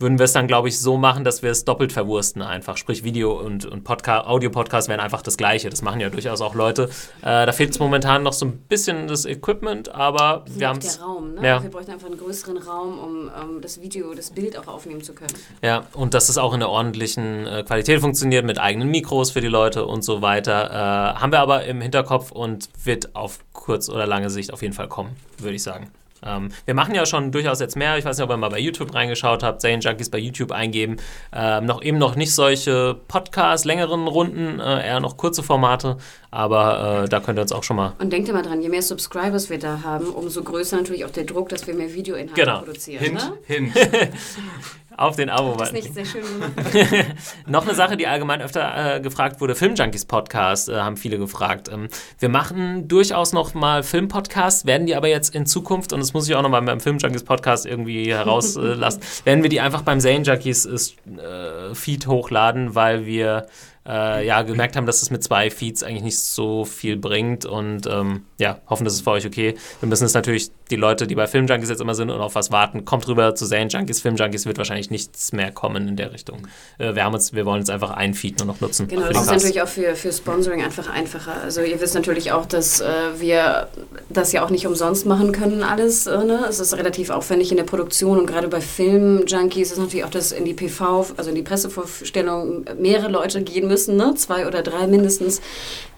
würden 0.00 0.18
wir 0.18 0.24
es 0.24 0.32
dann, 0.32 0.46
glaube 0.46 0.68
ich, 0.68 0.80
so 0.80 0.96
machen, 0.96 1.24
dass 1.24 1.42
wir 1.42 1.50
es 1.50 1.66
doppelt 1.66 1.92
verwursten 1.92 2.40
einfach. 2.40 2.78
Sprich, 2.78 3.04
Video 3.04 3.38
und, 3.38 3.66
und 3.66 3.84
Podcast, 3.84 4.26
Audio-Podcast 4.26 4.88
wären 4.88 4.98
einfach 4.98 5.20
das 5.20 5.36
Gleiche. 5.36 5.68
Das 5.68 5.82
machen 5.82 6.00
ja 6.00 6.08
durchaus 6.08 6.40
auch 6.40 6.54
Leute. 6.54 6.84
Äh, 7.20 7.44
da 7.44 7.52
fehlt 7.52 7.70
es 7.70 7.78
momentan 7.78 8.22
noch 8.22 8.32
so 8.32 8.46
ein 8.46 8.56
bisschen 8.56 9.08
das 9.08 9.26
Equipment, 9.26 9.94
aber 9.94 10.46
wir 10.48 10.68
haben 10.68 10.78
es. 10.78 10.96
der 10.96 11.04
Raum, 11.04 11.34
ne? 11.34 11.46
Ja. 11.46 11.62
Wir 11.62 11.70
bräuchten 11.70 11.92
einfach 11.92 12.06
einen 12.06 12.18
größeren 12.18 12.56
Raum, 12.56 12.98
um 12.98 13.28
ähm, 13.28 13.60
das 13.60 13.82
Video, 13.82 14.14
das 14.14 14.30
Bild 14.30 14.58
auch 14.58 14.68
aufnehmen 14.68 15.02
zu 15.02 15.12
können. 15.12 15.34
Ja, 15.60 15.84
und 15.92 16.14
dass 16.14 16.30
es 16.30 16.38
auch 16.38 16.54
in 16.54 16.62
einer 16.62 16.70
ordentlichen 16.70 17.46
äh, 17.46 17.62
Qualität 17.62 18.00
funktioniert, 18.00 18.46
mit 18.46 18.58
eigenen 18.58 18.88
Mikros 18.88 19.30
für 19.30 19.42
die 19.42 19.48
Leute 19.48 19.84
und 19.84 20.02
so 20.02 20.22
weiter. 20.22 20.70
Äh, 20.70 21.20
haben 21.20 21.30
wir 21.30 21.40
aber 21.40 21.64
im 21.64 21.82
Hinterkopf 21.82 22.32
und 22.32 22.70
wird 22.84 23.14
auf 23.14 23.40
kurz 23.52 23.90
oder 23.90 24.06
lange 24.06 24.30
Sicht 24.30 24.50
auf 24.50 24.62
jeden 24.62 24.74
Fall 24.74 24.88
kommen, 24.88 25.14
würde 25.38 25.56
ich 25.56 25.62
sagen. 25.62 25.90
Ähm, 26.24 26.50
wir 26.64 26.74
machen 26.74 26.94
ja 26.94 27.06
schon 27.06 27.32
durchaus 27.32 27.60
jetzt 27.60 27.76
mehr. 27.76 27.96
Ich 27.98 28.04
weiß 28.04 28.16
nicht, 28.18 28.24
ob 28.24 28.30
ihr 28.30 28.36
mal 28.36 28.50
bei 28.50 28.58
YouTube 28.58 28.94
reingeschaut 28.94 29.42
habt. 29.42 29.60
Zane 29.60 29.78
Junkies 29.80 30.10
bei 30.10 30.18
YouTube 30.18 30.52
eingeben. 30.52 30.96
Ähm, 31.32 31.66
noch 31.66 31.82
eben 31.82 31.98
noch 31.98 32.14
nicht 32.16 32.34
solche 32.34 32.96
Podcasts, 33.08 33.64
längeren 33.64 34.06
Runden, 34.08 34.60
äh, 34.60 34.86
eher 34.86 35.00
noch 35.00 35.16
kurze 35.16 35.42
Formate. 35.42 35.96
Aber 36.30 37.04
äh, 37.04 37.08
da 37.08 37.20
könnt 37.20 37.38
ihr 37.38 37.42
uns 37.42 37.52
auch 37.52 37.64
schon 37.64 37.76
mal. 37.76 37.92
Und 37.98 38.12
denkt 38.12 38.28
immer 38.28 38.42
dran, 38.42 38.60
je 38.62 38.68
mehr 38.68 38.82
Subscribers 38.82 39.50
wir 39.50 39.58
da 39.58 39.82
haben, 39.82 40.06
umso 40.08 40.42
größer 40.42 40.76
natürlich 40.76 41.04
auch 41.04 41.10
der 41.10 41.24
Druck, 41.24 41.48
dass 41.48 41.66
wir 41.66 41.74
mehr 41.74 41.92
Videoinhalte 41.94 42.40
Genau. 42.40 42.58
produzieren. 42.58 43.02
Hint, 43.02 43.14
Ne? 43.14 43.38
Hint. 43.46 43.74
Auf 44.96 45.16
den 45.16 45.30
abo 45.30 45.54
Das 45.56 45.68
ist 45.68 45.74
nicht 45.74 45.94
sehr 45.94 46.04
schön 46.04 46.22
gemacht. 46.22 46.52
Noch 47.46 47.64
eine 47.64 47.74
Sache, 47.74 47.96
die 47.96 48.06
allgemein 48.06 48.42
öfter 48.42 48.96
äh, 48.96 49.00
gefragt 49.00 49.40
wurde, 49.40 49.54
Filmjunkies 49.54 50.04
Podcast, 50.04 50.68
äh, 50.68 50.76
haben 50.76 50.96
viele 50.96 51.18
gefragt. 51.18 51.68
Ähm, 51.72 51.88
wir 52.18 52.28
machen 52.28 52.88
durchaus 52.88 53.32
noch 53.32 53.54
mal 53.54 53.82
Filmpodcasts, 53.82 54.66
werden 54.66 54.86
die 54.86 54.94
aber 54.94 55.08
jetzt 55.08 55.34
in 55.34 55.46
Zukunft, 55.46 55.92
und 55.92 56.00
das 56.00 56.12
muss 56.12 56.28
ich 56.28 56.34
auch 56.34 56.42
noch 56.42 56.50
mal 56.50 56.60
beim 56.62 56.80
Filmjunkies 56.80 57.24
Podcast 57.24 57.66
irgendwie 57.66 58.12
herauslassen, 58.12 59.02
werden 59.24 59.42
wir 59.42 59.50
die 59.50 59.60
einfach 59.60 59.82
beim 59.82 60.00
Zane 60.00 60.22
Junkies 60.22 60.66
äh, 60.66 61.74
Feed 61.74 62.06
hochladen, 62.06 62.74
weil 62.74 63.06
wir 63.06 63.46
äh, 63.90 64.24
ja, 64.26 64.42
gemerkt 64.42 64.76
haben, 64.76 64.86
dass 64.86 65.02
es 65.02 65.10
mit 65.10 65.24
zwei 65.24 65.50
Feeds 65.50 65.82
eigentlich 65.82 66.04
nicht 66.04 66.18
so 66.20 66.64
viel 66.64 66.96
bringt 66.96 67.44
und 67.44 67.86
ähm, 67.86 68.24
ja, 68.38 68.60
hoffen, 68.68 68.84
das 68.84 68.94
ist 68.94 69.02
für 69.02 69.10
euch 69.10 69.26
okay. 69.26 69.54
Wir 69.80 69.88
müssen 69.88 70.04
es 70.04 70.14
natürlich, 70.14 70.50
die 70.70 70.76
Leute, 70.76 71.08
die 71.08 71.16
bei 71.16 71.26
Filmjunkies 71.26 71.68
jetzt 71.68 71.80
immer 71.80 71.96
sind 71.96 72.10
und 72.10 72.20
auf 72.20 72.36
was 72.36 72.52
warten, 72.52 72.84
kommt 72.84 73.08
rüber 73.08 73.34
zu 73.34 73.46
Zane 73.46 73.66
Junkies. 73.68 74.00
Filmjunkies 74.00 74.46
wird 74.46 74.58
wahrscheinlich 74.58 74.90
nichts 74.90 75.32
mehr 75.32 75.50
kommen 75.50 75.88
in 75.88 75.96
der 75.96 76.12
Richtung. 76.12 76.46
Äh, 76.78 76.94
wir, 76.94 77.04
haben 77.04 77.14
uns, 77.14 77.32
wir 77.32 77.44
wollen 77.44 77.58
jetzt 77.58 77.70
einfach 77.70 77.90
einen 77.90 78.14
Feed 78.14 78.38
nur 78.38 78.46
noch 78.46 78.60
nutzen. 78.60 78.86
Genau, 78.86 79.08
das 79.08 79.22
ist 79.22 79.30
natürlich 79.30 79.62
auch 79.62 79.68
für, 79.68 79.96
für 79.96 80.12
Sponsoring 80.12 80.62
einfach 80.62 80.88
einfacher. 80.88 81.42
Also 81.42 81.62
ihr 81.62 81.80
wisst 81.80 81.94
natürlich 81.94 82.30
auch, 82.30 82.46
dass 82.46 82.80
äh, 82.80 82.86
wir 83.18 83.68
das 84.08 84.30
ja 84.32 84.44
auch 84.44 84.50
nicht 84.50 84.66
umsonst 84.66 85.06
machen 85.06 85.32
können 85.32 85.64
alles. 85.64 86.06
Äh, 86.06 86.24
ne? 86.24 86.46
Es 86.48 86.60
ist 86.60 86.76
relativ 86.76 87.10
aufwendig 87.10 87.50
in 87.50 87.56
der 87.56 87.64
Produktion 87.64 88.18
und 88.18 88.26
gerade 88.26 88.46
bei 88.46 88.60
Filmjunkies 88.60 89.72
ist 89.72 89.78
natürlich 89.78 90.04
auch, 90.04 90.10
dass 90.10 90.30
in 90.30 90.44
die 90.44 90.54
PV, 90.54 91.06
also 91.16 91.30
in 91.30 91.36
die 91.36 91.42
Pressevorstellung 91.42 92.64
mehrere 92.78 93.10
Leute 93.10 93.42
gehen 93.42 93.66
müssen, 93.66 93.79
ne? 93.88 94.14
zwei 94.16 94.46
oder 94.46 94.62
drei 94.62 94.86
mindestens. 94.86 95.40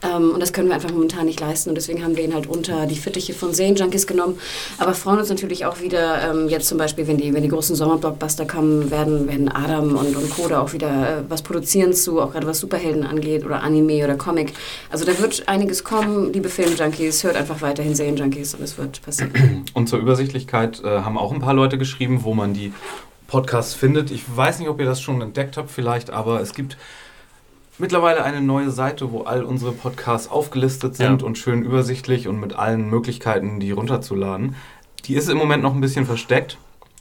Ähm, 0.03 0.33
und 0.33 0.41
das 0.41 0.53
können 0.53 0.69
wir 0.69 0.75
einfach 0.75 0.91
momentan 0.91 1.27
nicht 1.27 1.41
leisten 1.41 1.69
und 1.69 1.77
deswegen 1.77 2.03
haben 2.03 2.17
wir 2.17 2.25
ihn 2.25 2.35
halt 2.35 2.47
unter 2.47 2.87
die 2.87 2.97
Fittiche 2.97 3.35
von 3.35 3.55
Zane 3.55 3.75
Junkies 3.75 4.07
genommen. 4.07 4.39
Aber 4.79 4.95
freuen 4.95 5.19
uns 5.19 5.29
natürlich 5.29 5.65
auch 5.65 5.81
wieder, 5.81 6.31
ähm, 6.31 6.49
jetzt 6.49 6.67
zum 6.69 6.79
Beispiel, 6.79 7.07
wenn 7.07 7.19
die, 7.19 7.33
wenn 7.33 7.43
die 7.43 7.49
großen 7.49 7.77
Sommerblockbuster 7.77 8.47
kommen, 8.47 8.91
werden, 8.91 9.29
werden 9.29 9.49
Adam 9.49 9.97
und, 9.97 10.17
und 10.17 10.31
Koda 10.31 10.61
auch 10.61 10.73
wieder 10.73 10.89
äh, 10.89 11.23
was 11.29 11.43
produzieren 11.43 11.93
zu, 11.93 12.21
auch 12.21 12.33
gerade 12.33 12.47
was 12.47 12.59
Superhelden 12.59 13.05
angeht 13.05 13.45
oder 13.45 13.63
Anime 13.63 14.05
oder 14.05 14.17
Comic. 14.17 14.53
Also 14.91 15.05
da 15.05 15.17
wird 15.19 15.49
einiges 15.49 15.85
kommen, 15.85 16.33
liebe 16.33 16.49
Film-Junkies, 16.49 17.23
hört 17.25 17.37
einfach 17.37 17.61
weiterhin 17.61 17.95
Zane 17.95 18.15
Junkies 18.17 18.55
und 18.55 18.63
es 18.63 18.79
wird 18.79 19.03
passieren. 19.03 19.33
Und 19.75 19.89
zur 19.89 19.99
Übersichtlichkeit 19.99 20.83
äh, 20.85 21.01
haben 21.01 21.17
auch 21.17 21.33
ein 21.33 21.41
paar 21.41 21.55
Leute 21.55 21.79
geschrieben, 21.79 22.25
wo 22.25 22.35
man 22.35 22.53
die 22.53 22.73
Podcasts 23.27 23.73
findet. 23.73 24.11
Ich 24.11 24.25
weiß 24.37 24.59
nicht, 24.59 24.69
ob 24.69 24.79
ihr 24.81 24.85
das 24.85 25.01
schon 25.01 25.23
entdeckt 25.23 25.57
habt 25.57 25.71
vielleicht, 25.71 26.11
aber 26.11 26.41
es 26.41 26.53
gibt 26.53 26.77
mittlerweile 27.83 28.23
eine 28.25 28.41
neue 28.41 28.71
Seite, 28.71 29.13
wo 29.13 29.23
all 29.23 29.43
unsere 29.43 29.73
Podcasts 29.73 30.31
aufgelistet 30.31 30.97
sind 30.97 31.21
Ja. 31.21 31.27
und 31.27 31.37
schön 31.37 31.63
übersichtlich 31.63 32.29
und 32.29 32.41
mit 32.41 32.55
allen 32.55 32.89
Möglichkeiten, 32.89 33.61
die 33.61 33.73
runterzuladen. 33.73 34.55
Die 35.05 35.15
ist 35.15 35.29
im 35.29 35.37
Moment 35.37 35.63
noch 35.63 35.75
ein 35.75 35.81
bisschen 35.81 36.07
versteckt. 36.07 36.57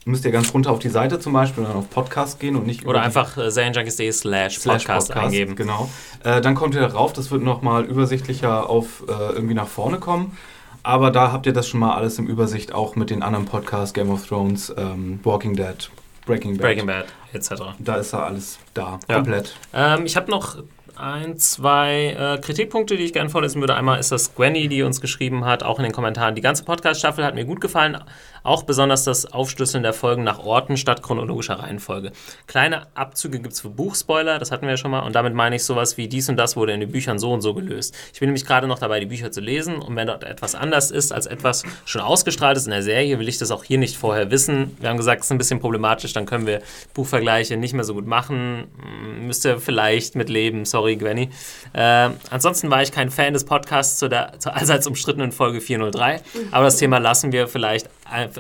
Müsst 0.06 0.26
ihr 0.26 0.32
ganz 0.32 0.52
runter 0.56 0.72
auf 0.72 0.80
die 0.80 0.90
Seite 0.90 1.20
zum 1.20 1.32
Beispiel 1.34 1.64
und 1.64 1.70
dann 1.70 1.78
auf 1.78 1.90
Podcast 1.92 2.40
gehen 2.40 2.56
und 2.56 2.66
nicht 2.66 2.82
über 2.82 2.90
Oder 2.90 3.02
einfach 3.04 3.38
äh, 3.38 3.52
zanejunkies.de 3.52 4.12
slash 4.12 4.58
Podcast 4.60 5.12
eingeben. 5.12 5.56
Genau. 5.56 5.88
Äh, 6.24 6.42
dann 6.42 6.56
kommt 6.56 6.74
ihr 6.74 6.84
rauf, 6.84 7.14
das 7.14 7.30
wird 7.30 7.44
nochmal 7.44 7.86
übersichtlicher 7.86 8.68
auf 8.68 9.04
äh, 9.08 9.12
irgendwie 9.36 9.54
nach 9.54 9.68
vorne 9.68 10.00
kommen. 10.00 10.36
Aber 10.82 11.12
da 11.12 11.32
habt 11.32 11.46
ihr 11.46 11.54
das 11.54 11.68
schon 11.68 11.80
mal 11.80 11.94
alles 11.94 12.18
im 12.18 12.26
Übersicht, 12.26 12.74
auch 12.74 12.96
mit 12.96 13.12
den 13.12 13.22
anderen 13.22 13.46
Podcasts, 13.46 13.94
Game 13.94 14.10
of 14.10 14.26
Thrones, 14.26 14.74
ähm, 14.76 15.20
Walking 15.24 15.56
Dead, 15.56 15.92
Breaking 16.26 16.54
Bad. 16.58 16.62
Breaking 16.62 16.86
Bad, 16.88 17.06
etc. 17.34 17.50
Da 17.80 17.96
ist 17.96 18.14
ja 18.14 18.24
alles 18.26 18.60
da, 18.74 19.00
Ja. 19.10 19.16
komplett. 19.16 19.56
Ähm, 19.74 20.06
ich 20.06 20.16
habe 20.16 20.30
noch 20.30 20.58
ein, 20.96 21.38
zwei 21.38 22.16
äh, 22.18 22.38
Kritikpunkte, 22.42 22.96
die 22.98 23.04
ich 23.06 23.14
gerne 23.14 23.30
vorlesen 23.30 23.60
würde. 23.62 23.76
Einmal 23.76 24.00
ist 24.00 24.12
das 24.12 24.36
Gwenny, 24.36 24.68
die 24.68 24.84
uns 24.84 25.02
geschrieben 25.02 25.46
hat, 25.46 25.64
auch 25.64 25.80
in 25.80 25.84
den 25.84 25.94
Kommentaren. 25.94 26.36
Die 26.36 26.42
ganze 26.42 26.64
Podcast-Staffel 26.64 27.24
hat 27.26 27.34
mir 27.34 27.46
gut 27.46 27.60
gefallen, 27.62 27.98
auch 28.44 28.64
besonders 28.64 29.04
das 29.04 29.32
Aufschlüsseln 29.32 29.84
der 29.84 29.94
Folgen 29.94 30.24
nach 30.24 30.40
Orten 30.40 30.78
statt 30.78 31.04
chronologischer 31.04 31.60
Reihenfolge. 31.60 32.12
Kleine 32.48 32.88
Abzüge 32.96 33.40
gibt 33.40 33.54
es 33.54 33.62
für 33.62 33.70
Buchspoiler, 33.70 34.40
das 34.40 34.52
hatten 34.52 34.64
wir 34.64 34.72
ja 34.72 34.78
schon 34.78 34.92
mal, 34.92 35.02
und 35.02 35.16
damit 35.16 35.34
meine 35.34 35.56
ich 35.56 35.64
sowas 35.64 35.98
wie 35.98 36.08
dies 36.08 36.30
und 36.30 36.38
das 36.38 36.56
wurde 36.56 36.74
in 36.74 36.80
den 36.80 36.92
Büchern 36.92 37.20
so 37.20 37.32
und 37.32 37.42
so 37.42 37.54
gelöst. 37.54 37.96
Ich 38.14 38.20
bin 38.20 38.30
nämlich 38.30 38.46
gerade 38.46 38.68
noch 38.68 38.80
dabei, 38.80 39.00
die 39.00 39.06
Bücher 39.06 39.32
zu 39.32 39.42
lesen, 39.42 39.76
und 39.76 39.96
wenn 39.96 40.08
dort 40.08 40.24
etwas 40.24 40.56
anders 40.56 40.92
ist, 40.92 41.14
als 41.14 41.26
etwas 41.26 41.64
schon 41.86 42.02
ausgestrahlt 42.02 42.58
ist 42.58 42.66
in 42.66 42.72
der 42.72 42.84
Serie, 42.84 43.20
will 43.20 43.28
ich 43.28 43.38
das 43.38 43.52
auch 43.52 43.64
hier 43.64 43.78
nicht 43.78 43.98
vorher 43.98 44.32
wissen. 44.32 44.76
Wir 44.80 44.90
haben 44.90 44.98
gesagt, 44.98 45.22
es 45.22 45.28
ist 45.28 45.32
ein 45.32 45.38
bisschen 45.38 45.60
problematisch, 45.60 46.14
dann 46.14 46.26
können 46.26 46.48
wir 46.48 46.62
Buchvergleiche 46.94 47.58
nicht 47.58 47.74
mehr 47.74 47.84
so 47.84 47.94
gut 47.94 48.08
machen. 48.08 48.68
Hm, 48.82 49.28
Müsst 49.28 49.46
ihr 49.46 49.60
vielleicht 49.60 50.16
mit 50.16 50.30
leben, 50.30 50.66
sorry 50.66 50.96
Gwenny. 50.96 51.30
Äh, 51.74 52.10
ansonsten 52.30 52.70
war 52.70 52.82
ich 52.82 52.92
kein 52.92 53.10
Fan 53.10 53.34
des 53.34 53.46
Podcasts 53.46 53.98
zu 53.98 54.10
der 54.10 54.34
zur 54.40 54.56
allseits 54.56 54.88
umstrittenen 54.88 55.32
Folge 55.32 55.62
403, 55.62 56.22
aber 56.52 56.66
das 56.66 56.78
Thema 56.78 56.98
lassen 56.98 57.32
wir 57.32 57.48
vielleicht, 57.48 57.90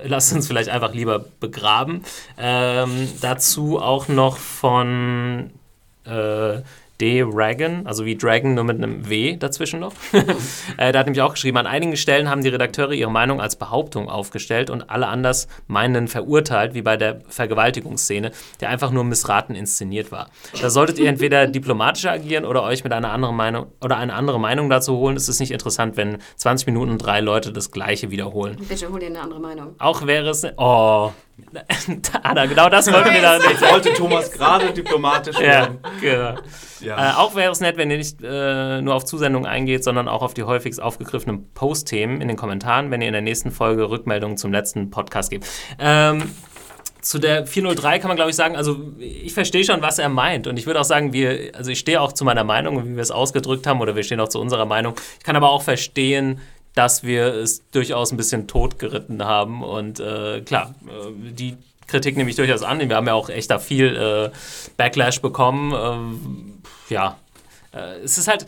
lassen 0.03 0.37
uns 0.37 0.47
vielleicht 0.47 0.69
einfach 0.69 0.93
lieber 0.93 1.25
begraben. 1.39 2.03
Ähm, 2.37 3.09
dazu 3.21 3.79
auch 3.79 4.07
noch 4.07 4.37
von 4.37 5.51
äh, 6.05 6.61
D-Dragon, 7.01 7.87
also 7.87 8.05
wie 8.05 8.15
Dragon, 8.15 8.53
nur 8.53 8.63
mit 8.63 8.77
einem 8.77 9.09
W 9.09 9.35
dazwischen 9.35 9.79
noch. 9.79 9.93
äh, 10.77 10.91
der 10.91 10.99
hat 10.99 11.07
nämlich 11.07 11.21
auch 11.21 11.33
geschrieben, 11.33 11.57
an 11.57 11.65
einigen 11.65 11.97
Stellen 11.97 12.29
haben 12.29 12.43
die 12.43 12.49
Redakteure 12.49 12.91
ihre 12.91 13.11
Meinung 13.11 13.41
als 13.41 13.55
Behauptung 13.55 14.07
aufgestellt 14.07 14.69
und 14.69 14.89
alle 14.89 15.07
anders 15.07 15.47
Meinenden 15.67 16.07
verurteilt, 16.07 16.75
wie 16.75 16.83
bei 16.83 16.97
der 16.97 17.21
Vergewaltigungsszene, 17.27 18.31
der 18.59 18.69
einfach 18.69 18.91
nur 18.91 19.03
missraten 19.03 19.55
inszeniert 19.55 20.11
war. 20.11 20.29
Da 20.61 20.69
solltet 20.69 20.99
ihr 20.99 21.09
entweder 21.09 21.47
diplomatischer 21.47 22.11
agieren 22.11 22.45
oder 22.45 22.63
euch 22.63 22.83
mit 22.83 22.93
einer 22.93 23.11
anderen 23.11 23.35
Meinung 23.35 23.67
oder 23.83 23.97
eine 23.97 24.13
andere 24.13 24.39
Meinung 24.39 24.69
dazu 24.69 24.95
holen. 24.97 25.17
Es 25.17 25.27
ist 25.27 25.39
nicht 25.39 25.51
interessant, 25.51 25.97
wenn 25.97 26.19
20 26.35 26.67
Minuten 26.67 26.97
drei 26.99 27.19
Leute 27.19 27.51
das 27.51 27.71
Gleiche 27.71 28.11
wiederholen. 28.11 28.57
Bitte 28.69 28.91
hol 28.91 28.99
dir 28.99 29.07
eine 29.07 29.21
andere 29.21 29.39
Meinung. 29.39 29.75
Auch 29.79 30.05
wäre 30.05 30.29
es. 30.29 30.45
Oh. 30.57 31.11
Anna, 32.23 32.45
genau 32.45 32.69
das 32.69 32.91
wollten 32.91 33.13
wir 33.13 33.21
da 33.21 33.37
nicht. 33.37 33.61
Wollte 33.61 33.93
Thomas 33.93 34.31
gerade 34.31 34.71
diplomatisch 34.71 35.35
Ja, 35.37 35.41
werden. 35.41 35.79
genau. 35.99 36.35
Ja. 36.79 37.11
Äh, 37.11 37.15
auch 37.17 37.35
wäre 37.35 37.51
es 37.51 37.59
nett, 37.59 37.77
wenn 37.77 37.91
ihr 37.91 37.97
nicht 37.97 38.19
äh, 38.23 38.81
nur 38.81 38.95
auf 38.95 39.05
Zusendungen 39.05 39.49
eingeht, 39.49 39.83
sondern 39.83 40.07
auch 40.07 40.21
auf 40.23 40.33
die 40.33 40.43
häufigst 40.43 40.81
aufgegriffenen 40.81 41.51
Post-Themen 41.53 42.21
in 42.21 42.27
den 42.27 42.37
Kommentaren, 42.37 42.89
wenn 42.91 43.01
ihr 43.01 43.07
in 43.07 43.13
der 43.13 43.21
nächsten 43.21 43.51
Folge 43.51 43.89
Rückmeldungen 43.89 44.37
zum 44.37 44.51
letzten 44.51 44.89
Podcast 44.89 45.29
gebt. 45.29 45.45
Ähm, 45.79 46.31
zu 47.01 47.17
der 47.19 47.47
403 47.47 47.99
kann 47.99 48.07
man, 48.09 48.15
glaube 48.15 48.29
ich, 48.29 48.35
sagen, 48.35 48.55
also 48.55 48.77
ich 48.99 49.33
verstehe 49.33 49.63
schon, 49.63 49.81
was 49.81 49.97
er 49.99 50.09
meint. 50.09 50.47
Und 50.47 50.57
ich 50.57 50.65
würde 50.67 50.79
auch 50.79 50.85
sagen, 50.85 51.13
wir, 51.13 51.51
also 51.55 51.71
ich 51.71 51.79
stehe 51.79 51.99
auch 51.99 52.11
zu 52.13 52.23
meiner 52.25 52.43
Meinung, 52.43 52.85
wie 52.85 52.95
wir 52.95 53.01
es 53.01 53.11
ausgedrückt 53.11 53.65
haben, 53.67 53.81
oder 53.81 53.95
wir 53.95 54.03
stehen 54.03 54.19
auch 54.19 54.29
zu 54.29 54.39
unserer 54.39 54.65
Meinung. 54.65 54.93
Ich 55.17 55.23
kann 55.25 55.35
aber 55.35 55.49
auch 55.49 55.63
verstehen, 55.63 56.39
dass 56.75 57.03
wir 57.03 57.33
es 57.33 57.69
durchaus 57.71 58.11
ein 58.11 58.17
bisschen 58.17 58.47
totgeritten 58.47 59.23
haben. 59.25 59.63
Und 59.63 59.99
äh, 59.99 60.41
klar, 60.41 60.73
äh, 60.87 61.31
die 61.33 61.57
Kritik 61.87 62.15
nehme 62.17 62.29
ich 62.29 62.35
durchaus 62.35 62.63
an. 62.63 62.79
Wir 62.79 62.95
haben 62.95 63.07
ja 63.07 63.13
auch 63.13 63.29
echt 63.29 63.51
da 63.51 63.59
viel 63.59 63.95
äh, 63.95 64.31
Backlash 64.77 65.21
bekommen. 65.21 65.73
Ähm, 65.75 66.61
ja, 66.89 67.17
äh, 67.73 67.99
es 68.03 68.17
ist 68.17 68.27
halt, 68.27 68.45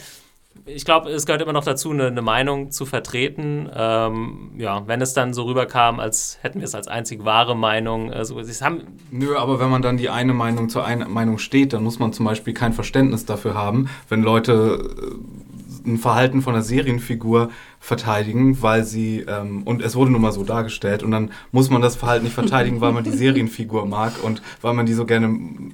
ich 0.66 0.86
glaube, 0.86 1.10
es 1.10 1.26
gehört 1.26 1.42
immer 1.42 1.52
noch 1.52 1.66
dazu, 1.66 1.92
eine, 1.92 2.08
eine 2.08 2.22
Meinung 2.22 2.72
zu 2.72 2.86
vertreten. 2.86 3.70
Ähm, 3.76 4.52
ja, 4.58 4.88
wenn 4.88 5.02
es 5.02 5.14
dann 5.14 5.34
so 5.34 5.44
rüberkam, 5.44 6.00
als 6.00 6.38
hätten 6.42 6.60
wir 6.60 6.66
es 6.66 6.76
als 6.76 6.88
einzig 6.88 7.26
wahre 7.26 7.56
Meinung. 7.56 8.14
Also, 8.14 8.40
haben, 8.62 8.84
Nö, 9.12 9.36
aber 9.36 9.60
wenn 9.60 9.70
man 9.70 9.82
dann 9.82 9.98
die 9.98 10.10
eine 10.10 10.34
Meinung 10.34 10.70
zur 10.70 10.86
einen 10.86 11.12
Meinung 11.12 11.38
steht, 11.38 11.74
dann 11.74 11.84
muss 11.84 12.00
man 12.00 12.14
zum 12.14 12.26
Beispiel 12.26 12.54
kein 12.54 12.72
Verständnis 12.72 13.26
dafür 13.26 13.56
haben, 13.56 13.90
wenn 14.08 14.24
Leute 14.24 14.80
äh, 15.02 15.53
ein 15.86 15.98
Verhalten 15.98 16.42
von 16.42 16.54
einer 16.54 16.64
Serienfigur 16.64 17.50
verteidigen, 17.80 18.62
weil 18.62 18.84
sie, 18.84 19.26
ähm, 19.28 19.64
und 19.64 19.82
es 19.82 19.96
wurde 19.96 20.12
nun 20.12 20.22
mal 20.22 20.32
so 20.32 20.44
dargestellt, 20.44 21.04
und 21.04 21.12
dann 21.12 21.32
muss 21.52 21.70
man 21.70 21.82
das 21.82 21.96
Verhalten 21.96 22.26
nicht 22.26 22.34
verteidigen, 22.34 22.82
weil 22.82 22.92
man 22.92 23.04
die 23.04 23.12
Serienfigur 23.18 23.86
mag 23.86 24.14
und 24.24 24.42
weil 24.62 24.74
man 24.74 24.86
die 24.86 24.94
so 24.94 25.06
gerne 25.06 25.28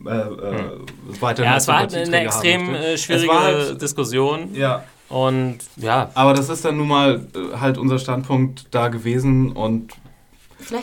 äh, 0.05 0.09
äh, 0.09 1.21
weiter 1.21 1.43
ja, 1.43 1.57
es 1.57 1.67
war 1.67 1.79
halt 1.79 1.93
eine 1.93 2.19
extrem 2.21 2.73
äh, 2.73 2.97
schwierige 2.97 3.33
halt, 3.33 3.81
Diskussion. 3.81 4.53
ja, 4.53 4.83
Und 5.09 5.59
ja, 5.77 6.09
aber 6.15 6.33
das 6.33 6.49
ist 6.49 6.65
dann 6.65 6.77
nun 6.77 6.87
mal 6.87 7.27
äh, 7.35 7.57
halt 7.57 7.77
unser 7.77 7.99
Standpunkt 7.99 8.67
da 8.71 8.87
gewesen 8.87 9.51
und 9.51 9.93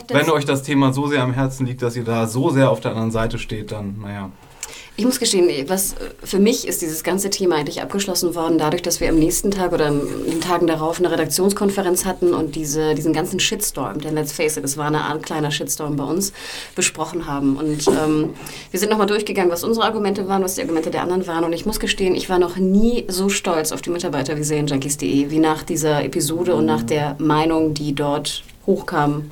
wenn 0.09 0.29
euch 0.31 0.45
das 0.45 0.63
Thema 0.63 0.91
so 0.91 1.07
sehr 1.07 1.21
am 1.21 1.33
Herzen 1.33 1.65
liegt, 1.65 1.81
dass 1.81 1.95
ihr 1.95 2.03
da 2.03 2.27
so 2.27 2.49
sehr 2.49 2.71
auf 2.71 2.79
der 2.79 2.91
anderen 2.91 3.11
Seite 3.11 3.37
steht, 3.37 3.71
dann, 3.71 3.99
naja. 4.01 4.31
Ich 4.99 5.05
muss 5.05 5.19
gestehen, 5.19 5.47
was 5.69 5.93
für 6.23 6.39
mich 6.39 6.67
ist 6.67 6.81
dieses 6.81 7.03
ganze 7.03 7.29
Thema 7.29 7.57
eigentlich 7.57 7.83
abgeschlossen 7.83 8.33
worden, 8.33 8.57
dadurch, 8.57 8.81
dass 8.81 8.99
wir 8.99 9.09
am 9.09 9.19
nächsten 9.19 9.51
Tag 9.51 9.71
oder 9.71 9.89
in 9.89 10.25
den 10.27 10.41
Tagen 10.41 10.65
darauf 10.65 10.97
eine 10.97 11.11
Redaktionskonferenz 11.11 12.03
hatten 12.03 12.33
und 12.33 12.55
diese, 12.55 12.95
diesen 12.95 13.13
ganzen 13.13 13.39
Shitstorm, 13.39 14.01
denn 14.01 14.15
let's 14.15 14.31
face 14.31 14.57
it, 14.57 14.63
es 14.63 14.75
war 14.75 14.87
eine 14.87 15.01
Art 15.01 15.21
kleiner 15.21 15.51
Shitstorm 15.51 15.97
bei 15.97 16.03
uns, 16.03 16.33
besprochen 16.75 17.27
haben. 17.27 17.57
Und 17.57 17.87
ähm, 17.87 18.33
wir 18.71 18.79
sind 18.79 18.89
nochmal 18.89 19.05
durchgegangen, 19.05 19.51
was 19.51 19.63
unsere 19.63 19.85
Argumente 19.85 20.27
waren, 20.27 20.41
was 20.43 20.55
die 20.55 20.61
Argumente 20.61 20.89
der 20.89 21.03
anderen 21.03 21.27
waren. 21.27 21.43
Und 21.43 21.53
ich 21.53 21.67
muss 21.67 21.79
gestehen, 21.79 22.15
ich 22.15 22.27
war 22.27 22.39
noch 22.39 22.57
nie 22.57 23.05
so 23.07 23.29
stolz 23.29 23.71
auf 23.71 23.83
die 23.83 23.91
Mitarbeiter 23.91 24.35
wie 24.35 24.43
Serienjunkies.de, 24.43 25.29
wie 25.29 25.39
nach 25.39 25.61
dieser 25.61 26.03
Episode 26.03 26.55
und 26.55 26.65
nach 26.65 26.81
der 26.81 27.15
Meinung, 27.19 27.75
die 27.75 27.93
dort 27.93 28.43
hochkam 28.65 29.29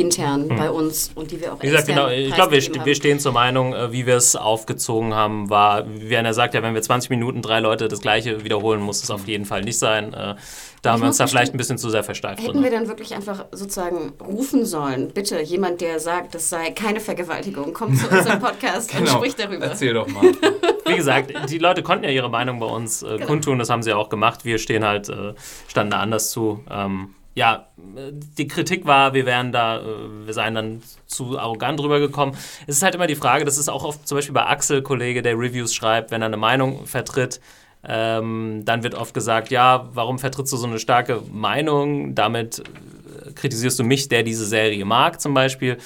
intern 0.00 0.48
hm. 0.48 0.56
bei 0.56 0.70
uns 0.70 1.10
und 1.14 1.30
die 1.30 1.40
wir 1.40 1.52
auch 1.52 1.62
Wie 1.62 1.66
gesagt, 1.66 1.86
genau, 1.86 2.08
ich 2.08 2.34
glaube, 2.34 2.52
wir, 2.52 2.84
wir, 2.84 2.94
stehen 2.94 3.20
zur 3.20 3.32
Meinung, 3.32 3.74
äh, 3.74 3.92
wie 3.92 4.06
wir 4.06 4.16
es 4.16 4.36
aufgezogen 4.36 5.14
haben, 5.14 5.50
war, 5.50 5.86
wie 5.88 6.10
Werner 6.10 6.34
sagt 6.34 6.54
ja, 6.54 6.62
wenn 6.62 6.74
wir 6.74 6.82
20 6.82 7.10
Minuten 7.10 7.42
drei 7.42 7.60
Leute 7.60 7.88
das 7.88 8.00
Gleiche 8.00 8.44
wiederholen, 8.44 8.80
muss 8.80 9.02
es 9.02 9.10
auf 9.10 9.28
jeden 9.28 9.44
Fall 9.44 9.62
nicht 9.62 9.78
sein. 9.78 10.14
Äh, 10.14 10.36
da 10.82 10.92
haben 10.92 11.02
wir 11.02 11.08
uns 11.08 11.18
da 11.18 11.26
vielleicht 11.26 11.52
ein 11.52 11.58
bisschen 11.58 11.76
zu 11.76 11.90
sehr 11.90 12.02
versteift. 12.02 12.40
Hätten 12.40 12.52
drin. 12.52 12.62
wir 12.62 12.70
dann 12.70 12.88
wirklich 12.88 13.14
einfach 13.14 13.44
sozusagen 13.52 14.14
rufen 14.20 14.64
sollen, 14.64 15.08
bitte, 15.12 15.40
jemand, 15.42 15.82
der 15.82 16.00
sagt, 16.00 16.34
das 16.34 16.48
sei 16.48 16.70
keine 16.70 17.00
Vergewaltigung, 17.00 17.74
kommt 17.74 17.98
zu 17.98 18.08
unserem 18.08 18.40
Podcast 18.40 18.90
genau. 18.90 19.02
und 19.02 19.08
spricht 19.08 19.38
darüber. 19.38 19.66
Erzähl 19.66 19.92
doch 19.92 20.08
mal. 20.08 20.22
Wie 20.86 20.96
gesagt, 20.96 21.32
die 21.50 21.58
Leute 21.58 21.82
konnten 21.82 22.04
ja 22.04 22.10
ihre 22.10 22.30
Meinung 22.30 22.60
bei 22.60 22.66
uns 22.66 23.02
äh, 23.02 23.16
genau. 23.16 23.26
kundtun, 23.26 23.58
das 23.58 23.68
haben 23.68 23.82
sie 23.82 23.92
auch 23.92 24.08
gemacht. 24.08 24.44
Wir 24.44 24.58
stehen 24.58 24.84
halt, 24.84 25.08
äh, 25.10 25.34
standen 25.68 25.90
da 25.90 26.00
anders 26.00 26.30
zu. 26.30 26.64
Ähm, 26.70 27.14
ja, 27.40 27.68
die 28.36 28.48
Kritik 28.48 28.84
war, 28.84 29.14
wir 29.14 29.24
wären 29.24 29.50
da, 29.50 29.78
äh, 29.78 30.26
wir 30.26 30.34
seien 30.34 30.54
dann 30.54 30.82
zu 31.06 31.38
arrogant 31.38 31.80
rübergekommen. 31.80 32.34
Es 32.66 32.76
ist 32.76 32.82
halt 32.82 32.94
immer 32.94 33.06
die 33.06 33.14
Frage, 33.14 33.46
das 33.46 33.56
ist 33.56 33.70
auch 33.70 33.82
oft 33.82 34.06
zum 34.06 34.18
Beispiel 34.18 34.34
bei 34.34 34.44
Axel, 34.44 34.82
Kollege, 34.82 35.22
der 35.22 35.38
Reviews 35.38 35.72
schreibt, 35.72 36.10
wenn 36.10 36.20
er 36.20 36.26
eine 36.26 36.36
Meinung 36.36 36.86
vertritt, 36.86 37.40
ähm, 37.82 38.60
dann 38.66 38.82
wird 38.82 38.94
oft 38.94 39.14
gesagt, 39.14 39.50
ja, 39.50 39.88
warum 39.94 40.18
vertrittst 40.18 40.52
du 40.52 40.58
so 40.58 40.66
eine 40.66 40.78
starke 40.78 41.22
Meinung? 41.32 42.14
Damit 42.14 42.58
äh, 42.58 43.32
kritisierst 43.32 43.78
du 43.78 43.84
mich, 43.84 44.08
der 44.08 44.22
diese 44.22 44.44
Serie 44.44 44.84
mag, 44.84 45.18
zum 45.18 45.32
Beispiel. 45.32 45.78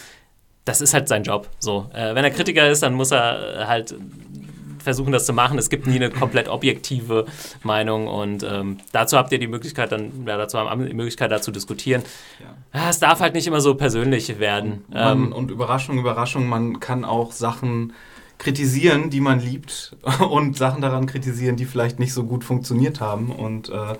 Das 0.64 0.80
ist 0.80 0.92
halt 0.92 1.06
sein 1.06 1.22
Job. 1.22 1.48
So, 1.60 1.88
äh, 1.94 2.16
wenn 2.16 2.24
er 2.24 2.32
Kritiker 2.32 2.68
ist, 2.68 2.82
dann 2.82 2.94
muss 2.94 3.12
er 3.12 3.60
äh, 3.60 3.66
halt 3.66 3.94
versuchen, 4.84 5.12
das 5.12 5.26
zu 5.26 5.32
machen. 5.32 5.58
Es 5.58 5.70
gibt 5.70 5.86
nie 5.86 5.96
eine 5.96 6.10
komplett 6.10 6.48
objektive 6.48 7.26
Meinung 7.62 8.06
und 8.06 8.44
ähm, 8.44 8.78
dazu 8.92 9.16
habt 9.16 9.32
ihr 9.32 9.38
die 9.38 9.48
Möglichkeit, 9.48 9.90
dann, 9.90 10.24
ja, 10.26 10.36
dazu 10.36 10.58
haben 10.58 10.86
die 10.86 10.94
Möglichkeit, 10.94 11.32
da 11.32 11.40
zu 11.40 11.50
diskutieren. 11.50 12.02
Ja. 12.72 12.88
Es 12.88 13.00
darf 13.00 13.20
halt 13.20 13.34
nicht 13.34 13.46
immer 13.46 13.60
so 13.60 13.74
persönlich 13.74 14.38
werden. 14.38 14.84
Und, 14.88 14.94
man, 14.94 15.18
ähm, 15.18 15.32
und 15.32 15.50
Überraschung, 15.50 15.98
Überraschung, 15.98 16.46
man 16.46 16.80
kann 16.80 17.04
auch 17.04 17.32
Sachen 17.32 17.92
kritisieren, 18.38 19.10
die 19.10 19.20
man 19.20 19.40
liebt 19.40 19.96
und 20.30 20.56
Sachen 20.56 20.82
daran 20.82 21.06
kritisieren, 21.06 21.56
die 21.56 21.64
vielleicht 21.64 21.98
nicht 21.98 22.12
so 22.12 22.24
gut 22.24 22.44
funktioniert 22.44 23.00
haben 23.00 23.30
und 23.30 23.70
äh, 23.70 23.96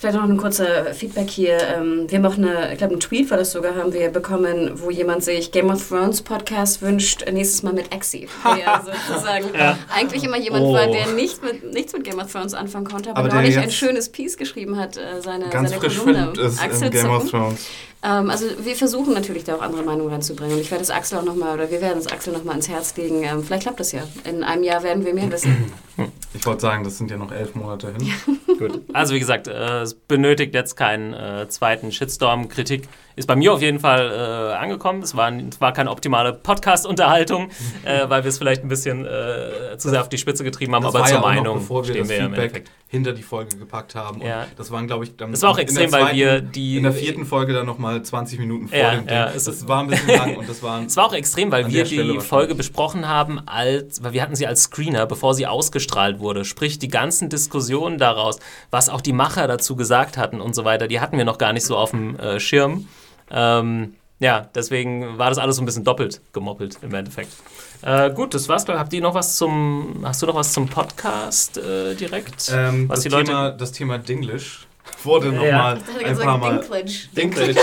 Vielleicht 0.00 0.16
noch 0.16 0.24
ein 0.26 0.38
kurzer 0.38 0.94
Feedback 0.94 1.28
hier. 1.28 1.58
Ähm, 1.76 2.06
wir 2.08 2.16
haben 2.16 2.24
auch 2.24 2.38
eine, 2.38 2.72
ich 2.72 2.78
glaube, 2.78 2.94
einen 2.94 3.00
Tweet 3.00 3.30
war 3.30 3.36
das 3.36 3.52
sogar, 3.52 3.74
haben 3.74 3.92
wir 3.92 4.08
bekommen, 4.08 4.70
wo 4.76 4.88
jemand 4.88 5.22
sich 5.22 5.52
Game 5.52 5.68
of 5.68 5.86
Thrones 5.86 6.22
Podcast 6.22 6.80
wünscht, 6.80 7.30
nächstes 7.30 7.62
Mal 7.62 7.74
mit 7.74 7.94
Exi. 7.94 8.26
Der 8.44 8.82
sozusagen 8.82 9.54
ja. 9.54 9.78
eigentlich 9.94 10.24
immer 10.24 10.38
jemand 10.38 10.64
oh. 10.64 10.72
war, 10.72 10.86
der 10.86 11.08
nicht 11.08 11.44
mit, 11.44 11.74
nichts 11.74 11.92
mit 11.92 12.04
Game 12.04 12.18
of 12.18 12.32
Thrones 12.32 12.54
anfangen 12.54 12.86
konnte, 12.86 13.10
aber, 13.10 13.18
aber 13.18 13.34
neulich 13.34 13.58
ein 13.58 13.70
schönes 13.70 14.08
Piece 14.08 14.38
geschrieben 14.38 14.78
hat, 14.78 14.96
äh, 14.96 15.20
seine, 15.20 15.50
ganz 15.50 15.68
seine 15.68 15.82
frisch 15.82 15.98
Kolumne. 15.98 16.32
Ist 16.46 16.62
Axel 16.62 16.88
Game 16.88 17.02
Zucken. 17.02 17.16
of 17.16 17.30
Thrones. 17.30 17.66
Ähm, 18.02 18.30
also 18.30 18.46
wir 18.62 18.74
versuchen 18.76 19.12
natürlich 19.12 19.44
da 19.44 19.56
auch 19.56 19.62
andere 19.62 19.82
Meinungen 19.82 20.10
reinzubringen. 20.10 20.54
Und 20.54 20.60
ich 20.60 20.70
werde 20.70 20.82
es 20.82 20.90
Axel 20.90 21.18
auch 21.18 21.24
nochmal, 21.24 21.54
oder 21.54 21.70
wir 21.70 21.80
werden 21.80 21.98
es 21.98 22.06
Axel 22.06 22.32
nochmal 22.32 22.56
ins 22.56 22.68
Herz 22.68 22.96
legen. 22.96 23.22
Ähm, 23.22 23.42
vielleicht 23.42 23.64
klappt 23.64 23.80
das 23.80 23.92
ja. 23.92 24.02
In 24.24 24.42
einem 24.42 24.62
Jahr 24.62 24.82
werden 24.82 25.04
wir 25.04 25.14
mehr 25.14 25.30
wissen. 25.30 25.72
Ich 26.32 26.46
wollte 26.46 26.62
sagen, 26.62 26.84
das 26.84 26.96
sind 26.96 27.10
ja 27.10 27.18
noch 27.18 27.30
elf 27.32 27.54
Monate 27.54 27.92
hin. 27.92 28.10
Gut. 28.58 28.80
Also 28.94 29.14
wie 29.14 29.18
gesagt, 29.18 29.48
äh, 29.48 29.82
es 29.82 29.94
benötigt 29.94 30.54
jetzt 30.54 30.76
keinen 30.76 31.12
äh, 31.12 31.46
zweiten 31.48 31.92
Shitstorm. 31.92 32.48
Kritik 32.48 32.88
ist 33.16 33.26
bei 33.26 33.36
mir 33.36 33.52
auf 33.52 33.62
jeden 33.62 33.80
Fall 33.80 34.10
äh, 34.10 34.54
angekommen. 34.56 35.02
Es 35.02 35.16
war, 35.16 35.32
es 35.32 35.60
war 35.60 35.72
keine 35.72 35.90
optimale 35.90 36.32
Podcast-Unterhaltung, 36.32 37.50
äh, 37.84 38.08
weil 38.08 38.24
wir 38.24 38.28
es 38.28 38.38
vielleicht 38.38 38.62
ein 38.62 38.68
bisschen 38.68 39.06
äh, 39.06 39.76
zu 39.78 39.90
sehr 39.90 40.00
auf 40.00 40.08
die 40.08 40.18
Spitze 40.18 40.44
getrieben 40.44 40.74
haben, 40.74 40.84
das 40.84 40.94
aber 40.94 41.04
zur 41.04 41.16
ja 41.16 41.20
Meinung 41.20 41.44
noch, 41.44 41.54
bevor 41.54 41.86
wir 41.86 41.94
das 41.94 42.08
wir 42.08 42.16
Feedback 42.16 42.64
hinter 42.90 43.12
die 43.12 43.22
Folge 43.22 43.56
gepackt 43.56 43.94
haben. 43.94 44.20
Ja. 44.20 44.46
das 44.56 44.72
waren, 44.72 44.88
glaube 44.88 45.04
ich, 45.04 45.16
dann 45.16 45.30
das 45.30 45.42
war 45.42 45.50
auch 45.50 45.58
extrem, 45.58 45.90
zweiten, 45.90 46.06
weil 46.06 46.14
wir 46.14 46.40
die 46.40 46.76
in 46.76 46.82
der 46.82 46.92
vierten 46.92 47.24
Folge 47.24 47.52
dann 47.52 47.64
nochmal 47.64 48.02
20 48.02 48.40
Minuten 48.40 48.66
vor 48.68 48.76
ja, 48.76 48.90
dem 48.90 49.06
Ding. 49.06 49.14
Ja, 49.14 49.26
das 49.26 49.68
war 49.68 49.82
ein 49.82 49.86
bisschen 49.86 50.08
lang 50.16 50.36
und 50.36 50.48
das 50.48 50.60
war. 50.62 50.82
Es 50.84 50.96
war 50.96 51.06
auch 51.06 51.12
extrem, 51.12 51.52
weil 51.52 51.68
wir 51.68 51.84
die 51.84 52.18
Folge 52.18 52.56
besprochen 52.56 53.06
haben, 53.06 53.40
als, 53.46 54.02
weil 54.02 54.12
wir 54.12 54.22
hatten 54.22 54.34
sie 54.34 54.46
als 54.46 54.64
Screener, 54.64 55.06
bevor 55.06 55.34
sie 55.34 55.46
ausgestrahlt 55.46 56.18
wurde. 56.18 56.44
Sprich, 56.44 56.80
die 56.80 56.88
ganzen 56.88 57.28
Diskussionen 57.28 57.98
daraus, 57.98 58.40
was 58.70 58.88
auch 58.88 59.00
die 59.00 59.12
Macher 59.12 59.46
dazu 59.46 59.76
gesagt 59.76 60.18
hatten 60.18 60.40
und 60.40 60.54
so 60.54 60.64
weiter, 60.64 60.88
die 60.88 60.98
hatten 60.98 61.16
wir 61.16 61.24
noch 61.24 61.38
gar 61.38 61.52
nicht 61.52 61.64
so 61.64 61.76
auf 61.76 61.92
dem 61.92 62.18
äh, 62.18 62.40
Schirm. 62.40 62.88
Ähm, 63.30 63.94
ja, 64.18 64.48
deswegen 64.54 65.16
war 65.18 65.30
das 65.30 65.38
alles 65.38 65.56
so 65.56 65.62
ein 65.62 65.64
bisschen 65.64 65.84
doppelt 65.84 66.20
gemoppelt 66.32 66.78
im 66.82 66.92
Endeffekt. 66.92 67.32
Äh, 67.82 68.10
gut, 68.12 68.34
das 68.34 68.48
war's, 68.48 68.66
glaube 68.66 68.76
ich. 68.76 68.80
Habt 68.80 68.92
ihr 68.92 69.00
noch 69.00 69.14
was 69.14 69.36
zum, 69.36 70.00
hast 70.02 70.20
du 70.20 70.26
noch 70.26 70.34
was 70.34 70.52
zum 70.52 70.68
Podcast 70.68 71.56
äh, 71.56 71.94
direkt? 71.94 72.52
Ähm, 72.54 72.88
das, 72.88 73.04
Thema, 73.04 73.50
das 73.50 73.72
Thema 73.72 73.98
Dinglish 73.98 74.66
wurde 75.04 75.32
nochmal 75.32 75.82
ja. 76.02 76.06
ein 76.06 76.18
paar 76.18 76.38
Mal... 76.38 76.58
Dinklage. 76.58 76.92
Dinklage. 77.16 77.54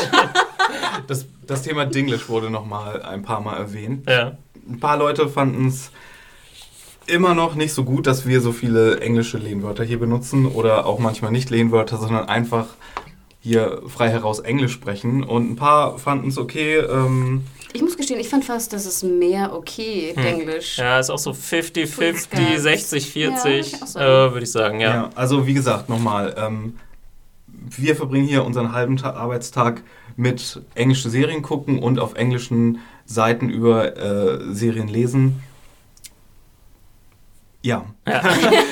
das, 1.08 1.28
das 1.46 1.62
Thema 1.62 1.86
Dinglish 1.86 2.28
wurde 2.28 2.50
nochmal 2.50 3.04
ein 3.04 3.22
paar 3.22 3.42
Mal 3.42 3.58
erwähnt. 3.58 4.10
Ja. 4.10 4.38
Ein 4.68 4.80
paar 4.80 4.98
Leute 4.98 5.30
fanden 5.30 5.68
es 5.68 5.92
immer 7.06 7.36
noch 7.36 7.54
nicht 7.54 7.74
so 7.74 7.84
gut, 7.84 8.08
dass 8.08 8.28
wir 8.28 8.42
so 8.42 8.52
viele 8.52 9.00
englische 9.00 9.38
Lehnwörter 9.38 9.84
hier 9.84 10.00
benutzen 10.00 10.46
oder 10.46 10.86
auch 10.86 11.00
manchmal 11.00 11.32
nicht 11.32 11.50
Lehnwörter, 11.50 11.98
sondern 11.98 12.28
einfach 12.28 12.66
hier 13.48 13.82
frei 13.88 14.10
heraus 14.10 14.40
Englisch 14.40 14.74
sprechen. 14.74 15.24
Und 15.24 15.52
ein 15.52 15.56
paar 15.56 15.98
fanden 15.98 16.30
es 16.30 16.38
okay. 16.38 16.78
Ähm, 16.78 17.44
ich 17.74 17.82
muss 17.82 17.98
gestehen, 17.98 18.20
ich 18.20 18.30
fand 18.30 18.46
fast, 18.46 18.74
dass 18.74 18.86
es 18.86 19.04
mehr 19.04 19.54
okay, 19.54 20.14
hm. 20.16 20.26
Englisch. 20.26 20.78
Ja, 20.78 21.00
ist 21.00 21.10
auch 21.10 21.18
so 21.18 21.32
50-50, 21.32 22.60
60-40, 22.60 23.96
ja, 23.96 24.28
äh, 24.28 24.32
würde 24.32 24.44
ich 24.44 24.52
sagen, 24.52 24.80
ja. 24.80 24.94
ja. 24.94 25.10
Also 25.16 25.48
wie 25.48 25.54
gesagt, 25.54 25.90
nochmal, 25.90 26.36
ähm, 26.38 26.78
wir 27.48 27.96
verbringen 27.96 28.28
hier 28.28 28.44
unseren 28.46 28.74
halben 28.74 28.98
Ta 28.98 29.12
Arbeitstag 29.12 29.84
mit 30.16 30.62
englische 30.76 31.10
Serien 31.10 31.42
gucken 31.42 31.80
und 31.80 32.00
auf 32.00 32.16
englischen 32.16 32.80
Seiten 33.06 33.50
über 33.50 33.98
äh, 33.98 34.54
Serien 34.54 34.88
lesen. 34.88 35.44
Ja. 37.62 37.86
ja. 38.08 38.22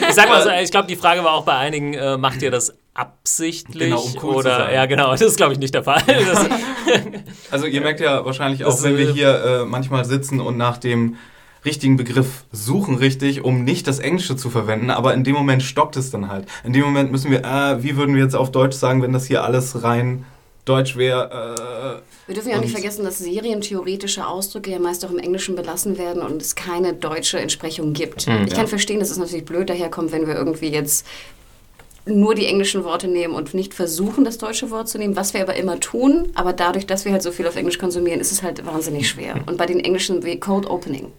Ich 0.07 0.15
sag 0.15 0.30
mal 0.30 0.41
so, 0.43 0.49
ich 0.63 0.71
glaube, 0.71 0.88
die 0.88 0.95
Frage 0.95 1.23
war 1.23 1.34
auch 1.34 1.45
bei 1.45 1.55
einigen, 1.55 1.93
äh, 1.93 2.17
macht 2.17 2.41
ihr 2.41 2.51
das 2.51 2.73
absichtlich 2.95 3.89
genau, 3.89 4.01
um 4.01 4.13
cool 4.23 4.35
oder 4.35 4.73
ja 4.73 4.85
genau 4.85 5.11
das 5.11 5.21
ist 5.21 5.35
glaube 5.35 5.51
ich 5.51 5.59
nicht 5.59 5.75
der 5.75 5.83
Fall 5.83 6.01
also 7.51 7.65
ihr 7.65 7.81
merkt 7.81 7.99
ja 7.99 8.25
wahrscheinlich 8.25 8.63
auch 8.63 8.81
wenn 8.83 8.97
wir 8.97 9.11
hier 9.11 9.43
äh, 9.43 9.65
manchmal 9.65 10.05
sitzen 10.05 10.39
und 10.39 10.55
nach 10.55 10.77
dem 10.77 11.17
richtigen 11.65 11.97
Begriff 11.97 12.45
suchen 12.53 12.95
richtig 12.95 13.43
um 13.43 13.65
nicht 13.65 13.87
das 13.87 13.99
Englische 13.99 14.37
zu 14.37 14.49
verwenden 14.49 14.89
aber 14.89 15.13
in 15.13 15.25
dem 15.25 15.35
Moment 15.35 15.61
stockt 15.61 15.97
es 15.97 16.09
dann 16.09 16.29
halt 16.29 16.47
in 16.63 16.71
dem 16.71 16.83
Moment 16.83 17.11
müssen 17.11 17.31
wir 17.31 17.43
äh, 17.43 17.83
wie 17.83 17.97
würden 17.97 18.15
wir 18.15 18.23
jetzt 18.23 18.35
auf 18.35 18.49
Deutsch 18.49 18.77
sagen 18.77 19.01
wenn 19.01 19.11
das 19.11 19.25
hier 19.25 19.43
alles 19.43 19.83
rein 19.83 20.25
Deutsch 20.63 20.95
wäre 20.95 22.01
äh, 22.01 22.15
wir 22.27 22.33
dürfen 22.33 22.49
ja 22.49 22.57
auch 22.57 22.61
nicht 22.61 22.71
vergessen, 22.71 23.05
dass 23.05 23.19
serientheoretische 23.19 24.25
Ausdrücke 24.25 24.71
ja 24.71 24.79
meist 24.79 25.05
auch 25.05 25.11
im 25.11 25.19
Englischen 25.19 25.55
belassen 25.55 25.99
werden 25.99 26.23
und 26.23 26.41
es 26.41 26.55
keine 26.55 26.93
deutsche 26.93 27.37
Entsprechung 27.37 27.93
gibt. 27.93 28.25
Mhm, 28.25 28.45
ich 28.47 28.53
kann 28.53 28.61
ja. 28.61 28.67
verstehen, 28.67 28.99
dass 28.99 29.11
es 29.11 29.19
natürlich 29.19 29.45
blöd 29.45 29.69
daherkommt, 29.69 30.11
wenn 30.11 30.25
wir 30.25 30.33
irgendwie 30.33 30.69
jetzt 30.69 31.05
nur 32.06 32.36
die 32.36 32.45
englischen 32.45 32.84
Worte 32.84 33.08
nehmen 33.08 33.34
und 33.34 33.53
nicht 33.53 33.74
versuchen, 33.74 34.26
das 34.26 34.38
deutsche 34.38 34.70
Wort 34.70 34.88
zu 34.88 34.97
nehmen, 34.97 35.16
was 35.16 35.34
wir 35.34 35.41
aber 35.41 35.56
immer 35.56 35.80
tun. 35.80 36.30
Aber 36.36 36.53
dadurch, 36.53 36.86
dass 36.86 37.06
wir 37.06 37.12
halt 37.12 37.24
so 37.24 37.32
viel 37.32 37.47
auf 37.47 37.56
Englisch 37.56 37.80
konsumieren, 37.80 38.20
ist 38.20 38.32
es 38.32 38.43
halt 38.43 38.66
wahnsinnig 38.66 39.10
schwer. 39.10 39.36
Und 39.45 39.58
bei 39.58 39.66
den 39.66 39.80
Englischen 39.80 40.24
wie 40.24 40.39
Cold 40.39 40.68
Opening. 40.68 41.12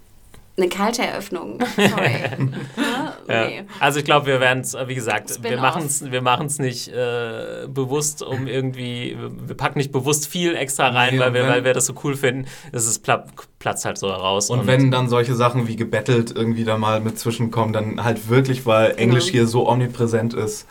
Eine 0.58 0.68
kalte 0.70 1.02
Eröffnung. 1.02 1.58
Sorry. 1.76 2.14
ja, 3.28 3.46
nee. 3.46 3.64
Also 3.78 3.98
ich 3.98 4.06
glaube, 4.06 4.26
wir 4.26 4.40
werden 4.40 4.60
es, 4.60 4.74
wie 4.86 4.94
gesagt, 4.94 5.42
wir 5.42 5.58
machen 5.58 5.84
es 5.84 6.10
wir 6.10 6.22
machen's 6.22 6.58
nicht 6.58 6.88
äh, 6.88 7.66
bewusst, 7.68 8.22
um 8.22 8.46
irgendwie, 8.46 9.18
wir 9.46 9.54
packen 9.54 9.78
nicht 9.78 9.92
bewusst 9.92 10.26
viel 10.26 10.56
extra 10.56 10.88
rein, 10.88 11.14
nee, 11.14 11.20
weil, 11.20 11.34
wir, 11.34 11.46
weil 11.46 11.64
wir 11.64 11.74
das 11.74 11.84
so 11.84 11.94
cool 12.04 12.16
finden. 12.16 12.46
Das 12.72 12.86
ist 12.86 13.00
pla 13.00 13.26
platzt 13.58 13.84
halt 13.84 13.98
so 13.98 14.08
heraus. 14.08 14.48
Und, 14.48 14.60
und, 14.60 14.66
wenn 14.66 14.90
dann 14.90 15.08
solche 15.08 15.34
Sachen 15.34 15.68
wie 15.68 15.76
gebettelt 15.76 16.32
irgendwie 16.34 16.64
da 16.64 16.78
mal 16.78 17.00
mit 17.00 17.18
zwischenkommen, 17.18 17.72
dann 17.72 18.04
halt 18.04 18.28
wirklich, 18.28 18.64
weil 18.64 18.94
Englisch 18.96 19.26
genau. 19.26 19.32
hier 19.32 19.46
so 19.46 19.68
omnipräsent 19.68 20.32
ist 20.32 20.66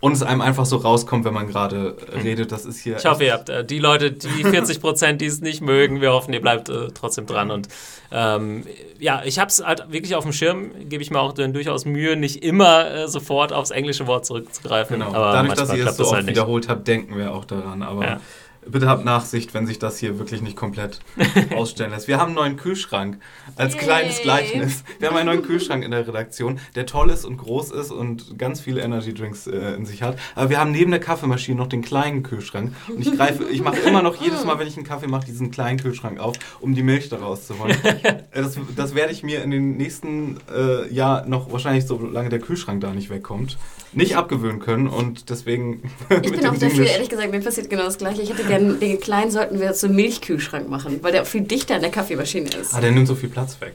und 0.00 0.12
es 0.12 0.22
einem 0.22 0.40
einfach 0.40 0.64
so 0.64 0.76
rauskommt, 0.76 1.26
wenn 1.26 1.34
man 1.34 1.46
gerade 1.46 1.96
mhm. 2.14 2.20
redet. 2.22 2.52
Das 2.52 2.64
ist 2.64 2.80
hier. 2.80 2.96
Ich 2.96 3.04
hoffe, 3.04 3.24
ihr 3.24 3.34
habt 3.34 3.50
äh, 3.50 3.64
die 3.64 3.78
Leute, 3.78 4.12
die 4.12 4.44
40 4.44 4.80
Prozent, 4.80 5.20
die 5.20 5.26
es 5.26 5.40
nicht 5.42 5.60
mögen. 5.60 6.00
Wir 6.00 6.12
hoffen, 6.12 6.32
ihr 6.32 6.40
bleibt 6.40 6.70
äh, 6.70 6.88
trotzdem 6.94 7.26
dran. 7.26 7.50
Und 7.50 7.68
ähm, 8.10 8.64
ja, 8.98 9.22
ich 9.24 9.38
habe 9.38 9.48
es 9.48 9.62
halt 9.62 9.92
wirklich 9.92 10.14
auf 10.14 10.24
dem 10.24 10.32
Schirm. 10.32 10.70
Gebe 10.88 11.02
ich 11.02 11.10
mir 11.10 11.20
auch 11.20 11.34
dann 11.34 11.52
durchaus 11.52 11.84
Mühe, 11.84 12.16
nicht 12.16 12.42
immer 12.42 12.90
äh, 12.90 13.08
sofort 13.08 13.52
aufs 13.52 13.70
englische 13.70 14.06
Wort 14.06 14.24
zurückzugreifen. 14.24 14.98
Genau. 14.98 15.12
Aber 15.12 15.32
Dadurch, 15.32 15.54
dass 15.54 15.74
ihr 15.74 15.86
es 15.86 15.96
so 15.96 16.04
oft 16.04 16.14
halt 16.14 16.26
wiederholt 16.26 16.68
habt, 16.68 16.88
denken 16.88 17.18
wir 17.18 17.34
auch 17.34 17.44
daran. 17.44 17.82
Aber 17.82 18.04
ja. 18.04 18.20
Bitte 18.66 18.88
habt 18.88 19.04
Nachsicht, 19.04 19.54
wenn 19.54 19.66
sich 19.66 19.78
das 19.78 19.98
hier 19.98 20.18
wirklich 20.18 20.42
nicht 20.42 20.56
komplett 20.56 21.00
ausstellen 21.54 21.90
lässt. 21.90 22.08
Wir 22.08 22.18
haben 22.18 22.28
einen 22.28 22.36
neuen 22.36 22.56
Kühlschrank 22.56 23.18
als 23.56 23.74
Yay. 23.74 23.82
kleines 23.82 24.20
Gleichnis. 24.22 24.84
Wir 24.98 25.08
haben 25.08 25.16
einen 25.16 25.26
neuen 25.26 25.42
Kühlschrank 25.42 25.84
in 25.84 25.90
der 25.90 26.06
Redaktion, 26.06 26.60
der 26.74 26.86
toll 26.86 27.10
ist 27.10 27.24
und 27.24 27.36
groß 27.36 27.70
ist 27.70 27.90
und 27.90 28.38
ganz 28.38 28.60
viele 28.60 28.82
Energy 28.82 29.14
Drinks 29.14 29.46
äh, 29.46 29.74
in 29.74 29.86
sich 29.86 30.02
hat. 30.02 30.18
Aber 30.34 30.50
wir 30.50 30.60
haben 30.60 30.72
neben 30.72 30.90
der 30.90 31.00
Kaffeemaschine 31.00 31.56
noch 31.56 31.68
den 31.68 31.82
kleinen 31.82 32.22
Kühlschrank. 32.22 32.74
Und 32.88 33.00
ich 33.00 33.16
greife, 33.16 33.44
ich 33.44 33.62
mache 33.62 33.78
immer 33.80 34.02
noch 34.02 34.16
jedes 34.16 34.44
Mal, 34.44 34.58
wenn 34.58 34.66
ich 34.66 34.76
einen 34.76 34.86
Kaffee 34.86 35.06
mache, 35.06 35.26
diesen 35.26 35.50
kleinen 35.50 35.78
Kühlschrank 35.78 36.18
auf, 36.18 36.36
um 36.60 36.74
die 36.74 36.82
Milch 36.82 37.08
daraus 37.08 37.46
zu 37.46 37.58
holen. 37.58 37.76
Das, 38.32 38.56
das 38.76 38.94
werde 38.94 39.12
ich 39.12 39.22
mir 39.22 39.42
in 39.42 39.50
den 39.50 39.76
nächsten 39.76 40.38
äh, 40.54 40.92
Jahr 40.92 41.26
noch 41.26 41.52
wahrscheinlich, 41.52 41.84
solange 41.84 42.28
der 42.28 42.38
Kühlschrank 42.38 42.80
da 42.80 42.92
nicht 42.92 43.10
wegkommt, 43.10 43.58
nicht 43.92 44.16
abgewöhnen 44.16 44.60
können. 44.60 44.86
Und 44.86 45.30
deswegen. 45.30 45.82
Ich 46.22 46.30
bin 46.30 46.46
auch 46.46 46.56
dafür, 46.56 46.86
ehrlich 46.86 47.08
gesagt, 47.08 47.30
mir 47.30 47.40
passiert 47.40 47.68
genau 47.68 47.84
das 47.84 47.98
Gleiche. 47.98 48.22
Ich 48.22 48.30
hätte 48.30 48.44
gerne, 48.50 48.74
den 48.74 49.00
kleinen 49.00 49.30
sollten 49.30 49.60
wir 49.60 49.72
zum 49.72 49.94
Milchkühlschrank 49.94 50.68
machen, 50.68 50.98
weil 51.02 51.12
der 51.12 51.22
auch 51.22 51.26
viel 51.26 51.42
dichter 51.42 51.76
an 51.76 51.80
der 51.80 51.90
Kaffeemaschine 51.90 52.50
ist. 52.50 52.74
Ah, 52.74 52.80
der 52.80 52.90
nimmt 52.90 53.06
so 53.08 53.14
viel 53.14 53.28
Platz 53.28 53.56
weg. 53.60 53.74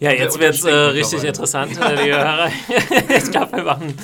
Ja, 0.00 0.12
jetzt 0.12 0.40
wird 0.40 0.54
es 0.54 0.64
äh, 0.64 0.70
richtig 0.72 1.22
interessant, 1.24 1.78
äh, 1.78 1.94
liebe 2.02 2.16
Hörer. 2.16 2.50
ich 3.18 3.30
glaube, 3.30 3.58
wir 3.58 3.64
machen 3.64 3.94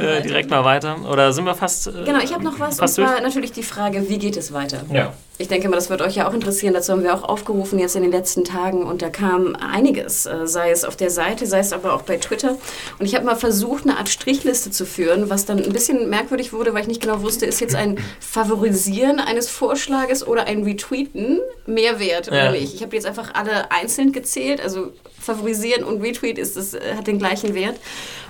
äh, 0.00 0.22
direkt 0.22 0.48
mal 0.48 0.64
weiter. 0.64 0.96
Oder 1.10 1.30
sind 1.34 1.44
wir 1.44 1.54
fast. 1.54 1.88
Äh, 1.88 2.04
Genau, 2.06 2.20
ich 2.20 2.32
habe 2.32 2.42
noch 2.42 2.58
was. 2.58 2.80
Und 2.80 2.88
zwar 2.88 3.10
durch? 3.10 3.22
natürlich 3.22 3.52
die 3.52 3.62
Frage, 3.62 4.08
wie 4.08 4.16
geht 4.16 4.38
es 4.38 4.54
weiter? 4.54 4.82
Ja. 4.90 5.12
Ich 5.38 5.48
denke 5.48 5.68
mal, 5.68 5.76
das 5.76 5.90
wird 5.90 6.00
euch 6.00 6.16
ja 6.16 6.26
auch 6.26 6.32
interessieren. 6.32 6.72
Dazu 6.72 6.92
haben 6.92 7.02
wir 7.02 7.12
auch 7.14 7.22
aufgerufen 7.22 7.78
jetzt 7.78 7.94
in 7.94 8.00
den 8.02 8.10
letzten 8.10 8.42
Tagen 8.44 8.84
und 8.84 9.02
da 9.02 9.10
kam 9.10 9.54
einiges, 9.54 10.24
äh, 10.24 10.46
sei 10.46 10.70
es 10.70 10.82
auf 10.84 10.96
der 10.96 11.10
Seite, 11.10 11.44
sei 11.44 11.58
es 11.58 11.74
aber 11.74 11.92
auch 11.92 12.02
bei 12.02 12.16
Twitter. 12.16 12.56
Und 12.98 13.04
ich 13.04 13.14
habe 13.14 13.26
mal 13.26 13.36
versucht, 13.36 13.84
eine 13.84 13.98
Art 13.98 14.08
Strichliste 14.08 14.70
zu 14.70 14.86
führen, 14.86 15.28
was 15.28 15.44
dann 15.44 15.62
ein 15.62 15.72
bisschen 15.74 16.08
merkwürdig 16.08 16.54
wurde, 16.54 16.72
weil 16.72 16.80
ich 16.82 16.88
nicht 16.88 17.02
genau 17.02 17.20
wusste, 17.20 17.44
ist 17.44 17.60
jetzt 17.60 17.74
ein 17.74 17.98
Favorisieren 18.18 19.20
eines 19.20 19.50
Vorschlages 19.50 20.26
oder 20.26 20.44
ein 20.46 20.62
Retweeten 20.64 21.40
mehr 21.66 22.00
wert 22.00 22.28
oder 22.28 22.46
Ja. 22.46 22.52
nicht. 22.52 22.74
Ich 22.74 22.82
habe 22.82 22.96
jetzt 22.96 23.04
einfach 23.06 23.34
alle 23.34 23.70
einzeln 23.70 24.12
gezählt, 24.12 24.62
also 24.62 24.92
Favorisieren 25.20 25.84
und 25.84 26.00
Retweet 26.02 26.38
ist 26.38 26.56
es, 26.56 26.72
äh, 26.72 26.80
hat 26.96 27.08
den 27.08 27.18
gleichen 27.18 27.54
Wert. 27.54 27.76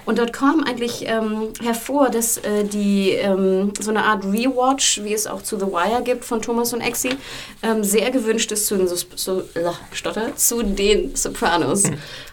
Und 0.06 0.18
dort 0.18 0.32
kam 0.32 0.62
eigentlich 0.62 1.04
ähm, 1.06 1.48
hervor, 1.62 2.08
dass 2.10 2.38
äh, 2.38 2.64
die 2.64 3.10
ähm, 3.10 3.72
so 3.78 3.90
eine 3.90 4.04
Art 4.04 4.24
Rewatch, 4.24 5.02
wie 5.02 5.12
es 5.12 5.26
auch 5.26 5.42
zu 5.42 5.58
The 5.58 5.66
Wire 5.66 6.02
gibt 6.02 6.24
von 6.24 6.40
Thomas 6.40 6.72
und 6.72 6.80
Exi, 6.80 7.10
ähm, 7.62 7.82
sehr 7.82 8.10
gewünscht 8.12 8.52
ist 8.52 8.66
zu 8.66 8.76
den, 8.76 8.86
so, 8.86 8.96
so, 9.16 9.40
äh, 9.40 9.64
Stotter, 9.92 10.34
zu 10.36 10.62
den 10.62 11.14
Sopranos. 11.16 11.84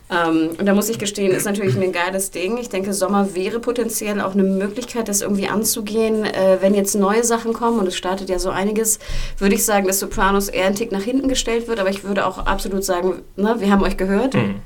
Ähm, 0.09 0.49
und 0.59 0.65
da 0.65 0.73
muss 0.73 0.89
ich 0.89 0.99
gestehen, 0.99 1.31
ist 1.31 1.45
natürlich 1.45 1.75
ein 1.75 1.91
geiles 1.91 2.31
Ding. 2.31 2.57
Ich 2.57 2.69
denke, 2.69 2.93
Sommer 2.93 3.33
wäre 3.35 3.59
potenziell 3.59 4.21
auch 4.21 4.33
eine 4.33 4.43
Möglichkeit, 4.43 5.07
das 5.07 5.21
irgendwie 5.21 5.47
anzugehen. 5.47 6.25
Äh, 6.25 6.57
wenn 6.61 6.75
jetzt 6.75 6.95
neue 6.95 7.23
Sachen 7.23 7.53
kommen, 7.53 7.79
und 7.79 7.87
es 7.87 7.95
startet 7.95 8.29
ja 8.29 8.37
so 8.37 8.49
einiges, 8.49 8.99
würde 9.39 9.55
ich 9.55 9.65
sagen, 9.65 9.87
dass 9.87 9.99
Sopranos 9.99 10.49
eher 10.49 10.67
ein 10.67 10.75
Tick 10.75 10.91
nach 10.91 11.01
hinten 11.01 11.27
gestellt 11.27 11.67
wird. 11.67 11.79
Aber 11.79 11.89
ich 11.89 12.03
würde 12.03 12.27
auch 12.27 12.45
absolut 12.45 12.83
sagen, 12.83 13.21
ne, 13.35 13.55
wir 13.59 13.71
haben 13.71 13.83
euch 13.83 13.97
gehört. 13.97 14.35
Mhm. 14.35 14.61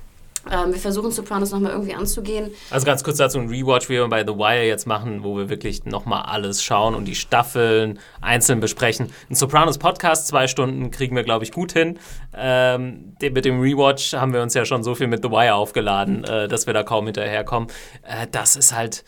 Ähm, 0.51 0.73
wir 0.73 0.79
versuchen 0.79 1.11
Sopranos 1.11 1.51
nochmal 1.51 1.71
irgendwie 1.71 1.93
anzugehen. 1.93 2.51
Also 2.69 2.85
ganz 2.85 3.03
kurz 3.03 3.17
dazu 3.17 3.39
ein 3.39 3.49
Rewatch, 3.49 3.89
wie 3.89 3.93
wir 3.93 4.07
bei 4.07 4.25
The 4.25 4.33
Wire 4.33 4.65
jetzt 4.65 4.87
machen, 4.87 5.23
wo 5.23 5.37
wir 5.37 5.49
wirklich 5.49 5.85
nochmal 5.85 6.23
alles 6.23 6.63
schauen 6.63 6.95
und 6.95 7.05
die 7.05 7.15
Staffeln 7.15 7.99
einzeln 8.21 8.59
besprechen. 8.59 9.11
Ein 9.29 9.35
Sopranos 9.35 9.77
Podcast, 9.77 10.27
zwei 10.27 10.47
Stunden 10.47 10.91
kriegen 10.91 11.15
wir, 11.15 11.23
glaube 11.23 11.43
ich, 11.43 11.51
gut 11.51 11.73
hin. 11.73 11.99
Ähm, 12.35 13.15
mit 13.21 13.45
dem 13.45 13.59
Rewatch 13.59 14.13
haben 14.13 14.33
wir 14.33 14.41
uns 14.41 14.53
ja 14.53 14.65
schon 14.65 14.83
so 14.83 14.95
viel 14.95 15.07
mit 15.07 15.23
The 15.23 15.29
Wire 15.29 15.55
aufgeladen, 15.55 16.23
äh, 16.23 16.47
dass 16.47 16.67
wir 16.67 16.73
da 16.73 16.83
kaum 16.83 17.05
hinterherkommen. 17.05 17.69
Äh, 18.03 18.27
das 18.31 18.55
ist 18.55 18.75
halt 18.75 19.03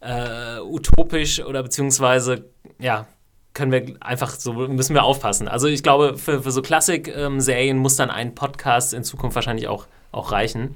äh, 0.00 0.60
utopisch 0.60 1.42
oder 1.44 1.62
beziehungsweise, 1.62 2.50
ja, 2.78 3.06
können 3.56 3.72
wir 3.72 3.96
einfach 4.00 4.34
so, 4.34 4.52
müssen 4.52 4.94
wir 4.94 5.02
aufpassen. 5.02 5.48
Also 5.48 5.66
ich 5.66 5.82
glaube, 5.82 6.18
für, 6.18 6.42
für 6.42 6.50
so 6.50 6.60
Klassik-Serien 6.60 7.78
muss 7.78 7.96
dann 7.96 8.10
ein 8.10 8.34
Podcast 8.34 8.92
in 8.92 9.02
Zukunft 9.02 9.34
wahrscheinlich 9.34 9.66
auch, 9.66 9.86
auch 10.16 10.32
reichen. 10.32 10.74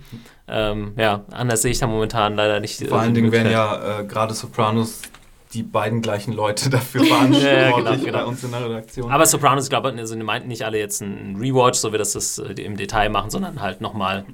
Ähm, 0.48 0.92
ja, 0.96 1.24
anders 1.30 1.62
sehe 1.62 1.70
ich 1.70 1.78
da 1.78 1.86
momentan 1.86 2.36
leider 2.36 2.60
nicht. 2.60 2.86
Vor 2.86 2.98
äh, 2.98 3.00
allen 3.00 3.14
die 3.14 3.20
Dingen 3.20 3.32
werden 3.32 3.50
ja 3.50 4.00
äh, 4.00 4.04
gerade 4.04 4.34
Sopranos 4.34 5.02
die 5.52 5.62
beiden 5.62 6.00
gleichen 6.02 6.32
Leute 6.32 6.70
dafür 6.70 7.04
verantwortlich 7.04 7.44
ja, 7.44 7.76
genau, 7.76 7.96
genau. 7.96 8.18
bei 8.18 8.24
uns 8.24 8.44
in 8.44 8.50
der 8.52 8.64
Redaktion. 8.64 9.10
Aber 9.10 9.26
Sopranos, 9.26 9.64
ich 9.64 9.70
glaube, 9.70 9.92
also, 9.96 10.14
die 10.14 10.22
meinten 10.22 10.48
nicht 10.48 10.64
alle 10.64 10.78
jetzt 10.78 11.00
ein 11.00 11.36
Rewatch, 11.40 11.78
so 11.78 11.92
wie 11.92 11.98
das 11.98 12.12
das 12.12 12.38
äh, 12.38 12.52
im 12.62 12.76
Detail 12.76 13.08
machen, 13.08 13.30
sondern 13.30 13.60
halt 13.60 13.80
nochmal. 13.80 14.24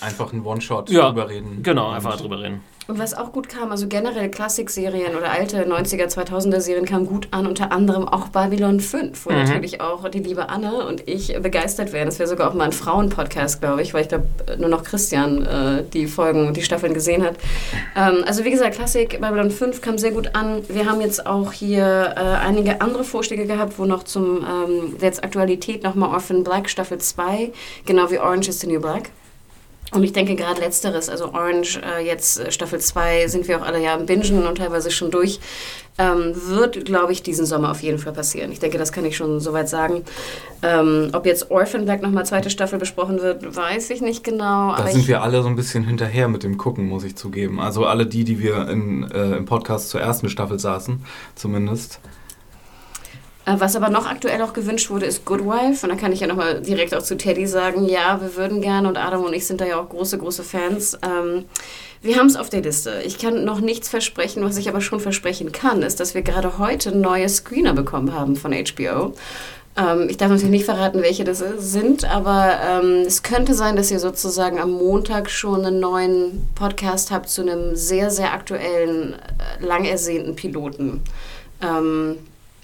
einfach 0.00 0.32
ein 0.32 0.44
One-Shot 0.44 0.90
Ja, 0.90 1.08
drüber 1.08 1.28
reden. 1.28 1.62
Genau, 1.62 1.90
einfach 1.90 2.16
drüber 2.16 2.40
reden. 2.40 2.62
Und 2.88 3.00
was 3.00 3.14
auch 3.14 3.32
gut 3.32 3.48
kam, 3.48 3.72
also 3.72 3.88
generell 3.88 4.30
Klassikserien 4.30 5.16
oder 5.16 5.32
alte 5.32 5.64
90er, 5.66 6.06
2000er 6.06 6.60
Serien 6.60 6.84
kamen 6.84 7.06
gut 7.06 7.26
an, 7.32 7.48
unter 7.48 7.72
anderem 7.72 8.06
auch 8.06 8.28
Babylon 8.28 8.78
5, 8.78 9.26
wo 9.26 9.30
Mhm. 9.30 9.38
natürlich 9.38 9.80
auch 9.80 10.08
die 10.08 10.20
liebe 10.20 10.48
Anne 10.48 10.86
und 10.86 11.08
ich 11.08 11.36
begeistert 11.42 11.92
werden. 11.92 12.06
Das 12.06 12.20
wäre 12.20 12.28
sogar 12.28 12.48
auch 12.48 12.54
mal 12.54 12.64
ein 12.64 12.72
Frauenpodcast, 12.72 13.60
glaube 13.60 13.82
ich, 13.82 13.92
weil 13.92 14.02
ich 14.02 14.08
glaube, 14.08 14.28
nur 14.58 14.68
noch 14.68 14.84
Christian 14.84 15.44
äh, 15.44 15.82
die 15.92 16.06
Folgen, 16.06 16.54
die 16.54 16.62
Staffeln 16.62 16.94
gesehen 16.94 17.24
hat. 17.24 17.34
Ähm, 17.96 18.22
also 18.24 18.44
wie 18.44 18.52
gesagt, 18.52 18.76
Klassik, 18.76 19.20
Babylon 19.20 19.50
5 19.50 19.80
kam 19.80 19.98
sehr 19.98 20.12
gut 20.12 20.36
an. 20.36 20.62
Wir 20.68 20.86
haben 20.88 21.00
jetzt 21.00 21.26
auch 21.26 21.52
hier 21.52 22.14
äh, 22.16 22.20
einige 22.20 22.80
andere 22.80 23.02
Vorschläge 23.02 23.46
gehabt, 23.46 23.80
wo 23.80 23.84
noch 23.84 24.04
zum 24.04 24.44
ähm, 24.46 24.96
jetzt 25.00 25.24
Aktualität 25.24 25.82
nochmal 25.82 26.10
Orphan 26.10 26.44
Black 26.44 26.70
Staffel 26.70 26.98
2, 26.98 27.50
genau 27.84 28.10
wie 28.12 28.20
Orange 28.20 28.48
is 28.50 28.60
the 28.60 28.68
New 28.68 28.80
Black. 28.80 29.10
Und 29.92 30.02
ich 30.02 30.12
denke 30.12 30.34
gerade 30.34 30.60
letzteres, 30.60 31.08
also 31.08 31.32
Orange, 31.32 31.80
äh, 31.80 32.04
jetzt 32.04 32.40
äh, 32.40 32.50
Staffel 32.50 32.80
2, 32.80 33.28
sind 33.28 33.46
wir 33.46 33.60
auch 33.60 33.64
alle 33.64 33.80
ja 33.80 33.94
im 33.94 34.04
Bingen 34.04 34.44
und 34.44 34.58
teilweise 34.58 34.90
schon 34.90 35.12
durch, 35.12 35.38
ähm, 35.96 36.32
wird, 36.34 36.84
glaube 36.84 37.12
ich, 37.12 37.22
diesen 37.22 37.46
Sommer 37.46 37.70
auf 37.70 37.82
jeden 37.82 37.98
Fall 37.98 38.12
passieren. 38.12 38.50
Ich 38.50 38.58
denke, 38.58 38.78
das 38.78 38.90
kann 38.90 39.04
ich 39.04 39.16
schon 39.16 39.38
soweit 39.38 39.68
sagen. 39.68 40.02
Ähm, 40.62 41.10
ob 41.12 41.24
jetzt 41.24 41.52
Orphan 41.52 41.84
Black 41.84 42.02
nochmal 42.02 42.26
zweite 42.26 42.50
Staffel 42.50 42.80
besprochen 42.80 43.22
wird, 43.22 43.56
weiß 43.56 43.90
ich 43.90 44.00
nicht 44.00 44.24
genau. 44.24 44.72
Da 44.72 44.78
aber 44.78 44.90
sind 44.90 45.06
wir 45.06 45.22
alle 45.22 45.40
so 45.42 45.48
ein 45.48 45.56
bisschen 45.56 45.84
hinterher 45.84 46.26
mit 46.26 46.42
dem 46.42 46.58
Gucken, 46.58 46.88
muss 46.88 47.04
ich 47.04 47.14
zugeben. 47.14 47.60
Also 47.60 47.86
alle 47.86 48.06
die, 48.06 48.24
die 48.24 48.40
wir 48.40 48.68
in, 48.68 49.08
äh, 49.10 49.36
im 49.36 49.44
Podcast 49.44 49.90
zur 49.90 50.00
ersten 50.00 50.28
Staffel 50.28 50.58
saßen, 50.58 51.04
zumindest. 51.36 52.00
Äh, 53.46 53.54
Was 53.58 53.76
aber 53.76 53.88
noch 53.88 54.06
aktuell 54.06 54.42
auch 54.42 54.52
gewünscht 54.52 54.90
wurde, 54.90 55.06
ist 55.06 55.24
Good 55.24 55.46
Wife. 55.46 55.86
Und 55.86 55.90
da 55.90 55.96
kann 55.98 56.12
ich 56.12 56.20
ja 56.20 56.26
nochmal 56.26 56.60
direkt 56.60 56.94
auch 56.94 57.02
zu 57.02 57.16
Teddy 57.16 57.46
sagen, 57.46 57.88
ja, 57.88 58.20
wir 58.20 58.36
würden 58.36 58.60
gerne 58.60 58.88
und 58.88 58.98
Adam 58.98 59.24
und 59.24 59.32
ich 59.32 59.46
sind 59.46 59.60
da 59.60 59.64
ja 59.64 59.80
auch 59.80 59.88
große, 59.88 60.18
große 60.18 60.42
Fans. 60.42 60.98
Ähm, 61.02 61.44
wir 62.02 62.18
haben 62.18 62.26
es 62.26 62.36
auf 62.36 62.50
der 62.50 62.60
Liste. 62.60 63.02
Ich 63.04 63.18
kann 63.18 63.44
noch 63.44 63.60
nichts 63.60 63.88
versprechen, 63.88 64.44
was 64.44 64.56
ich 64.58 64.68
aber 64.68 64.80
schon 64.80 65.00
versprechen 65.00 65.52
kann, 65.52 65.82
ist, 65.82 66.00
dass 66.00 66.14
wir 66.14 66.22
gerade 66.22 66.58
heute 66.58 66.94
neue 66.94 67.28
Screener 67.28 67.72
bekommen 67.72 68.12
haben 68.12 68.36
von 68.36 68.52
HBO. 68.52 69.14
Ähm, 69.76 70.08
ich 70.08 70.16
darf 70.16 70.30
natürlich 70.30 70.50
nicht 70.50 70.64
verraten, 70.64 71.02
welche 71.02 71.24
das 71.24 71.42
sind, 71.58 72.04
aber 72.04 72.58
ähm, 72.68 73.04
es 73.06 73.22
könnte 73.22 73.54
sein, 73.54 73.76
dass 73.76 73.90
ihr 73.90 74.00
sozusagen 74.00 74.58
am 74.58 74.72
Montag 74.72 75.30
schon 75.30 75.64
einen 75.64 75.80
neuen 75.80 76.48
Podcast 76.54 77.10
habt 77.10 77.28
zu 77.28 77.42
einem 77.42 77.76
sehr, 77.76 78.10
sehr 78.10 78.32
aktuellen, 78.32 79.14
äh, 79.14 79.64
lang 79.64 79.84
ersehnten 79.84 80.34
Piloten. 80.34 81.02
Ähm, 81.62 82.16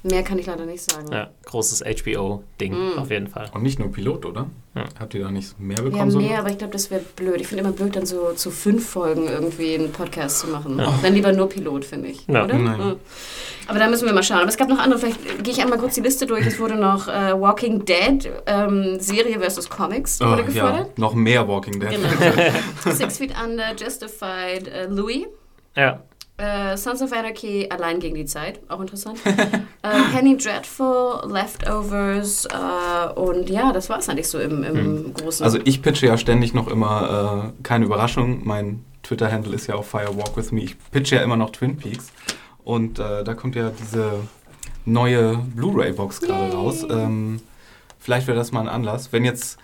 mehr 0.03 0.23
kann 0.23 0.39
ich 0.39 0.47
leider 0.47 0.67
nicht 0.67 0.91
sagen. 0.91 1.13
Ja, 1.13 1.31
großes 1.45 1.83
HBO-Ding, 1.85 2.73
Mhm. 2.73 2.99
auf 2.99 3.11
jeden 3.11 3.29
Fall. 3.29 3.51
Und 3.55 3.63
nicht 3.63 3.79
nur 3.79 3.91
Pilot, 3.93 4.25
oder? 4.27 4.47
Ja. 4.75 4.85
Habt 4.99 5.13
ihr 5.15 5.23
da 5.23 5.31
nicht 5.31 5.61
mehr 5.61 5.83
bekommen? 5.83 6.11
so? 6.11 6.19
mehr, 6.19 6.39
aber 6.39 6.49
ich 6.51 6.59
glaube, 6.59 6.73
das 6.73 6.91
wäre 6.91 7.03
blöd. 7.17 7.41
Ich 7.41 7.47
finde 7.49 7.63
immer 7.65 7.73
blöd, 7.73 7.95
dann 7.95 8.07
so 8.07 8.33
zu 8.33 8.51
fünf 8.51 8.89
Folgen 8.89 9.29
irgendwie 9.29 9.75
einen 9.75 9.93
Podcast 9.93 10.41
zu 10.41 10.47
machen. 10.49 10.79
Ja. 10.79 10.93
Dann 11.03 11.15
lieber 11.15 11.33
nur 11.33 11.49
Pilot, 11.49 11.85
finde 11.85 12.09
ich. 12.09 12.27
Ja. 12.27 12.45
Oder? 12.45 12.55
Nein. 12.59 12.81
Ja. 12.81 12.97
Aber 13.69 13.79
da 13.79 13.89
müssen 13.89 14.07
wir 14.07 14.13
mal 14.15 14.23
schauen. 14.23 14.39
Aber 14.39 14.49
es 14.49 14.57
gab 14.57 14.69
noch 14.69 14.79
andere. 14.79 14.99
Vielleicht 14.99 15.45
gehe 15.45 15.53
ich 15.53 15.61
einmal 15.63 15.79
kurz 15.79 15.95
die 15.95 16.01
Liste 16.01 16.27
durch. 16.27 16.47
Es 16.47 16.59
wurde 16.59 16.77
noch 16.77 17.07
äh, 17.07 17.39
Walking 17.39 17.85
Dead, 17.85 18.31
ähm, 18.47 18.99
Serie 18.99 19.39
versus 19.39 19.69
Comics, 19.69 20.21
Oh, 20.21 20.27
wurde 20.27 20.41
ja, 20.43 20.47
gefordert. 20.49 20.99
noch 20.99 21.15
mehr 21.15 21.47
Walking 21.47 21.79
Dead. 21.79 21.91
Genau. 21.91 22.09
Six 22.95 23.19
Feet 23.19 23.35
Under, 23.45 23.75
Justified, 23.77 24.67
äh, 24.69 24.87
Louis. 24.89 25.27
Ja, 25.77 26.03
Äh, 26.39 26.77
Sons 26.77 27.03
of 27.03 27.13
Anarchy, 27.13 27.69
Allein 27.71 28.01
gegen 28.01 28.15
die 28.15 28.25
Zeit, 28.25 28.61
auch 28.69 28.81
interessant. 28.81 29.19
äh, 29.27 29.89
Penny 30.13 30.37
Dreadful, 30.37 31.31
Leftovers 31.31 32.47
äh, 32.47 33.13
und 33.21 33.51
ja, 33.51 33.73
das 33.73 33.89
war 33.91 33.99
es 33.99 34.09
eigentlich 34.09 34.29
so 34.29 34.39
im, 34.39 34.65
im 34.65 35.15
Großen. 35.15 35.45
Also 35.45 35.59
ich 35.65 35.83
pitche 35.83 36.07
ja 36.07 36.17
ständig 36.17 36.55
noch 36.55 36.69
immer, 36.69 37.53
äh, 37.59 37.63
keine 37.63 37.85
Überraschung, 37.85 38.41
mein 38.45 38.85
Twitter-Handle 39.03 39.55
ist 39.55 39.67
ja 39.67 39.75
auch 39.75 39.85
Fire 39.85 40.17
Walk 40.17 40.37
With 40.37 40.53
Me. 40.53 40.63
Ich 40.63 40.77
pitche 40.91 41.17
ja 41.17 41.23
immer 41.23 41.37
noch 41.37 41.51
Twin 41.51 41.77
Peaks. 41.77 42.13
Und 42.65 42.99
äh, 42.99 43.25
da 43.25 43.35
kommt 43.35 43.57
ja 43.57 43.71
diese 43.71 44.13
neue 44.85 45.37
Blu-ray-Box 45.55 46.21
gerade 46.21 46.53
raus. 46.55 46.87
Ähm, 46.89 47.41
vielleicht 47.99 48.27
wäre 48.27 48.37
das 48.37 48.53
mal 48.53 48.61
ein 48.61 48.69
Anlass, 48.69 49.13
wenn 49.13 49.25
jetzt 49.25 49.59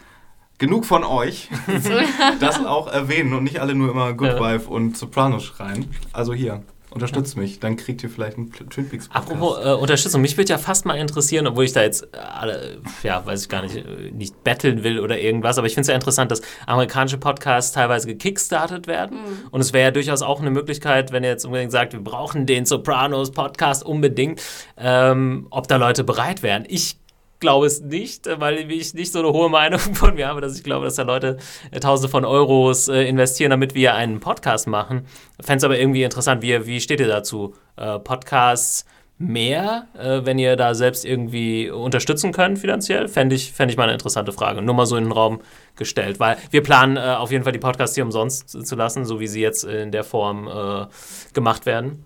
genug 0.59 0.85
von 0.85 1.05
euch 1.05 1.49
das 2.41 2.65
auch 2.65 2.89
erwähnen 2.89 3.33
und 3.33 3.45
nicht 3.45 3.61
alle 3.61 3.75
nur 3.75 3.91
immer 3.91 4.13
Good 4.13 4.29
Ja. 4.29 4.41
Wife 4.41 4.69
und 4.69 4.97
Sopranos 4.97 5.45
schreien. 5.45 5.87
Also 6.13 6.35
hier, 6.35 6.63
Unterstützt 6.91 7.37
mich, 7.37 7.61
dann 7.61 7.77
kriegt 7.77 8.03
ihr 8.03 8.09
vielleicht 8.09 8.39
einen 8.39 8.51
Twin 8.51 8.89
Peaks 8.89 9.09
Podcast. 9.09 9.31
Apropos 9.31 9.59
äh, 9.63 9.75
Unterstützung, 9.75 10.23
mich 10.23 10.39
würde 10.39 10.51
ja 10.51 10.59
fast 10.59 10.87
mal 10.87 10.95
interessieren, 10.95 11.47
obwohl 11.47 11.65
ich 11.65 11.75
da 11.75 11.83
jetzt 11.83 12.09
äh, 12.15 12.17
alle, 12.17 12.79
ja, 13.03 13.25
weiß 13.27 13.43
ich 13.43 13.49
gar 13.51 13.61
nicht, 13.61 13.77
äh, 13.77 14.11
nicht 14.11 14.43
betteln 14.43 14.83
will 14.85 14.99
oder 14.99 15.19
irgendwas, 15.19 15.59
aber 15.59 15.67
ich 15.67 15.75
finde 15.75 15.83
es 15.83 15.89
ja 15.89 15.95
interessant, 15.95 16.31
dass 16.31 16.41
amerikanische 16.67 17.19
Podcasts 17.19 17.73
teilweise 17.73 18.07
gekickstartet 18.07 18.87
werden. 18.87 19.19
Mhm. 19.19 19.49
Und 19.51 19.61
es 19.61 19.75
wäre 19.75 19.85
ja 19.85 19.91
durchaus 19.91 20.23
auch 20.23 20.41
eine 20.41 20.51
Möglichkeit, 20.51 21.13
wenn 21.13 21.25
ihr 21.25 21.31
jetzt 21.31 21.45
unbedingt 21.45 21.73
sagt, 21.73 21.93
wir 21.93 22.01
brauchen 22.01 22.47
den 22.47 22.65
Sopranos 22.65 23.33
Podcast 23.33 23.85
unbedingt, 23.85 24.41
ähm, 24.79 25.47
ob 25.51 25.69
da 25.69 25.77
Leute 25.77 26.05
bereit 26.05 26.43
wären. 26.43 26.65
Ich 26.69 26.97
glaube 27.41 27.67
es 27.67 27.81
nicht, 27.81 28.29
weil 28.41 28.71
ich 28.71 28.95
nicht 28.95 29.13
so 29.13 29.21
eine 29.21 29.33
hohe 29.33 29.49
Meinung 29.49 29.79
von 29.95 30.15
mir 30.15 30.29
habe, 30.29 30.41
dass 30.41 30.57
ich 30.57 30.65
glaube, 30.65 30.85
dass 30.85 30.97
da 30.97 31.03
Leute 31.03 31.39
äh, 31.71 31.81
Tausende 31.81 32.11
von 32.11 32.25
Euros 32.25 32.89
äh, 32.89 33.03
investieren, 33.03 33.51
damit 33.51 33.75
wir 33.75 33.95
einen 33.95 34.21
Podcast 34.21 34.67
machen. 34.67 35.07
Fände 35.41 35.59
es 35.59 35.65
aber 35.65 35.79
irgendwie 35.79 36.03
interessant, 36.03 36.43
wie, 36.43 36.67
wie 36.67 36.81
steht 36.81 37.01
ihr 37.01 37.09
dazu? 37.09 37.55
Äh, 37.77 37.99
Podcasts 37.99 38.85
mehr, 39.19 39.89
äh, 39.99 40.21
wenn 40.25 40.39
ihr 40.39 40.57
da 40.57 40.75
selbst 40.75 41.05
irgendwie 41.05 41.71
unterstützen 41.71 42.33
könnt 42.33 42.59
finanziell? 42.59 43.09
Fände 43.09 43.35
ich, 43.35 43.53
fänd 43.53 43.71
ich 43.71 43.77
mal 43.77 43.85
eine 43.85 43.93
interessante 43.93 44.33
Frage. 44.33 44.63
Nur 44.63 44.75
mal 44.75 44.87
so 44.87 44.97
in 44.97 45.05
den 45.05 45.13
Raum 45.13 45.41
gestellt, 45.77 46.21
weil 46.21 46.37
wir 46.51 46.63
planen 46.63 46.97
äh, 46.97 47.01
auf 47.01 47.33
jeden 47.33 47.45
Fall 47.45 47.53
die 47.53 47.59
Podcasts 47.59 47.95
hier 47.97 48.05
umsonst 48.05 48.51
zu 48.51 48.77
lassen, 48.77 49.05
so 49.05 49.21
wie 49.21 49.27
sie 49.27 49.41
jetzt 49.41 49.65
in 49.65 49.91
der 49.91 50.05
Form 50.05 50.47
äh, 50.49 50.87
gemacht 51.35 51.67
werden. 51.67 52.05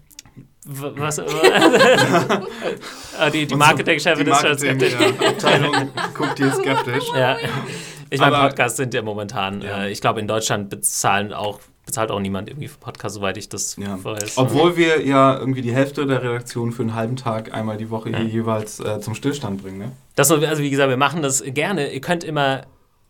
Was? 0.65 1.21
Ah, 3.19 3.29
die 3.31 3.47
die 3.47 3.55
Marketingchefin 3.55 4.27
ist 4.27 4.41
schon 4.41 4.59
skeptisch. 4.59 4.95
Ja, 4.99 5.29
Abteilung 5.29 5.73
guckt 6.15 6.39
hier 6.39 6.51
skeptisch. 6.51 7.05
Ja. 7.15 7.37
Ich 8.11 8.21
meine, 8.21 8.37
Podcasts 8.37 8.79
sind 8.79 8.95
ja 8.95 9.03
momentan, 9.03 9.61
ja. 9.61 9.85
Äh, 9.85 9.91
ich 9.91 10.01
glaube, 10.01 10.21
in 10.21 10.27
Deutschland 10.27 10.71
bezahlen 10.71 11.33
auch 11.33 11.61
bezahlt 11.85 12.11
auch 12.11 12.21
niemand 12.21 12.49
irgendwie 12.49 12.69
für 12.69 12.79
Podcasts, 12.79 13.17
soweit 13.17 13.37
ich 13.37 13.49
das 13.49 13.77
ja. 13.77 14.03
weiß. 14.03 14.39
Obwohl 14.39 14.77
wir 14.77 15.05
ja 15.05 15.37
irgendwie 15.39 15.63
die 15.63 15.75
Hälfte 15.75 16.07
der 16.07 16.23
Redaktion 16.23 16.73
für 16.73 16.83
einen 16.83 16.95
halben 16.95 17.17
Tag 17.17 17.53
einmal 17.53 17.77
die 17.77 17.91
Woche 17.91 18.11
hier 18.11 18.25
jeweils 18.25 18.81
äh, 18.81 19.01
zum 19.01 19.15
Stillstand 19.15 19.63
bringen. 19.63 19.79
Ne? 19.79 19.93
Das, 20.15 20.31
also 20.31 20.63
wie 20.63 20.71
gesagt, 20.71 20.91
wir 20.91 20.97
machen 20.97 21.23
das 21.23 21.43
gerne. 21.45 21.93
Ihr 21.93 22.01
könnt 22.01 22.25
immer 22.25 22.63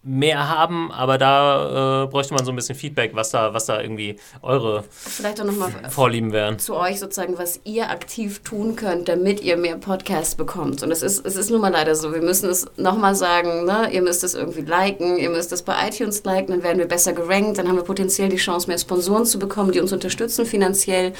mehr 0.05 0.49
haben, 0.49 0.91
aber 0.91 1.17
da 1.17 2.03
äh, 2.03 2.07
bräuchte 2.09 2.35
man 2.35 2.45
so 2.45 2.51
ein 2.51 2.57
bisschen 2.57 2.75
Feedback, 2.75 3.13
was 3.15 3.31
da, 3.31 3.55
was 3.55 3.67
da 3.67 3.81
irgendwie 3.81 4.17
eure 4.43 4.83
Vielleicht 4.91 5.41
auch 5.41 5.45
noch 5.45 5.57
mal 5.57 5.71
Vorlieben 5.91 6.33
wären. 6.33 6.59
Zu 6.59 6.75
euch 6.75 6.99
sozusagen, 6.99 7.39
was 7.39 7.61
ihr 7.63 7.89
aktiv 7.89 8.41
tun 8.41 8.75
könnt, 8.75 9.09
damit 9.09 9.41
ihr 9.43 9.57
mehr 9.57 9.77
Podcasts 9.77 10.35
bekommt. 10.35 10.83
Und 10.83 10.91
es 10.91 11.03
ist, 11.03 11.25
es 11.25 11.37
ist 11.37 11.51
nun 11.51 11.61
mal 11.61 11.71
leider 11.71 11.95
so. 11.95 12.13
Wir 12.13 12.21
müssen 12.21 12.51
es 12.51 12.67
nochmal 12.77 13.15
sagen, 13.15 13.65
ne? 13.65 13.91
ihr 13.93 14.03
müsst 14.03 14.25
es 14.25 14.35
irgendwie 14.35 14.63
liken, 14.63 15.19
ihr 15.19 15.31
müsst 15.31 15.53
es 15.53 15.63
bei 15.63 15.89
iTunes 15.89 16.25
liken, 16.25 16.53
dann 16.53 16.65
werden 16.65 16.79
wir 16.79 16.89
besser 16.89 17.13
gerankt, 17.13 17.59
dann 17.59 17.69
haben 17.69 17.77
wir 17.77 17.85
potenziell 17.85 18.29
die 18.29 18.37
Chance, 18.37 18.67
mehr 18.67 18.79
Sponsoren 18.79 19.25
zu 19.25 19.39
bekommen, 19.39 19.71
die 19.71 19.81
uns 19.81 19.93
unterstützen 19.93 20.47
finanziell. 20.47 21.13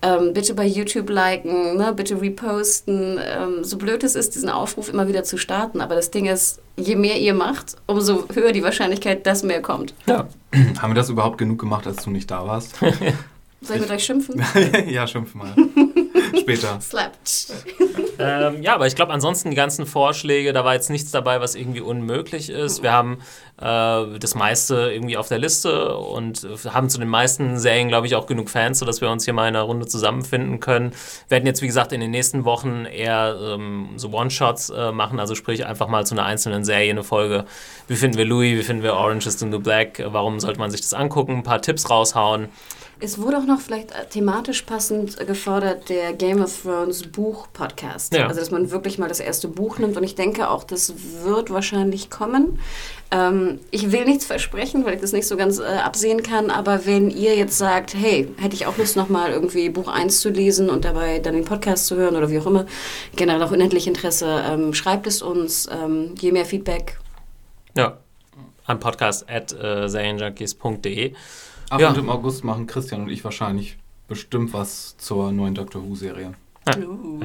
Ähm, 0.00 0.32
bitte 0.32 0.54
bei 0.54 0.64
YouTube 0.64 1.10
liken, 1.10 1.76
ne? 1.76 1.92
bitte 1.92 2.18
reposten. 2.18 3.20
Ähm, 3.22 3.64
so 3.64 3.76
blöd 3.76 4.02
es 4.02 4.14
ist, 4.14 4.34
diesen 4.34 4.48
Aufruf 4.48 4.88
immer 4.88 5.08
wieder 5.08 5.24
zu 5.24 5.36
starten. 5.36 5.82
Aber 5.82 5.94
das 5.94 6.10
Ding 6.10 6.24
ist, 6.24 6.60
je 6.76 6.96
mehr 6.96 7.18
ihr 7.18 7.34
macht, 7.34 7.76
umso 7.86 8.24
höher 8.34 8.52
die 8.52 8.62
Wahrscheinlichkeit, 8.62 9.26
dass 9.26 9.42
mehr 9.42 9.62
kommt. 9.62 9.94
Ja. 10.06 10.28
Haben 10.80 10.90
wir 10.90 10.94
das 10.94 11.10
überhaupt 11.10 11.38
genug 11.38 11.58
gemacht, 11.58 11.86
als 11.86 12.04
du 12.04 12.10
nicht 12.10 12.30
da 12.30 12.46
warst? 12.46 12.76
Soll 12.76 13.76
ich 13.76 13.82
mit 13.82 13.90
euch 13.90 14.04
schimpfen? 14.04 14.42
ja, 14.88 15.06
schimpf 15.06 15.34
mal. 15.34 15.54
Später. 16.38 16.80
Slapped. 16.80 17.52
ähm, 18.18 18.62
ja, 18.62 18.74
aber 18.74 18.86
ich 18.86 18.94
glaube, 18.94 19.12
ansonsten 19.12 19.50
die 19.50 19.56
ganzen 19.56 19.86
Vorschläge, 19.86 20.52
da 20.52 20.64
war 20.64 20.74
jetzt 20.74 20.90
nichts 20.90 21.10
dabei, 21.10 21.40
was 21.40 21.54
irgendwie 21.54 21.80
unmöglich 21.80 22.50
ist. 22.50 22.82
Wir 22.82 22.92
haben 22.92 23.18
äh, 23.60 24.18
das 24.18 24.34
meiste 24.34 24.90
irgendwie 24.92 25.16
auf 25.16 25.28
der 25.28 25.38
Liste 25.38 25.96
und 25.96 26.46
haben 26.68 26.88
zu 26.88 26.98
den 26.98 27.08
meisten 27.08 27.58
Serien, 27.58 27.88
glaube 27.88 28.06
ich, 28.06 28.14
auch 28.14 28.26
genug 28.26 28.50
Fans, 28.50 28.78
sodass 28.78 29.00
wir 29.00 29.10
uns 29.10 29.24
hier 29.24 29.34
mal 29.34 29.48
in 29.48 29.56
einer 29.56 29.64
Runde 29.64 29.86
zusammenfinden 29.86 30.60
können. 30.60 30.92
Wir 31.28 31.36
werden 31.36 31.46
jetzt, 31.46 31.62
wie 31.62 31.66
gesagt, 31.66 31.92
in 31.92 32.00
den 32.00 32.10
nächsten 32.10 32.44
Wochen 32.44 32.84
eher 32.86 33.38
ähm, 33.42 33.90
so 33.96 34.10
One-Shots 34.10 34.70
äh, 34.70 34.92
machen, 34.92 35.20
also 35.20 35.34
sprich 35.34 35.66
einfach 35.66 35.88
mal 35.88 36.06
zu 36.06 36.14
einer 36.14 36.24
einzelnen 36.24 36.64
Serie 36.64 36.90
eine 36.90 37.04
Folge. 37.04 37.44
Wie 37.86 37.96
finden 37.96 38.16
wir 38.16 38.24
Louis, 38.24 38.58
wie 38.58 38.62
finden 38.62 38.82
wir 38.82 38.94
Orange 38.94 39.26
is 39.26 39.38
the 39.38 39.46
New 39.46 39.60
Black, 39.60 40.02
warum 40.06 40.40
sollte 40.40 40.58
man 40.58 40.70
sich 40.70 40.80
das 40.80 40.94
angucken, 40.94 41.38
ein 41.38 41.42
paar 41.42 41.60
Tipps 41.60 41.90
raushauen. 41.90 42.48
Es 43.02 43.18
wurde 43.18 43.38
auch 43.38 43.46
noch 43.46 43.60
vielleicht 43.60 43.92
äh, 43.92 44.06
thematisch 44.06 44.62
passend 44.62 45.16
gefordert 45.26 45.88
der 45.88 46.12
Game 46.12 46.42
of 46.42 46.62
Thrones 46.62 47.02
Buch-Podcast. 47.04 48.14
Ja. 48.14 48.26
Also, 48.26 48.40
dass 48.40 48.50
man 48.50 48.70
wirklich 48.70 48.98
mal 48.98 49.08
das 49.08 49.20
erste 49.20 49.48
Buch 49.48 49.78
nimmt. 49.78 49.96
Und 49.96 50.02
ich 50.02 50.14
denke 50.14 50.50
auch, 50.50 50.64
das 50.64 50.92
wird 51.22 51.50
wahrscheinlich 51.50 52.10
kommen. 52.10 52.58
Ähm, 53.10 53.58
ich 53.70 53.90
will 53.90 54.04
nichts 54.04 54.26
versprechen, 54.26 54.84
weil 54.84 54.94
ich 54.94 55.00
das 55.00 55.12
nicht 55.12 55.26
so 55.26 55.38
ganz 55.38 55.58
äh, 55.58 55.64
absehen 55.64 56.22
kann. 56.22 56.50
Aber 56.50 56.84
wenn 56.84 57.10
ihr 57.10 57.34
jetzt 57.36 57.56
sagt, 57.56 57.94
hey, 57.94 58.28
hätte 58.38 58.54
ich 58.54 58.66
auch 58.66 58.76
Lust, 58.76 58.96
nochmal 58.96 59.30
irgendwie 59.30 59.70
Buch 59.70 59.88
1 59.88 60.20
zu 60.20 60.28
lesen 60.28 60.68
und 60.68 60.84
dabei 60.84 61.20
dann 61.20 61.34
den 61.34 61.46
Podcast 61.46 61.86
zu 61.86 61.96
hören 61.96 62.16
oder 62.16 62.30
wie 62.30 62.38
auch 62.38 62.46
immer, 62.46 62.66
generell 63.16 63.42
auch 63.42 63.52
unendlich 63.52 63.86
Interesse, 63.86 64.44
ähm, 64.46 64.74
schreibt 64.74 65.06
es 65.06 65.22
uns. 65.22 65.68
Ähm, 65.72 66.14
je 66.20 66.32
mehr 66.32 66.44
Feedback. 66.44 66.98
Ja, 67.74 67.98
an 68.70 68.80
podcast 68.80 69.28
at 69.28 69.52
äh, 69.52 69.88
Ab 71.70 71.80
ja. 71.80 71.90
und 71.90 71.98
im 71.98 72.08
August 72.08 72.44
machen 72.44 72.66
Christian 72.66 73.02
und 73.02 73.10
ich 73.10 73.22
wahrscheinlich 73.24 73.78
bestimmt 74.08 74.52
was 74.52 74.96
zur 74.96 75.30
neuen 75.32 75.54
Doctor 75.54 75.82
Who-Serie. 75.82 76.34
Ja, 76.66 76.78
uh. 76.78 77.20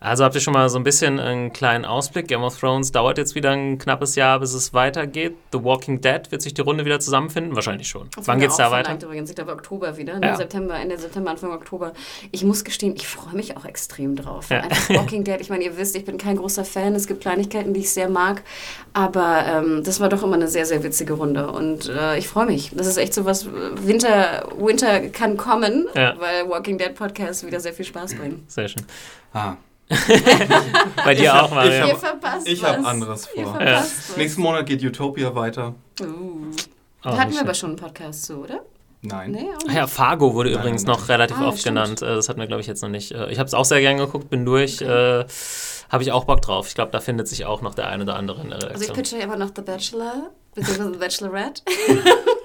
Also 0.00 0.24
habt 0.24 0.34
ihr 0.36 0.40
schon 0.40 0.54
mal 0.54 0.68
so 0.68 0.78
ein 0.78 0.84
bisschen 0.84 1.18
einen 1.18 1.52
kleinen 1.52 1.84
Ausblick. 1.84 2.28
Game 2.28 2.42
of 2.42 2.56
Thrones 2.58 2.92
dauert 2.92 3.18
jetzt 3.18 3.34
wieder 3.34 3.50
ein 3.50 3.78
knappes 3.78 4.14
Jahr, 4.14 4.38
bis 4.38 4.54
es 4.54 4.72
weitergeht. 4.72 5.36
The 5.52 5.64
Walking 5.64 6.00
Dead 6.00 6.30
wird 6.30 6.40
sich 6.40 6.54
die 6.54 6.60
Runde 6.60 6.84
wieder 6.84 7.00
zusammenfinden? 7.00 7.56
Wahrscheinlich 7.56 7.88
schon. 7.88 8.08
Das 8.14 8.28
Wann 8.28 8.38
geht's 8.38 8.56
da 8.56 8.70
weiter? 8.70 8.94
Übrigens. 8.94 9.30
Ich 9.30 9.36
glaube 9.36 9.52
Oktober 9.52 9.96
wieder. 9.96 10.20
Ne? 10.20 10.26
Ja. 10.28 10.36
September, 10.36 10.78
Ende 10.78 10.96
September, 10.98 11.32
Anfang 11.32 11.50
Oktober. 11.50 11.92
Ich 12.30 12.44
muss 12.44 12.62
gestehen, 12.62 12.94
ich 12.94 13.08
freue 13.08 13.34
mich 13.34 13.56
auch 13.56 13.64
extrem 13.64 14.14
drauf. 14.14 14.50
Ja. 14.50 14.60
Einfach 14.60 14.90
Walking 14.90 15.24
Dead. 15.24 15.40
Ich 15.40 15.50
meine, 15.50 15.64
ihr 15.64 15.76
wisst, 15.76 15.96
ich 15.96 16.04
bin 16.04 16.16
kein 16.16 16.36
großer 16.36 16.64
Fan. 16.64 16.94
Es 16.94 17.08
gibt 17.08 17.20
Kleinigkeiten, 17.20 17.74
die 17.74 17.80
ich 17.80 17.90
sehr 17.90 18.08
mag. 18.08 18.42
Aber 18.92 19.44
ähm, 19.46 19.82
das 19.82 19.98
war 19.98 20.08
doch 20.08 20.22
immer 20.22 20.36
eine 20.36 20.46
sehr, 20.46 20.64
sehr 20.64 20.84
witzige 20.84 21.14
Runde. 21.14 21.50
Und 21.50 21.88
äh, 21.88 22.18
ich 22.18 22.28
freue 22.28 22.46
mich. 22.46 22.70
Das 22.72 22.86
ist 22.86 22.98
echt 22.98 23.14
so 23.14 23.24
was. 23.24 23.48
Winter, 23.82 24.48
Winter 24.56 25.08
kann 25.08 25.36
kommen, 25.36 25.88
ja. 25.94 26.14
weil 26.20 26.48
Walking 26.48 26.78
Dead 26.78 26.94
Podcasts 26.94 27.44
wieder 27.44 27.58
sehr 27.58 27.72
viel 27.72 27.84
Spaß 27.84 28.14
bringen. 28.14 28.44
Sehr 28.46 28.68
schön. 28.68 28.84
Ah. 29.32 29.56
Bei 31.04 31.14
dir 31.14 31.32
hab, 31.32 31.44
auch, 31.44 31.54
Mario. 31.54 31.96
Ich 32.44 32.62
habe 32.62 32.78
hab 32.78 32.86
anderes 32.86 33.26
vor. 33.26 33.60
Ja. 33.60 33.84
Nächsten 34.16 34.42
Monat 34.42 34.66
geht 34.66 34.82
Utopia 34.82 35.34
weiter. 35.34 35.74
Uh. 36.00 36.46
Da 37.02 37.16
hatten 37.16 37.32
wir 37.32 37.40
aber 37.40 37.54
schon 37.54 37.70
einen 37.70 37.78
Podcast 37.78 38.24
zu, 38.24 38.42
oder? 38.42 38.60
Nein. 39.00 39.30
Nee, 39.30 39.48
ja, 39.72 39.86
Fargo 39.86 40.34
wurde 40.34 40.50
nein, 40.50 40.58
übrigens 40.58 40.82
nein, 40.82 40.96
noch 40.96 41.08
relativ 41.08 41.36
ah, 41.38 41.48
oft 41.48 41.60
stimmt. 41.60 41.76
genannt. 41.76 42.02
Äh, 42.02 42.16
das 42.16 42.28
hatten 42.28 42.40
wir, 42.40 42.48
glaube 42.48 42.60
ich, 42.60 42.66
jetzt 42.66 42.82
noch 42.82 42.88
nicht. 42.88 43.12
Äh, 43.12 43.30
ich 43.30 43.38
habe 43.38 43.46
es 43.46 43.54
auch 43.54 43.64
sehr 43.64 43.80
gern 43.80 43.96
geguckt, 43.96 44.28
bin 44.28 44.44
durch. 44.44 44.82
Okay. 44.82 45.20
Äh, 45.20 45.26
habe 45.90 46.02
ich 46.02 46.12
auch 46.12 46.24
Bock 46.24 46.42
drauf. 46.42 46.68
Ich 46.68 46.74
glaube, 46.74 46.90
da 46.90 47.00
findet 47.00 47.28
sich 47.28 47.46
auch 47.46 47.62
noch 47.62 47.74
der 47.74 47.88
eine 47.88 48.02
oder 48.02 48.16
andere 48.16 48.42
in 48.42 48.50
der 48.50 48.58
Redaktion. 48.58 48.90
Also 48.90 48.92
ich 48.92 49.10
pitche 49.10 49.16
immer 49.22 49.36
noch 49.36 49.50
The 49.54 49.62
Bachelor, 49.62 50.30
beziehungsweise 50.54 50.92
The 50.92 50.98
Bachelorette. 50.98 51.62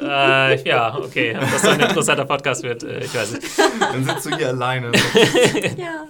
Ja. 0.00 0.50
Äh, 0.50 0.68
ja, 0.68 0.96
okay. 0.96 1.36
Ob 1.36 1.50
das 1.50 1.62
so 1.62 1.68
ein 1.68 1.80
interessanter 1.80 2.24
Podcast 2.24 2.62
wird, 2.62 2.82
äh, 2.82 3.00
ich 3.00 3.14
weiß 3.14 3.32
nicht. 3.32 3.46
Dann 3.80 4.04
sitzt 4.04 4.26
du 4.26 4.36
hier 4.36 4.48
alleine. 4.48 4.92
ja. 5.76 6.06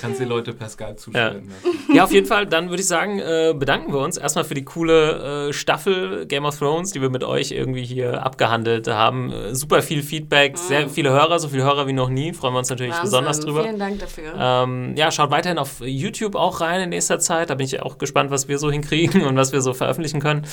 Kannst 0.00 0.20
die 0.20 0.24
Leute 0.24 0.52
per 0.52 0.68
Skype 0.68 0.96
zuschalten. 0.96 1.50
Ja. 1.88 1.94
ja, 1.94 2.04
auf 2.04 2.12
jeden 2.12 2.26
Fall. 2.26 2.46
Dann 2.46 2.70
würde 2.70 2.80
ich 2.80 2.86
sagen, 2.86 3.18
äh, 3.18 3.54
bedanken 3.56 3.92
wir 3.92 4.00
uns 4.00 4.16
erstmal 4.16 4.44
für 4.44 4.54
die 4.54 4.64
coole 4.64 5.48
äh, 5.48 5.52
Staffel 5.52 6.26
Game 6.26 6.44
of 6.44 6.58
Thrones, 6.58 6.92
die 6.92 7.00
wir 7.00 7.10
mit 7.10 7.24
euch 7.24 7.50
irgendwie 7.50 7.84
hier 7.84 8.24
abgehandelt 8.24 8.88
haben. 8.88 9.32
Äh, 9.32 9.54
super 9.54 9.82
viel 9.82 10.02
Feedback, 10.02 10.56
sehr 10.58 10.88
viele 10.88 11.10
Hörer, 11.10 11.38
so 11.38 11.48
viele 11.48 11.64
Hörer 11.64 11.86
wie 11.86 11.92
noch 11.92 12.08
nie. 12.08 12.32
Freuen 12.32 12.54
wir 12.54 12.58
uns 12.58 12.70
natürlich 12.70 12.92
Wahnsinn. 12.92 13.04
besonders 13.04 13.40
drüber. 13.40 13.62
Vielen 13.64 13.78
Dank 13.78 13.98
dafür. 13.98 14.32
Ähm, 14.38 14.94
ja, 14.96 15.10
schaut 15.10 15.30
weiterhin 15.30 15.58
auf 15.58 15.80
YouTube 15.80 16.34
auch 16.34 16.60
rein 16.60 16.82
in 16.82 16.90
nächster 16.90 17.18
Zeit. 17.18 17.50
Da 17.50 17.54
bin 17.54 17.66
ich 17.66 17.82
auch 17.82 17.98
gespannt, 17.98 18.30
was 18.30 18.48
wir 18.48 18.58
so 18.58 18.70
hinkriegen 18.70 19.22
und 19.26 19.36
was 19.36 19.52
wir 19.52 19.60
so 19.60 19.74
veröffentlichen 19.74 20.20
können. 20.20 20.46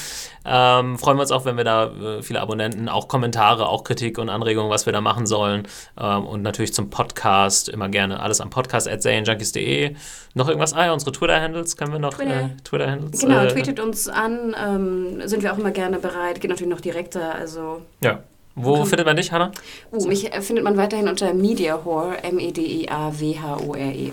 Ähm, 0.45 0.97
freuen 0.97 1.17
wir 1.17 1.21
uns 1.21 1.31
auch, 1.31 1.45
wenn 1.45 1.57
wir 1.57 1.63
da 1.63 1.85
äh, 1.85 2.21
viele 2.21 2.41
Abonnenten, 2.41 2.89
auch 2.89 3.07
Kommentare, 3.07 3.67
auch 3.67 3.83
Kritik 3.83 4.17
und 4.17 4.29
Anregungen, 4.29 4.69
was 4.69 4.85
wir 4.85 4.93
da 4.93 5.01
machen 5.01 5.27
sollen. 5.27 5.67
Ähm, 5.99 6.25
und 6.25 6.41
natürlich 6.41 6.73
zum 6.73 6.89
Podcast 6.89 7.69
immer 7.69 7.89
gerne 7.89 8.19
alles 8.19 8.41
am 8.41 8.49
Podcast 8.49 8.87
erzählen 8.87 9.18
serienjunkies.de. 9.25 9.95
Noch 10.33 10.47
irgendwas? 10.47 10.73
Ah 10.73 10.85
ja, 10.85 10.93
unsere 10.93 11.11
Twitter-Handles 11.11 11.77
können 11.77 11.91
wir 11.91 11.99
noch. 11.99 12.13
Twitter. 12.13 12.41
Äh, 12.41 12.49
Twitter-Handles. 12.63 13.21
Genau, 13.21 13.41
äh, 13.41 13.47
tweetet 13.47 13.79
uns 13.79 14.07
an. 14.07 14.55
Ähm, 14.61 15.27
sind 15.27 15.43
wir 15.43 15.53
auch 15.53 15.57
immer 15.57 15.71
gerne 15.71 15.99
bereit. 15.99 16.41
Geht 16.41 16.49
natürlich 16.49 16.71
noch 16.71 16.81
direkter. 16.81 17.35
Also. 17.35 17.81
Ja. 18.03 18.23
Wo 18.55 18.75
Komm. 18.77 18.87
findet 18.87 19.05
man 19.05 19.15
dich, 19.15 19.31
Hanna? 19.31 19.51
Uh, 19.91 20.07
mich 20.07 20.33
äh, 20.33 20.41
findet 20.41 20.65
man 20.65 20.75
weiterhin 20.75 21.07
unter 21.07 21.33
Mediahore, 21.33 22.23
M-E-D-I-A-W-H-O-R-E. 22.23 24.07
-E. 24.07 24.11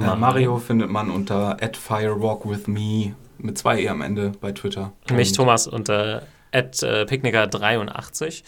Ja, 0.00 0.16
Mario 0.16 0.58
findet 0.58 0.90
man 0.90 1.10
unter 1.10 1.56
@firewalkwithme 1.60 3.14
mit 3.38 3.58
zwei 3.58 3.80
E 3.80 3.88
am 3.88 4.02
Ende 4.02 4.32
bei 4.40 4.52
Twitter. 4.52 4.92
Mich 5.10 5.32
Thomas 5.32 5.66
unter 5.66 6.22
@picknicker83. 6.52 8.42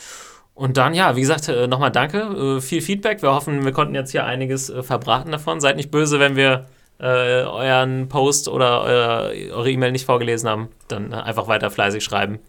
Und 0.55 0.77
dann, 0.77 0.95
ja, 0.95 1.17
wie 1.17 1.21
gesagt, 1.21 1.49
äh, 1.49 1.67
nochmal 1.67 1.91
danke. 1.91 2.59
Äh, 2.59 2.61
viel 2.61 2.83
Feedback. 2.83 3.23
Wir 3.23 3.33
hoffen, 3.33 3.65
wir 3.65 3.73
konnten 3.73 3.95
jetzt 3.95 4.11
hier 4.11 4.25
einiges 4.25 4.69
äh, 4.69 4.83
verbraten 4.83 5.33
davon. 5.33 5.61
Seid 5.61 5.77
nicht 5.77 5.91
böse, 5.91 6.21
wenn 6.21 6.37
wir 6.37 6.67
äh, 6.99 7.05
euren 7.45 8.09
Post 8.09 8.49
oder 8.49 8.83
euer, 8.83 9.33
eure 9.53 9.71
E-Mail 9.71 9.93
nicht 9.93 10.05
vorgelesen 10.05 10.49
haben. 10.49 10.69
Dann 10.89 11.15
einfach 11.15 11.49
weiter 11.49 11.71
fleißig 11.71 12.05
schreiben. 12.05 12.41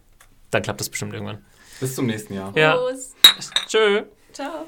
Dann 0.50 0.62
klappt 0.62 0.82
das 0.82 0.90
bestimmt 0.90 1.14
irgendwann. 1.14 1.40
Bis 1.80 1.96
zum 1.96 2.06
nächsten 2.06 2.34
Jahr. 2.34 2.52
Ja. 2.56 2.78
Tschö. 3.68 4.04
Ciao. 4.34 4.68